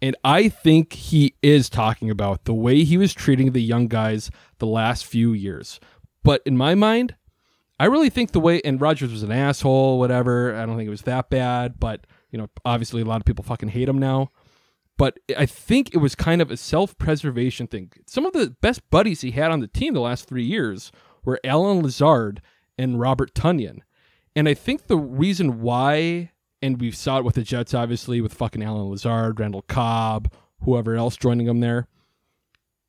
And 0.00 0.16
I 0.22 0.48
think 0.48 0.92
he 0.92 1.34
is 1.42 1.68
talking 1.68 2.08
about 2.08 2.44
the 2.44 2.54
way 2.54 2.84
he 2.84 2.96
was 2.96 3.12
treating 3.12 3.50
the 3.50 3.62
young 3.62 3.88
guys 3.88 4.30
the 4.58 4.66
last 4.66 5.04
few 5.04 5.32
years. 5.32 5.80
But 6.22 6.40
in 6.46 6.56
my 6.56 6.76
mind, 6.76 7.16
I 7.80 7.86
really 7.86 8.10
think 8.10 8.30
the 8.30 8.40
way 8.40 8.60
and 8.64 8.80
Rodgers 8.80 9.10
was 9.10 9.24
an 9.24 9.32
asshole, 9.32 9.98
whatever. 9.98 10.54
I 10.54 10.66
don't 10.66 10.76
think 10.76 10.86
it 10.86 10.90
was 10.90 11.02
that 11.02 11.30
bad, 11.30 11.80
but 11.80 12.06
you 12.30 12.38
know, 12.38 12.48
obviously 12.64 13.02
a 13.02 13.04
lot 13.04 13.20
of 13.20 13.24
people 13.24 13.44
fucking 13.44 13.70
hate 13.70 13.88
him 13.88 13.98
now. 13.98 14.30
But 14.98 15.18
I 15.38 15.46
think 15.46 15.94
it 15.94 15.98
was 15.98 16.14
kind 16.14 16.42
of 16.42 16.50
a 16.50 16.56
self-preservation 16.56 17.68
thing. 17.68 17.92
Some 18.06 18.26
of 18.26 18.34
the 18.34 18.54
best 18.60 18.90
buddies 18.90 19.22
he 19.22 19.30
had 19.30 19.50
on 19.50 19.60
the 19.60 19.68
team 19.68 19.94
the 19.94 20.00
last 20.00 20.28
three 20.28 20.44
years 20.44 20.92
were 21.24 21.40
Allen 21.44 21.82
Lazard 21.82 22.42
and 22.76 23.00
Robert 23.00 23.32
Tonyan. 23.32 23.78
And 24.36 24.48
I 24.48 24.54
think 24.54 24.86
the 24.86 24.98
reason 24.98 25.62
why, 25.62 26.32
and 26.60 26.80
we 26.80 26.90
saw 26.90 27.18
it 27.18 27.24
with 27.24 27.36
the 27.36 27.42
Jets, 27.42 27.74
obviously, 27.74 28.20
with 28.20 28.34
fucking 28.34 28.62
Allen 28.62 28.90
Lazard, 28.90 29.40
Randall 29.40 29.62
Cobb, 29.62 30.32
whoever 30.64 30.96
else 30.96 31.16
joining 31.16 31.46
him 31.46 31.60
there, 31.60 31.86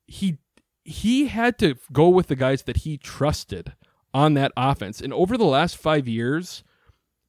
he 0.08 0.40
he 0.84 1.28
had 1.28 1.60
to 1.60 1.76
go 1.94 2.10
with 2.10 2.28
the 2.28 2.36
guys 2.36 2.64
that 2.64 2.78
he 2.78 2.98
trusted 2.98 3.74
on 4.12 4.34
that 4.34 4.52
offense. 4.58 5.00
And 5.00 5.14
over 5.14 5.38
the 5.38 5.46
last 5.46 5.78
five 5.78 6.08
years, 6.08 6.64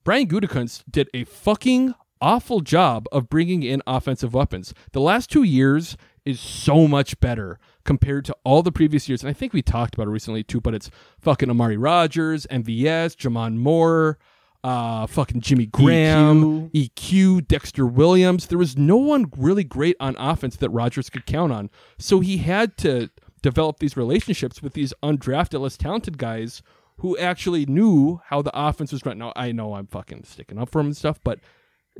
Brian 0.03 0.27
Gutekunst 0.27 0.85
did 0.91 1.11
a 1.13 1.25
fucking 1.25 1.95
awful 2.21 2.61
job 2.61 3.07
of 3.13 3.29
bringing 3.29 3.63
in 3.63 3.83
offensive 3.87 4.35
weapons. 4.35 4.75
The 4.93 5.01
last 5.01 5.31
two 5.31 5.43
years 5.43 5.97
is 6.25 6.39
so 6.39 6.87
much 6.87 7.19
better 7.21 7.59
compared 7.85 8.25
to 8.27 8.37
all 8.45 8.63
the 8.63 8.73
previous 8.73 9.09
years. 9.09 9.23
And 9.23 9.31
I 9.31 9.33
think 9.33 9.53
we 9.53 9.63
talked 9.63 9.95
about 9.95 10.07
it 10.07 10.11
recently 10.11 10.43
too, 10.43 10.61
but 10.61 10.75
it's 10.75 10.91
fucking 11.21 11.51
Amari 11.51 11.77
Rodgers, 11.77 12.47
MVS, 12.51 13.17
J'Mon 13.17 13.57
Moore, 13.57 14.19
uh, 14.63 15.07
fucking 15.07 15.41
Jimmy 15.41 15.67
Graham, 15.67 16.69
EQ. 16.71 17.49
Dexter 17.49 17.87
Williams. 17.87 18.47
There 18.49 18.59
was 18.59 18.77
no 18.77 18.97
one 18.97 19.31
really 19.37 19.65
great 19.65 19.97
on 19.99 20.17
offense 20.19 20.57
that 20.57 20.71
Rodgers 20.71 21.09
could 21.09 21.25
count 21.27 21.53
on. 21.53 21.71
So 21.99 22.21
he 22.21 22.39
had 22.39 22.77
to 22.79 23.11
develop 23.43 23.79
these 23.79 23.97
relationships 23.97 24.63
with 24.63 24.75
these 24.75 24.93
undrafted, 25.03 25.61
less 25.61 25.79
talented 25.79 26.19
guys 26.19 26.63
who 26.99 27.17
actually 27.17 27.65
knew 27.65 28.21
how 28.27 28.43
the 28.43 28.51
offense 28.55 28.93
was 28.93 29.05
run. 29.07 29.17
Now 29.17 29.33
I 29.35 29.53
know 29.53 29.75
I'm 29.75 29.87
fucking 29.87 30.25
sticking 30.25 30.59
up 30.59 30.69
for 30.69 30.81
him 30.81 30.89
and 30.89 30.97
stuff, 30.97 31.19
but 31.25 31.41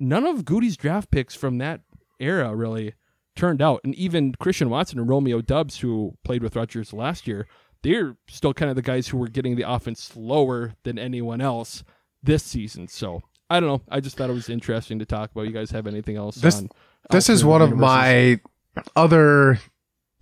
none 0.01 0.27
of 0.27 0.45
Gutey's 0.45 0.77
draft 0.77 1.11
picks 1.11 1.37
from 1.37 1.59
that 1.59 1.83
era 2.19 2.55
really 2.57 2.95
turned 3.37 3.63
out. 3.63 3.81
And 3.85 3.95
even 3.95 4.35
Christian 4.41 4.71
Watson 4.71 4.99
and 4.99 5.09
Romeo 5.09 5.41
Doubs, 5.41 5.79
who 5.79 6.17
played 6.25 6.43
with 6.43 6.57
Rodgers 6.57 6.93
last 6.93 7.29
year, 7.29 7.47
they're 7.83 8.17
still 8.29 8.53
kind 8.53 8.71
of 8.71 8.77
the 8.77 8.83
guys 8.83 9.09
who 9.09 9.19
were 9.19 9.29
getting 9.29 9.57
the 9.57 9.71
offense 9.71 10.03
slower 10.03 10.75
than 10.83 10.99
anyone 10.99 11.41
else 11.41 11.85
this 12.23 12.43
season. 12.43 12.89
So 12.89 13.23
I 13.49 13.61
don't 13.61 13.69
know. 13.69 13.83
I 13.89 14.01
just 14.01 14.17
thought 14.17 14.31
it 14.31 14.35
was 14.35 14.49
interesting 14.49 14.99
to 14.99 15.07
talk 15.07 15.31
about. 15.31 15.47
You 15.47 15.53
guys 15.53 15.71
have 15.71 15.87
anything 15.87 16.17
else? 16.17 16.37
This 16.37 16.59
on 16.59 16.71
this 17.11 17.29
is 17.29 17.45
one 17.45 17.63
of 17.63 17.77
my 17.77 18.41
other 18.95 19.59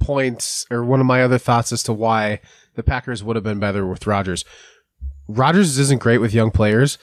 points, 0.00 0.64
or 0.70 0.84
one 0.84 1.00
of 1.00 1.06
my 1.06 1.22
other 1.22 1.38
thoughts 1.38 1.72
as 1.72 1.82
to 1.84 1.92
why 1.92 2.40
the 2.74 2.82
Packers 2.82 3.22
would 3.22 3.36
have 3.36 3.42
been 3.44 3.58
better 3.58 3.86
with 3.86 4.06
Rodgers. 4.06 4.44
Rodgers 5.28 5.78
isn't 5.78 6.00
great 6.00 6.18
with 6.18 6.32
young 6.32 6.50
players, 6.50 6.96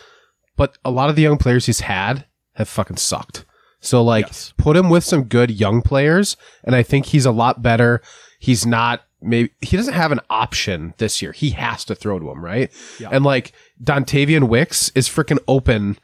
but 0.55 0.78
a 0.84 0.89
lot 0.89 1.09
of 1.09 1.15
the 1.15 1.21
young 1.21 1.38
players 1.38 1.65
he's 1.65 1.82
had 1.82 2.26
have 2.56 2.70
fucking 2.70 2.97
sucked. 2.97 3.45
So 3.80 4.03
like, 4.03 4.28
put 4.58 4.76
him 4.76 4.89
with 4.89 5.03
some 5.03 5.26
good 5.26 5.51
young 5.51 5.82
players, 5.82 6.38
and 6.64 6.76
I 6.76 6.84
think 6.84 7.08
he's 7.08 7.26
a 7.26 7.32
lot 7.32 7.62
better. 7.62 8.01
He's 8.39 8.66
not 8.66 9.01
maybe 9.22 9.51
he 9.62 9.76
doesn't 9.78 9.93
have 9.93 10.12
an 10.12 10.22
option 10.30 10.93
this 10.97 11.22
year. 11.22 11.32
He 11.32 11.51
has 11.51 11.86
to 11.86 11.95
throw 11.95 12.20
to 12.20 12.30
him, 12.30 12.43
right? 12.43 12.72
Yeah. 12.99 13.10
And 13.12 13.26
like 13.26 13.53
Dontayvion 13.84 14.47
Wicks 14.47 14.89
is 14.95 15.10
freaking 15.10 15.39
open. 15.47 15.97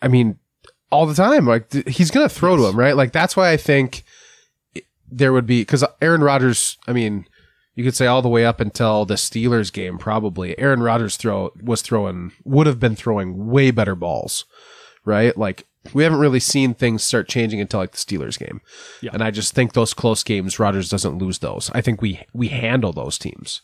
I 0.00 0.08
mean, 0.08 0.38
all 0.90 1.06
the 1.06 1.14
time. 1.14 1.46
Like 1.46 1.70
th- 1.70 1.96
he's 1.96 2.10
gonna 2.10 2.28
throw 2.28 2.56
to 2.56 2.66
him, 2.66 2.78
right? 2.78 2.96
Like 2.96 3.12
that's 3.12 3.36
why 3.36 3.50
I 3.50 3.56
think 3.56 4.04
there 5.10 5.32
would 5.32 5.46
be 5.46 5.62
because 5.62 5.84
Aaron 6.00 6.22
Rodgers. 6.22 6.78
I 6.86 6.92
mean, 6.92 7.26
you 7.74 7.84
could 7.84 7.96
say 7.96 8.06
all 8.06 8.22
the 8.22 8.28
way 8.28 8.44
up 8.44 8.60
until 8.60 9.04
the 9.04 9.14
Steelers 9.14 9.72
game, 9.72 9.98
probably 9.98 10.58
Aaron 10.58 10.82
Rodgers 10.82 11.16
throw 11.16 11.52
was 11.62 11.82
throwing 11.82 12.32
would 12.44 12.66
have 12.66 12.80
been 12.80 12.96
throwing 12.96 13.48
way 13.48 13.70
better 13.70 13.94
balls, 13.94 14.44
right? 15.08 15.36
Like 15.36 15.66
we 15.94 16.04
haven't 16.04 16.18
really 16.20 16.38
seen 16.40 16.74
things 16.74 17.02
start 17.02 17.28
changing 17.28 17.60
until 17.60 17.80
like 17.80 17.92
the 17.92 17.98
Steelers 17.98 18.38
game, 18.38 18.60
Yeah. 19.00 19.10
and 19.14 19.22
I 19.24 19.30
just 19.30 19.54
think 19.54 19.72
those 19.72 19.94
close 19.94 20.22
games, 20.22 20.58
Rodgers 20.58 20.88
doesn't 20.90 21.18
lose 21.18 21.38
those. 21.38 21.70
I 21.74 21.80
think 21.80 22.00
we 22.02 22.20
we 22.32 22.48
handle 22.48 22.92
those 22.92 23.18
teams. 23.18 23.62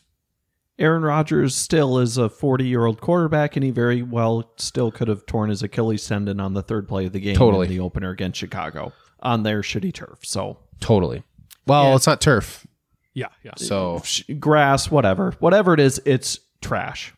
Aaron 0.77 1.03
Rodgers 1.03 1.55
still 1.55 1.99
is 1.99 2.17
a 2.17 2.27
40 2.27 2.65
year 2.67 2.85
old 2.85 2.99
quarterback, 2.99 3.55
and 3.55 3.63
he 3.63 3.71
very 3.71 4.01
well 4.01 4.51
still 4.57 4.91
could 4.91 5.07
have 5.07 5.25
torn 5.25 5.49
his 5.49 5.63
Achilles 5.63 6.05
tendon 6.05 6.41
on 6.41 6.53
the 6.53 6.61
third 6.61 6.87
play 6.89 7.05
of 7.05 7.13
the 7.13 7.21
game 7.21 7.35
Totally. 7.37 7.67
in 7.67 7.71
the 7.73 7.79
opener 7.79 8.09
against 8.09 8.39
Chicago 8.39 8.91
on 9.21 9.43
their 9.43 9.61
shitty 9.61 9.93
turf. 9.93 10.19
So 10.23 10.57
Totally. 10.81 11.23
Well, 11.65 11.89
Yeah. 11.91 11.95
it's 11.95 12.07
not 12.07 12.19
turf. 12.19 12.67
Yeah, 13.13 13.27
yeah. 13.43 13.53
So 13.55 14.03
grass, 14.39 14.91
whatever, 14.91 15.33
whatever 15.39 15.73
it 15.73 15.79
is, 15.79 16.01
it's 16.05 16.39
trash. 16.61 17.13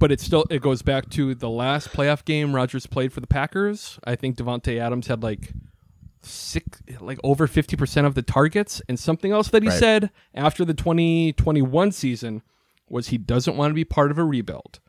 But 0.00 0.10
it 0.10 0.20
still 0.20 0.44
it 0.50 0.60
goes 0.62 0.82
back 0.82 1.08
to 1.10 1.34
the 1.36 1.48
last 1.50 1.90
playoff 1.90 2.24
game 2.24 2.52
Rodgers 2.56 2.86
played 2.86 3.12
for 3.12 3.20
the 3.20 3.26
Packers. 3.28 4.00
I 4.02 4.16
think 4.16 4.36
Davante 4.36 4.80
Adams 4.80 5.06
had 5.06 5.22
like 5.22 5.52
six, 6.22 6.80
like 7.00 7.18
over 7.22 7.46
fifty 7.46 7.76
percent 7.76 8.06
of 8.06 8.14
the 8.14 8.22
targets, 8.22 8.82
and 8.88 8.98
something 8.98 9.30
else 9.30 9.48
that 9.50 9.62
he 9.62 9.68
Right. 9.68 9.78
said 9.78 10.10
after 10.34 10.64
the 10.64 10.74
twenty 10.74 11.32
twenty 11.32 11.62
one 11.62 11.92
season 11.92 12.42
was 12.88 13.08
he 13.08 13.18
doesn't 13.18 13.56
want 13.56 13.70
to 13.70 13.74
be 13.74 13.84
part 13.84 14.10
of 14.10 14.18
a 14.18 14.24
rebuild. 14.24 14.80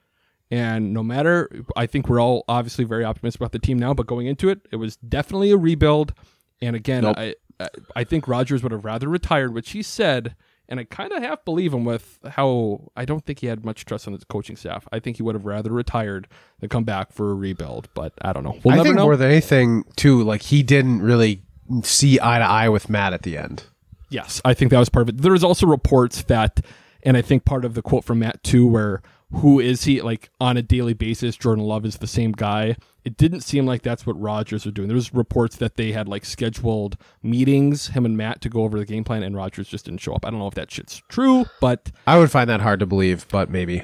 And 0.49 0.93
no 0.93 1.03
matter, 1.03 1.49
I 1.77 1.85
think 1.85 2.09
we're 2.09 2.19
all 2.19 2.43
obviously 2.47 2.83
very 2.83 3.05
optimistic 3.05 3.39
about 3.39 3.51
the 3.53 3.59
team 3.59 3.77
now, 3.79 3.93
but 3.93 4.07
going 4.07 4.27
into 4.27 4.49
it, 4.49 4.59
it 4.71 4.77
was 4.77 4.95
definitely 4.97 5.51
a 5.51 5.57
rebuild. 5.57 6.13
And 6.61 6.75
again, 6.75 7.03
Nope. 7.03 7.17
I 7.17 7.35
I- 7.59 7.67
I 7.97 8.03
think 8.05 8.27
Rodgers 8.27 8.63
would 8.63 8.71
have 8.71 8.83
rather 8.85 9.07
retired, 9.07 9.53
which 9.53 9.69
he 9.71 9.83
said, 9.83 10.35
and 10.71 10.79
I 10.79 10.85
kind 10.85 11.11
of 11.11 11.21
half 11.21 11.43
believe 11.43 11.73
him 11.73 11.83
with 11.83 12.17
how 12.25 12.89
I 12.95 13.03
don't 13.03 13.25
think 13.25 13.39
he 13.39 13.47
had 13.47 13.65
much 13.65 13.83
trust 13.83 14.07
on 14.07 14.13
his 14.13 14.23
coaching 14.23 14.55
staff. 14.55 14.87
I 14.91 14.99
think 14.99 15.17
he 15.17 15.23
would 15.23 15.35
have 15.35 15.45
rather 15.45 15.69
retired 15.69 16.29
than 16.61 16.69
come 16.69 16.85
back 16.85 17.11
for 17.11 17.29
a 17.29 17.35
rebuild, 17.35 17.89
but 17.93 18.13
I 18.21 18.31
don't 18.31 18.43
know. 18.43 18.57
We'll 18.63 18.73
I 18.73 18.77
never 18.77 18.87
think 18.87 18.95
know. 18.95 19.03
more 19.03 19.17
than 19.17 19.29
anything, 19.29 19.83
too, 19.97 20.23
like 20.23 20.41
he 20.43 20.63
didn't 20.63 21.01
really 21.01 21.43
see 21.83 22.19
eye 22.21 22.39
to 22.39 22.45
eye 22.45 22.69
with 22.69 22.89
Matt 22.89 23.11
at 23.11 23.23
the 23.23 23.37
end. 23.37 23.65
Yes, 24.09 24.41
I 24.45 24.53
think 24.53 24.71
that 24.71 24.79
was 24.79 24.87
part 24.87 25.03
of 25.03 25.09
it. 25.09 25.21
There 25.21 25.33
was 25.33 25.43
also 25.43 25.67
reports 25.67 26.23
that, 26.23 26.61
and 27.03 27.17
I 27.17 27.21
think 27.21 27.43
part 27.43 27.65
of 27.65 27.73
the 27.73 27.81
quote 27.81 28.05
from 28.05 28.19
Matt 28.19 28.41
too, 28.41 28.65
where 28.65 29.01
who 29.33 29.59
is 29.59 29.83
he 29.83 30.01
like 30.01 30.29
on 30.39 30.55
a 30.55 30.61
daily 30.61 30.93
basis? 30.93 31.35
Jordan 31.35 31.65
Love 31.65 31.85
is 31.85 31.97
the 31.97 32.07
same 32.07 32.31
guy. 32.31 32.77
It 33.03 33.17
didn't 33.17 33.41
seem 33.41 33.65
like 33.65 33.81
that's 33.81 34.05
what 34.05 34.19
Rodgers 34.19 34.67
are 34.67 34.71
doing. 34.71 34.87
There 34.87 34.95
was 34.95 35.11
reports 35.13 35.55
that 35.55 35.75
they 35.75 35.91
had 35.91 36.07
like 36.07 36.23
scheduled 36.23 36.97
meetings, 37.23 37.87
him 37.87 38.05
and 38.05 38.15
Matt, 38.15 38.41
to 38.41 38.49
go 38.49 38.61
over 38.63 38.77
the 38.77 38.85
game 38.85 39.03
plan, 39.03 39.23
and 39.23 39.35
Rodgers 39.35 39.67
just 39.67 39.85
didn't 39.85 40.01
show 40.01 40.13
up. 40.13 40.23
I 40.25 40.29
don't 40.29 40.39
know 40.39 40.47
if 40.47 40.53
that 40.53 40.69
shit's 40.69 41.01
true, 41.09 41.45
but 41.59 41.91
I 42.05 42.17
would 42.19 42.29
find 42.29 42.49
that 42.49 42.61
hard 42.61 42.79
to 42.81 42.85
believe, 42.85 43.25
but 43.29 43.49
maybe 43.49 43.83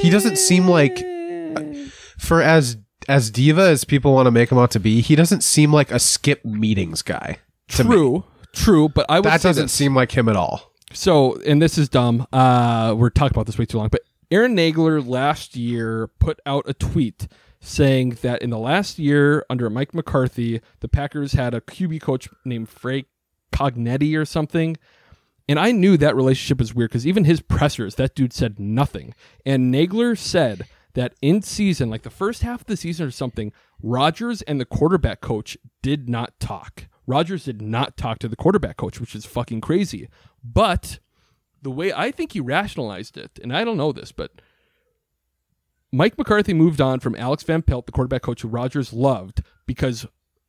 he 0.00 0.10
doesn't 0.10 0.36
seem 0.38 0.66
like 0.66 0.98
for 2.18 2.42
as 2.42 2.78
as 3.08 3.30
diva 3.30 3.62
as 3.62 3.84
people 3.84 4.12
want 4.12 4.26
to 4.26 4.30
make 4.30 4.50
him 4.50 4.58
out 4.58 4.70
to 4.72 4.80
be. 4.80 5.00
He 5.00 5.14
doesn't 5.16 5.42
seem 5.42 5.72
like 5.72 5.90
a 5.90 5.98
skip 5.98 6.44
meetings 6.44 7.02
guy. 7.02 7.38
to 7.68 7.84
me. 7.84 7.90
true, 7.90 8.24
true. 8.52 8.88
But 8.88 9.06
I 9.08 9.20
would 9.20 9.24
say 9.26 9.30
That 9.30 9.42
doesn't 9.42 9.64
this. 9.66 9.72
seem 9.72 9.94
like 9.94 10.12
him 10.12 10.28
at 10.28 10.36
all. 10.36 10.72
So, 10.92 11.40
and 11.42 11.62
this 11.62 11.78
is 11.78 11.88
dumb. 11.88 12.26
Uh, 12.32 12.94
we're 12.98 13.10
talking 13.10 13.34
about 13.36 13.46
this 13.46 13.56
way 13.58 13.64
too 13.66 13.78
long, 13.78 13.88
but 13.88 14.00
Aaron 14.32 14.56
Nagler 14.56 15.06
last 15.06 15.54
year 15.56 16.08
put 16.18 16.40
out 16.44 16.64
a 16.68 16.74
tweet 16.74 17.28
saying 17.60 18.18
that 18.22 18.42
in 18.42 18.50
the 18.50 18.58
last 18.58 18.98
year 18.98 19.44
under 19.50 19.68
Mike 19.68 19.94
McCarthy, 19.94 20.60
the 20.80 20.88
Packers 20.88 21.32
had 21.32 21.54
a 21.54 21.60
QB 21.60 22.00
coach 22.00 22.28
named 22.44 22.68
Frank 22.68 23.06
Cignetti 23.52 24.16
or 24.16 24.24
something. 24.24 24.76
And 25.48 25.58
I 25.58 25.72
knew 25.72 25.96
that 25.96 26.16
relationship 26.16 26.58
was 26.58 26.74
weird 26.74 26.90
because 26.90 27.06
even 27.06 27.24
his 27.24 27.40
pressers, 27.40 27.96
that 27.96 28.14
dude 28.14 28.32
said 28.32 28.58
nothing. 28.58 29.14
And 29.44 29.74
Nagler 29.74 30.16
said 30.16 30.66
that 30.94 31.14
in 31.20 31.42
season, 31.42 31.90
like 31.90 32.02
the 32.02 32.10
first 32.10 32.42
half 32.42 32.62
of 32.62 32.66
the 32.66 32.76
season 32.76 33.06
or 33.06 33.10
something, 33.10 33.52
Rodgers 33.82 34.42
and 34.42 34.60
the 34.60 34.64
quarterback 34.64 35.20
coach 35.20 35.58
did 35.82 36.08
not 36.08 36.38
talk. 36.40 36.86
Rodgers 37.06 37.44
did 37.44 37.60
not 37.60 37.96
talk 37.96 38.18
to 38.20 38.28
the 38.28 38.36
quarterback 38.36 38.76
coach, 38.76 39.00
which 39.00 39.14
is 39.14 39.26
fucking 39.26 39.60
crazy. 39.60 40.08
But 40.42 41.00
the 41.60 41.70
way 41.70 41.92
I 41.92 42.10
think 42.10 42.32
he 42.32 42.40
rationalized 42.40 43.16
it, 43.16 43.38
and 43.42 43.54
I 43.54 43.64
don't 43.64 43.76
know 43.76 43.92
this, 43.92 44.12
but 44.12 44.40
Mike 45.92 46.16
McCarthy 46.16 46.54
moved 46.54 46.80
on 46.80 47.00
from 47.00 47.16
Alex 47.16 47.42
Van 47.42 47.62
Pelt, 47.62 47.86
the 47.86 47.92
quarterback 47.92 48.22
coach 48.22 48.42
who 48.42 48.48
Rodgers 48.48 48.92
loved, 48.92 49.42
because 49.66 50.06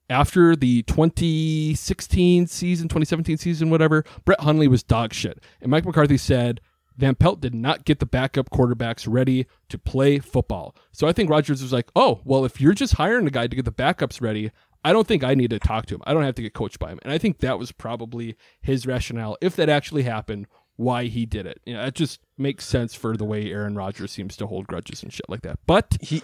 after 0.09 0.55
the 0.55 0.83
2016 0.83 2.47
season, 2.47 2.87
2017 2.87 3.37
season, 3.37 3.69
whatever, 3.69 4.03
Brett 4.25 4.41
Hundley 4.41 4.67
was 4.67 4.83
dog 4.83 5.13
shit. 5.13 5.41
And 5.61 5.71
Mike 5.71 5.85
McCarthy 5.85 6.17
said 6.17 6.61
Van 6.97 7.15
Pelt 7.15 7.41
did 7.41 7.55
not 7.55 7.85
get 7.85 7.99
the 7.99 8.05
backup 8.05 8.49
quarterbacks 8.51 9.07
ready 9.09 9.47
to 9.69 9.79
play 9.79 10.19
football. 10.19 10.75
So 10.91 11.07
I 11.07 11.13
think 11.13 11.29
Rodgers 11.29 11.61
was 11.61 11.73
like, 11.73 11.89
oh, 11.95 12.21
well, 12.25 12.45
if 12.45 12.61
you're 12.61 12.73
just 12.73 12.95
hiring 12.95 13.25
a 13.25 13.31
guy 13.31 13.47
to 13.47 13.55
get 13.55 13.65
the 13.65 13.71
backups 13.71 14.21
ready, 14.21 14.51
I 14.83 14.93
don't 14.93 15.07
think 15.07 15.23
I 15.23 15.33
need 15.33 15.51
to 15.51 15.59
talk 15.59 15.85
to 15.87 15.95
him. 15.95 16.01
I 16.05 16.13
don't 16.13 16.23
have 16.23 16.35
to 16.35 16.41
get 16.41 16.53
coached 16.53 16.77
by 16.77 16.91
him. 16.91 16.99
And 17.03 17.13
I 17.13 17.17
think 17.17 17.39
that 17.39 17.57
was 17.57 17.71
probably 17.71 18.35
his 18.61 18.85
rationale, 18.85 19.37
if 19.41 19.55
that 19.55 19.69
actually 19.69 20.03
happened, 20.03 20.47
why 20.81 21.05
he 21.05 21.25
did 21.25 21.45
it. 21.45 21.59
You 21.65 21.75
know, 21.75 21.83
it 21.85 21.95
just 21.95 22.19
makes 22.37 22.65
sense 22.65 22.93
for 22.95 23.15
the 23.15 23.23
way 23.25 23.51
Aaron 23.51 23.75
Rodgers 23.75 24.11
seems 24.11 24.35
to 24.37 24.47
hold 24.47 24.67
grudges 24.67 25.03
and 25.03 25.13
shit 25.13 25.29
like 25.29 25.41
that. 25.43 25.59
But 25.67 25.97
he, 26.01 26.23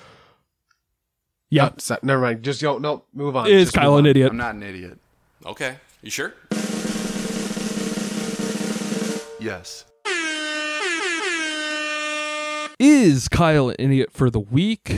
yeah, 1.50 1.66
No, 1.66 1.74
so- 1.78 1.98
never 2.02 2.22
mind. 2.22 2.44
Just 2.44 2.60
don't. 2.62 2.82
No, 2.82 3.04
move 3.14 3.36
on. 3.36 3.48
Is 3.48 3.68
Just 3.68 3.76
Kyle 3.76 3.94
an 3.98 4.06
on. 4.06 4.06
idiot? 4.08 4.32
I'm 4.32 4.38
not 4.38 4.56
an 4.56 4.64
idiot. 4.64 5.00
Okay. 5.46 5.78
You 6.02 6.10
sure? 6.10 6.34
Yes. 9.40 9.86
is 12.80 13.28
Kyle 13.28 13.70
an 13.70 13.76
idiot 13.80 14.12
for 14.12 14.30
the 14.30 14.40
week? 14.40 14.96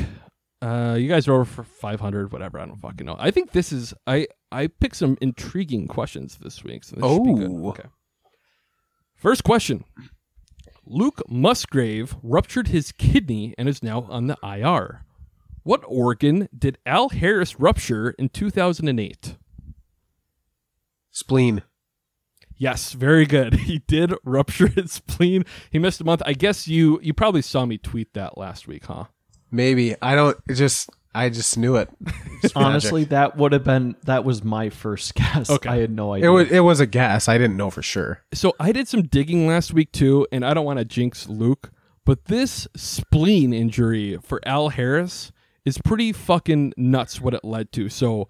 Uh, 0.61 0.95
you 0.99 1.07
guys 1.07 1.27
are 1.27 1.33
over 1.33 1.45
for 1.45 1.63
500, 1.63 2.31
whatever. 2.31 2.59
I 2.59 2.65
don't 2.65 2.77
fucking 2.77 3.05
know. 3.05 3.15
I 3.19 3.31
think 3.31 3.51
this 3.51 3.71
is 3.71 3.93
I 4.07 4.27
I 4.51 4.67
picked 4.67 4.95
some 4.97 5.17
intriguing 5.21 5.87
questions 5.87 6.37
this 6.41 6.63
week, 6.63 6.83
so 6.83 6.95
this 6.97 7.05
should 7.09 7.23
be 7.23 7.33
good. 7.33 7.51
Oh. 7.51 7.69
Okay. 7.69 7.83
First 9.19 9.43
question: 9.43 9.83
Luke 10.85 11.21
Musgrave 11.27 12.15
ruptured 12.23 12.69
his 12.69 12.93
kidney 12.93 13.53
and 13.57 13.67
is 13.67 13.83
now 13.83 14.07
on 14.09 14.27
the 14.27 14.37
IR. 14.41 15.03
What 15.63 15.83
organ 15.85 16.47
did 16.57 16.77
Al 16.85 17.09
Harris 17.09 17.59
rupture 17.59 18.11
in 18.11 18.29
2008? 18.29 19.35
Spleen. 21.11 21.63
Yes, 22.55 22.93
very 22.93 23.25
good. 23.25 23.53
He 23.69 23.79
did 23.79 24.13
rupture 24.23 24.67
his 24.67 24.93
spleen. 24.93 25.43
He 25.69 25.79
missed 25.79 25.99
a 25.99 26.05
month. 26.05 26.21
I 26.25 26.33
guess 26.33 26.67
you 26.67 26.99
you 27.03 27.13
probably 27.13 27.41
saw 27.41 27.65
me 27.65 27.77
tweet 27.77 28.13
that 28.13 28.37
last 28.37 28.67
week, 28.67 28.85
huh? 28.85 29.05
Maybe 29.51 29.95
I 30.01 30.15
don't. 30.15 30.37
Just 30.49 30.89
I 31.13 31.29
just 31.29 31.57
knew 31.57 31.75
it. 31.75 31.89
It's 32.43 32.55
Honestly, 32.55 33.01
magic. 33.01 33.09
that 33.09 33.37
would 33.37 33.51
have 33.51 33.63
been 33.63 33.95
that 34.03 34.23
was 34.23 34.43
my 34.43 34.69
first 34.69 35.15
guess. 35.15 35.49
Okay. 35.49 35.69
I 35.69 35.77
had 35.77 35.91
no 35.91 36.13
it 36.13 36.17
idea. 36.19 36.31
was 36.31 36.51
it 36.51 36.59
was 36.61 36.79
a 36.79 36.85
guess. 36.85 37.27
I 37.27 37.37
didn't 37.37 37.57
know 37.57 37.69
for 37.69 37.81
sure. 37.81 38.21
So 38.33 38.53
I 38.59 38.71
did 38.71 38.87
some 38.87 39.03
digging 39.03 39.47
last 39.47 39.73
week 39.73 39.91
too, 39.91 40.27
and 40.31 40.45
I 40.45 40.53
don't 40.53 40.65
want 40.65 40.79
to 40.79 40.85
jinx 40.85 41.27
Luke, 41.27 41.71
but 42.05 42.25
this 42.25 42.67
spleen 42.75 43.53
injury 43.53 44.17
for 44.21 44.39
Al 44.45 44.69
Harris 44.69 45.31
is 45.65 45.77
pretty 45.79 46.13
fucking 46.13 46.73
nuts 46.77 47.19
what 47.19 47.33
it 47.33 47.43
led 47.43 47.71
to. 47.73 47.89
So 47.89 48.29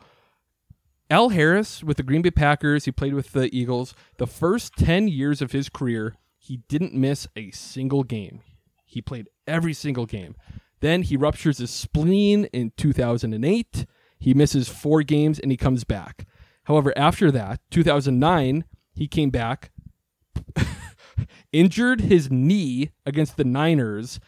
Al 1.10 1.30
Harris 1.30 1.84
with 1.84 1.98
the 1.98 2.04
Green 2.04 2.22
Bay 2.22 2.32
Packers, 2.32 2.86
he 2.86 2.92
played 2.92 3.14
with 3.14 3.32
the 3.34 3.54
Eagles. 3.56 3.94
The 4.18 4.28
first 4.28 4.76
10 4.78 5.08
years 5.08 5.42
of 5.42 5.52
his 5.52 5.68
career, 5.70 6.16
he 6.38 6.58
didn't 6.68 6.94
miss 6.94 7.28
a 7.36 7.52
single 7.52 8.04
game. 8.04 8.42
He 8.86 9.02
played 9.02 9.28
every 9.48 9.74
single 9.74 10.06
game. 10.06 10.36
Then 10.82 11.04
he 11.04 11.18
ruptures 11.18 11.58
his 11.58 11.72
spleen 11.72 12.46
in 12.46 12.72
2008. 12.78 13.86
He 14.20 14.34
misses 14.34 14.70
four 14.70 15.04
games 15.04 15.40
and 15.40 15.52
he 15.52 15.58
comes 15.58 15.84
back. 15.84 16.26
However, 16.66 16.94
after 16.98 17.32
that, 17.32 17.62
2009, 17.72 18.64
he 18.94 19.08
came 19.08 19.30
back, 19.30 19.72
injured 21.52 22.02
his 22.02 22.30
knee 22.30 22.92
against 23.06 23.38
the 23.38 23.44
Niners, 23.44 24.20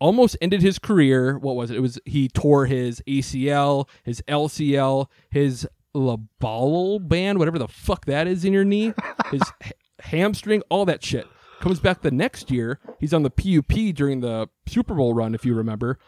almost 0.00 0.36
ended 0.40 0.62
his 0.62 0.78
career. 0.78 1.38
What 1.38 1.56
was 1.56 1.70
it? 1.70 1.76
It 1.76 1.80
was 1.80 1.98
he 2.04 2.28
tore 2.28 2.66
his 2.66 3.02
ACL, 3.06 3.88
his 4.02 4.22
LCL, 4.28 5.06
his 5.30 5.68
labral 5.94 7.06
band, 7.06 7.38
whatever 7.38 7.58
the 7.58 7.68
fuck 7.68 8.06
that 8.06 8.26
is 8.26 8.44
in 8.44 8.52
your 8.52 8.64
knee, 8.64 8.92
his 9.30 9.42
hamstring, 10.00 10.62
all 10.70 10.84
that 10.86 11.04
shit. 11.04 11.26
Comes 11.60 11.80
back 11.80 12.02
the 12.02 12.10
next 12.10 12.50
year. 12.50 12.78
He's 13.00 13.12
on 13.12 13.22
the 13.22 13.30
PUP 13.30 13.94
during 13.94 14.20
the 14.20 14.48
Super 14.66 14.94
Bowl 14.94 15.14
run, 15.14 15.34
if 15.34 15.44
you 15.44 15.54
remember. 15.54 15.98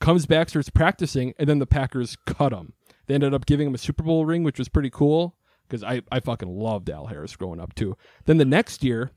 Comes 0.00 0.26
back, 0.26 0.48
starts 0.48 0.70
practicing, 0.70 1.34
and 1.38 1.48
then 1.48 1.58
the 1.58 1.66
Packers 1.66 2.16
cut 2.26 2.52
him. 2.52 2.72
They 3.06 3.14
ended 3.14 3.34
up 3.34 3.46
giving 3.46 3.68
him 3.68 3.74
a 3.74 3.78
Super 3.78 4.02
Bowl 4.02 4.26
ring, 4.26 4.42
which 4.42 4.58
was 4.58 4.68
pretty 4.68 4.90
cool 4.90 5.36
because 5.68 5.84
I, 5.84 6.02
I 6.10 6.20
fucking 6.20 6.48
loved 6.48 6.90
Al 6.90 7.06
Harris 7.06 7.36
growing 7.36 7.60
up 7.60 7.74
too. 7.74 7.96
Then 8.24 8.38
the 8.38 8.44
next 8.44 8.82
year, 8.82 9.12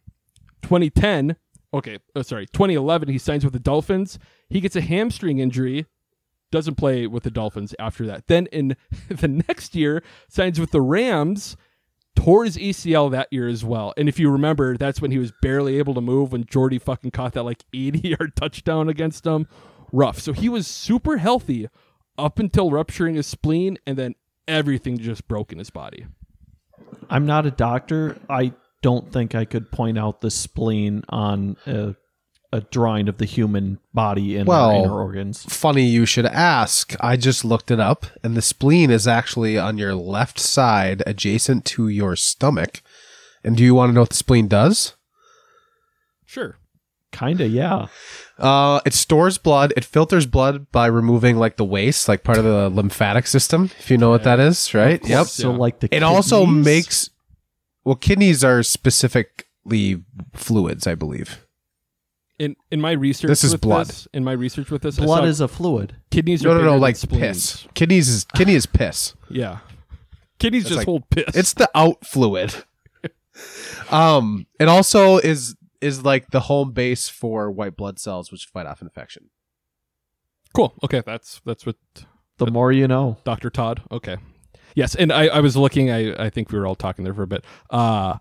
2010, 0.64 1.36
okay, 1.74 2.00
uh, 2.16 2.24
sorry, 2.24 2.46
2011, 2.48 3.10
he 3.10 3.18
signs 3.18 3.44
with 3.44 3.54
the 3.54 3.60
Dolphins. 3.60 4.20
He 4.50 4.60
gets 4.60 4.76
a 4.76 4.82
hamstring 4.82 5.40
injury, 5.40 5.86
doesn't 6.52 6.76
play 6.76 7.08
with 7.08 7.24
the 7.24 7.32
Dolphins 7.32 7.74
after 7.80 8.06
that. 8.08 8.28
Then 8.28 8.48
in 8.48 8.76
the 9.10 9.28
next 9.28 9.76
year, 9.76 10.04
signs 10.28 10.60
with 10.60 10.72
the 10.72 10.82
Rams, 10.82 11.56
tore 12.16 12.46
his 12.46 12.58
ACL 12.58 13.12
that 13.12 13.28
year 13.32 13.48
as 13.48 13.64
well. 13.64 13.94
And 13.98 14.08
if 14.10 14.20
you 14.20 14.30
remember, 14.30 14.78
that's 14.78 15.02
when 15.02 15.12
he 15.12 15.18
was 15.18 15.32
barely 15.42 15.78
able 15.78 15.94
to 15.94 16.02
move 16.02 16.32
when 16.32 16.46
Jordy 16.46 16.80
fucking 16.80 17.12
caught 17.12 17.34
that 17.34 17.44
like 17.44 17.64
80 17.74 18.10
yard 18.10 18.34
touchdown 18.40 18.90
against 18.90 19.26
him. 19.26 19.48
Rough. 19.92 20.20
So 20.20 20.34
he 20.34 20.50
was 20.50 20.68
super 20.68 21.18
healthy 21.18 21.68
up 22.18 22.40
until 22.40 22.72
rupturing 22.72 23.16
his 23.16 23.28
spleen, 23.28 23.78
and 23.86 23.98
then 23.98 24.16
everything 24.48 24.98
just 24.98 25.28
broke 25.28 25.52
in 25.52 25.58
his 25.58 25.70
body. 25.70 26.06
I'm 27.10 27.26
not 27.26 27.46
a 27.46 27.52
doctor. 27.52 28.18
I 28.30 28.54
don't 28.82 29.12
think 29.12 29.36
I 29.36 29.46
could 29.46 29.72
point 29.72 29.98
out 29.98 30.22
the 30.22 30.32
spleen 30.32 31.04
on 31.10 31.58
a, 31.66 31.96
a 32.54 32.62
drawing 32.62 33.08
of 33.08 33.18
the 33.18 33.26
human 33.26 33.80
body 33.94 34.36
and 34.36 34.48
our 34.50 34.56
Well, 34.56 34.84
inner 34.84 35.02
organs. 35.02 35.44
Funny 35.46 35.84
you 35.84 36.06
should 36.06 36.26
ask. 36.26 36.96
I 37.00 37.16
just 37.16 37.46
looked 37.46 37.72
it 37.72 37.80
up, 37.80 38.06
and 38.24 38.36
the 38.36 38.42
spleen 38.42 38.92
is 38.92 39.08
actually 39.08 39.58
on 39.58 39.78
your 39.78 39.96
left 39.96 40.40
side, 40.40 41.02
adjacent 41.06 41.64
to 41.66 41.88
your 41.88 42.16
stomach. 42.16 42.82
And 43.44 43.56
do 43.56 43.64
you 43.64 43.74
want 43.74 43.90
to 43.90 43.94
know 43.94 44.02
what 44.02 44.10
the 44.10 44.16
spleen 44.16 44.48
does? 44.48 44.94
Sure. 46.26 46.58
Kinda, 47.12 47.48
yeah. 47.48 47.88
Uh, 48.38 48.80
it 48.86 48.94
stores 48.94 49.38
blood. 49.38 49.74
It 49.76 49.84
filters 49.84 50.26
blood 50.26 50.72
by 50.72 50.86
removing 50.86 51.38
like 51.38 51.58
the 51.58 51.66
waste, 51.66 52.08
like 52.08 52.24
part 52.24 52.38
of 52.38 52.46
the 52.46 52.70
lymphatic 52.70 53.28
system. 53.28 53.70
If 53.80 53.92
you 53.92 53.98
know 53.98 54.10
what 54.10 54.24
that 54.24 54.40
is, 54.40 54.74
right? 54.74 55.06
Yep. 55.06 55.28
So 55.28 55.52
like 55.52 55.80
the 55.82 55.94
It 55.94 56.04
also 56.04 56.46
makes 56.46 57.10
well, 57.84 57.96
kidneys 57.96 58.44
are 58.44 58.64
specifically 58.64 60.04
fluids, 60.34 60.88
I 60.88 60.96
believe. 60.96 61.46
In 62.42 62.56
in 62.72 62.82
my 62.82 62.92
research, 62.94 63.30
This 63.30 63.44
is 63.44 63.52
with 63.52 63.62
blood. 63.62 63.88
This, 63.88 64.08
in 64.14 64.24
my 64.24 64.32
research 64.32 64.72
with 64.72 64.82
this, 64.82 64.98
I 65.00 65.06
blood 65.06 65.20
saw 65.24 65.26
is 65.26 65.42
a 65.42 65.48
fluid. 65.48 65.96
kidneys. 66.10 66.42
No, 66.42 66.50
are 66.52 66.54
no, 66.56 66.60
bigger 66.62 66.72
no, 66.72 66.78
like 66.78 66.96
spleens. 66.96 67.22
piss. 67.62 67.68
Kidneys 67.76 68.10
is 68.10 68.24
kidney 68.36 68.56
is 68.56 68.66
piss. 68.66 69.14
Yeah, 69.30 69.60
kidneys 70.40 70.64
It's 70.64 70.70
just 70.70 70.78
like- 70.80 70.86
hold 70.88 71.10
piss. 71.12 71.36
It's 71.36 71.54
the 71.54 71.70
out 71.76 72.04
fluid. 72.06 72.56
um, 73.92 74.48
it 74.60 74.68
also 74.68 75.18
is 75.18 75.56
is 75.82 76.04
like 76.04 76.32
the 76.32 76.42
home 76.42 76.72
base 76.72 77.10
for 77.10 77.50
white 77.52 77.76
blood 77.76 78.00
cells, 78.00 78.32
which 78.32 78.46
fight 78.46 78.66
off 78.66 78.82
infection. 78.82 79.30
cool. 80.54 80.74
Okay, 80.84 81.02
that's 81.06 81.42
that's 81.46 81.66
what 81.66 81.76
The 82.38 82.48
more 82.52 82.72
you 82.72 82.88
know. 82.88 83.18
Dr. 83.24 83.50
Todd. 83.50 83.82
Okay. 83.92 84.18
Yes, 84.74 84.96
and 84.96 85.12
I, 85.12 85.28
I 85.28 85.40
was 85.42 85.58
looking. 85.58 85.92
I, 85.92 86.26
I 86.26 86.30
think 86.30 86.52
we 86.52 86.58
were 86.58 86.66
all 86.66 86.76
talking 86.76 87.04
there 87.04 87.14
for 87.14 87.24
a 87.24 87.28
bit. 87.28 87.44
Uh, 87.70 88.18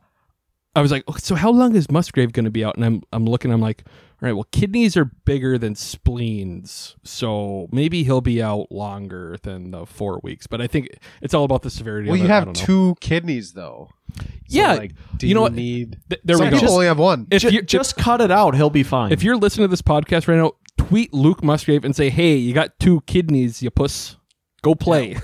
I 0.77 0.81
was 0.83 0.91
like, 0.93 1.03
okay, 1.09 1.19
so 1.19 1.35
how 1.35 1.51
long 1.51 1.75
is 1.75 1.91
Musgrave 1.91 2.33
going 2.33 2.45
to 2.45 2.51
be 2.51 2.65
out? 2.65 2.77
And 2.77 2.85
I'm 2.85 3.03
I'm 3.13 3.25
looking. 3.25 3.53
I'm 3.53 3.61
like, 3.61 3.83
all 3.89 4.27
right. 4.27 4.33
Well, 4.33 4.47
kidneys 4.53 4.97
are 4.97 5.05
bigger 5.05 5.59
than 5.59 5.75
spleens, 5.75 6.95
so 7.03 7.69
maybe 7.73 8.05
he'll 8.05 8.21
be 8.21 8.41
out 8.43 8.71
longer 8.71 9.37
than 9.43 9.73
the 9.73 9.85
four 9.85 10.21
weeks. 10.23 10.47
But 10.47 10.61
I 10.61 10.69
think 10.69 10.89
it's 11.23 11.35
all 11.35 11.45
about 11.45 11.63
the 11.63 11.71
severity. 11.71 12.09
Well, 12.09 12.15
of 12.15 12.21
you 12.21 12.27
it. 12.27 12.31
I 12.31 12.35
have 12.35 12.45
don't 12.45 12.59
know. 12.61 12.65
two 12.67 12.95
kidneys 13.01 13.53
though. 13.55 13.89
So, 14.17 14.25
Yeah, 14.47 14.75
like, 14.75 14.93
do 15.17 15.27
you 15.27 15.35
know 15.35 15.43
what? 15.43 15.55
Need 15.55 15.99
Th- 16.09 16.21
there 16.25 16.37
some 16.37 16.47
we 16.47 16.51
go. 16.53 16.59
people 16.61 16.75
only 16.75 16.87
have 16.87 16.99
one. 16.99 17.27
If 17.31 17.43
Ju- 17.43 17.51
you 17.51 17.63
just 17.63 17.97
cut 17.97 18.21
it 18.21 18.31
out, 18.31 18.55
he'll 18.55 18.71
be 18.71 18.83
fine. 18.83 19.11
if 19.13 19.23
you're 19.23 19.37
listening 19.37 19.65
to 19.67 19.71
this 19.71 19.83
podcast 19.83 20.29
right 20.29 20.37
now, 20.37 20.53
tweet 20.79 21.13
Luke 21.15 21.43
Musgrave 21.43 21.85
and 21.85 21.95
say, 21.97 22.11
"Hey, 22.11 22.37
you 22.37 22.53
got 22.55 22.79
two 22.79 23.01
kidneys, 23.07 23.61
you 23.63 23.71
puss. 23.71 24.17
Go 24.63 24.75
play." 24.77 25.17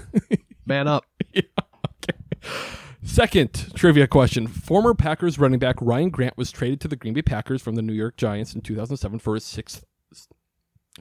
Man 0.66 0.88
up. 0.88 1.04
Second 3.06 3.72
trivia 3.74 4.06
question. 4.06 4.46
Former 4.46 4.92
Packers 4.92 5.38
running 5.38 5.58
back 5.60 5.76
Ryan 5.80 6.10
Grant 6.10 6.36
was 6.36 6.50
traded 6.50 6.80
to 6.82 6.88
the 6.88 6.96
Green 6.96 7.14
Bay 7.14 7.22
Packers 7.22 7.62
from 7.62 7.76
the 7.76 7.80
New 7.82 7.92
York 7.92 8.16
Giants 8.16 8.54
in 8.54 8.60
2007 8.60 9.20
for 9.20 9.34
his 9.34 9.44
sixth 9.44 9.84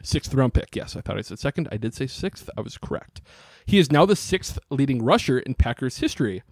sixth 0.03 0.33
round 0.33 0.53
pick. 0.53 0.75
Yes, 0.75 0.95
I 0.95 1.01
thought 1.01 1.17
I 1.17 1.21
said 1.21 1.39
second. 1.39 1.67
I 1.71 1.77
did 1.77 1.93
say 1.93 2.07
sixth. 2.07 2.49
I 2.55 2.61
was 2.61 2.77
correct. 2.77 3.21
He 3.65 3.79
is 3.79 3.91
now 3.91 4.05
the 4.05 4.15
sixth 4.15 4.59
leading 4.69 5.03
rusher 5.03 5.39
in 5.39 5.55
Packers 5.55 5.97
history. 5.97 6.43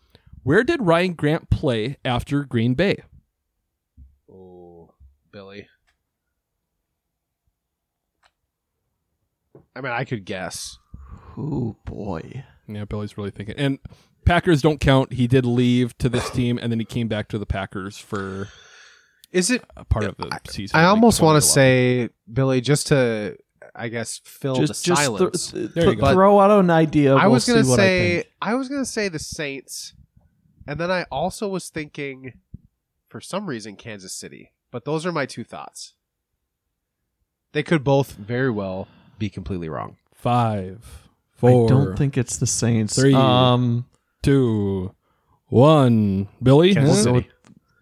Where 0.42 0.64
did 0.64 0.82
Ryan 0.82 1.14
Grant 1.14 1.50
play 1.50 1.98
after 2.04 2.44
Green 2.44 2.74
Bay? 2.74 2.98
Oh, 4.30 4.90
Billy. 5.32 5.68
I 9.76 9.82
mean, 9.82 9.94
I 9.94 10.04
could 10.04 10.26
guess. 10.26 10.78
oh 11.38 11.78
boy. 11.86 12.44
Yeah, 12.68 12.86
Billy's 12.86 13.18
really 13.18 13.32
thinking. 13.32 13.56
And 13.58 13.80
Packers 14.26 14.62
don't 14.62 14.80
count. 14.80 15.14
He 15.14 15.28
did 15.28 15.46
leave 15.46 15.98
to 16.00 16.10
this 16.10 16.30
team, 16.30 16.58
and 16.62 16.72
then 16.72 16.80
he 16.80 16.86
came 16.86 17.08
back 17.08 17.28
to 17.30 17.38
the 17.38 17.46
Packers 17.46 17.98
for 17.98 18.50
Is 19.32 19.50
it? 19.50 19.64
a 19.78 19.86
part 19.86 20.06
of 20.06 20.18
the 20.18 20.30
season. 20.50 20.78
I 20.80 20.84
like 20.84 20.90
almost 20.90 21.22
want 21.22 21.42
to 21.42 21.48
say, 21.48 22.10
Billy, 22.32 22.62
just 22.62 22.88
to, 22.88 23.38
I 23.76 23.88
guess, 23.90 24.20
fill 24.24 24.56
Just 24.56 24.84
the 24.84 24.88
just 24.88 25.04
silence. 25.04 25.52
th- 25.52 25.72
There 25.72 25.86
you 25.86 25.90
th- 25.92 26.00
go. 26.02 26.14
throw 26.14 26.40
out 26.40 26.52
an 26.52 26.70
idea. 26.70 27.16
I 27.16 27.24
we'll 27.26 27.34
was 27.34 27.46
gonna 27.48 27.64
see 27.64 27.70
what 27.70 27.80
I 27.80 27.84
say. 27.84 28.24
I, 28.42 28.56
was 28.56 28.70
gonna 28.70 28.86
say 28.86 29.08
the 29.10 29.20
Saints, 29.20 29.94
and 30.68 30.80
then 30.80 30.92
I 30.92 31.04
also 31.12 31.48
was 31.48 31.70
thinking, 31.70 32.34
for 33.10 33.20
some 33.22 33.46
reason, 33.48 33.76
Kansas 33.76 34.14
City. 34.14 34.52
But 34.72 34.86
those 34.86 35.06
are 35.06 35.12
my 35.12 35.26
two 35.26 35.44
thoughts. 35.44 35.94
They 37.52 37.62
could 37.64 37.84
both 37.84 38.14
very 38.14 38.50
well 38.50 38.88
be 39.20 39.30
completely 39.30 39.70
wrong. 39.70 39.98
five, 40.16 41.08
four. 41.36 41.66
I 41.66 41.70
don't 41.70 41.96
think 41.98 42.18
it's 42.18 42.38
the 42.38 42.48
Saints. 42.48 42.96
Three. 42.96 43.14
Um, 43.14 43.86
two, 44.24 44.94
one. 45.48 46.28
Billy, 46.42 46.74
Kansas 46.74 46.98
Huh? 47.06 47.14
City. 47.16 47.30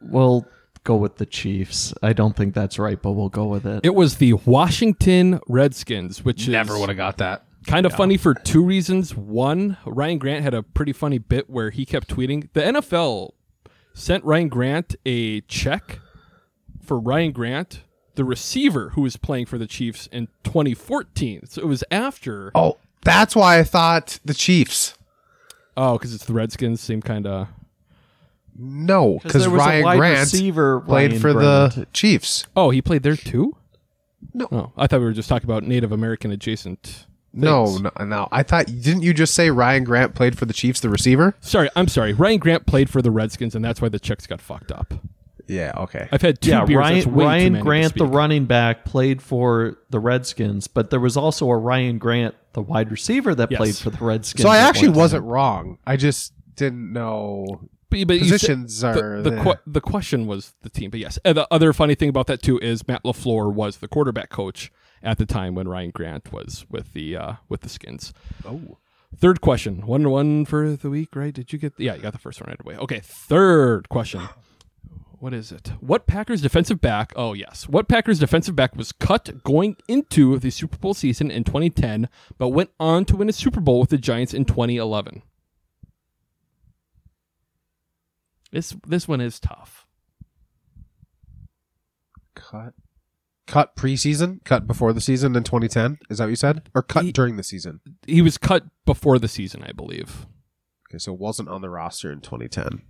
we'll 0.01 0.45
go 0.83 0.95
with 0.95 1.17
the 1.17 1.25
Chiefs. 1.25 1.93
I 2.01 2.11
don't 2.13 2.35
think 2.35 2.53
that's 2.53 2.77
right, 2.79 3.01
but 3.01 3.11
we'll 3.11 3.29
go 3.29 3.45
with 3.45 3.65
it. 3.65 3.81
it 3.85 3.95
was 3.95 4.17
the 4.17 4.33
Washington 4.33 5.39
Redskins, 5.47 6.25
which 6.25 6.47
Never 6.47 6.73
is 6.73 6.79
would 6.79 6.89
have 6.89 6.97
got 6.97 7.17
that. 7.19 7.45
kind 7.67 7.85
of 7.85 7.93
funny 7.93 8.17
for 8.17 8.33
two 8.33 8.63
reasons. 8.63 9.15
One, 9.15 9.77
Ryan 9.85 10.17
Grant 10.17 10.43
had 10.43 10.53
a 10.53 10.63
pretty 10.63 10.93
funny 10.93 11.19
bit 11.19 11.49
where 11.49 11.69
he 11.69 11.85
kept 11.85 12.07
tweeting. 12.09 12.49
The 12.53 12.61
NFL 12.61 13.31
sent 13.93 14.23
Ryan 14.23 14.49
Grant 14.49 14.95
a 15.05 15.41
check 15.41 15.99
for 16.81 16.99
Ryan 16.99 17.31
Grant, 17.31 17.83
the 18.15 18.25
receiver 18.25 18.89
who 18.89 19.01
was 19.01 19.17
playing 19.17 19.45
for 19.45 19.57
the 19.59 19.67
Chiefs 19.67 20.07
in 20.11 20.27
2014. 20.43 21.45
So 21.45 21.61
it 21.61 21.67
was 21.67 21.83
after. 21.91 22.51
Oh, 22.55 22.77
that's 23.03 23.35
why 23.35 23.59
I 23.59 23.63
thought 23.63 24.19
the 24.25 24.33
Chiefs. 24.33 24.95
Oh, 25.83 25.97
because 25.97 26.13
it's 26.13 26.25
the 26.25 26.33
Redskins, 26.33 26.79
same 26.79 27.01
kind 27.01 27.25
of. 27.25 27.47
No, 28.55 29.19
because 29.23 29.41
there 29.41 29.49
was 29.49 29.61
a 29.61 29.65
Ryan 29.65 29.83
wide 29.83 29.97
Grant 29.97 30.19
receiver, 30.19 30.81
played 30.81 31.11
Ryan 31.11 31.21
for 31.21 31.33
Grant. 31.33 31.75
the 31.75 31.87
Chiefs. 31.91 32.45
Oh, 32.55 32.69
he 32.69 32.83
played 32.83 33.01
there 33.01 33.15
too. 33.15 33.55
No. 34.33 34.47
Oh, 34.51 34.71
I 34.77 34.85
thought 34.85 34.99
we 34.99 35.05
were 35.05 35.11
just 35.13 35.27
talking 35.27 35.49
about 35.49 35.63
Native 35.63 35.91
American 35.91 36.29
adjacent. 36.31 37.07
No, 37.33 37.65
things. 37.65 37.81
no, 37.81 38.05
no. 38.05 38.27
I 38.31 38.43
thought 38.43 38.67
didn't 38.67 39.01
you 39.01 39.13
just 39.13 39.33
say 39.33 39.49
Ryan 39.49 39.83
Grant 39.83 40.13
played 40.13 40.37
for 40.37 40.45
the 40.45 40.53
Chiefs, 40.53 40.81
the 40.81 40.89
receiver? 40.89 41.33
Sorry, 41.39 41.69
I'm 41.75 41.87
sorry. 41.87 42.13
Ryan 42.13 42.37
Grant 42.37 42.65
played 42.67 42.89
for 42.89 43.01
the 43.01 43.09
Redskins, 43.09 43.55
and 43.55 43.65
that's 43.65 43.81
why 43.81 43.89
the 43.89 43.99
checks 43.99 44.27
got 44.27 44.39
fucked 44.39 44.71
up. 44.71 44.93
Yeah, 45.51 45.73
okay. 45.77 46.07
I've 46.11 46.21
had 46.21 46.39
two 46.41 46.51
yeah, 46.51 46.65
beers. 46.65 46.77
Ryan, 46.77 46.95
that's 46.95 47.07
way 47.07 47.23
too 47.23 47.27
Ryan 47.27 47.53
many 47.53 47.61
to 47.61 47.63
Grant, 47.65 47.95
the 47.95 48.05
running 48.05 48.45
back, 48.45 48.85
played 48.85 49.21
for 49.21 49.77
the 49.89 49.99
Redskins, 49.99 50.67
but 50.67 50.89
there 50.89 50.99
was 50.99 51.17
also 51.17 51.49
a 51.49 51.57
Ryan 51.57 51.97
Grant, 51.97 52.35
the 52.53 52.61
wide 52.61 52.89
receiver, 52.89 53.35
that 53.35 53.51
Yes. 53.51 53.57
played 53.57 53.75
for 53.75 53.89
the 53.89 54.03
Redskins. 54.03 54.43
So 54.43 54.49
I 54.49 54.57
actually 54.57 54.89
wasn't 54.89 55.25
wrong. 55.25 55.77
I 55.85 55.97
just 55.97 56.33
didn't 56.55 56.93
know 56.93 57.45
But- 57.89 58.07
but 58.07 58.19
you 58.19 58.25
said- 58.25 58.31
positions 58.39 58.79
the, 58.79 58.87
are 58.87 59.21
the, 59.21 59.29
the- 59.31 59.43
que- 59.43 59.59
the 59.67 59.81
question 59.81 60.25
was 60.25 60.53
the 60.61 60.69
team, 60.69 60.89
but 60.89 60.99
yes. 61.01 61.19
And 61.25 61.35
the 61.35 61.47
other 61.51 61.73
funny 61.73 61.95
thing 61.95 62.07
about 62.09 62.27
that 62.27 62.41
too 62.41 62.57
is 62.59 62.87
Matt 62.87 63.03
LaFleur 63.03 63.53
was 63.53 63.77
the 63.77 63.87
quarterback 63.89 64.29
coach 64.29 64.71
at 65.03 65.17
the 65.17 65.25
time 65.25 65.55
when 65.55 65.67
Ryan 65.67 65.91
Grant 65.91 66.31
was 66.31 66.65
with 66.69 66.93
the 66.93 67.17
uh, 67.17 67.33
with 67.49 67.61
the 67.61 67.69
Skins. 67.69 68.13
Oh. 68.45 68.77
Third 69.17 69.41
question, 69.41 69.85
one 69.85 70.09
one 70.09 70.45
for 70.45 70.71
the 70.77 70.89
week, 70.89 71.13
right? 71.17 71.33
Did 71.33 71.51
you 71.51 71.59
get? 71.59 71.73
Yeah, 71.77 71.95
you 71.95 72.01
got 72.01 72.13
the 72.13 72.19
first 72.19 72.39
one 72.39 72.47
right 72.47 72.61
away. 72.61 72.77
Okay, 72.77 73.01
third 73.03 73.89
question. 73.89 74.21
What 75.21 75.35
is 75.35 75.51
it? 75.51 75.73
What 75.79 76.07
Packers 76.07 76.41
defensive 76.41 76.81
back? 76.81 77.13
Oh 77.15 77.33
yes, 77.33 77.69
what 77.69 77.87
Packers 77.87 78.17
defensive 78.17 78.55
back 78.55 78.75
was 78.75 78.91
cut 78.91 79.43
going 79.43 79.77
into 79.87 80.39
the 80.39 80.49
Super 80.49 80.77
Bowl 80.77 80.95
season 80.95 81.29
in 81.29 81.43
2010, 81.43 82.09
but 82.39 82.49
went 82.49 82.71
on 82.79 83.05
to 83.05 83.15
win 83.15 83.29
a 83.29 83.33
Super 83.33 83.59
Bowl 83.59 83.79
with 83.79 83.91
the 83.91 83.99
Giants 83.99 84.33
in 84.33 84.45
2011. 84.45 85.21
This 88.51 88.75
this 88.87 89.07
one 89.07 89.21
is 89.21 89.39
tough. 89.39 89.85
cut 92.33 92.73
cut 93.45 93.75
preseason, 93.75 94.43
cut 94.43 94.65
before 94.65 94.91
the 94.91 95.01
season 95.01 95.35
in 95.35 95.43
2010. 95.43 95.99
Is 96.09 96.17
that 96.17 96.23
what 96.23 96.29
you 96.31 96.35
said? 96.35 96.63
Or 96.73 96.81
cut 96.81 97.05
during 97.13 97.37
the 97.37 97.43
season? 97.43 97.79
He 98.07 98.23
was 98.23 98.39
cut 98.39 98.63
before 98.87 99.19
the 99.19 99.27
season, 99.27 99.63
I 99.63 99.71
believe. 99.71 100.25
Okay, 100.89 100.97
so 100.97 101.13
wasn't 101.13 101.49
on 101.49 101.61
the 101.61 101.69
roster 101.69 102.11
in 102.11 102.21
2010. 102.21 102.81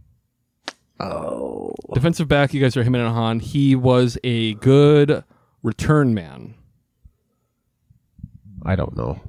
Oh. 1.01 1.73
Defensive 1.93 2.27
back, 2.27 2.53
you 2.53 2.61
guys 2.61 2.77
are 2.77 2.83
him 2.83 2.95
and 2.95 3.07
Han. 3.07 3.39
He 3.39 3.75
was 3.75 4.17
a 4.23 4.53
good 4.55 5.23
return 5.63 6.13
man. 6.13 6.53
I 8.63 8.75
don't 8.75 8.95
know. 8.95 9.19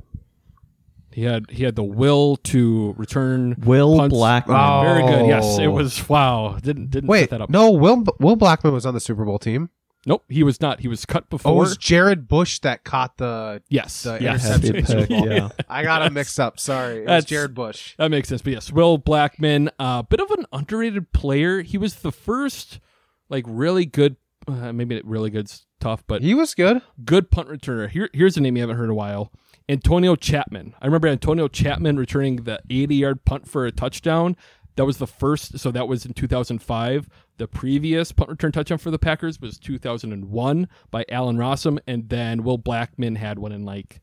He 1.11 1.25
had 1.25 1.51
he 1.51 1.65
had 1.65 1.77
the 1.77 1.83
will 1.83 2.37
to 2.45 2.95
return. 2.97 3.55
Will 3.65 3.99
punts. 3.99 4.17
Blackmon. 4.17 4.83
Very 4.85 5.03
good. 5.03 5.27
Yes, 5.27 5.59
it 5.59 5.67
Oh. 5.67 5.73
was. 5.73 6.09
Wow. 6.09 6.59
Didn't 6.63 6.91
didn't 6.91 7.09
Wait, 7.09 7.21
set 7.23 7.31
that 7.31 7.41
up. 7.43 7.51
no, 7.51 7.71
Will 7.71 8.05
Will 8.19 8.37
Blackmon 8.37 8.73
was 8.73 8.87
on 8.87 8.95
the 8.95 9.01
Super 9.01 9.25
Bowl 9.25 9.39
team. 9.39 9.69
Nope, 10.05 10.25
he 10.29 10.43
was 10.43 10.61
not. 10.61 10.81
He 10.81 10.89
was 10.89 11.05
cut 11.07 11.25
Oh, 11.25 11.27
before. 11.31 11.53
it 11.53 11.57
was 11.57 11.77
Jarrett 11.77 12.27
Bush 12.27 12.59
that 12.61 12.83
caught 12.85 13.19
the 13.19 13.63
yes, 13.69 14.03
the 14.03 14.19
yes. 14.21 14.45
interception. 14.63 15.07
Pick, 15.07 15.11
yeah. 15.27 15.49
I 15.69 15.85
got 15.85 16.03
him 16.03 16.15
mixed 16.15 16.41
up. 16.41 16.59
Sorry, 16.59 17.05
it 17.05 17.07
was 17.07 17.25
Jarrett 17.25 17.55
Bush. 17.55 17.95
That 17.99 18.11
makes 18.11 18.29
sense. 18.29 18.43
But 18.43 18.53
yes, 18.55 18.73
Will 18.73 18.99
Blackmon, 18.99 19.69
a 19.79 19.83
uh, 19.83 20.03
bit 20.03 20.21
of 20.21 20.31
an 20.33 20.45
underrated 20.53 21.13
player. 21.13 21.63
He 21.63 21.79
was 21.79 21.97
the 21.97 22.11
first, 22.13 22.81
like, 23.29 23.45
really 23.47 23.87
good. 23.87 24.17
Uh, 24.49 24.73
maybe 24.73 25.01
really 25.05 25.31
good's 25.31 25.67
tough, 25.79 26.03
but 26.09 26.21
He 26.21 26.35
was 26.35 26.53
good. 26.55 26.83
good 27.05 27.31
punt 27.31 27.49
returner. 27.49 27.89
Here, 27.89 28.11
here's 28.13 28.37
a 28.37 28.41
name 28.41 28.57
you 28.57 28.63
haven't 28.63 28.77
heard 28.77 28.85
in 28.87 28.91
a 28.91 28.95
while. 28.95 29.31
Antonio 29.69 30.17
Chatman. 30.17 30.73
I 30.83 30.87
remember 30.87 31.07
Antonio 31.07 31.47
Chatman 31.47 31.97
returning 31.97 32.37
the 32.43 32.61
80 32.69 32.97
yard 32.97 33.25
punt 33.25 33.49
for 33.49 33.67
a 33.67 33.71
touchdown. 33.71 34.37
That 34.77 34.87
was 34.87 34.99
the 34.99 35.07
first, 35.07 35.59
so 35.59 35.71
that 35.71 35.87
was 35.89 36.07
in 36.07 36.15
2005. 36.15 37.09
The 37.37 37.47
previous 37.49 38.13
punt 38.13 38.31
return 38.31 38.53
touchdown 38.53 38.79
for 38.79 38.91
the 38.91 38.99
Packers 38.99 39.41
was 39.41 39.59
2001 39.59 40.69
by 40.91 41.05
Allen 41.11 41.37
Rossum, 41.37 41.79
and 41.87 42.09
then 42.09 42.43
Will 42.43 42.59
Blackmon 42.59 43.17
had 43.17 43.39
one 43.39 43.53
in 43.53 43.65
like 43.65 44.01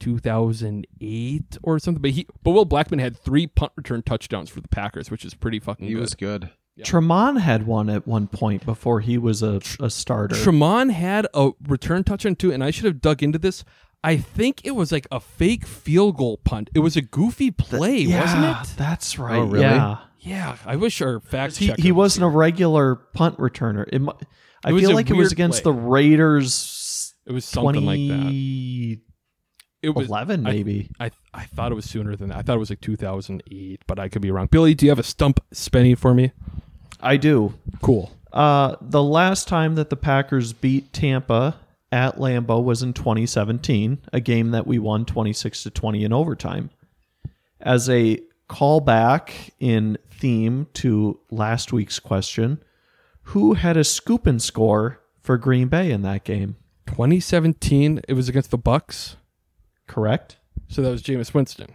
2008 0.00 1.58
or 1.62 1.78
something. 1.78 2.02
But 2.02 2.12
he, 2.12 2.26
but 2.42 2.52
Will 2.52 2.66
Blackmon 2.66 3.00
had 3.00 3.16
three 3.16 3.46
punt 3.46 3.72
return 3.76 4.02
touchdowns 4.02 4.50
for 4.50 4.60
the 4.60 4.68
Packers, 4.68 5.10
which 5.10 5.24
is 5.24 5.34
pretty 5.34 5.58
fucking 5.60 5.86
He 5.86 5.94
good. 5.94 6.00
was 6.00 6.14
good. 6.14 6.50
Tramon 6.80 7.38
had 7.40 7.66
one 7.68 7.88
at 7.88 8.04
one 8.06 8.26
point 8.26 8.66
before 8.66 8.98
he 9.00 9.16
was 9.16 9.42
a, 9.44 9.60
a 9.78 9.88
starter. 9.88 10.34
Tramon 10.34 10.90
had 10.90 11.26
a 11.32 11.52
return 11.68 12.02
touchdown 12.02 12.34
too, 12.34 12.52
and 12.52 12.64
I 12.64 12.72
should 12.72 12.84
have 12.84 13.00
dug 13.00 13.22
into 13.22 13.38
this. 13.38 13.64
I 14.04 14.18
think 14.18 14.60
it 14.64 14.72
was 14.72 14.92
like 14.92 15.06
a 15.10 15.18
fake 15.18 15.66
field 15.66 16.18
goal 16.18 16.36
punt. 16.44 16.68
It 16.74 16.80
was 16.80 16.96
a 16.96 17.02
goofy 17.02 17.50
play, 17.50 17.98
yeah, 18.00 18.20
wasn't 18.20 18.44
it? 18.44 18.76
That's 18.76 19.18
right. 19.18 19.38
Oh, 19.38 19.44
really? 19.44 19.64
Yeah. 19.64 19.98
Yeah, 20.20 20.56
I 20.64 20.76
wish 20.76 21.02
our 21.02 21.20
fact 21.20 21.56
He, 21.56 21.72
he 21.78 21.90
was 21.92 22.12
wasn't 22.12 22.24
a 22.24 22.28
regular 22.28 22.94
punt 22.94 23.36
returner. 23.38 23.86
It, 23.92 24.00
I 24.64 24.70
It 24.72 24.80
feel 24.80 24.94
like 24.94 25.10
it 25.10 25.16
was 25.16 25.32
against 25.32 25.62
play. 25.64 25.72
the 25.72 25.78
Raiders. 25.78 27.14
It 27.26 27.32
was 27.32 27.44
something 27.44 27.84
like 27.84 27.98
that. 28.08 28.22
20 28.22 29.00
It 29.82 29.90
was 29.94 30.08
11 30.08 30.46
I- 30.46 30.50
maybe. 30.52 30.90
I, 31.00 31.10
I 31.34 31.44
thought 31.44 31.72
it 31.72 31.74
was 31.74 31.84
sooner 31.84 32.16
than 32.16 32.28
that. 32.30 32.38
I 32.38 32.42
thought 32.42 32.56
it 32.56 32.58
was 32.60 32.70
like 32.70 32.80
2008, 32.80 33.82
but 33.86 33.98
I 33.98 34.08
could 34.08 34.22
be 34.22 34.30
wrong. 34.30 34.48
Billy, 34.50 34.74
do 34.74 34.86
you 34.86 34.90
have 34.90 34.98
a 34.98 35.02
stump 35.02 35.40
spinning 35.52 35.96
for 35.96 36.14
me? 36.14 36.32
I 37.00 37.16
do. 37.18 37.54
Cool. 37.82 38.10
Uh, 38.32 38.76
the 38.80 39.02
last 39.02 39.46
time 39.46 39.74
that 39.74 39.90
the 39.90 39.96
Packers 39.96 40.52
beat 40.54 40.92
Tampa 40.92 41.56
at 41.94 42.16
Lambeau 42.16 42.62
was 42.62 42.82
in 42.82 42.92
2017, 42.92 44.00
a 44.12 44.20
game 44.20 44.50
that 44.50 44.66
we 44.66 44.80
won 44.80 45.04
26 45.04 45.62
to 45.62 45.70
20 45.70 46.04
in 46.04 46.12
overtime. 46.12 46.70
As 47.60 47.88
a 47.88 48.20
callback 48.50 49.50
in 49.60 49.96
theme 50.10 50.66
to 50.74 51.20
last 51.30 51.72
week's 51.72 52.00
question, 52.00 52.60
who 53.28 53.54
had 53.54 53.76
a 53.76 53.84
scoop 53.84 54.26
and 54.26 54.42
score 54.42 55.00
for 55.20 55.38
Green 55.38 55.68
Bay 55.68 55.92
in 55.92 56.02
that 56.02 56.24
game? 56.24 56.56
2017, 56.88 58.00
it 58.08 58.14
was 58.14 58.28
against 58.28 58.50
the 58.50 58.58
Bucks, 58.58 59.16
Correct? 59.86 60.36
so 60.68 60.82
that 60.82 60.90
was 60.90 61.02
Jameis 61.02 61.32
Winston. 61.32 61.68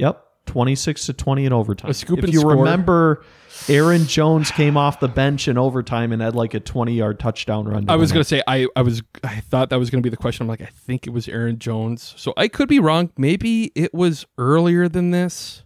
Yep. 0.00 0.24
26 0.48 1.06
to 1.06 1.12
20 1.12 1.44
in 1.44 1.52
overtime. 1.52 1.90
If 1.90 2.08
you 2.08 2.40
score. 2.40 2.56
remember, 2.56 3.22
Aaron 3.68 4.06
Jones 4.06 4.50
came 4.50 4.78
off 4.78 4.98
the 4.98 5.08
bench 5.08 5.46
in 5.46 5.58
overtime 5.58 6.10
and 6.10 6.22
had 6.22 6.34
like 6.34 6.54
a 6.54 6.60
20 6.60 6.94
yard 6.94 7.20
touchdown 7.20 7.68
run. 7.68 7.88
I 7.88 7.96
was 7.96 8.12
gonna 8.12 8.24
say 8.24 8.42
I, 8.46 8.66
I 8.74 8.82
was 8.82 9.02
I 9.22 9.40
thought 9.40 9.68
that 9.70 9.78
was 9.78 9.90
gonna 9.90 10.02
be 10.02 10.08
the 10.08 10.16
question. 10.16 10.44
I'm 10.44 10.48
like 10.48 10.62
I 10.62 10.70
think 10.72 11.06
it 11.06 11.10
was 11.10 11.28
Aaron 11.28 11.58
Jones, 11.58 12.14
so 12.16 12.32
I 12.36 12.48
could 12.48 12.68
be 12.68 12.80
wrong. 12.80 13.10
Maybe 13.18 13.72
it 13.74 13.92
was 13.92 14.26
earlier 14.38 14.88
than 14.88 15.10
this, 15.10 15.64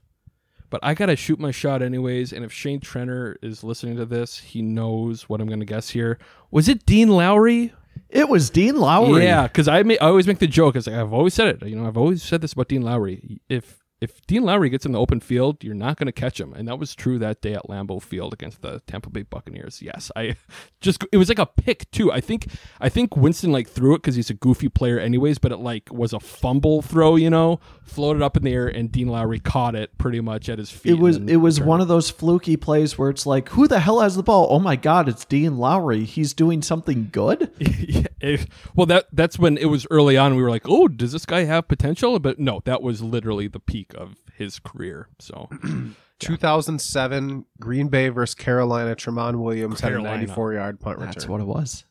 but 0.68 0.80
I 0.82 0.94
gotta 0.94 1.14
shoot 1.14 1.38
my 1.38 1.52
shot 1.52 1.80
anyways. 1.80 2.32
And 2.32 2.44
if 2.44 2.52
Shane 2.52 2.80
Trenner 2.80 3.36
is 3.40 3.62
listening 3.62 3.96
to 3.98 4.04
this, 4.04 4.38
he 4.38 4.62
knows 4.62 5.28
what 5.28 5.40
I'm 5.40 5.48
gonna 5.48 5.64
guess 5.64 5.90
here. 5.90 6.18
Was 6.50 6.68
it 6.68 6.84
Dean 6.84 7.09
Lowry? 7.09 7.72
It 8.09 8.28
was 8.28 8.50
Dean 8.50 8.76
Lowry. 8.76 9.24
Yeah, 9.24 9.44
because 9.44 9.68
I 9.68 9.78
I 9.78 9.96
always 10.00 10.26
make 10.26 10.40
the 10.40 10.48
joke. 10.48 10.74
It's 10.74 10.88
like 10.88 10.96
I've 10.96 11.12
always 11.12 11.34
said 11.34 11.48
it. 11.48 11.68
You 11.68 11.76
know, 11.76 11.86
I've 11.86 11.96
always 11.96 12.22
said 12.22 12.40
this 12.40 12.52
about 12.52 12.68
Dean 12.68 12.82
Lowry. 12.82 13.40
If 13.48 13.81
if 14.02 14.20
Dean 14.26 14.42
Lowry 14.42 14.68
gets 14.68 14.84
in 14.84 14.90
the 14.90 14.98
open 14.98 15.20
field, 15.20 15.62
you're 15.62 15.76
not 15.76 15.96
going 15.96 16.06
to 16.06 16.12
catch 16.12 16.40
him, 16.40 16.52
and 16.54 16.66
that 16.66 16.76
was 16.76 16.92
true 16.92 17.20
that 17.20 17.40
day 17.40 17.54
at 17.54 17.68
Lambeau 17.68 18.02
Field 18.02 18.32
against 18.32 18.60
the 18.60 18.82
Tampa 18.88 19.08
Bay 19.08 19.22
Buccaneers. 19.22 19.80
Yes, 19.80 20.10
I 20.16 20.34
just 20.80 21.04
it 21.12 21.18
was 21.18 21.28
like 21.28 21.38
a 21.38 21.46
pick 21.46 21.88
too. 21.92 22.10
I 22.10 22.20
think 22.20 22.48
I 22.80 22.88
think 22.88 23.16
Winston 23.16 23.52
like 23.52 23.68
threw 23.68 23.94
it 23.94 23.98
because 23.98 24.16
he's 24.16 24.28
a 24.28 24.34
goofy 24.34 24.68
player, 24.68 24.98
anyways. 24.98 25.38
But 25.38 25.52
it 25.52 25.58
like 25.58 25.88
was 25.92 26.12
a 26.12 26.18
fumble 26.18 26.82
throw, 26.82 27.14
you 27.14 27.30
know, 27.30 27.60
floated 27.84 28.22
up 28.22 28.36
in 28.36 28.42
the 28.42 28.52
air, 28.52 28.66
and 28.66 28.90
Dean 28.90 29.06
Lowry 29.06 29.38
caught 29.38 29.76
it 29.76 29.96
pretty 29.98 30.20
much 30.20 30.48
at 30.48 30.58
his 30.58 30.70
feet. 30.70 30.94
It 30.94 30.98
was 30.98 31.18
it 31.18 31.36
was 31.36 31.60
one 31.60 31.80
of 31.80 31.86
those 31.86 32.10
fluky 32.10 32.56
plays 32.56 32.98
where 32.98 33.08
it's 33.08 33.24
like, 33.24 33.50
who 33.50 33.68
the 33.68 33.78
hell 33.78 34.00
has 34.00 34.16
the 34.16 34.24
ball? 34.24 34.48
Oh 34.50 34.58
my 34.58 34.74
god, 34.74 35.08
it's 35.08 35.24
Dean 35.24 35.58
Lowry. 35.58 36.04
He's 36.04 36.34
doing 36.34 36.60
something 36.60 37.08
good. 37.12 37.52
yeah, 37.60 38.06
it- 38.23 38.49
well, 38.74 38.86
that 38.86 39.07
that's 39.12 39.39
when 39.39 39.57
it 39.59 39.66
was 39.66 39.86
early 39.90 40.16
on. 40.16 40.36
We 40.36 40.43
were 40.43 40.51
like, 40.51 40.69
"Oh, 40.69 40.89
does 40.89 41.12
this 41.12 41.27
guy 41.27 41.44
have 41.44 41.69
potential?" 41.69 42.19
But 42.19 42.39
no, 42.39 42.61
that 42.65 42.82
was 42.82 43.03
literally 43.03 43.49
the 43.49 43.61
peak 43.61 43.93
of 43.94 44.16
his 44.36 44.59
career. 44.59 45.09
So 45.19 45.49
2007 46.20 47.44
Green 47.61 47.89
Bay 47.89 48.09
versus 48.09 48.35
Carolina. 48.35 48.94
Tramon 48.97 49.43
Williams 49.43 49.81
Carolina. 49.81 50.09
had 50.09 50.15
a 50.15 50.20
94 50.27 50.53
yard 50.55 50.81
punt 50.81 50.99
return. 50.99 51.12
That's 51.12 51.28
what 51.28 51.40
it 51.40 51.47
was. 51.47 51.85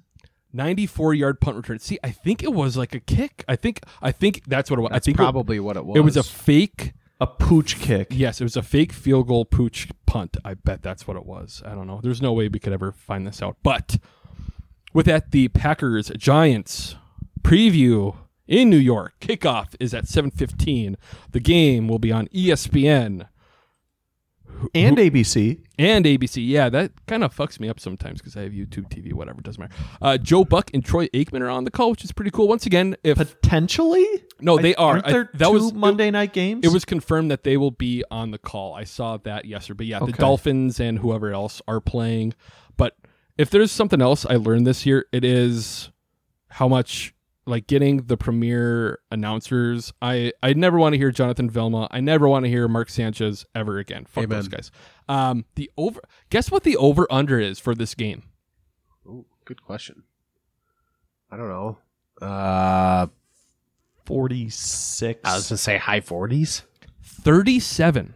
94 0.53 1.13
yard 1.13 1.39
punt 1.41 1.57
return. 1.57 1.79
See, 1.79 1.97
I 2.03 2.11
think 2.11 2.43
it 2.43 2.53
was 2.53 2.75
like 2.77 2.93
a 2.93 2.99
kick. 2.99 3.43
I 3.47 3.55
think 3.55 3.81
I 4.01 4.11
think 4.11 4.43
that's 4.47 4.69
what 4.69 4.79
it 4.79 4.81
was. 4.81 4.91
That's 4.91 5.05
I 5.05 5.09
think 5.09 5.17
probably 5.17 5.59
what 5.59 5.77
it 5.77 5.85
was. 5.85 5.97
It 5.97 6.01
was 6.01 6.17
a 6.17 6.23
fake. 6.23 6.93
A 7.19 7.27
pooch 7.27 7.79
kick. 7.79 8.07
Yes, 8.09 8.41
it 8.41 8.45
was 8.45 8.57
a 8.57 8.63
fake 8.63 8.91
field 8.91 9.27
goal 9.27 9.45
pooch 9.45 9.87
punt. 10.07 10.37
I 10.43 10.55
bet 10.55 10.81
that's 10.81 11.07
what 11.07 11.15
it 11.17 11.23
was. 11.25 11.61
I 11.63 11.75
don't 11.75 11.85
know. 11.85 11.99
There's 12.01 12.19
no 12.19 12.33
way 12.33 12.47
we 12.47 12.57
could 12.57 12.73
ever 12.73 12.91
find 12.91 13.27
this 13.27 13.43
out. 13.43 13.57
But 13.61 13.97
with 14.93 15.05
that, 15.05 15.31
the 15.31 15.47
Packers 15.49 16.09
Giants 16.17 16.95
preview 17.41 18.15
in 18.47 18.69
New 18.69 18.77
York 18.77 19.13
kickoff 19.19 19.75
is 19.79 19.93
at 19.93 20.05
7:15. 20.07 20.95
The 21.31 21.39
game 21.39 21.87
will 21.87 21.99
be 21.99 22.11
on 22.11 22.27
ESPN 22.27 23.27
And 24.75 24.97
ABC. 24.97 25.61
and 25.79 26.05
ABC. 26.05 26.45
Yeah, 26.45 26.69
that 26.69 26.91
kind 27.07 27.23
of 27.23 27.35
fucks 27.35 27.59
me 27.59 27.67
up 27.69 27.79
sometimes 27.79 28.19
because 28.19 28.35
I 28.37 28.41
have 28.41 28.51
YouTube 28.51 28.89
TV, 28.89 29.11
whatever, 29.13 29.41
doesn't 29.41 29.59
matter. 29.59 29.73
Uh, 30.01 30.17
Joe 30.17 30.43
Buck 30.43 30.69
and 30.73 30.83
Troy 30.85 31.07
Aikman 31.07 31.41
are 31.41 31.49
on 31.49 31.63
the 31.63 31.71
call, 31.71 31.89
which 31.91 32.03
is 32.03 32.11
pretty 32.11 32.29
cool. 32.31 32.47
Once 32.47 32.65
again, 32.67 32.95
if 33.03 33.17
Potentially? 33.17 34.05
no, 34.39 34.57
they 34.59 34.75
are. 34.75 34.93
Aren't 34.95 35.05
there 35.07 35.29
I- 35.33 35.37
that 35.37 35.47
two 35.47 35.53
was 35.53 35.73
Monday 35.73 36.11
night 36.11 36.33
games? 36.33 36.63
It 36.65 36.71
was 36.71 36.85
confirmed 36.85 37.31
that 37.31 37.43
they 37.43 37.57
will 37.57 37.71
be 37.71 38.03
on 38.11 38.31
the 38.31 38.37
call. 38.37 38.75
I 38.75 38.83
saw 38.83 39.17
that 39.17 39.45
yesterday. 39.45 39.77
But 39.77 39.85
yeah, 39.87 39.99
Okay. 39.99 40.11
the 40.11 40.17
Dolphins 40.17 40.79
and 40.79 40.99
whoever 40.99 41.31
else 41.31 41.61
are 41.67 41.79
playing. 41.79 42.33
But 43.41 43.47
if 43.47 43.49
there's 43.49 43.71
something 43.71 44.03
else 44.03 44.23
I 44.23 44.35
learned 44.35 44.67
this 44.67 44.85
year, 44.85 45.07
it 45.11 45.25
is 45.25 45.89
how 46.49 46.67
much 46.67 47.15
like 47.47 47.65
getting 47.65 48.03
the 48.03 48.15
premier 48.15 48.99
announcers. 49.09 49.91
I 49.99 50.33
I 50.43 50.53
never 50.53 50.77
want 50.77 50.93
to 50.93 50.99
hear 50.99 51.09
Jonathan 51.09 51.49
Vilma. 51.49 51.87
I 51.89 52.01
never 52.01 52.27
want 52.27 52.45
to 52.45 52.49
hear 52.49 52.67
Mark 52.67 52.91
Sanchez 52.91 53.47
ever 53.55 53.79
again. 53.79 54.05
Fuck 54.05 54.29
those 54.29 54.47
guys. 54.47 54.69
Um, 55.09 55.45
the 55.55 55.71
over. 55.75 56.01
Guess 56.29 56.51
what 56.51 56.61
the 56.61 56.77
over 56.77 57.07
under 57.09 57.39
is 57.39 57.57
for 57.57 57.73
this 57.73 57.95
game? 57.95 58.21
good 59.45 59.63
question. 59.63 60.03
I 61.31 61.37
don't 61.37 61.49
know. 61.49 61.79
Uh, 62.21 63.07
46. 64.05 65.21
I 65.23 65.33
was 65.33 65.49
gonna 65.49 65.57
say 65.57 65.77
high 65.77 66.01
forties. 66.01 66.61
37. 67.01 68.13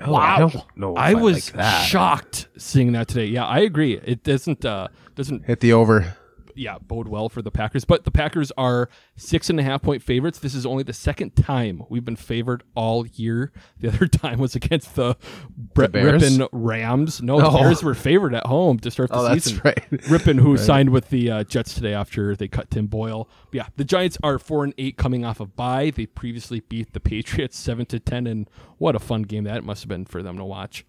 Oh, 0.00 0.14
I 0.14 0.38
don't 0.38 0.54
know 0.76 0.92
if 0.92 0.98
I 0.98 1.10
I 1.10 1.14
was 1.14 1.48
like 1.48 1.56
that. 1.56 1.82
shocked 1.86 2.48
seeing 2.56 2.92
that 2.92 3.08
today. 3.08 3.26
Yeah, 3.26 3.46
I 3.46 3.60
agree. 3.60 3.98
It 4.04 4.22
doesn't 4.22 4.64
uh 4.64 4.88
doesn't 5.16 5.44
Hit 5.46 5.60
the 5.60 5.72
over. 5.72 6.16
Yeah 6.58 6.78
bode 6.78 7.08
well 7.08 7.28
for 7.28 7.40
the 7.42 7.50
Packers, 7.50 7.84
but 7.84 8.04
the 8.04 8.10
Packers 8.10 8.50
are 8.58 8.88
six 9.16 9.48
and 9.48 9.58
a 9.60 9.62
half 9.62 9.80
point 9.82 10.02
favorites. 10.02 10.38
This 10.38 10.54
is 10.54 10.66
only 10.66 10.82
the 10.82 10.92
second 10.92 11.36
time 11.36 11.82
we've 11.88 12.04
been 12.04 12.16
favored 12.16 12.62
all 12.74 13.06
year. 13.06 13.52
The 13.78 13.88
other 13.88 14.06
time 14.08 14.38
was 14.38 14.54
against 14.54 14.94
the 14.96 15.16
Brett 15.56 15.92
Bears? 15.92 16.22
Rypien 16.22 16.48
Rams. 16.52 17.22
No, 17.22 17.40
the 17.40 17.48
Oh. 17.48 17.58
Bears 17.58 17.82
were 17.82 17.94
favored 17.94 18.34
at 18.34 18.46
home 18.46 18.78
to 18.80 18.90
start 18.90 19.10
the 19.10 19.16
Oh, 19.16 19.22
that's 19.22 19.44
season. 19.44 19.60
right. 19.64 19.90
Rypien, 19.90 20.40
who 20.40 20.52
Right. 20.56 20.60
signed 20.60 20.90
with 20.90 21.10
the 21.10 21.30
uh, 21.30 21.44
Jets 21.44 21.74
today 21.74 21.94
after 21.94 22.34
they 22.36 22.48
cut 22.48 22.70
Tim 22.70 22.86
Boyle. 22.86 23.28
But 23.50 23.54
yeah, 23.54 23.66
the 23.76 23.84
Giants 23.84 24.18
are 24.22 24.38
four 24.38 24.64
and 24.64 24.74
eight 24.78 24.96
coming 24.96 25.24
off 25.24 25.40
of 25.40 25.54
bye. 25.56 25.90
They 25.94 26.06
previously 26.06 26.60
beat 26.60 26.92
the 26.92 27.00
Patriots 27.00 27.58
seven 27.58 27.86
to 27.86 28.00
ten, 28.00 28.26
and 28.26 28.48
what 28.78 28.96
a 28.96 28.98
fun 28.98 29.22
game 29.22 29.44
that 29.44 29.62
must 29.64 29.82
have 29.82 29.88
been 29.88 30.04
for 30.04 30.22
them 30.22 30.36
to 30.38 30.44
watch. 30.44 30.84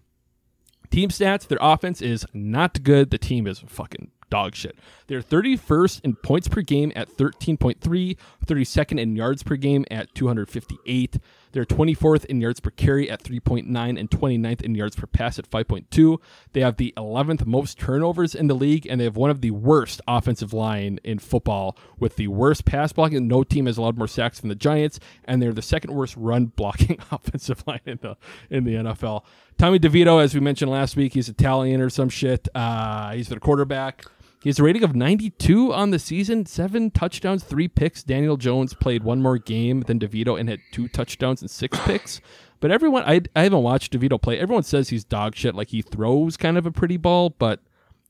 Team 0.90 1.10
stats, 1.10 1.46
their 1.46 1.58
offense 1.60 2.02
is 2.02 2.26
not 2.34 2.82
good. 2.82 3.10
The 3.10 3.18
team 3.18 3.46
is 3.46 3.60
fucking 3.60 4.10
dog 4.30 4.54
shit. 4.54 4.76
They're 5.06 5.22
31st 5.22 6.00
in 6.04 6.16
points 6.16 6.48
per 6.48 6.62
game 6.62 6.92
at 6.94 7.08
13.3, 7.16 8.16
32nd 8.46 9.00
in 9.00 9.16
yards 9.16 9.42
per 9.42 9.56
game 9.56 9.84
at 9.90 10.14
258. 10.14 11.18
They're 11.52 11.64
24th 11.64 12.24
in 12.26 12.40
yards 12.40 12.60
per 12.60 12.70
carry 12.70 13.10
at 13.10 13.22
3.9 13.22 13.66
and 13.98 14.10
29th 14.10 14.62
in 14.62 14.74
yards 14.74 14.94
per 14.94 15.06
pass 15.06 15.38
at 15.38 15.50
5.2. 15.50 16.18
They 16.52 16.60
have 16.60 16.76
the 16.76 16.94
11th 16.96 17.44
most 17.44 17.78
turnovers 17.78 18.34
in 18.34 18.46
the 18.46 18.54
league, 18.54 18.86
and 18.86 19.00
they 19.00 19.04
have 19.04 19.16
one 19.16 19.30
of 19.30 19.40
the 19.40 19.50
worst 19.50 20.00
offensive 20.06 20.52
line 20.52 21.00
in 21.02 21.18
football 21.18 21.76
with 21.98 22.16
the 22.16 22.28
worst 22.28 22.64
pass 22.64 22.92
blocking. 22.92 23.26
No 23.26 23.42
team 23.42 23.66
has 23.66 23.78
allowed 23.78 23.98
more 23.98 24.08
sacks 24.08 24.40
than 24.40 24.48
the 24.48 24.54
Giants, 24.54 25.00
and 25.24 25.42
they're 25.42 25.52
the 25.52 25.62
second 25.62 25.92
worst 25.92 26.16
run 26.16 26.46
blocking 26.56 26.98
offensive 27.10 27.64
line 27.66 27.80
in 27.84 27.98
the 28.00 28.16
in 28.48 28.64
the 28.64 28.74
NFL. 28.74 29.24
Tommy 29.58 29.78
DeVito, 29.78 30.22
as 30.22 30.34
we 30.34 30.40
mentioned 30.40 30.70
last 30.70 30.96
week, 30.96 31.14
he's 31.14 31.28
Italian 31.28 31.80
or 31.80 31.90
some 31.90 32.08
shit. 32.08 32.48
Uh, 32.54 33.12
he's 33.12 33.28
their 33.28 33.40
quarterback. 33.40 34.04
He 34.42 34.48
has 34.48 34.58
a 34.58 34.62
rating 34.62 34.82
of 34.82 34.96
92 34.96 35.72
on 35.72 35.90
the 35.90 35.98
season, 35.98 36.46
seven 36.46 36.90
touchdowns, 36.90 37.44
three 37.44 37.68
picks. 37.68 38.02
Daniel 38.02 38.38
Jones 38.38 38.72
played 38.72 39.04
one 39.04 39.20
more 39.20 39.36
game 39.36 39.82
than 39.82 39.98
DeVito 39.98 40.40
and 40.40 40.48
had 40.48 40.60
two 40.72 40.88
touchdowns 40.88 41.42
and 41.42 41.50
six 41.50 41.78
picks. 41.80 42.22
But 42.58 42.70
everyone, 42.70 43.02
I, 43.04 43.20
I 43.36 43.42
haven't 43.42 43.62
watched 43.62 43.92
DeVito 43.92 44.20
play. 44.20 44.38
Everyone 44.38 44.62
says 44.62 44.88
he's 44.88 45.04
dog 45.04 45.34
shit. 45.34 45.54
Like 45.54 45.68
he 45.68 45.82
throws 45.82 46.38
kind 46.38 46.56
of 46.56 46.64
a 46.64 46.70
pretty 46.70 46.96
ball, 46.96 47.30
but 47.30 47.60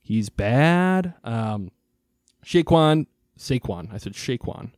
he's 0.00 0.28
bad. 0.28 1.14
Um, 1.24 1.72
Shaquan, 2.44 3.06
Saquon. 3.36 3.92
I 3.92 3.98
said 3.98 4.12
Shaquan. 4.12 4.70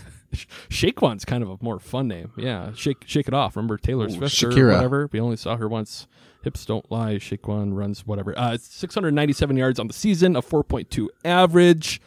Shaquan's 0.70 1.24
kind 1.24 1.42
of 1.42 1.50
a 1.50 1.56
more 1.60 1.78
fun 1.78 2.08
name. 2.08 2.32
Yeah, 2.36 2.72
shake 2.74 3.04
shake 3.06 3.28
it 3.28 3.34
off. 3.34 3.56
Remember 3.56 3.76
Taylor 3.76 4.08
Swift 4.08 4.42
or 4.42 4.66
whatever? 4.76 5.08
We 5.12 5.20
only 5.20 5.36
saw 5.36 5.56
her 5.56 5.68
once. 5.68 6.06
Hips 6.42 6.64
don't 6.64 6.90
lie. 6.90 7.14
Shaquan 7.16 7.76
runs 7.76 8.06
whatever. 8.06 8.36
Uh, 8.36 8.56
697 8.58 9.56
yards 9.56 9.78
on 9.78 9.86
the 9.86 9.92
season, 9.92 10.34
a 10.34 10.42
4.2 10.42 11.06
average. 11.24 12.00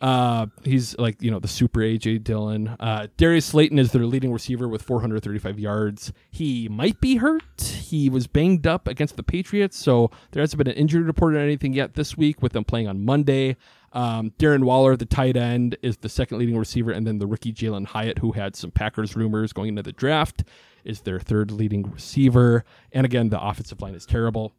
Uh, 0.00 0.46
he's 0.64 0.98
like 0.98 1.22
you 1.22 1.30
know 1.30 1.38
the 1.38 1.48
super 1.48 1.80
AJ 1.80 2.24
Dillon. 2.24 2.68
Uh, 2.80 3.06
Darius 3.16 3.46
Slayton 3.46 3.78
is 3.78 3.92
their 3.92 4.04
leading 4.04 4.32
receiver 4.32 4.68
with 4.68 4.82
435 4.82 5.58
yards. 5.58 6.12
He 6.30 6.68
might 6.68 7.00
be 7.00 7.16
hurt. 7.16 7.60
He 7.60 8.10
was 8.10 8.26
banged 8.26 8.66
up 8.66 8.86
against 8.88 9.16
the 9.16 9.22
Patriots, 9.22 9.78
so 9.78 10.10
there 10.32 10.42
hasn't 10.42 10.58
been 10.58 10.68
an 10.68 10.76
injury 10.76 11.02
report 11.02 11.34
or 11.34 11.38
anything 11.38 11.72
yet 11.72 11.94
this 11.94 12.16
week. 12.18 12.42
With 12.42 12.52
them 12.52 12.64
playing 12.64 12.88
on 12.88 13.04
Monday, 13.04 13.56
um, 13.94 14.32
Darren 14.38 14.64
Waller, 14.64 14.96
the 14.96 15.06
tight 15.06 15.36
end, 15.36 15.76
is 15.80 15.98
the 15.98 16.08
second 16.08 16.38
leading 16.38 16.58
receiver, 16.58 16.90
and 16.90 17.06
then 17.06 17.18
the 17.18 17.26
rookie 17.26 17.52
Jalin 17.52 17.86
Hyatt, 17.86 18.18
who 18.18 18.32
had 18.32 18.56
some 18.56 18.72
Packers 18.72 19.14
rumors 19.14 19.52
going 19.52 19.68
into 19.68 19.82
the 19.82 19.92
draft, 19.92 20.44
is 20.84 21.02
their 21.02 21.20
third 21.20 21.50
leading 21.50 21.90
receiver. 21.90 22.64
And 22.92 23.06
again, 23.06 23.30
the 23.30 23.40
offensive 23.40 23.80
line 23.80 23.94
is 23.94 24.04
terrible. 24.04 24.52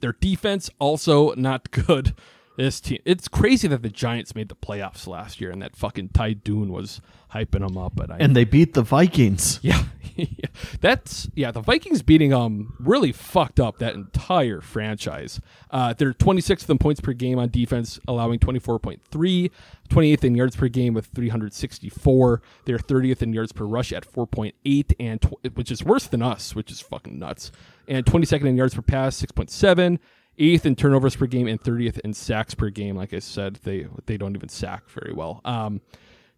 Their 0.00 0.12
defense 0.12 0.70
also 0.78 1.34
not 1.34 1.70
good. 1.86 2.14
This 2.56 2.80
team, 2.80 2.98
it's 3.04 3.26
crazy 3.26 3.66
that 3.68 3.82
the 3.82 3.88
Giants 3.88 4.34
made 4.34 4.48
the 4.48 4.54
playoffs 4.54 5.08
last 5.08 5.40
year, 5.40 5.50
and 5.50 5.60
that 5.60 5.74
fucking 5.74 6.10
Ty 6.10 6.34
Dunne 6.34 6.70
was 6.70 7.00
hyping 7.32 7.66
them 7.66 7.76
up. 7.76 7.94
But 7.96 8.12
I, 8.12 8.18
And 8.18 8.36
they 8.36 8.44
beat 8.44 8.74
the 8.74 8.82
Vikings. 8.82 9.58
yeah, 9.62 9.82
yeah, 10.14 10.26
that's 10.80 11.28
yeah. 11.34 11.50
The 11.50 11.60
Vikings 11.60 12.02
beating 12.02 12.32
um 12.32 12.74
really 12.78 13.10
fucked 13.10 13.58
up 13.58 13.78
that 13.78 13.94
entire 13.94 14.60
franchise. 14.60 15.40
Uh, 15.70 15.94
they're 15.94 16.12
26th 16.12 16.70
in 16.70 16.78
points 16.78 17.00
per 17.00 17.12
game 17.12 17.40
on 17.40 17.48
defense, 17.48 17.98
allowing 18.06 18.38
24.3, 18.38 19.50
28th 19.88 20.24
in 20.24 20.34
yards 20.36 20.54
per 20.54 20.68
game 20.68 20.94
with 20.94 21.06
364. 21.06 22.42
They're 22.66 22.78
30th 22.78 23.22
in 23.22 23.32
yards 23.32 23.50
per 23.50 23.64
rush 23.64 23.92
at 23.92 24.10
4.8, 24.10 24.94
and 25.00 25.20
tw- 25.20 25.56
which 25.56 25.72
is 25.72 25.82
worse 25.82 26.06
than 26.06 26.22
us, 26.22 26.54
which 26.54 26.70
is 26.70 26.80
fucking 26.80 27.18
nuts. 27.18 27.50
And 27.88 28.06
22nd 28.06 28.46
in 28.46 28.56
yards 28.56 28.74
per 28.74 28.82
pass, 28.82 29.20
6.7. 29.20 29.98
Eighth 30.38 30.66
in 30.66 30.76
turnovers 30.76 31.16
per 31.16 31.26
game 31.26 31.46
and 31.46 31.60
30th 31.60 31.98
in 32.00 32.12
sacks 32.12 32.54
per 32.54 32.70
game. 32.70 32.96
Like 32.96 33.14
I 33.14 33.20
said, 33.20 33.56
they 33.62 33.86
they 34.06 34.16
don't 34.16 34.34
even 34.34 34.48
sack 34.48 34.88
very 34.90 35.12
well. 35.12 35.40
Um, 35.44 35.80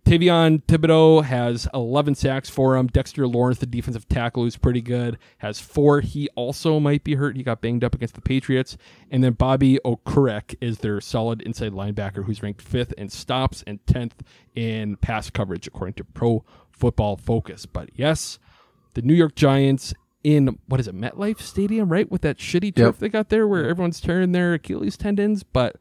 Tavion 0.06 0.62
Thibodeaux 0.62 1.24
has 1.24 1.66
11 1.74 2.14
sacks 2.14 2.48
for 2.48 2.77
him. 2.77 2.86
Dexter 2.86 3.27
Lawrence, 3.27 3.59
the 3.59 3.66
defensive 3.66 4.09
tackle, 4.09 4.44
who's 4.44 4.56
pretty 4.56 4.81
good, 4.81 5.18
has 5.39 5.59
four. 5.59 6.01
He 6.01 6.28
also 6.36 6.78
might 6.78 7.02
be 7.02 7.16
hurt. 7.16 7.36
He 7.36 7.43
got 7.43 7.60
banged 7.60 7.82
up 7.82 7.93
against 7.93 8.14
the 8.14 8.20
Patriots. 8.20 8.77
And 9.10 9.24
then 9.24 9.32
Bobby 9.32 9.81
Okereke 9.85 10.55
is 10.60 10.78
their 10.78 11.01
solid 11.01 11.43
inside 11.43 11.73
linebacker, 11.73 12.24
who's 12.24 12.40
ranked 12.40 12.62
fifth 12.62 12.93
in 12.93 13.09
stops 13.09 13.64
and 13.66 13.85
10th 13.86 14.20
in 14.55 14.94
pass 14.98 15.28
coverage, 15.28 15.66
according 15.66 15.94
to 15.94 16.05
Pro 16.05 16.44
Football 16.70 17.16
Focus. 17.16 17.66
But 17.66 17.90
yes, 17.94 18.39
the 18.94 19.02
New 19.02 19.14
York 19.14 19.35
Giants 19.35 19.93
in, 20.27 20.59
what 20.66 20.81
is 20.81 20.89
it, 20.89 20.94
MetLife 20.97 21.40
Stadium, 21.40 21.89
right? 21.89 22.11
With 22.11 22.23
that 22.23 22.39
shitty 22.39 22.74
turf 22.74 22.97
Yep. 22.97 22.98
they 22.98 23.09
got 23.09 23.28
there 23.28 23.47
where 23.47 23.69
everyone's 23.69 24.01
tearing 24.01 24.32
their 24.32 24.55
Achilles 24.55 24.97
tendons. 24.97 25.44
But 25.44 25.77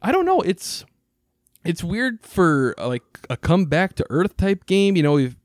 I 0.00 0.12
don't 0.12 0.24
know. 0.24 0.40
It's 0.42 0.84
it's 1.64 1.82
weird 1.82 2.24
for 2.24 2.74
uh, 2.78 2.86
like 2.86 3.02
a 3.28 3.36
comeback 3.36 3.94
to 3.96 4.06
earth 4.10 4.36
type 4.36 4.66
game. 4.66 4.94
You 4.96 5.02
know, 5.02 5.14
we've, 5.14 5.36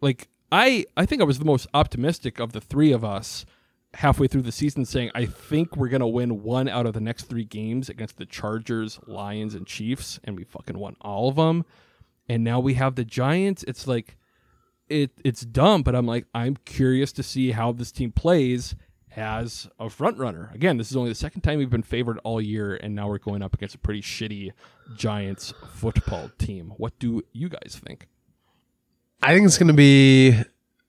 like 0.00 0.26
I 0.50 0.86
I 0.96 1.06
think 1.06 1.22
I 1.22 1.24
was 1.24 1.38
the 1.38 1.44
most 1.44 1.68
optimistic 1.72 2.40
of 2.40 2.52
the 2.52 2.60
three 2.60 2.90
of 2.90 3.04
us 3.04 3.46
halfway 3.94 4.26
through 4.26 4.42
the 4.42 4.52
season, 4.52 4.84
saying 4.84 5.10
I 5.14 5.24
think 5.26 5.76
we're 5.76 5.88
gonna 5.88 6.08
win 6.08 6.42
one 6.42 6.68
out 6.68 6.86
of 6.86 6.94
the 6.94 7.00
next 7.00 7.24
three 7.24 7.44
games 7.44 7.88
against 7.88 8.16
the 8.16 8.26
Chargers, 8.26 8.98
Lions, 9.06 9.54
and 9.54 9.66
Chiefs, 9.68 10.18
and 10.24 10.36
we 10.36 10.42
fucking 10.42 10.78
won 10.78 10.96
all 11.00 11.28
of 11.28 11.36
them. 11.36 11.64
And 12.28 12.42
now 12.42 12.58
we 12.58 12.74
have 12.74 12.96
the 12.96 13.04
Giants. 13.04 13.62
It's 13.68 13.86
like 13.86 14.16
it 14.88 15.10
it's 15.24 15.42
dumb, 15.42 15.82
but 15.82 15.94
I'm 15.94 16.06
like 16.06 16.26
I'm 16.34 16.56
curious 16.64 17.12
to 17.12 17.22
see 17.22 17.52
how 17.52 17.72
this 17.72 17.92
team 17.92 18.12
plays 18.12 18.74
as 19.16 19.68
a 19.78 19.90
front 19.90 20.18
runner. 20.18 20.50
Again, 20.54 20.76
this 20.76 20.90
is 20.90 20.96
only 20.96 21.10
the 21.10 21.16
second 21.16 21.42
time 21.42 21.58
we've 21.58 21.70
been 21.70 21.82
favored 21.82 22.18
all 22.24 22.40
year, 22.40 22.76
and 22.76 22.94
now 22.94 23.08
we're 23.08 23.18
going 23.18 23.42
up 23.42 23.54
against 23.54 23.74
a 23.74 23.78
pretty 23.78 24.00
shitty 24.00 24.52
Giants 24.96 25.52
football 25.72 26.30
team. 26.38 26.72
What 26.76 26.98
do 26.98 27.22
you 27.32 27.48
guys 27.48 27.80
think? 27.84 28.08
I 29.22 29.34
think 29.34 29.46
it's 29.46 29.58
going 29.58 29.68
to 29.68 29.74
be. 29.74 30.36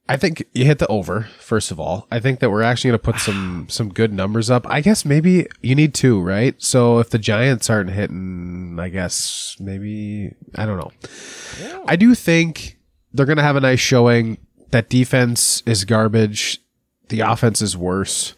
I 0.08 0.18
think 0.18 0.44
you 0.54 0.66
hit 0.66 0.80
the 0.80 0.88
over 0.88 1.24
first 1.40 1.70
of 1.70 1.80
all. 1.80 2.08
I 2.12 2.20
think 2.20 2.40
that 2.40 2.50
we're 2.50 2.64
actually 2.64 2.90
going 2.90 3.00
to 3.00 3.12
put 3.12 3.20
some 3.20 3.68
some 3.70 3.90
good 3.90 4.14
numbers 4.14 4.50
up. 4.50 4.66
I 4.70 4.82
guess 4.82 5.06
maybe 5.06 5.48
you 5.62 5.76
need 5.76 5.94
two, 5.94 6.22
right? 6.22 6.56
So 6.62 7.00
if 7.00 7.10
the 7.10 7.20
Giants 7.20 7.70
aren't 7.70 7.92
hitting, 7.92 8.78
I 8.80 8.90
guess 8.90 9.56
maybe 9.60 10.36
I 10.56 10.66
don't 10.66 10.78
know. 10.78 10.92
I 11.88 11.96
do 11.96 12.16
think 12.16 12.79
they're 13.14 13.26
going 13.26 13.38
to 13.38 13.44
have 13.44 13.56
a 13.56 13.62
nice 13.62 13.80
showing. 13.80 14.38
That 14.72 14.90
defense 14.90 15.64
is 15.66 15.84
garbage. 15.86 16.62
The 17.10 17.22
offense 17.22 17.62
is 17.62 17.76
worse. 17.76 18.36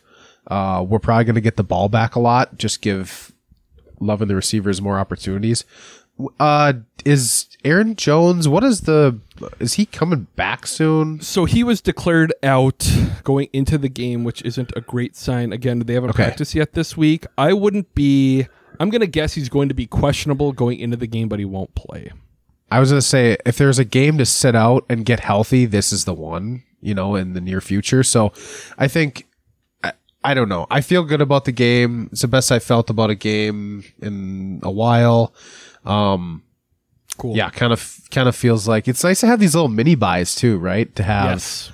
Uh, 0.47 0.85
we're 0.87 0.99
probably 0.99 1.25
going 1.25 1.35
to 1.35 1.41
get 1.41 1.57
the 1.57 1.63
ball 1.63 1.89
back 1.89 2.15
a 2.15 2.19
lot. 2.19 2.57
Just 2.57 2.81
give 2.81 3.31
Love 3.99 4.21
and 4.21 4.29
the 4.31 4.35
receivers 4.35 4.81
more 4.81 4.97
opportunities. 4.97 5.65
Uh, 6.39 6.73
is 7.05 7.47
Aaron 7.65 7.95
Jones? 7.95 8.47
What 8.47 8.63
is 8.63 8.81
the? 8.81 9.19
Is 9.59 9.73
he 9.73 9.85
coming 9.85 10.27
back 10.35 10.67
soon? 10.67 11.19
So 11.21 11.45
he 11.45 11.63
was 11.63 11.81
declared 11.81 12.33
out 12.43 12.87
going 13.23 13.49
into 13.53 13.77
the 13.77 13.89
game, 13.89 14.23
which 14.23 14.41
isn't 14.43 14.71
a 14.75 14.81
great 14.81 15.15
sign. 15.15 15.51
Again, 15.51 15.79
they 15.79 15.93
haven't 15.95 16.11
Okay. 16.11 16.23
practiced 16.25 16.53
yet 16.55 16.73
this 16.73 16.95
week. 16.95 17.25
I 17.37 17.53
wouldn't 17.53 17.93
be. 17.95 18.47
I'm 18.79 18.89
gonna 18.89 19.07
guess 19.07 19.33
he's 19.33 19.49
going 19.49 19.67
to 19.69 19.75
be 19.75 19.85
questionable 19.87 20.51
going 20.53 20.79
into 20.79 20.97
the 20.97 21.07
game, 21.07 21.27
but 21.27 21.39
he 21.39 21.45
won't 21.45 21.73
play. 21.75 22.11
I 22.71 22.79
was 22.79 22.89
gonna 22.89 23.01
say 23.01 23.37
if 23.45 23.57
there's 23.57 23.77
a 23.77 23.85
game 23.85 24.17
to 24.17 24.25
sit 24.25 24.55
out 24.55 24.85
and 24.89 25.05
get 25.05 25.19
healthy, 25.19 25.65
this 25.65 25.91
is 25.91 26.05
the 26.05 26.13
one. 26.13 26.63
You 26.79 26.95
know, 26.95 27.15
in 27.15 27.33
the 27.33 27.41
near 27.41 27.61
future. 27.61 28.01
So, 28.01 28.33
I 28.77 28.87
think. 28.87 29.27
I, 30.23 30.33
don't 30.35 30.49
know. 30.49 30.67
I 30.69 30.81
feel 30.81 31.03
good 31.03 31.21
about 31.21 31.45
the 31.45 31.51
game. 31.51 32.09
It's 32.11 32.21
the 32.21 32.27
best 32.27 32.51
I 32.51 32.59
felt 32.59 32.91
about 32.91 33.09
a 33.09 33.15
game 33.15 33.83
in 33.99 34.59
a 34.61 34.69
while. 34.69 35.33
Um, 35.83 36.43
cool. 37.17 37.35
Yeah, 37.35 37.49
kind 37.49 37.73
of, 37.73 38.01
kind 38.11 38.29
of 38.29 38.35
feels 38.35 38.67
like 38.67 38.87
it's 38.87 39.03
nice 39.03 39.19
to 39.21 39.27
have 39.27 39.39
these 39.39 39.55
little 39.55 39.67
mini 39.67 39.95
buys 39.95 40.35
too, 40.35 40.59
right? 40.59 40.95
To 40.95 41.01
have. 41.01 41.31
Yes. 41.31 41.71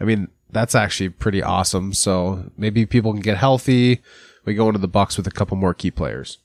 I 0.00 0.04
mean, 0.04 0.28
that's 0.50 0.74
actually 0.74 1.08
pretty 1.08 1.42
awesome. 1.42 1.92
So 1.92 2.50
maybe 2.56 2.86
people 2.86 3.12
can 3.12 3.20
get 3.20 3.36
healthy. 3.36 4.00
We 4.44 4.54
go 4.54 4.68
into 4.68 4.78
the 4.78 4.88
Bucks 4.88 5.16
with 5.16 5.26
a 5.26 5.32
couple 5.32 5.56
more 5.56 5.74
key 5.74 5.90
players. 5.90 6.38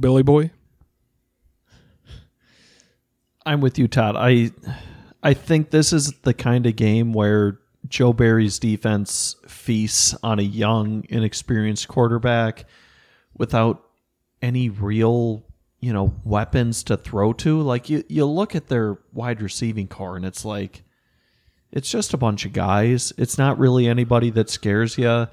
Billy 0.00 0.22
Boy. 0.22 0.50
I'm 3.46 3.60
with 3.60 3.78
you, 3.78 3.88
Todd. 3.88 4.16
I 4.16 4.50
I 5.22 5.32
think 5.34 5.70
this 5.70 5.92
is 5.92 6.12
the 6.22 6.34
kind 6.34 6.66
of 6.66 6.76
game 6.76 7.12
where 7.12 7.58
Joe 7.88 8.12
Barry's 8.12 8.58
defense 8.58 9.36
feasts 9.46 10.14
on 10.22 10.38
a 10.38 10.42
young, 10.42 11.04
inexperienced 11.08 11.88
quarterback 11.88 12.66
without 13.36 13.82
any 14.42 14.68
real, 14.68 15.44
you 15.80 15.92
know, 15.92 16.14
weapons 16.24 16.82
to 16.84 16.96
throw 16.96 17.32
to. 17.34 17.60
Like 17.60 17.88
you, 17.88 18.04
you 18.08 18.26
look 18.26 18.54
at 18.54 18.66
their 18.68 18.98
wide 19.12 19.40
receiving 19.40 19.88
core, 19.88 20.16
and 20.16 20.24
it's 20.24 20.44
like 20.44 20.82
it's 21.70 21.90
just 21.90 22.14
a 22.14 22.16
bunch 22.16 22.44
of 22.44 22.52
guys. 22.52 23.12
It's 23.16 23.38
not 23.38 23.58
really 23.58 23.86
anybody 23.86 24.30
that 24.30 24.50
scares 24.50 24.98
you. 24.98 25.28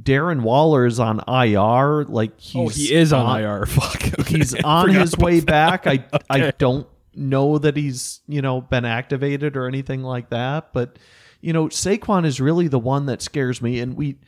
Darren 0.00 0.40
Waller 0.42 0.86
is 0.86 0.98
on 0.98 1.20
IR. 1.28 2.04
Like 2.04 2.38
he's 2.40 2.56
Oh, 2.56 2.68
he 2.68 2.94
is 2.94 3.12
on 3.12 3.40
IR. 3.40 3.66
Fuck. 3.66 4.18
Okay. 4.20 4.38
he's 4.38 4.54
on 4.64 4.88
his 4.90 5.16
way 5.16 5.40
back. 5.40 5.86
I 5.86 6.04
I 6.30 6.52
don't 6.58 6.86
know 7.14 7.58
that 7.58 7.76
he's 7.76 8.20
you 8.26 8.42
know 8.42 8.60
been 8.60 8.84
activated 8.84 9.56
or 9.56 9.66
anything 9.66 10.02
like 10.02 10.30
that, 10.30 10.72
but 10.72 10.98
you 11.40 11.52
know 11.52 11.66
Saquon 11.66 12.24
is 12.24 12.40
really 12.40 12.68
the 12.68 12.78
one 12.78 13.06
that 13.06 13.22
scares 13.22 13.60
me, 13.60 13.80
and 13.80 13.96
we 13.96 14.18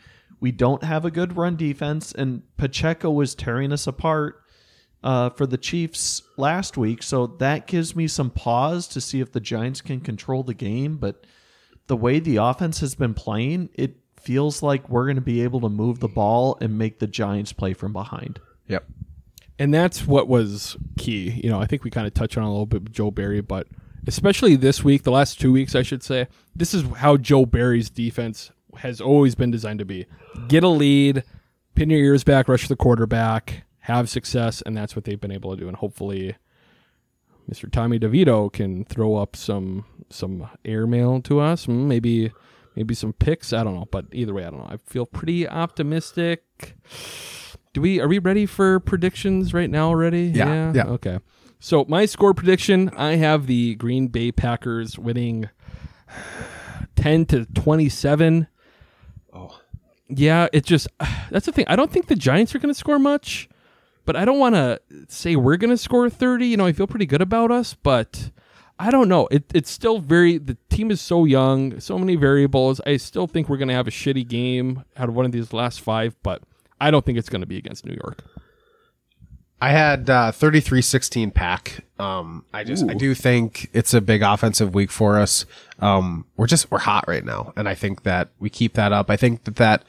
we 0.40 0.52
don't 0.52 0.84
have 0.84 1.04
a 1.04 1.10
good 1.10 1.36
run 1.36 1.56
defense, 1.56 2.12
and 2.12 2.42
Pacheco 2.56 3.10
was 3.10 3.34
tearing 3.34 3.72
us 3.72 3.86
apart 3.86 4.42
uh, 5.02 5.30
for 5.30 5.46
the 5.46 5.58
Chiefs 5.58 6.22
last 6.36 6.76
week, 6.76 7.02
so 7.02 7.26
that 7.26 7.66
gives 7.66 7.94
me 7.94 8.08
some 8.08 8.30
pause 8.30 8.88
to 8.88 9.00
see 9.00 9.20
if 9.20 9.32
the 9.32 9.40
Giants 9.40 9.80
can 9.80 10.00
control 10.00 10.42
the 10.42 10.54
game, 10.54 10.96
but 10.96 11.26
the 11.86 11.96
way 11.96 12.18
the 12.18 12.36
offense 12.36 12.80
has 12.80 12.94
been 12.94 13.14
playing, 13.14 13.68
it 13.74 13.96
feels 14.18 14.62
like 14.62 14.88
we're 14.88 15.04
going 15.04 15.16
to 15.16 15.22
be 15.22 15.42
able 15.42 15.60
to 15.60 15.68
move 15.68 16.00
the 16.00 16.08
ball 16.08 16.56
and 16.60 16.78
make 16.78 16.98
the 16.98 17.06
Giants 17.06 17.52
play 17.52 17.74
from 17.74 17.92
behind. 17.92 18.40
Yep. 18.68 18.86
And 19.58 19.72
that's 19.72 20.06
what 20.06 20.26
was 20.28 20.76
key. 20.98 21.40
You 21.42 21.50
know, 21.50 21.60
I 21.60 21.66
think 21.66 21.84
we 21.84 21.90
kind 21.90 22.06
of 22.06 22.14
touched 22.14 22.36
on 22.36 22.44
a 22.44 22.50
little 22.50 22.66
bit 22.66 22.82
with 22.84 22.92
Joe 22.92 23.10
Barry, 23.10 23.40
but 23.40 23.68
especially 24.06 24.56
this 24.56 24.82
week, 24.82 25.04
the 25.04 25.12
last 25.12 25.40
two 25.40 25.52
weeks, 25.52 25.74
I 25.74 25.82
should 25.82 26.02
say, 26.02 26.26
this 26.54 26.74
is 26.74 26.82
how 26.96 27.16
Joe 27.16 27.46
Barry's 27.46 27.88
defense 27.90 28.50
has 28.78 29.00
always 29.00 29.34
been 29.34 29.50
designed 29.50 29.78
to 29.78 29.84
be. 29.84 30.06
Get 30.48 30.64
a 30.64 30.68
lead, 30.68 31.22
pin 31.74 31.90
your 31.90 32.00
ears 32.00 32.24
back, 32.24 32.48
rush 32.48 32.66
the 32.66 32.76
quarterback, 32.76 33.64
have 33.80 34.08
success, 34.08 34.62
and 34.62 34.76
that's 34.76 34.96
what 34.96 35.04
they've 35.04 35.20
been 35.20 35.30
able 35.30 35.54
to 35.54 35.60
do. 35.60 35.68
And 35.68 35.76
hopefully, 35.76 36.34
Mr. 37.50 37.70
Tommy 37.70 37.98
DeVito 37.98 38.52
can 38.52 38.84
throw 38.84 39.16
up 39.16 39.36
some 39.36 39.84
some 40.10 40.48
airmail 40.64 41.20
to 41.22 41.40
us, 41.40 41.66
Mm, 41.66 41.86
maybe 41.86 42.32
maybe 42.76 42.94
some 42.94 43.12
picks. 43.12 43.52
I 43.52 43.62
don't 43.62 43.74
know, 43.74 43.86
but 43.90 44.06
either 44.12 44.34
way, 44.34 44.44
I 44.44 44.50
don't 44.50 44.60
know. 44.60 44.68
I 44.70 44.78
feel 44.84 45.06
pretty 45.06 45.48
optimistic. 45.48 46.42
Do 47.74 47.80
we 47.80 48.00
are 48.00 48.06
we 48.06 48.20
ready 48.20 48.46
for 48.46 48.78
predictions 48.78 49.52
right 49.52 49.68
now 49.68 49.88
already? 49.88 50.26
Yeah, 50.26 50.72
yeah. 50.72 50.86
Okay. 50.86 51.18
So 51.58 51.84
my 51.88 52.06
score 52.06 52.32
prediction, 52.32 52.88
I 52.96 53.16
have 53.16 53.48
the 53.48 53.74
Green 53.74 54.06
Bay 54.06 54.30
Packers 54.30 54.96
winning 54.96 55.50
10 56.96 57.26
to 57.26 57.46
27. 57.46 58.46
Oh. 59.32 59.58
Yeah, 60.08 60.46
it 60.52 60.64
just 60.64 60.86
that's 61.30 61.46
the 61.46 61.52
thing. 61.52 61.64
I 61.66 61.74
don't 61.74 61.90
think 61.90 62.06
the 62.06 62.14
Giants 62.14 62.54
are 62.54 62.60
going 62.60 62.72
to 62.72 62.78
score 62.78 63.00
much, 63.00 63.48
but 64.04 64.14
I 64.14 64.24
don't 64.24 64.38
want 64.38 64.54
to 64.54 64.80
say 65.08 65.34
we're 65.34 65.56
going 65.56 65.70
to 65.70 65.76
score 65.76 66.08
30. 66.08 66.46
You 66.46 66.56
know, 66.56 66.66
I 66.66 66.72
feel 66.72 66.86
pretty 66.86 67.06
good 67.06 67.22
about 67.22 67.50
us, 67.50 67.74
but 67.74 68.30
I 68.78 68.92
don't 68.92 69.08
know. 69.08 69.26
It, 69.32 69.50
it's 69.52 69.70
still 69.70 69.98
very 69.98 70.38
the 70.38 70.56
team 70.70 70.92
is 70.92 71.00
so 71.00 71.24
young, 71.24 71.80
so 71.80 71.98
many 71.98 72.14
variables. 72.14 72.80
I 72.86 72.98
still 72.98 73.26
think 73.26 73.48
we're 73.48 73.56
going 73.56 73.68
to 73.68 73.74
have 73.74 73.88
a 73.88 73.92
shitty 73.92 74.28
game 74.28 74.84
out 74.96 75.08
of 75.08 75.16
one 75.16 75.26
of 75.26 75.32
these 75.32 75.52
last 75.52 75.80
5, 75.80 76.14
but 76.22 76.40
I 76.80 76.90
don't 76.90 77.04
think 77.04 77.18
it's 77.18 77.28
going 77.28 77.40
to 77.40 77.46
be 77.46 77.56
against 77.56 77.84
New 77.86 77.94
York. 77.94 78.24
I 79.60 79.70
had 79.70 80.10
uh, 80.10 80.30
33-16 80.32 81.32
pack. 81.32 81.84
Um, 81.98 82.44
I 82.52 82.64
just 82.64 82.84
I 82.90 82.92
do 82.92 83.14
think 83.14 83.70
it's 83.72 83.94
a 83.94 84.00
big 84.00 84.20
offensive 84.20 84.74
week 84.74 84.90
for 84.90 85.18
us. 85.18 85.46
Um, 85.78 86.26
we're 86.36 86.48
just 86.48 86.70
we're 86.70 86.80
hot 86.80 87.06
right 87.08 87.24
now, 87.24 87.52
and 87.56 87.68
I 87.68 87.74
think 87.74 88.02
that 88.02 88.28
we 88.38 88.50
keep 88.50 88.74
that 88.74 88.92
up. 88.92 89.10
I 89.10 89.16
think 89.16 89.44
that 89.44 89.56
that 89.56 89.84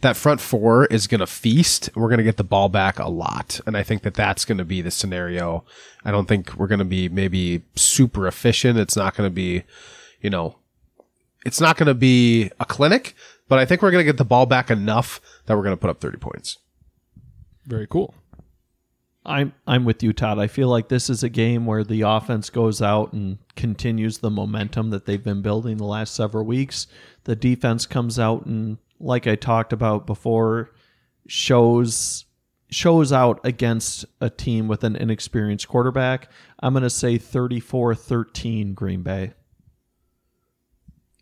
that 0.00 0.16
front 0.16 0.40
four 0.40 0.86
is 0.86 1.06
going 1.06 1.18
to 1.18 1.26
feast. 1.26 1.90
We're 1.94 2.08
going 2.08 2.18
to 2.18 2.24
get 2.24 2.36
the 2.36 2.44
ball 2.44 2.68
back 2.68 2.98
a 2.98 3.08
lot, 3.08 3.60
and 3.66 3.76
I 3.76 3.82
think 3.82 4.02
that 4.02 4.14
that's 4.14 4.44
going 4.44 4.58
to 4.58 4.64
be 4.64 4.80
the 4.80 4.90
scenario. 4.90 5.64
I 6.04 6.10
don't 6.10 6.26
think 6.26 6.54
we're 6.54 6.68
going 6.68 6.78
to 6.78 6.84
be 6.84 7.08
maybe 7.08 7.62
super 7.74 8.26
efficient. 8.26 8.78
It's 8.78 8.96
not 8.96 9.14
going 9.14 9.28
to 9.28 9.34
be, 9.34 9.64
you 10.22 10.30
know, 10.30 10.56
it's 11.44 11.60
not 11.60 11.76
going 11.76 11.88
to 11.88 11.94
be 11.94 12.50
a 12.60 12.64
clinic, 12.64 13.14
but 13.48 13.58
I 13.58 13.64
think 13.64 13.82
we're 13.82 13.90
going 13.90 14.04
to 14.04 14.10
get 14.10 14.18
the 14.18 14.24
ball 14.24 14.46
back 14.46 14.70
enough 14.70 15.20
that 15.46 15.56
we're 15.56 15.62
going 15.62 15.76
to 15.76 15.80
put 15.80 15.90
up 15.90 16.00
30 16.00 16.18
points. 16.18 16.58
Very 17.66 17.86
cool. 17.86 18.14
I'm 19.28 19.52
I'm 19.66 19.84
with 19.84 20.02
you, 20.02 20.14
Todd. 20.14 20.38
I 20.38 20.46
feel 20.46 20.68
like 20.68 20.88
this 20.88 21.10
is 21.10 21.22
a 21.22 21.28
game 21.28 21.66
where 21.66 21.84
the 21.84 22.00
offense 22.00 22.48
goes 22.48 22.80
out 22.80 23.12
and 23.12 23.38
continues 23.56 24.18
the 24.18 24.30
momentum 24.30 24.88
that 24.90 25.04
they've 25.04 25.22
been 25.22 25.42
building 25.42 25.76
the 25.76 25.84
last 25.84 26.14
several 26.14 26.44
weeks. 26.44 26.86
The 27.24 27.36
defense 27.36 27.84
comes 27.84 28.18
out 28.18 28.46
and, 28.46 28.78
like 28.98 29.26
I 29.26 29.34
talked 29.34 29.74
about 29.74 30.06
before, 30.06 30.70
shows 31.26 32.24
shows 32.70 33.12
out 33.12 33.40
against 33.44 34.06
a 34.20 34.30
team 34.30 34.66
with 34.66 34.82
an 34.82 34.96
inexperienced 34.96 35.68
quarterback. 35.68 36.30
I'm 36.60 36.72
going 36.72 36.82
to 36.82 36.90
say 36.90 37.18
34-13 37.18 38.74
Green 38.74 39.02
Bay. 39.02 39.32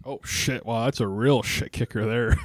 Oh 0.09 0.21
shit! 0.23 0.65
Wow, 0.65 0.85
that's 0.85 1.01
a 1.01 1.09
real 1.09 1.43
shit 1.43 1.73
kicker 1.73 2.07
there. 2.07 2.37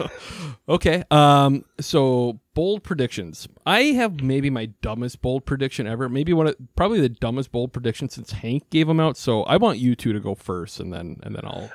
okay, 0.68 1.04
um, 1.10 1.66
so 1.78 2.40
bold 2.54 2.82
predictions. 2.82 3.46
I 3.66 3.82
have 3.82 4.22
maybe 4.22 4.48
my 4.48 4.66
dumbest 4.80 5.20
bold 5.20 5.44
prediction 5.44 5.86
ever. 5.86 6.08
Maybe 6.08 6.32
one 6.32 6.46
of 6.46 6.56
probably 6.76 7.00
the 7.00 7.10
dumbest 7.10 7.52
bold 7.52 7.74
prediction 7.74 8.08
since 8.08 8.32
Hank 8.32 8.70
gave 8.70 8.86
them 8.86 9.00
out. 9.00 9.18
So 9.18 9.42
I 9.42 9.58
want 9.58 9.78
you 9.78 9.94
two 9.94 10.14
to 10.14 10.20
go 10.20 10.34
first, 10.34 10.80
and 10.80 10.94
then 10.94 11.20
and 11.22 11.36
then 11.36 11.44
I'll 11.44 11.70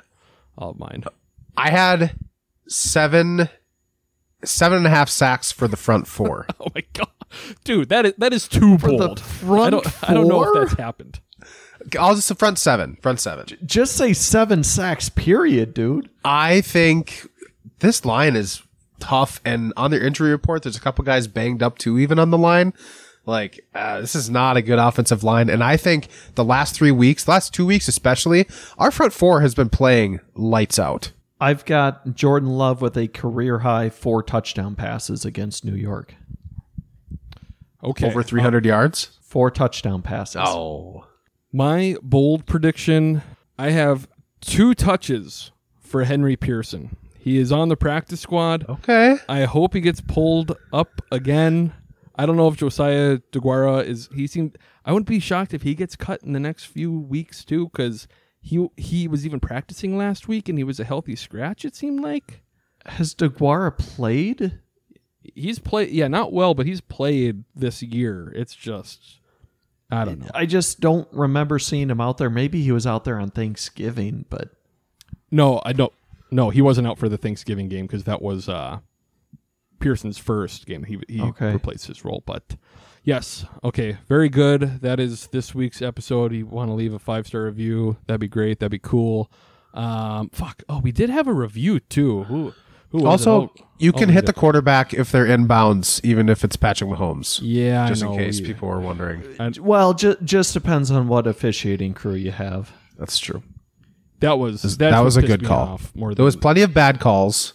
I'll 0.58 0.72
have 0.72 0.80
mine. 0.80 1.04
I 1.56 1.70
had 1.70 2.16
seven, 2.66 3.48
seven 4.44 4.78
and 4.78 4.86
a 4.86 4.90
half 4.90 5.08
sacks 5.08 5.52
for 5.52 5.68
the 5.68 5.76
front 5.76 6.08
four. 6.08 6.46
oh 6.60 6.66
my 6.74 6.82
god, 6.92 7.08
dude, 7.62 7.88
that 7.90 8.04
is 8.04 8.14
that 8.18 8.32
is 8.32 8.48
too 8.48 8.78
For 8.78 8.90
the 8.90 9.06
bold. 9.06 9.20
front 9.20 9.66
I 9.66 9.70
don't 9.70 10.10
I 10.10 10.14
don't 10.14 10.26
know 10.26 10.42
if 10.42 10.54
that's 10.54 10.80
happened. 10.80 11.20
I'll 11.98 12.14
just 12.14 12.28
the 12.28 12.34
front 12.34 12.58
seven, 12.58 12.96
front 13.02 13.20
seven. 13.20 13.46
Just 13.64 13.96
say 13.96 14.12
seven 14.12 14.62
sacks, 14.64 15.08
period, 15.08 15.74
dude. 15.74 16.10
I 16.24 16.60
think 16.60 17.28
this 17.80 18.04
line 18.04 18.36
is 18.36 18.62
tough, 18.98 19.40
and 19.44 19.72
on 19.76 19.90
their 19.90 20.04
injury 20.04 20.30
report, 20.30 20.62
there's 20.62 20.76
a 20.76 20.80
couple 20.80 21.04
guys 21.04 21.26
banged 21.26 21.62
up 21.62 21.78
too, 21.78 21.98
even 21.98 22.18
on 22.18 22.30
the 22.30 22.38
line. 22.38 22.72
Like 23.26 23.66
uh, 23.74 24.00
this 24.00 24.14
is 24.14 24.30
not 24.30 24.56
a 24.56 24.62
good 24.62 24.78
offensive 24.78 25.22
line, 25.22 25.48
and 25.50 25.62
I 25.62 25.76
think 25.76 26.08
the 26.34 26.44
last 26.44 26.74
three 26.74 26.90
weeks, 26.90 27.28
last 27.28 27.52
two 27.54 27.66
weeks 27.66 27.88
especially, 27.88 28.46
our 28.78 28.90
front 28.90 29.12
four 29.12 29.40
has 29.40 29.54
been 29.54 29.68
playing 29.68 30.20
lights 30.34 30.78
out. 30.78 31.12
I've 31.40 31.64
got 31.64 32.14
Jordan 32.14 32.50
Love 32.50 32.82
with 32.82 32.96
a 32.98 33.08
career 33.08 33.60
high 33.60 33.88
four 33.88 34.22
touchdown 34.22 34.74
passes 34.74 35.24
against 35.24 35.64
New 35.64 35.74
York. 35.74 36.14
Okay, 37.82 38.06
Over 38.06 38.22
300 38.22 38.66
yards. 38.66 39.18
Four 39.22 39.50
touchdown 39.50 40.02
passes. 40.02 40.42
Oh, 40.44 41.06
My 41.52 41.96
bold 42.02 42.46
prediction 42.46 43.22
I 43.58 43.70
have 43.70 44.08
two 44.40 44.74
touches 44.74 45.50
for 45.78 46.04
Henry 46.04 46.36
Pearson. 46.36 46.96
He 47.18 47.36
is 47.38 47.52
on 47.52 47.68
the 47.68 47.76
practice 47.76 48.20
squad. 48.20 48.64
Okay. 48.68 49.16
I 49.28 49.44
hope 49.44 49.74
he 49.74 49.80
gets 49.80 50.00
pulled 50.00 50.56
up 50.72 51.02
again. 51.12 51.74
I 52.16 52.24
don't 52.26 52.36
know 52.36 52.48
if 52.48 52.56
Josiah 52.56 53.18
DeGuara 53.32 53.84
is. 53.84 54.08
He 54.14 54.26
seemed. 54.26 54.56
I 54.84 54.92
wouldn't 54.92 55.08
be 55.08 55.20
shocked 55.20 55.52
if 55.52 55.62
he 55.62 55.74
gets 55.74 55.96
cut 55.96 56.22
in 56.22 56.32
the 56.32 56.40
next 56.40 56.64
few 56.64 56.90
weeks 56.92 57.44
too, 57.44 57.68
because 57.68 58.08
he 58.40 58.66
he 58.76 59.06
was 59.08 59.26
even 59.26 59.40
practicing 59.40 59.98
last 59.98 60.28
week 60.28 60.48
and 60.48 60.56
he 60.56 60.64
was 60.64 60.80
a 60.80 60.84
healthy 60.84 61.16
scratch. 61.16 61.64
It 61.64 61.74
seemed 61.76 62.00
like 62.00 62.42
Has 62.86 63.14
DeGuara 63.14 63.76
played? 63.76 64.60
he's 65.34 65.58
played. 65.58 65.90
Yeah, 65.90 66.08
not 66.08 66.32
well, 66.32 66.54
but 66.54 66.66
he's 66.66 66.80
played 66.80 67.44
this 67.54 67.82
year. 67.82 68.32
It's 68.34 68.54
just. 68.54 69.19
I 69.90 70.04
don't 70.04 70.20
know. 70.20 70.30
I 70.34 70.46
just 70.46 70.80
don't 70.80 71.08
remember 71.12 71.58
seeing 71.58 71.90
him 71.90 72.00
out 72.00 72.18
there. 72.18 72.30
Maybe 72.30 72.62
he 72.62 72.72
was 72.72 72.86
out 72.86 73.04
there 73.04 73.18
on 73.18 73.30
Thanksgiving, 73.30 74.24
but 74.30 74.50
No, 75.30 75.60
I 75.64 75.72
don't. 75.72 75.92
No, 76.30 76.50
he 76.50 76.62
wasn't 76.62 76.86
out 76.86 76.98
for 76.98 77.08
the 77.08 77.18
Thanksgiving 77.18 77.68
game 77.68 77.86
because 77.86 78.04
that 78.04 78.22
was 78.22 78.48
uh, 78.48 78.78
Pearson's 79.80 80.18
first 80.18 80.66
game. 80.66 80.84
He 80.84 81.00
he 81.08 81.20
Okay. 81.20 81.52
replaced 81.52 81.86
his 81.86 82.04
role, 82.04 82.22
but 82.26 82.56
yes, 83.02 83.44
okay, 83.64 83.96
very 84.08 84.28
good. 84.28 84.80
That 84.82 85.00
is 85.00 85.26
this 85.28 85.54
week's 85.54 85.82
episode. 85.82 86.32
You 86.32 86.46
want 86.46 86.68
to 86.68 86.74
leave 86.74 86.94
a 86.94 86.98
five 86.98 87.26
star 87.26 87.44
review? 87.44 87.96
That'd 88.06 88.20
be 88.20 88.28
great. 88.28 88.60
That'd 88.60 88.70
be 88.70 88.78
cool. 88.78 89.30
Um, 89.74 90.28
fuck. 90.30 90.62
Oh, 90.68 90.80
we 90.80 90.92
did 90.92 91.10
have 91.10 91.26
a 91.26 91.32
review 91.32 91.80
too. 91.80 92.24
Who? 92.24 92.52
Who? 92.90 93.06
Also, 93.06 93.42
Oh, 93.42 93.52
you 93.78 93.92
oh, 93.94 93.98
can 93.98 94.08
we 94.08 94.14
hit 94.14 94.26
the 94.26 94.32
quarterback 94.32 94.92
if 94.94 95.10
they're 95.12 95.26
inbounds, 95.26 96.00
even 96.04 96.28
if 96.28 96.44
it's 96.44 96.56
Patrick 96.56 96.90
Mahomes. 96.90 97.40
Yeah, 97.42 97.84
I 97.84 97.88
just 97.88 98.02
know. 98.02 98.12
in 98.12 98.18
case 98.18 98.40
We- 98.40 98.46
people 98.48 98.68
are 98.68 98.80
wondering. 98.80 99.22
well, 99.60 99.94
ju- 99.94 100.16
just 100.24 100.52
depends 100.54 100.90
on 100.90 101.06
what 101.08 101.26
officiating 101.26 101.94
crew 101.94 102.14
you 102.14 102.32
have. 102.32 102.72
That's 102.98 103.18
true. 103.18 103.42
That 104.20 104.38
was 104.38 104.60
That, 104.62 104.90
that's 104.90 105.02
was 105.04 105.16
a 105.16 105.22
good 105.22 105.44
call. 105.44 105.80
more 105.94 106.14
There 106.14 106.24
was 106.24 106.36
plenty 106.36 106.60
of 106.62 106.74
bad 106.74 107.00
calls. 107.00 107.54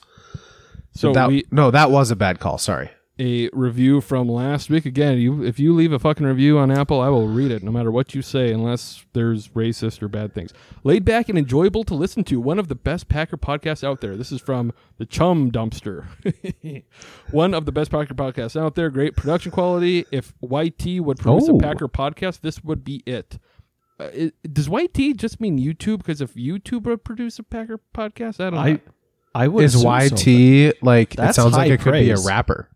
So 0.94 1.12
that, 1.14 1.28
we 1.28 1.44
no, 1.52 1.70
that 1.72 1.92
was 1.92 2.10
a 2.10 2.16
bad 2.16 2.40
call. 2.40 2.58
Sorry. 2.58 2.90
A 3.18 3.50
review 3.54 4.02
from 4.02 4.28
last 4.28 4.70
week. 4.70 4.86
Again, 4.86 5.18
you 5.18 5.44
if 5.44 5.58
you 5.60 5.74
leave 5.74 5.94
a 5.94 6.00
fucking 6.00 6.26
review 6.26 6.58
on 6.58 6.70
Apple, 6.70 7.00
I 7.00 7.08
will 7.10 7.28
read 7.28 7.50
it 7.52 7.64
no 7.64 7.72
matter 7.72 7.92
what 7.92 8.14
you 8.14 8.22
say, 8.22 8.52
unless 8.52 9.06
there's 9.14 9.48
racist 9.50 10.02
or 10.02 10.08
bad 10.10 10.34
things. 10.34 10.52
Laid 10.84 11.06
back 11.06 11.30
and 11.30 11.38
enjoyable 11.38 11.84
to 11.86 11.94
listen 11.96 12.24
to. 12.26 12.40
One 12.42 12.60
of 12.60 12.68
the 12.68 12.76
best 12.76 13.08
Packer 13.08 13.38
podcasts 13.38 13.84
out 13.84 14.02
there. 14.02 14.18
This 14.18 14.32
is 14.32 14.42
from 14.42 14.74
the 14.98 15.06
Chum 15.06 15.50
Dumpster. 15.52 16.06
One 17.32 17.54
of 17.54 17.66
the 17.66 17.72
best 17.72 17.92
Packer 17.92 18.14
podcasts 18.14 18.60
out 18.60 18.76
there. 18.76 18.90
Great 18.90 19.16
production 19.16 19.52
quality. 19.52 20.06
If 20.12 20.34
YT 20.42 21.00
would 21.02 21.18
produce 21.20 21.50
Oh. 21.50 21.58
a 21.58 21.60
Packer 21.62 21.88
podcast, 21.88 22.42
this 22.42 22.64
would 22.64 22.84
be 22.84 23.02
it. 23.06 23.40
Uh, 24.00 24.10
it- 24.14 24.54
does 24.54 24.68
YT 24.68 25.16
just 25.18 25.40
mean 25.40 25.58
YouTube? 25.58 26.00
Because 26.00 26.20
if 26.22 26.34
YouTube 26.34 26.84
would 26.84 27.04
produce 27.04 27.40
a 27.40 27.44
Packer 27.44 27.80
podcast, 27.94 28.40
I 28.42 28.50
don't 28.50 28.56
know. 28.56 28.60
I 28.60 28.80
I 29.34 29.48
would 29.50 29.66
Is 29.66 29.76
assume 29.76 30.18
so, 30.18 30.30
YT 30.32 30.74
like 30.82 31.16
That 31.18 31.36
sounds 31.36 31.54
like 31.54 31.68
high 31.68 31.74
it 31.74 31.82
could 31.82 31.92
be 31.94 32.10
a 32.12 32.18
rapper. 32.18 32.70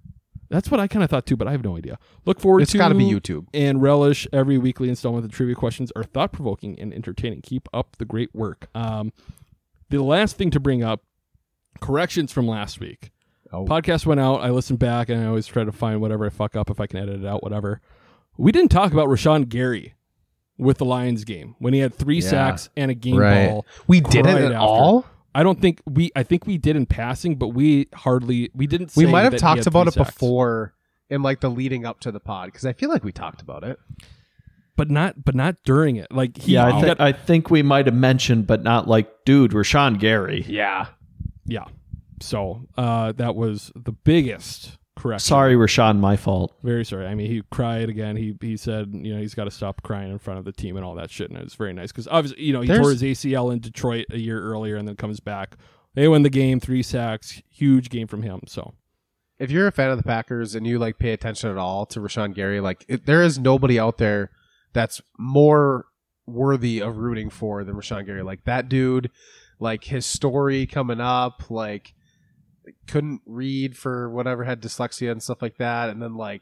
That's 0.50 0.72
what 0.72 0.80
I 0.80 0.88
kind 0.88 1.04
of 1.04 1.10
thought 1.12 1.26
too, 1.26 1.38
but 1.38 1.48
I 1.48 1.52
have 1.52 1.64
no 1.64 1.78
idea. 1.78 2.00
Look 2.26 2.40
forward 2.40 2.62
It's 2.64 2.72
to 2.72 2.78
gotta 2.80 2.96
be 2.96 3.06
YouTube. 3.06 3.46
and 3.54 3.82
relish 3.82 4.28
every 4.34 4.58
weekly 4.58 4.90
installment. 4.90 5.24
The 5.24 5.30
trivia 5.36 5.56
questions 5.56 5.92
are 5.96 6.04
thought 6.04 6.32
provoking 6.32 6.80
and 6.80 6.92
entertaining. 6.94 7.42
Keep 7.42 7.68
up 7.74 7.98
the 7.98 8.06
great 8.06 8.34
work. 8.34 8.68
Um, 8.74 9.14
the 9.90 10.02
last 10.04 10.38
thing 10.38 10.50
to 10.52 10.60
bring 10.60 10.84
up 10.84 11.04
corrections 11.82 12.32
from 12.32 12.48
last 12.48 12.80
week. 12.80 13.12
Oh. 13.52 13.66
Podcast 13.66 14.06
went 14.06 14.20
out. 14.20 14.38
I 14.42 14.50
listened 14.50 14.80
back, 14.80 15.10
and 15.10 15.22
I 15.22 15.26
always 15.28 15.48
try 15.48 15.64
to 15.64 15.72
find 15.72 16.02
whatever 16.02 16.26
I 16.26 16.30
fuck 16.30 16.56
up 16.56 16.70
if 16.70 16.80
I 16.80 16.88
can 16.88 17.00
edit 17.00 17.22
it 17.24 17.26
out. 17.28 17.42
Whatever. 17.44 17.82
We 18.38 18.52
didn't 18.52 18.70
talk 18.70 18.92
about 18.92 19.08
Rashan 19.08 19.50
Gary 19.50 19.94
with 20.58 20.78
the 20.78 20.86
Lions 20.86 21.24
game 21.24 21.56
when 21.60 21.74
he 21.74 21.80
had 21.80 21.94
three 21.94 22.20
Yeah. 22.22 22.30
sacks 22.30 22.70
and 22.78 22.92
a 22.92 22.94
game 22.94 23.18
Right. 23.18 23.50
ball. 23.50 23.66
We 23.88 24.02
didn't 24.02 24.28
at 24.38 24.52
after. 24.52 24.58
all? 24.58 25.06
I 25.36 25.44
don't 25.44 25.62
think 25.62 25.82
we. 25.86 26.12
I 26.16 26.24
think 26.24 26.48
we 26.48 26.58
did 26.58 26.76
in 26.76 26.86
passing, 26.86 27.36
but 27.36 27.50
we 27.50 27.88
hardly. 27.94 28.50
We 28.54 28.66
didn't. 28.68 28.96
We 28.96 29.06
might 29.06 29.22
have 29.22 29.34
that 29.34 29.40
talked 29.40 29.68
about 29.68 29.88
it 29.88 29.94
sacks. 29.94 30.12
before 30.12 30.74
in 31.10 31.22
like 31.22 31.40
the 31.42 31.50
leading 31.50 31.86
up 31.86 32.00
to 32.02 32.12
the 32.12 32.20
pod 32.20 32.48
because 32.48 32.66
I 32.66 32.74
feel 32.74 32.90
like 32.90 33.04
we 33.04 33.12
talked 33.12 33.42
about 33.42 33.64
it. 33.64 33.80
but 34.76 34.90
not 34.90 35.24
but 35.24 35.36
not 35.36 35.56
during 35.64 35.98
it. 35.98 36.12
Like 36.12 36.38
he, 36.38 36.54
yeah, 36.54 36.66
I, 36.68 36.80
he 36.80 36.86
got- 36.86 37.00
I 37.02 37.12
think 37.12 37.52
we 37.52 37.62
might 37.62 37.86
have 37.86 37.96
mentioned, 37.96 38.48
but 38.48 38.64
not 38.64 38.88
like, 38.88 39.08
dude, 39.26 39.52
Rashan 39.52 40.00
Gary. 40.00 40.46
Yeah. 40.48 40.88
yeah. 41.46 41.66
So 42.22 42.68
uh, 42.78 43.12
that 43.14 43.36
was 43.36 43.72
the 43.76 43.92
biggest 43.92 44.79
correction. 45.00 45.26
Sorry, 45.28 45.56
Rashan, 45.56 46.00
my 46.00 46.16
fault. 46.18 46.56
very 46.64 46.84
sorry. 46.86 47.08
I 47.08 47.16
mean, 47.16 47.32
he 47.32 47.42
cried 47.52 47.90
again. 47.90 48.16
He 48.16 48.36
he 48.42 48.58
said 48.58 48.90
you 48.94 49.14
know 49.14 49.20
he's 49.20 49.34
got 49.34 49.46
to 49.46 49.52
stop 49.52 49.82
crying 49.82 50.12
in 50.12 50.20
front 50.20 50.40
of 50.40 50.46
the 50.46 50.52
team 50.52 50.76
and 50.76 50.86
all 50.86 50.96
that 50.96 51.10
shit. 51.10 51.30
And 51.30 51.38
it 51.40 51.44
was 51.44 51.56
very 51.56 51.74
nice 51.74 51.92
because 51.92 52.08
obviously 52.08 52.44
you 52.44 52.54
know 52.54 52.62
he 52.62 52.68
There's- 52.68 52.82
tore 52.82 52.92
his 52.92 53.02
ACL 53.02 53.52
in 53.52 53.60
Detroit 53.60 54.06
a 54.12 54.18
year 54.20 54.42
earlier 54.42 54.76
and 54.76 54.88
then 54.88 54.96
comes 54.96 55.20
back. 55.20 55.56
They 55.96 56.08
win 56.08 56.22
the 56.24 56.30
game, 56.30 56.60
three 56.60 56.84
sacks, 56.84 57.42
huge 57.50 57.90
game 57.90 58.08
from 58.08 58.22
him. 58.22 58.42
So 58.48 58.74
If 59.40 59.50
you're 59.52 59.68
a 59.68 59.72
fan 59.72 59.90
of 59.90 59.98
the 59.98 60.04
Packers 60.04 60.54
and 60.54 60.68
you 60.68 60.78
like 60.80 61.00
pay 61.00 61.12
attention 61.14 61.50
at 61.50 61.58
all 61.58 61.86
to 61.88 62.00
Rashan 62.00 62.36
Gary, 62.36 62.60
like 62.60 62.86
it, 62.88 63.06
there 63.06 63.24
is 63.24 63.40
nobody 63.40 63.80
out 63.80 63.98
there 63.98 64.30
that's 64.74 65.02
more 65.18 65.86
worthy 66.28 66.80
of 66.80 66.98
rooting 66.98 67.30
for 67.32 67.64
than 67.64 67.76
Rashan 67.76 68.06
Gary. 68.06 68.22
Like 68.22 68.44
that 68.44 68.70
dude, 68.70 69.10
like 69.60 69.86
his 69.86 70.06
story 70.06 70.68
coming 70.68 71.02
up, 71.02 71.50
like 71.50 71.96
couldn't 72.88 73.22
read 73.26 73.78
for 73.78 74.10
whatever 74.10 74.44
had 74.44 74.62
dyslexia 74.62 75.12
and 75.12 75.22
stuff 75.24 75.42
like 75.42 75.58
that, 75.58 75.90
and 75.90 76.02
then 76.02 76.16
like 76.16 76.42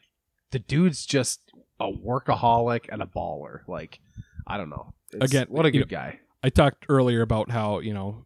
the 0.52 0.60
dude's 0.60 1.06
just 1.06 1.42
a 1.80 1.88
workaholic 1.92 2.86
and 2.90 3.02
a 3.02 3.06
baller. 3.06 3.62
Like 3.68 4.00
I 4.46 4.58
don't 4.58 4.70
know. 4.70 4.94
It's- 5.14 5.30
again, 5.30 5.48
what 5.50 5.66
a 5.66 5.72
good 5.72 5.80
know, 5.82 5.86
guy. 5.86 6.20
I 6.44 6.50
talked 6.50 6.86
earlier 6.90 7.22
about 7.22 7.50
how 7.52 7.80
you 7.80 7.94
know 7.94 8.26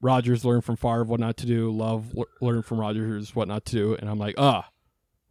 Rodgers 0.00 0.44
learned 0.44 0.64
from 0.64 0.76
Favre 0.76 1.04
what 1.04 1.20
not 1.20 1.36
to 1.38 1.46
do. 1.46 1.70
Love 1.70 2.12
l- 2.16 2.26
learned 2.40 2.64
from 2.66 2.80
Rodgers 2.80 3.34
what 3.34 3.48
not 3.48 3.64
to 3.66 3.72
do, 3.72 3.94
and 3.94 4.08
I'm 4.10 4.18
like, 4.18 4.34
ah, 4.38 4.68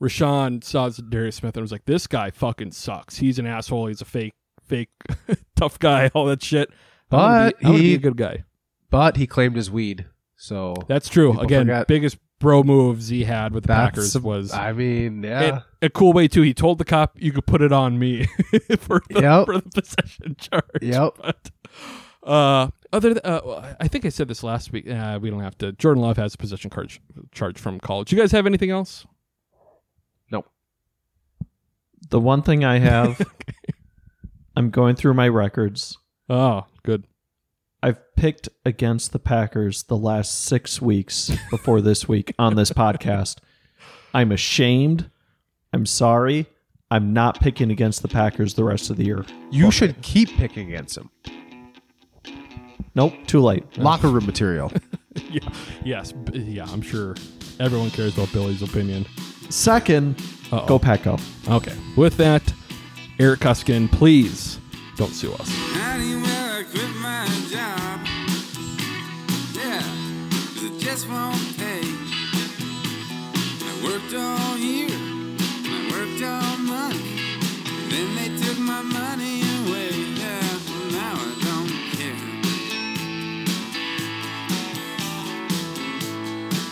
Rashan 0.01 0.63
saw 0.63 0.89
Darius 0.89 1.35
Smith 1.37 1.55
and 1.55 1.61
was 1.61 1.71
like, 1.71 1.85
this 1.85 2.07
guy 2.07 2.31
fucking 2.31 2.71
sucks. 2.71 3.17
He's 3.17 3.37
an 3.39 3.45
asshole. 3.45 3.87
He's 3.87 4.01
a 4.01 4.05
fake, 4.05 4.33
fake, 4.63 4.89
tough 5.55 5.77
guy. 5.79 6.09
All 6.13 6.25
that 6.25 6.41
shit. 6.41 6.69
But 7.09 7.59
be 7.59 7.77
he- 7.77 7.95
a 7.95 7.99
good 7.99 8.17
guy. 8.17 8.43
But 8.89 9.17
he 9.17 9.27
claimed 9.27 9.55
his 9.55 9.69
weed, 9.69 10.07
so 10.39 10.73
That's 10.87 11.09
true. 11.09 11.37
Again, 11.39 11.63
forget. 11.67 11.87
biggest 11.87 12.17
bro 12.39 12.63
moves 12.63 13.09
he 13.09 13.25
had 13.25 13.53
with 13.53 13.63
the 13.63 13.67
That's 13.67 13.89
Packers 13.97 14.17
was. 14.19 14.53
I 14.53 14.71
mean, 14.71 15.21
yeah. 15.23 15.41
and 15.41 15.63
a 15.81 15.89
cool 15.89 16.13
way 16.13 16.27
too. 16.29 16.41
He 16.41 16.53
told 16.53 16.77
the 16.77 16.85
cop, 16.85 17.17
"You 17.21 17.31
could 17.33 17.45
put 17.45 17.61
it 17.61 17.71
on 17.73 17.99
me 17.99 18.25
for 18.79 19.01
the 19.09 19.21
Yep. 19.21 19.45
for 19.45 19.57
the 19.59 19.69
possession 19.81 20.35
charge." 20.39 20.63
Yep. 20.81 21.17
But, 22.21 22.31
uh, 22.31 22.69
other, 22.91 23.13
th- 23.13 23.23
uh, 23.23 23.73
I 23.79 23.87
think 23.87 24.05
I 24.05 24.09
said 24.09 24.27
this 24.27 24.43
last 24.43 24.71
week. 24.73 24.89
Uh, 24.89 25.17
we 25.21 25.29
don't 25.29 25.39
have 25.41 25.57
to. 25.59 25.71
Jordan 25.73 26.03
Love 26.03 26.17
has 26.17 26.33
a 26.33 26.37
possession 26.37 26.69
charge 26.69 26.99
charge 27.31 27.57
from 27.57 27.79
college. 27.79 28.11
You 28.11 28.17
guys 28.19 28.31
have 28.33 28.45
anything 28.45 28.71
else? 28.71 29.05
No. 30.31 30.43
The 32.09 32.19
one 32.19 32.41
thing 32.41 32.65
I 32.65 32.79
have, 32.79 33.21
I'm 34.55 34.69
going 34.69 34.95
through 34.95 35.13
my 35.13 35.27
records. 35.29 35.97
Oh, 36.29 36.65
good. 36.78 36.78
I've 37.81 37.99
picked 38.15 38.49
against 38.65 39.13
the 39.13 39.19
Packers 39.19 39.83
the 39.83 39.95
last 39.95 40.43
six 40.43 40.81
weeks 40.81 41.31
before 41.49 41.81
this 41.81 42.07
week 42.07 42.33
on 42.37 42.55
this 42.55 42.71
podcast. 42.71 43.37
I'm 44.13 44.31
ashamed. 44.31 45.09
I'm 45.71 45.85
sorry. 45.85 46.47
I'm 46.91 47.13
not 47.13 47.39
picking 47.39 47.71
against 47.71 48.01
the 48.01 48.07
Packers 48.07 48.55
the 48.55 48.63
rest 48.63 48.89
of 48.89 48.97
the 48.97 49.05
year. 49.05 49.23
You 49.51 49.71
should 49.71 50.01
keep 50.01 50.29
picking 50.29 50.67
against 50.67 50.95
them. 50.95 51.09
Nope, 52.95 53.13
too 53.27 53.39
late. 53.39 53.63
Locker 53.77 54.09
room 54.09 54.25
material. 54.25 54.71
yeah. 55.29 55.47
Yes. 55.85 56.13
Yeah. 56.33 56.65
I'm 56.69 56.81
sure 56.81 57.15
everyone 57.59 57.91
cares 57.91 58.15
about 58.15 58.33
Billy's 58.33 58.61
opinion. 58.61 59.05
Second, 59.49 60.21
Uh-oh. 60.51 60.65
go 60.65 60.79
Packo. 60.79 61.19
Okay. 61.49 61.75
With 61.95 62.17
that, 62.17 62.53
Eric 63.19 63.39
Cuskin, 63.41 63.89
please 63.91 64.59
don't 64.97 65.13
sue 65.13 65.33
us. 65.33 66.48
I 66.59 66.63
quit 66.63 66.93
my 66.95 67.25
job? 67.49 67.99
Yeah, 69.53 69.81
'cause 69.81 70.63
it 70.63 70.77
just 70.77 71.07
won't 71.07 71.57
pay. 71.57 71.83
I 73.69 73.73
worked 73.81 74.13
all 74.13 74.57
year, 74.57 74.91
I 75.75 75.79
worked 75.93 76.21
all 76.21 76.57
month, 76.57 77.01
and 77.75 77.91
then 77.93 78.07
they 78.17 78.29
took 78.43 78.59
my 78.59 78.81
money 78.81 79.35
away. 79.59 79.91
Yeah, 80.21 80.43
well 80.67 80.87
now 80.99 81.15
I 81.27 81.31
don't 81.47 81.73
care. 81.95 82.23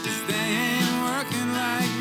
'Cause 0.03 0.21
they 0.27 0.47
ain't 0.67 0.95
working 1.11 1.49
like 1.63 1.96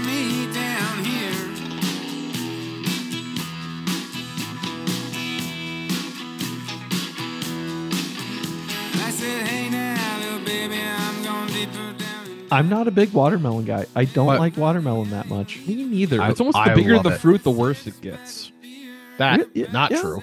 I'm 12.50 12.68
not 12.68 12.86
a 12.88 12.90
big 12.90 13.12
watermelon 13.12 13.64
guy. 13.64 13.86
I 13.94 14.04
don't 14.04 14.26
What? 14.26 14.38
like 14.40 14.56
watermelon 14.56 15.10
that 15.10 15.28
much. 15.28 15.58
Me 15.66 15.84
neither. 15.84 16.20
I- 16.22 16.30
it's 16.30 16.40
almost 16.40 16.56
I 16.56 16.70
the 16.70 16.76
bigger 16.76 16.94
love 16.94 17.04
the 17.04 17.10
it. 17.10 17.20
fruit, 17.20 17.42
the 17.42 17.50
worse 17.50 17.86
it 17.86 18.00
gets. 18.00 18.52
That 19.18 19.48
Yeah, 19.54 19.70
not 19.72 19.90
yeah. 19.90 20.00
true. 20.00 20.22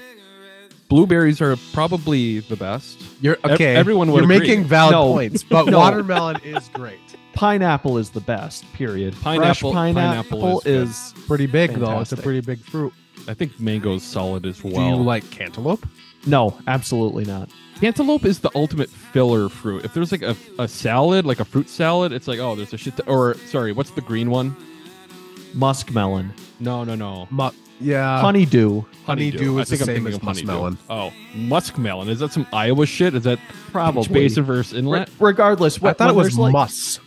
Blueberries 0.90 1.42
are 1.42 1.56
probably 1.74 2.40
the 2.42 2.56
best. 2.56 3.00
You're 3.22 3.38
Ev- 3.44 3.52
okay. 3.54 3.76
everyone 3.76 4.12
would 4.12 4.24
You're 4.24 4.32
agree. 4.32 4.40
making 4.48 4.66
valid 4.66 4.92
No. 4.94 5.12
points, 5.14 5.44
but 5.44 5.66
No. 5.68 5.80
watermelon 5.80 6.38
is 6.44 6.70
great. 6.74 7.00
Pineapple 7.34 7.98
is 7.98 8.12
the 8.12 8.20
best. 8.22 8.64
Period. 8.74 9.16
Pineapple- 9.22 9.72
Fresh 9.72 9.74
pineapple 9.74 10.40
pineapple, 10.42 10.62
is 10.66 10.90
is, 10.90 11.14
Pretty 11.28 11.48
big 11.48 11.72
though. 11.72 12.00
It's 12.00 12.12
a 12.12 12.16
Fantastic. 12.18 12.24
pretty 12.24 12.42
big 12.42 12.60
fruit. 12.60 12.94
I 13.28 13.34
think 13.34 13.60
mango's 13.60 14.04
solid 14.04 14.46
as 14.46 14.64
well. 14.64 14.74
Do 14.76 14.82
you 14.82 14.96
like 15.04 15.28
cantaloupe? 15.32 15.88
no, 16.28 16.56
absolutely 16.68 17.26
not. 17.26 17.50
Cantaloupe 17.80 18.26
is 18.26 18.40
the 18.40 18.50
ultimate 18.56 18.90
filler 18.90 19.50
fruit. 19.50 19.84
If 19.84 19.94
there's 19.94 20.12
like 20.12 20.22
a, 20.22 20.36
a 20.60 20.68
salad, 20.68 21.26
like 21.26 21.40
a 21.40 21.46
fruit 21.46 21.70
salad, 21.70 22.12
it's 22.14 22.28
like, 22.28 22.40
oh, 22.40 22.56
there's 22.56 22.74
a 22.74 22.78
shit. 22.78 23.00
or 23.08 23.36
sorry, 23.48 23.72
what's 23.74 23.92
the 23.92 24.02
green 24.02 24.30
one? 24.30 24.56
Muskmelon, 25.56 26.30
No, 26.60 26.84
no, 26.84 26.96
no. 26.96 27.28
Mu- 27.30 27.50
yeah. 27.80 28.22
honeydew. 28.22 28.84
honeydew 29.06 29.58
I 29.58 29.62
is 29.62 29.70
the 29.70 29.78
think 29.78 29.82
I'm 29.82 29.86
same 29.86 29.96
thinking 29.96 30.08
as 30.08 30.16
of 30.16 30.22
honeydew. 30.22 30.48
muskmelon. 30.48 30.78
Oh, 30.90 31.14
muskmelon. 31.36 32.10
Is 32.10 32.20
that 32.20 32.32
some 32.32 32.48
Iowa 32.54 32.86
shit? 32.86 33.14
Is 33.16 33.24
that 33.26 33.40
Probably. 33.72 34.04
Beach 34.04 34.12
Basin 34.14 34.44
versus 34.46 34.74
Inlet? 34.78 35.10
Re- 35.10 35.16
regardless, 35.28 35.78
I 35.78 35.82
what, 35.82 35.98
thought 35.98 36.10
it 36.10 36.16
was 36.16 36.28
there's, 36.28 36.38
like, 36.40 36.54
mus 36.54 37.00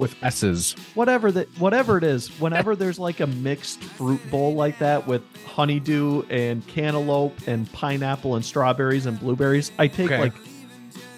with 0.00 0.16
s's. 0.24 0.72
whatever 0.94 1.30
that 1.30 1.46
whatever 1.60 1.96
it 1.98 2.02
is 2.02 2.28
whenever 2.40 2.74
there's 2.74 2.98
like 2.98 3.20
a 3.20 3.26
mixed 3.28 3.80
fruit 3.84 4.20
bowl 4.30 4.54
like 4.54 4.76
that 4.80 5.06
with 5.06 5.22
honeydew 5.46 6.22
and 6.30 6.66
cantaloupe 6.66 7.36
and 7.46 7.70
pineapple 7.72 8.34
and 8.34 8.44
strawberries 8.44 9.06
and 9.06 9.20
blueberries 9.20 9.70
i 9.78 9.86
take 9.86 10.06
Okay. 10.10 10.18
like 10.18 10.32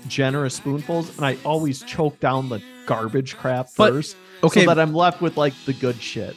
generous 0.08 0.54
spoonfuls 0.56 1.16
and 1.16 1.24
i 1.24 1.38
always 1.44 1.82
choke 1.82 2.18
down 2.20 2.48
the 2.50 2.60
garbage 2.86 3.36
crap 3.36 3.68
But- 3.76 3.92
first 3.92 4.16
okay. 4.42 4.60
so 4.64 4.66
that 4.66 4.78
i'm 4.78 4.92
left 4.92 5.22
with 5.22 5.36
like 5.38 5.54
the 5.64 5.72
good 5.72 5.96
shit 6.02 6.30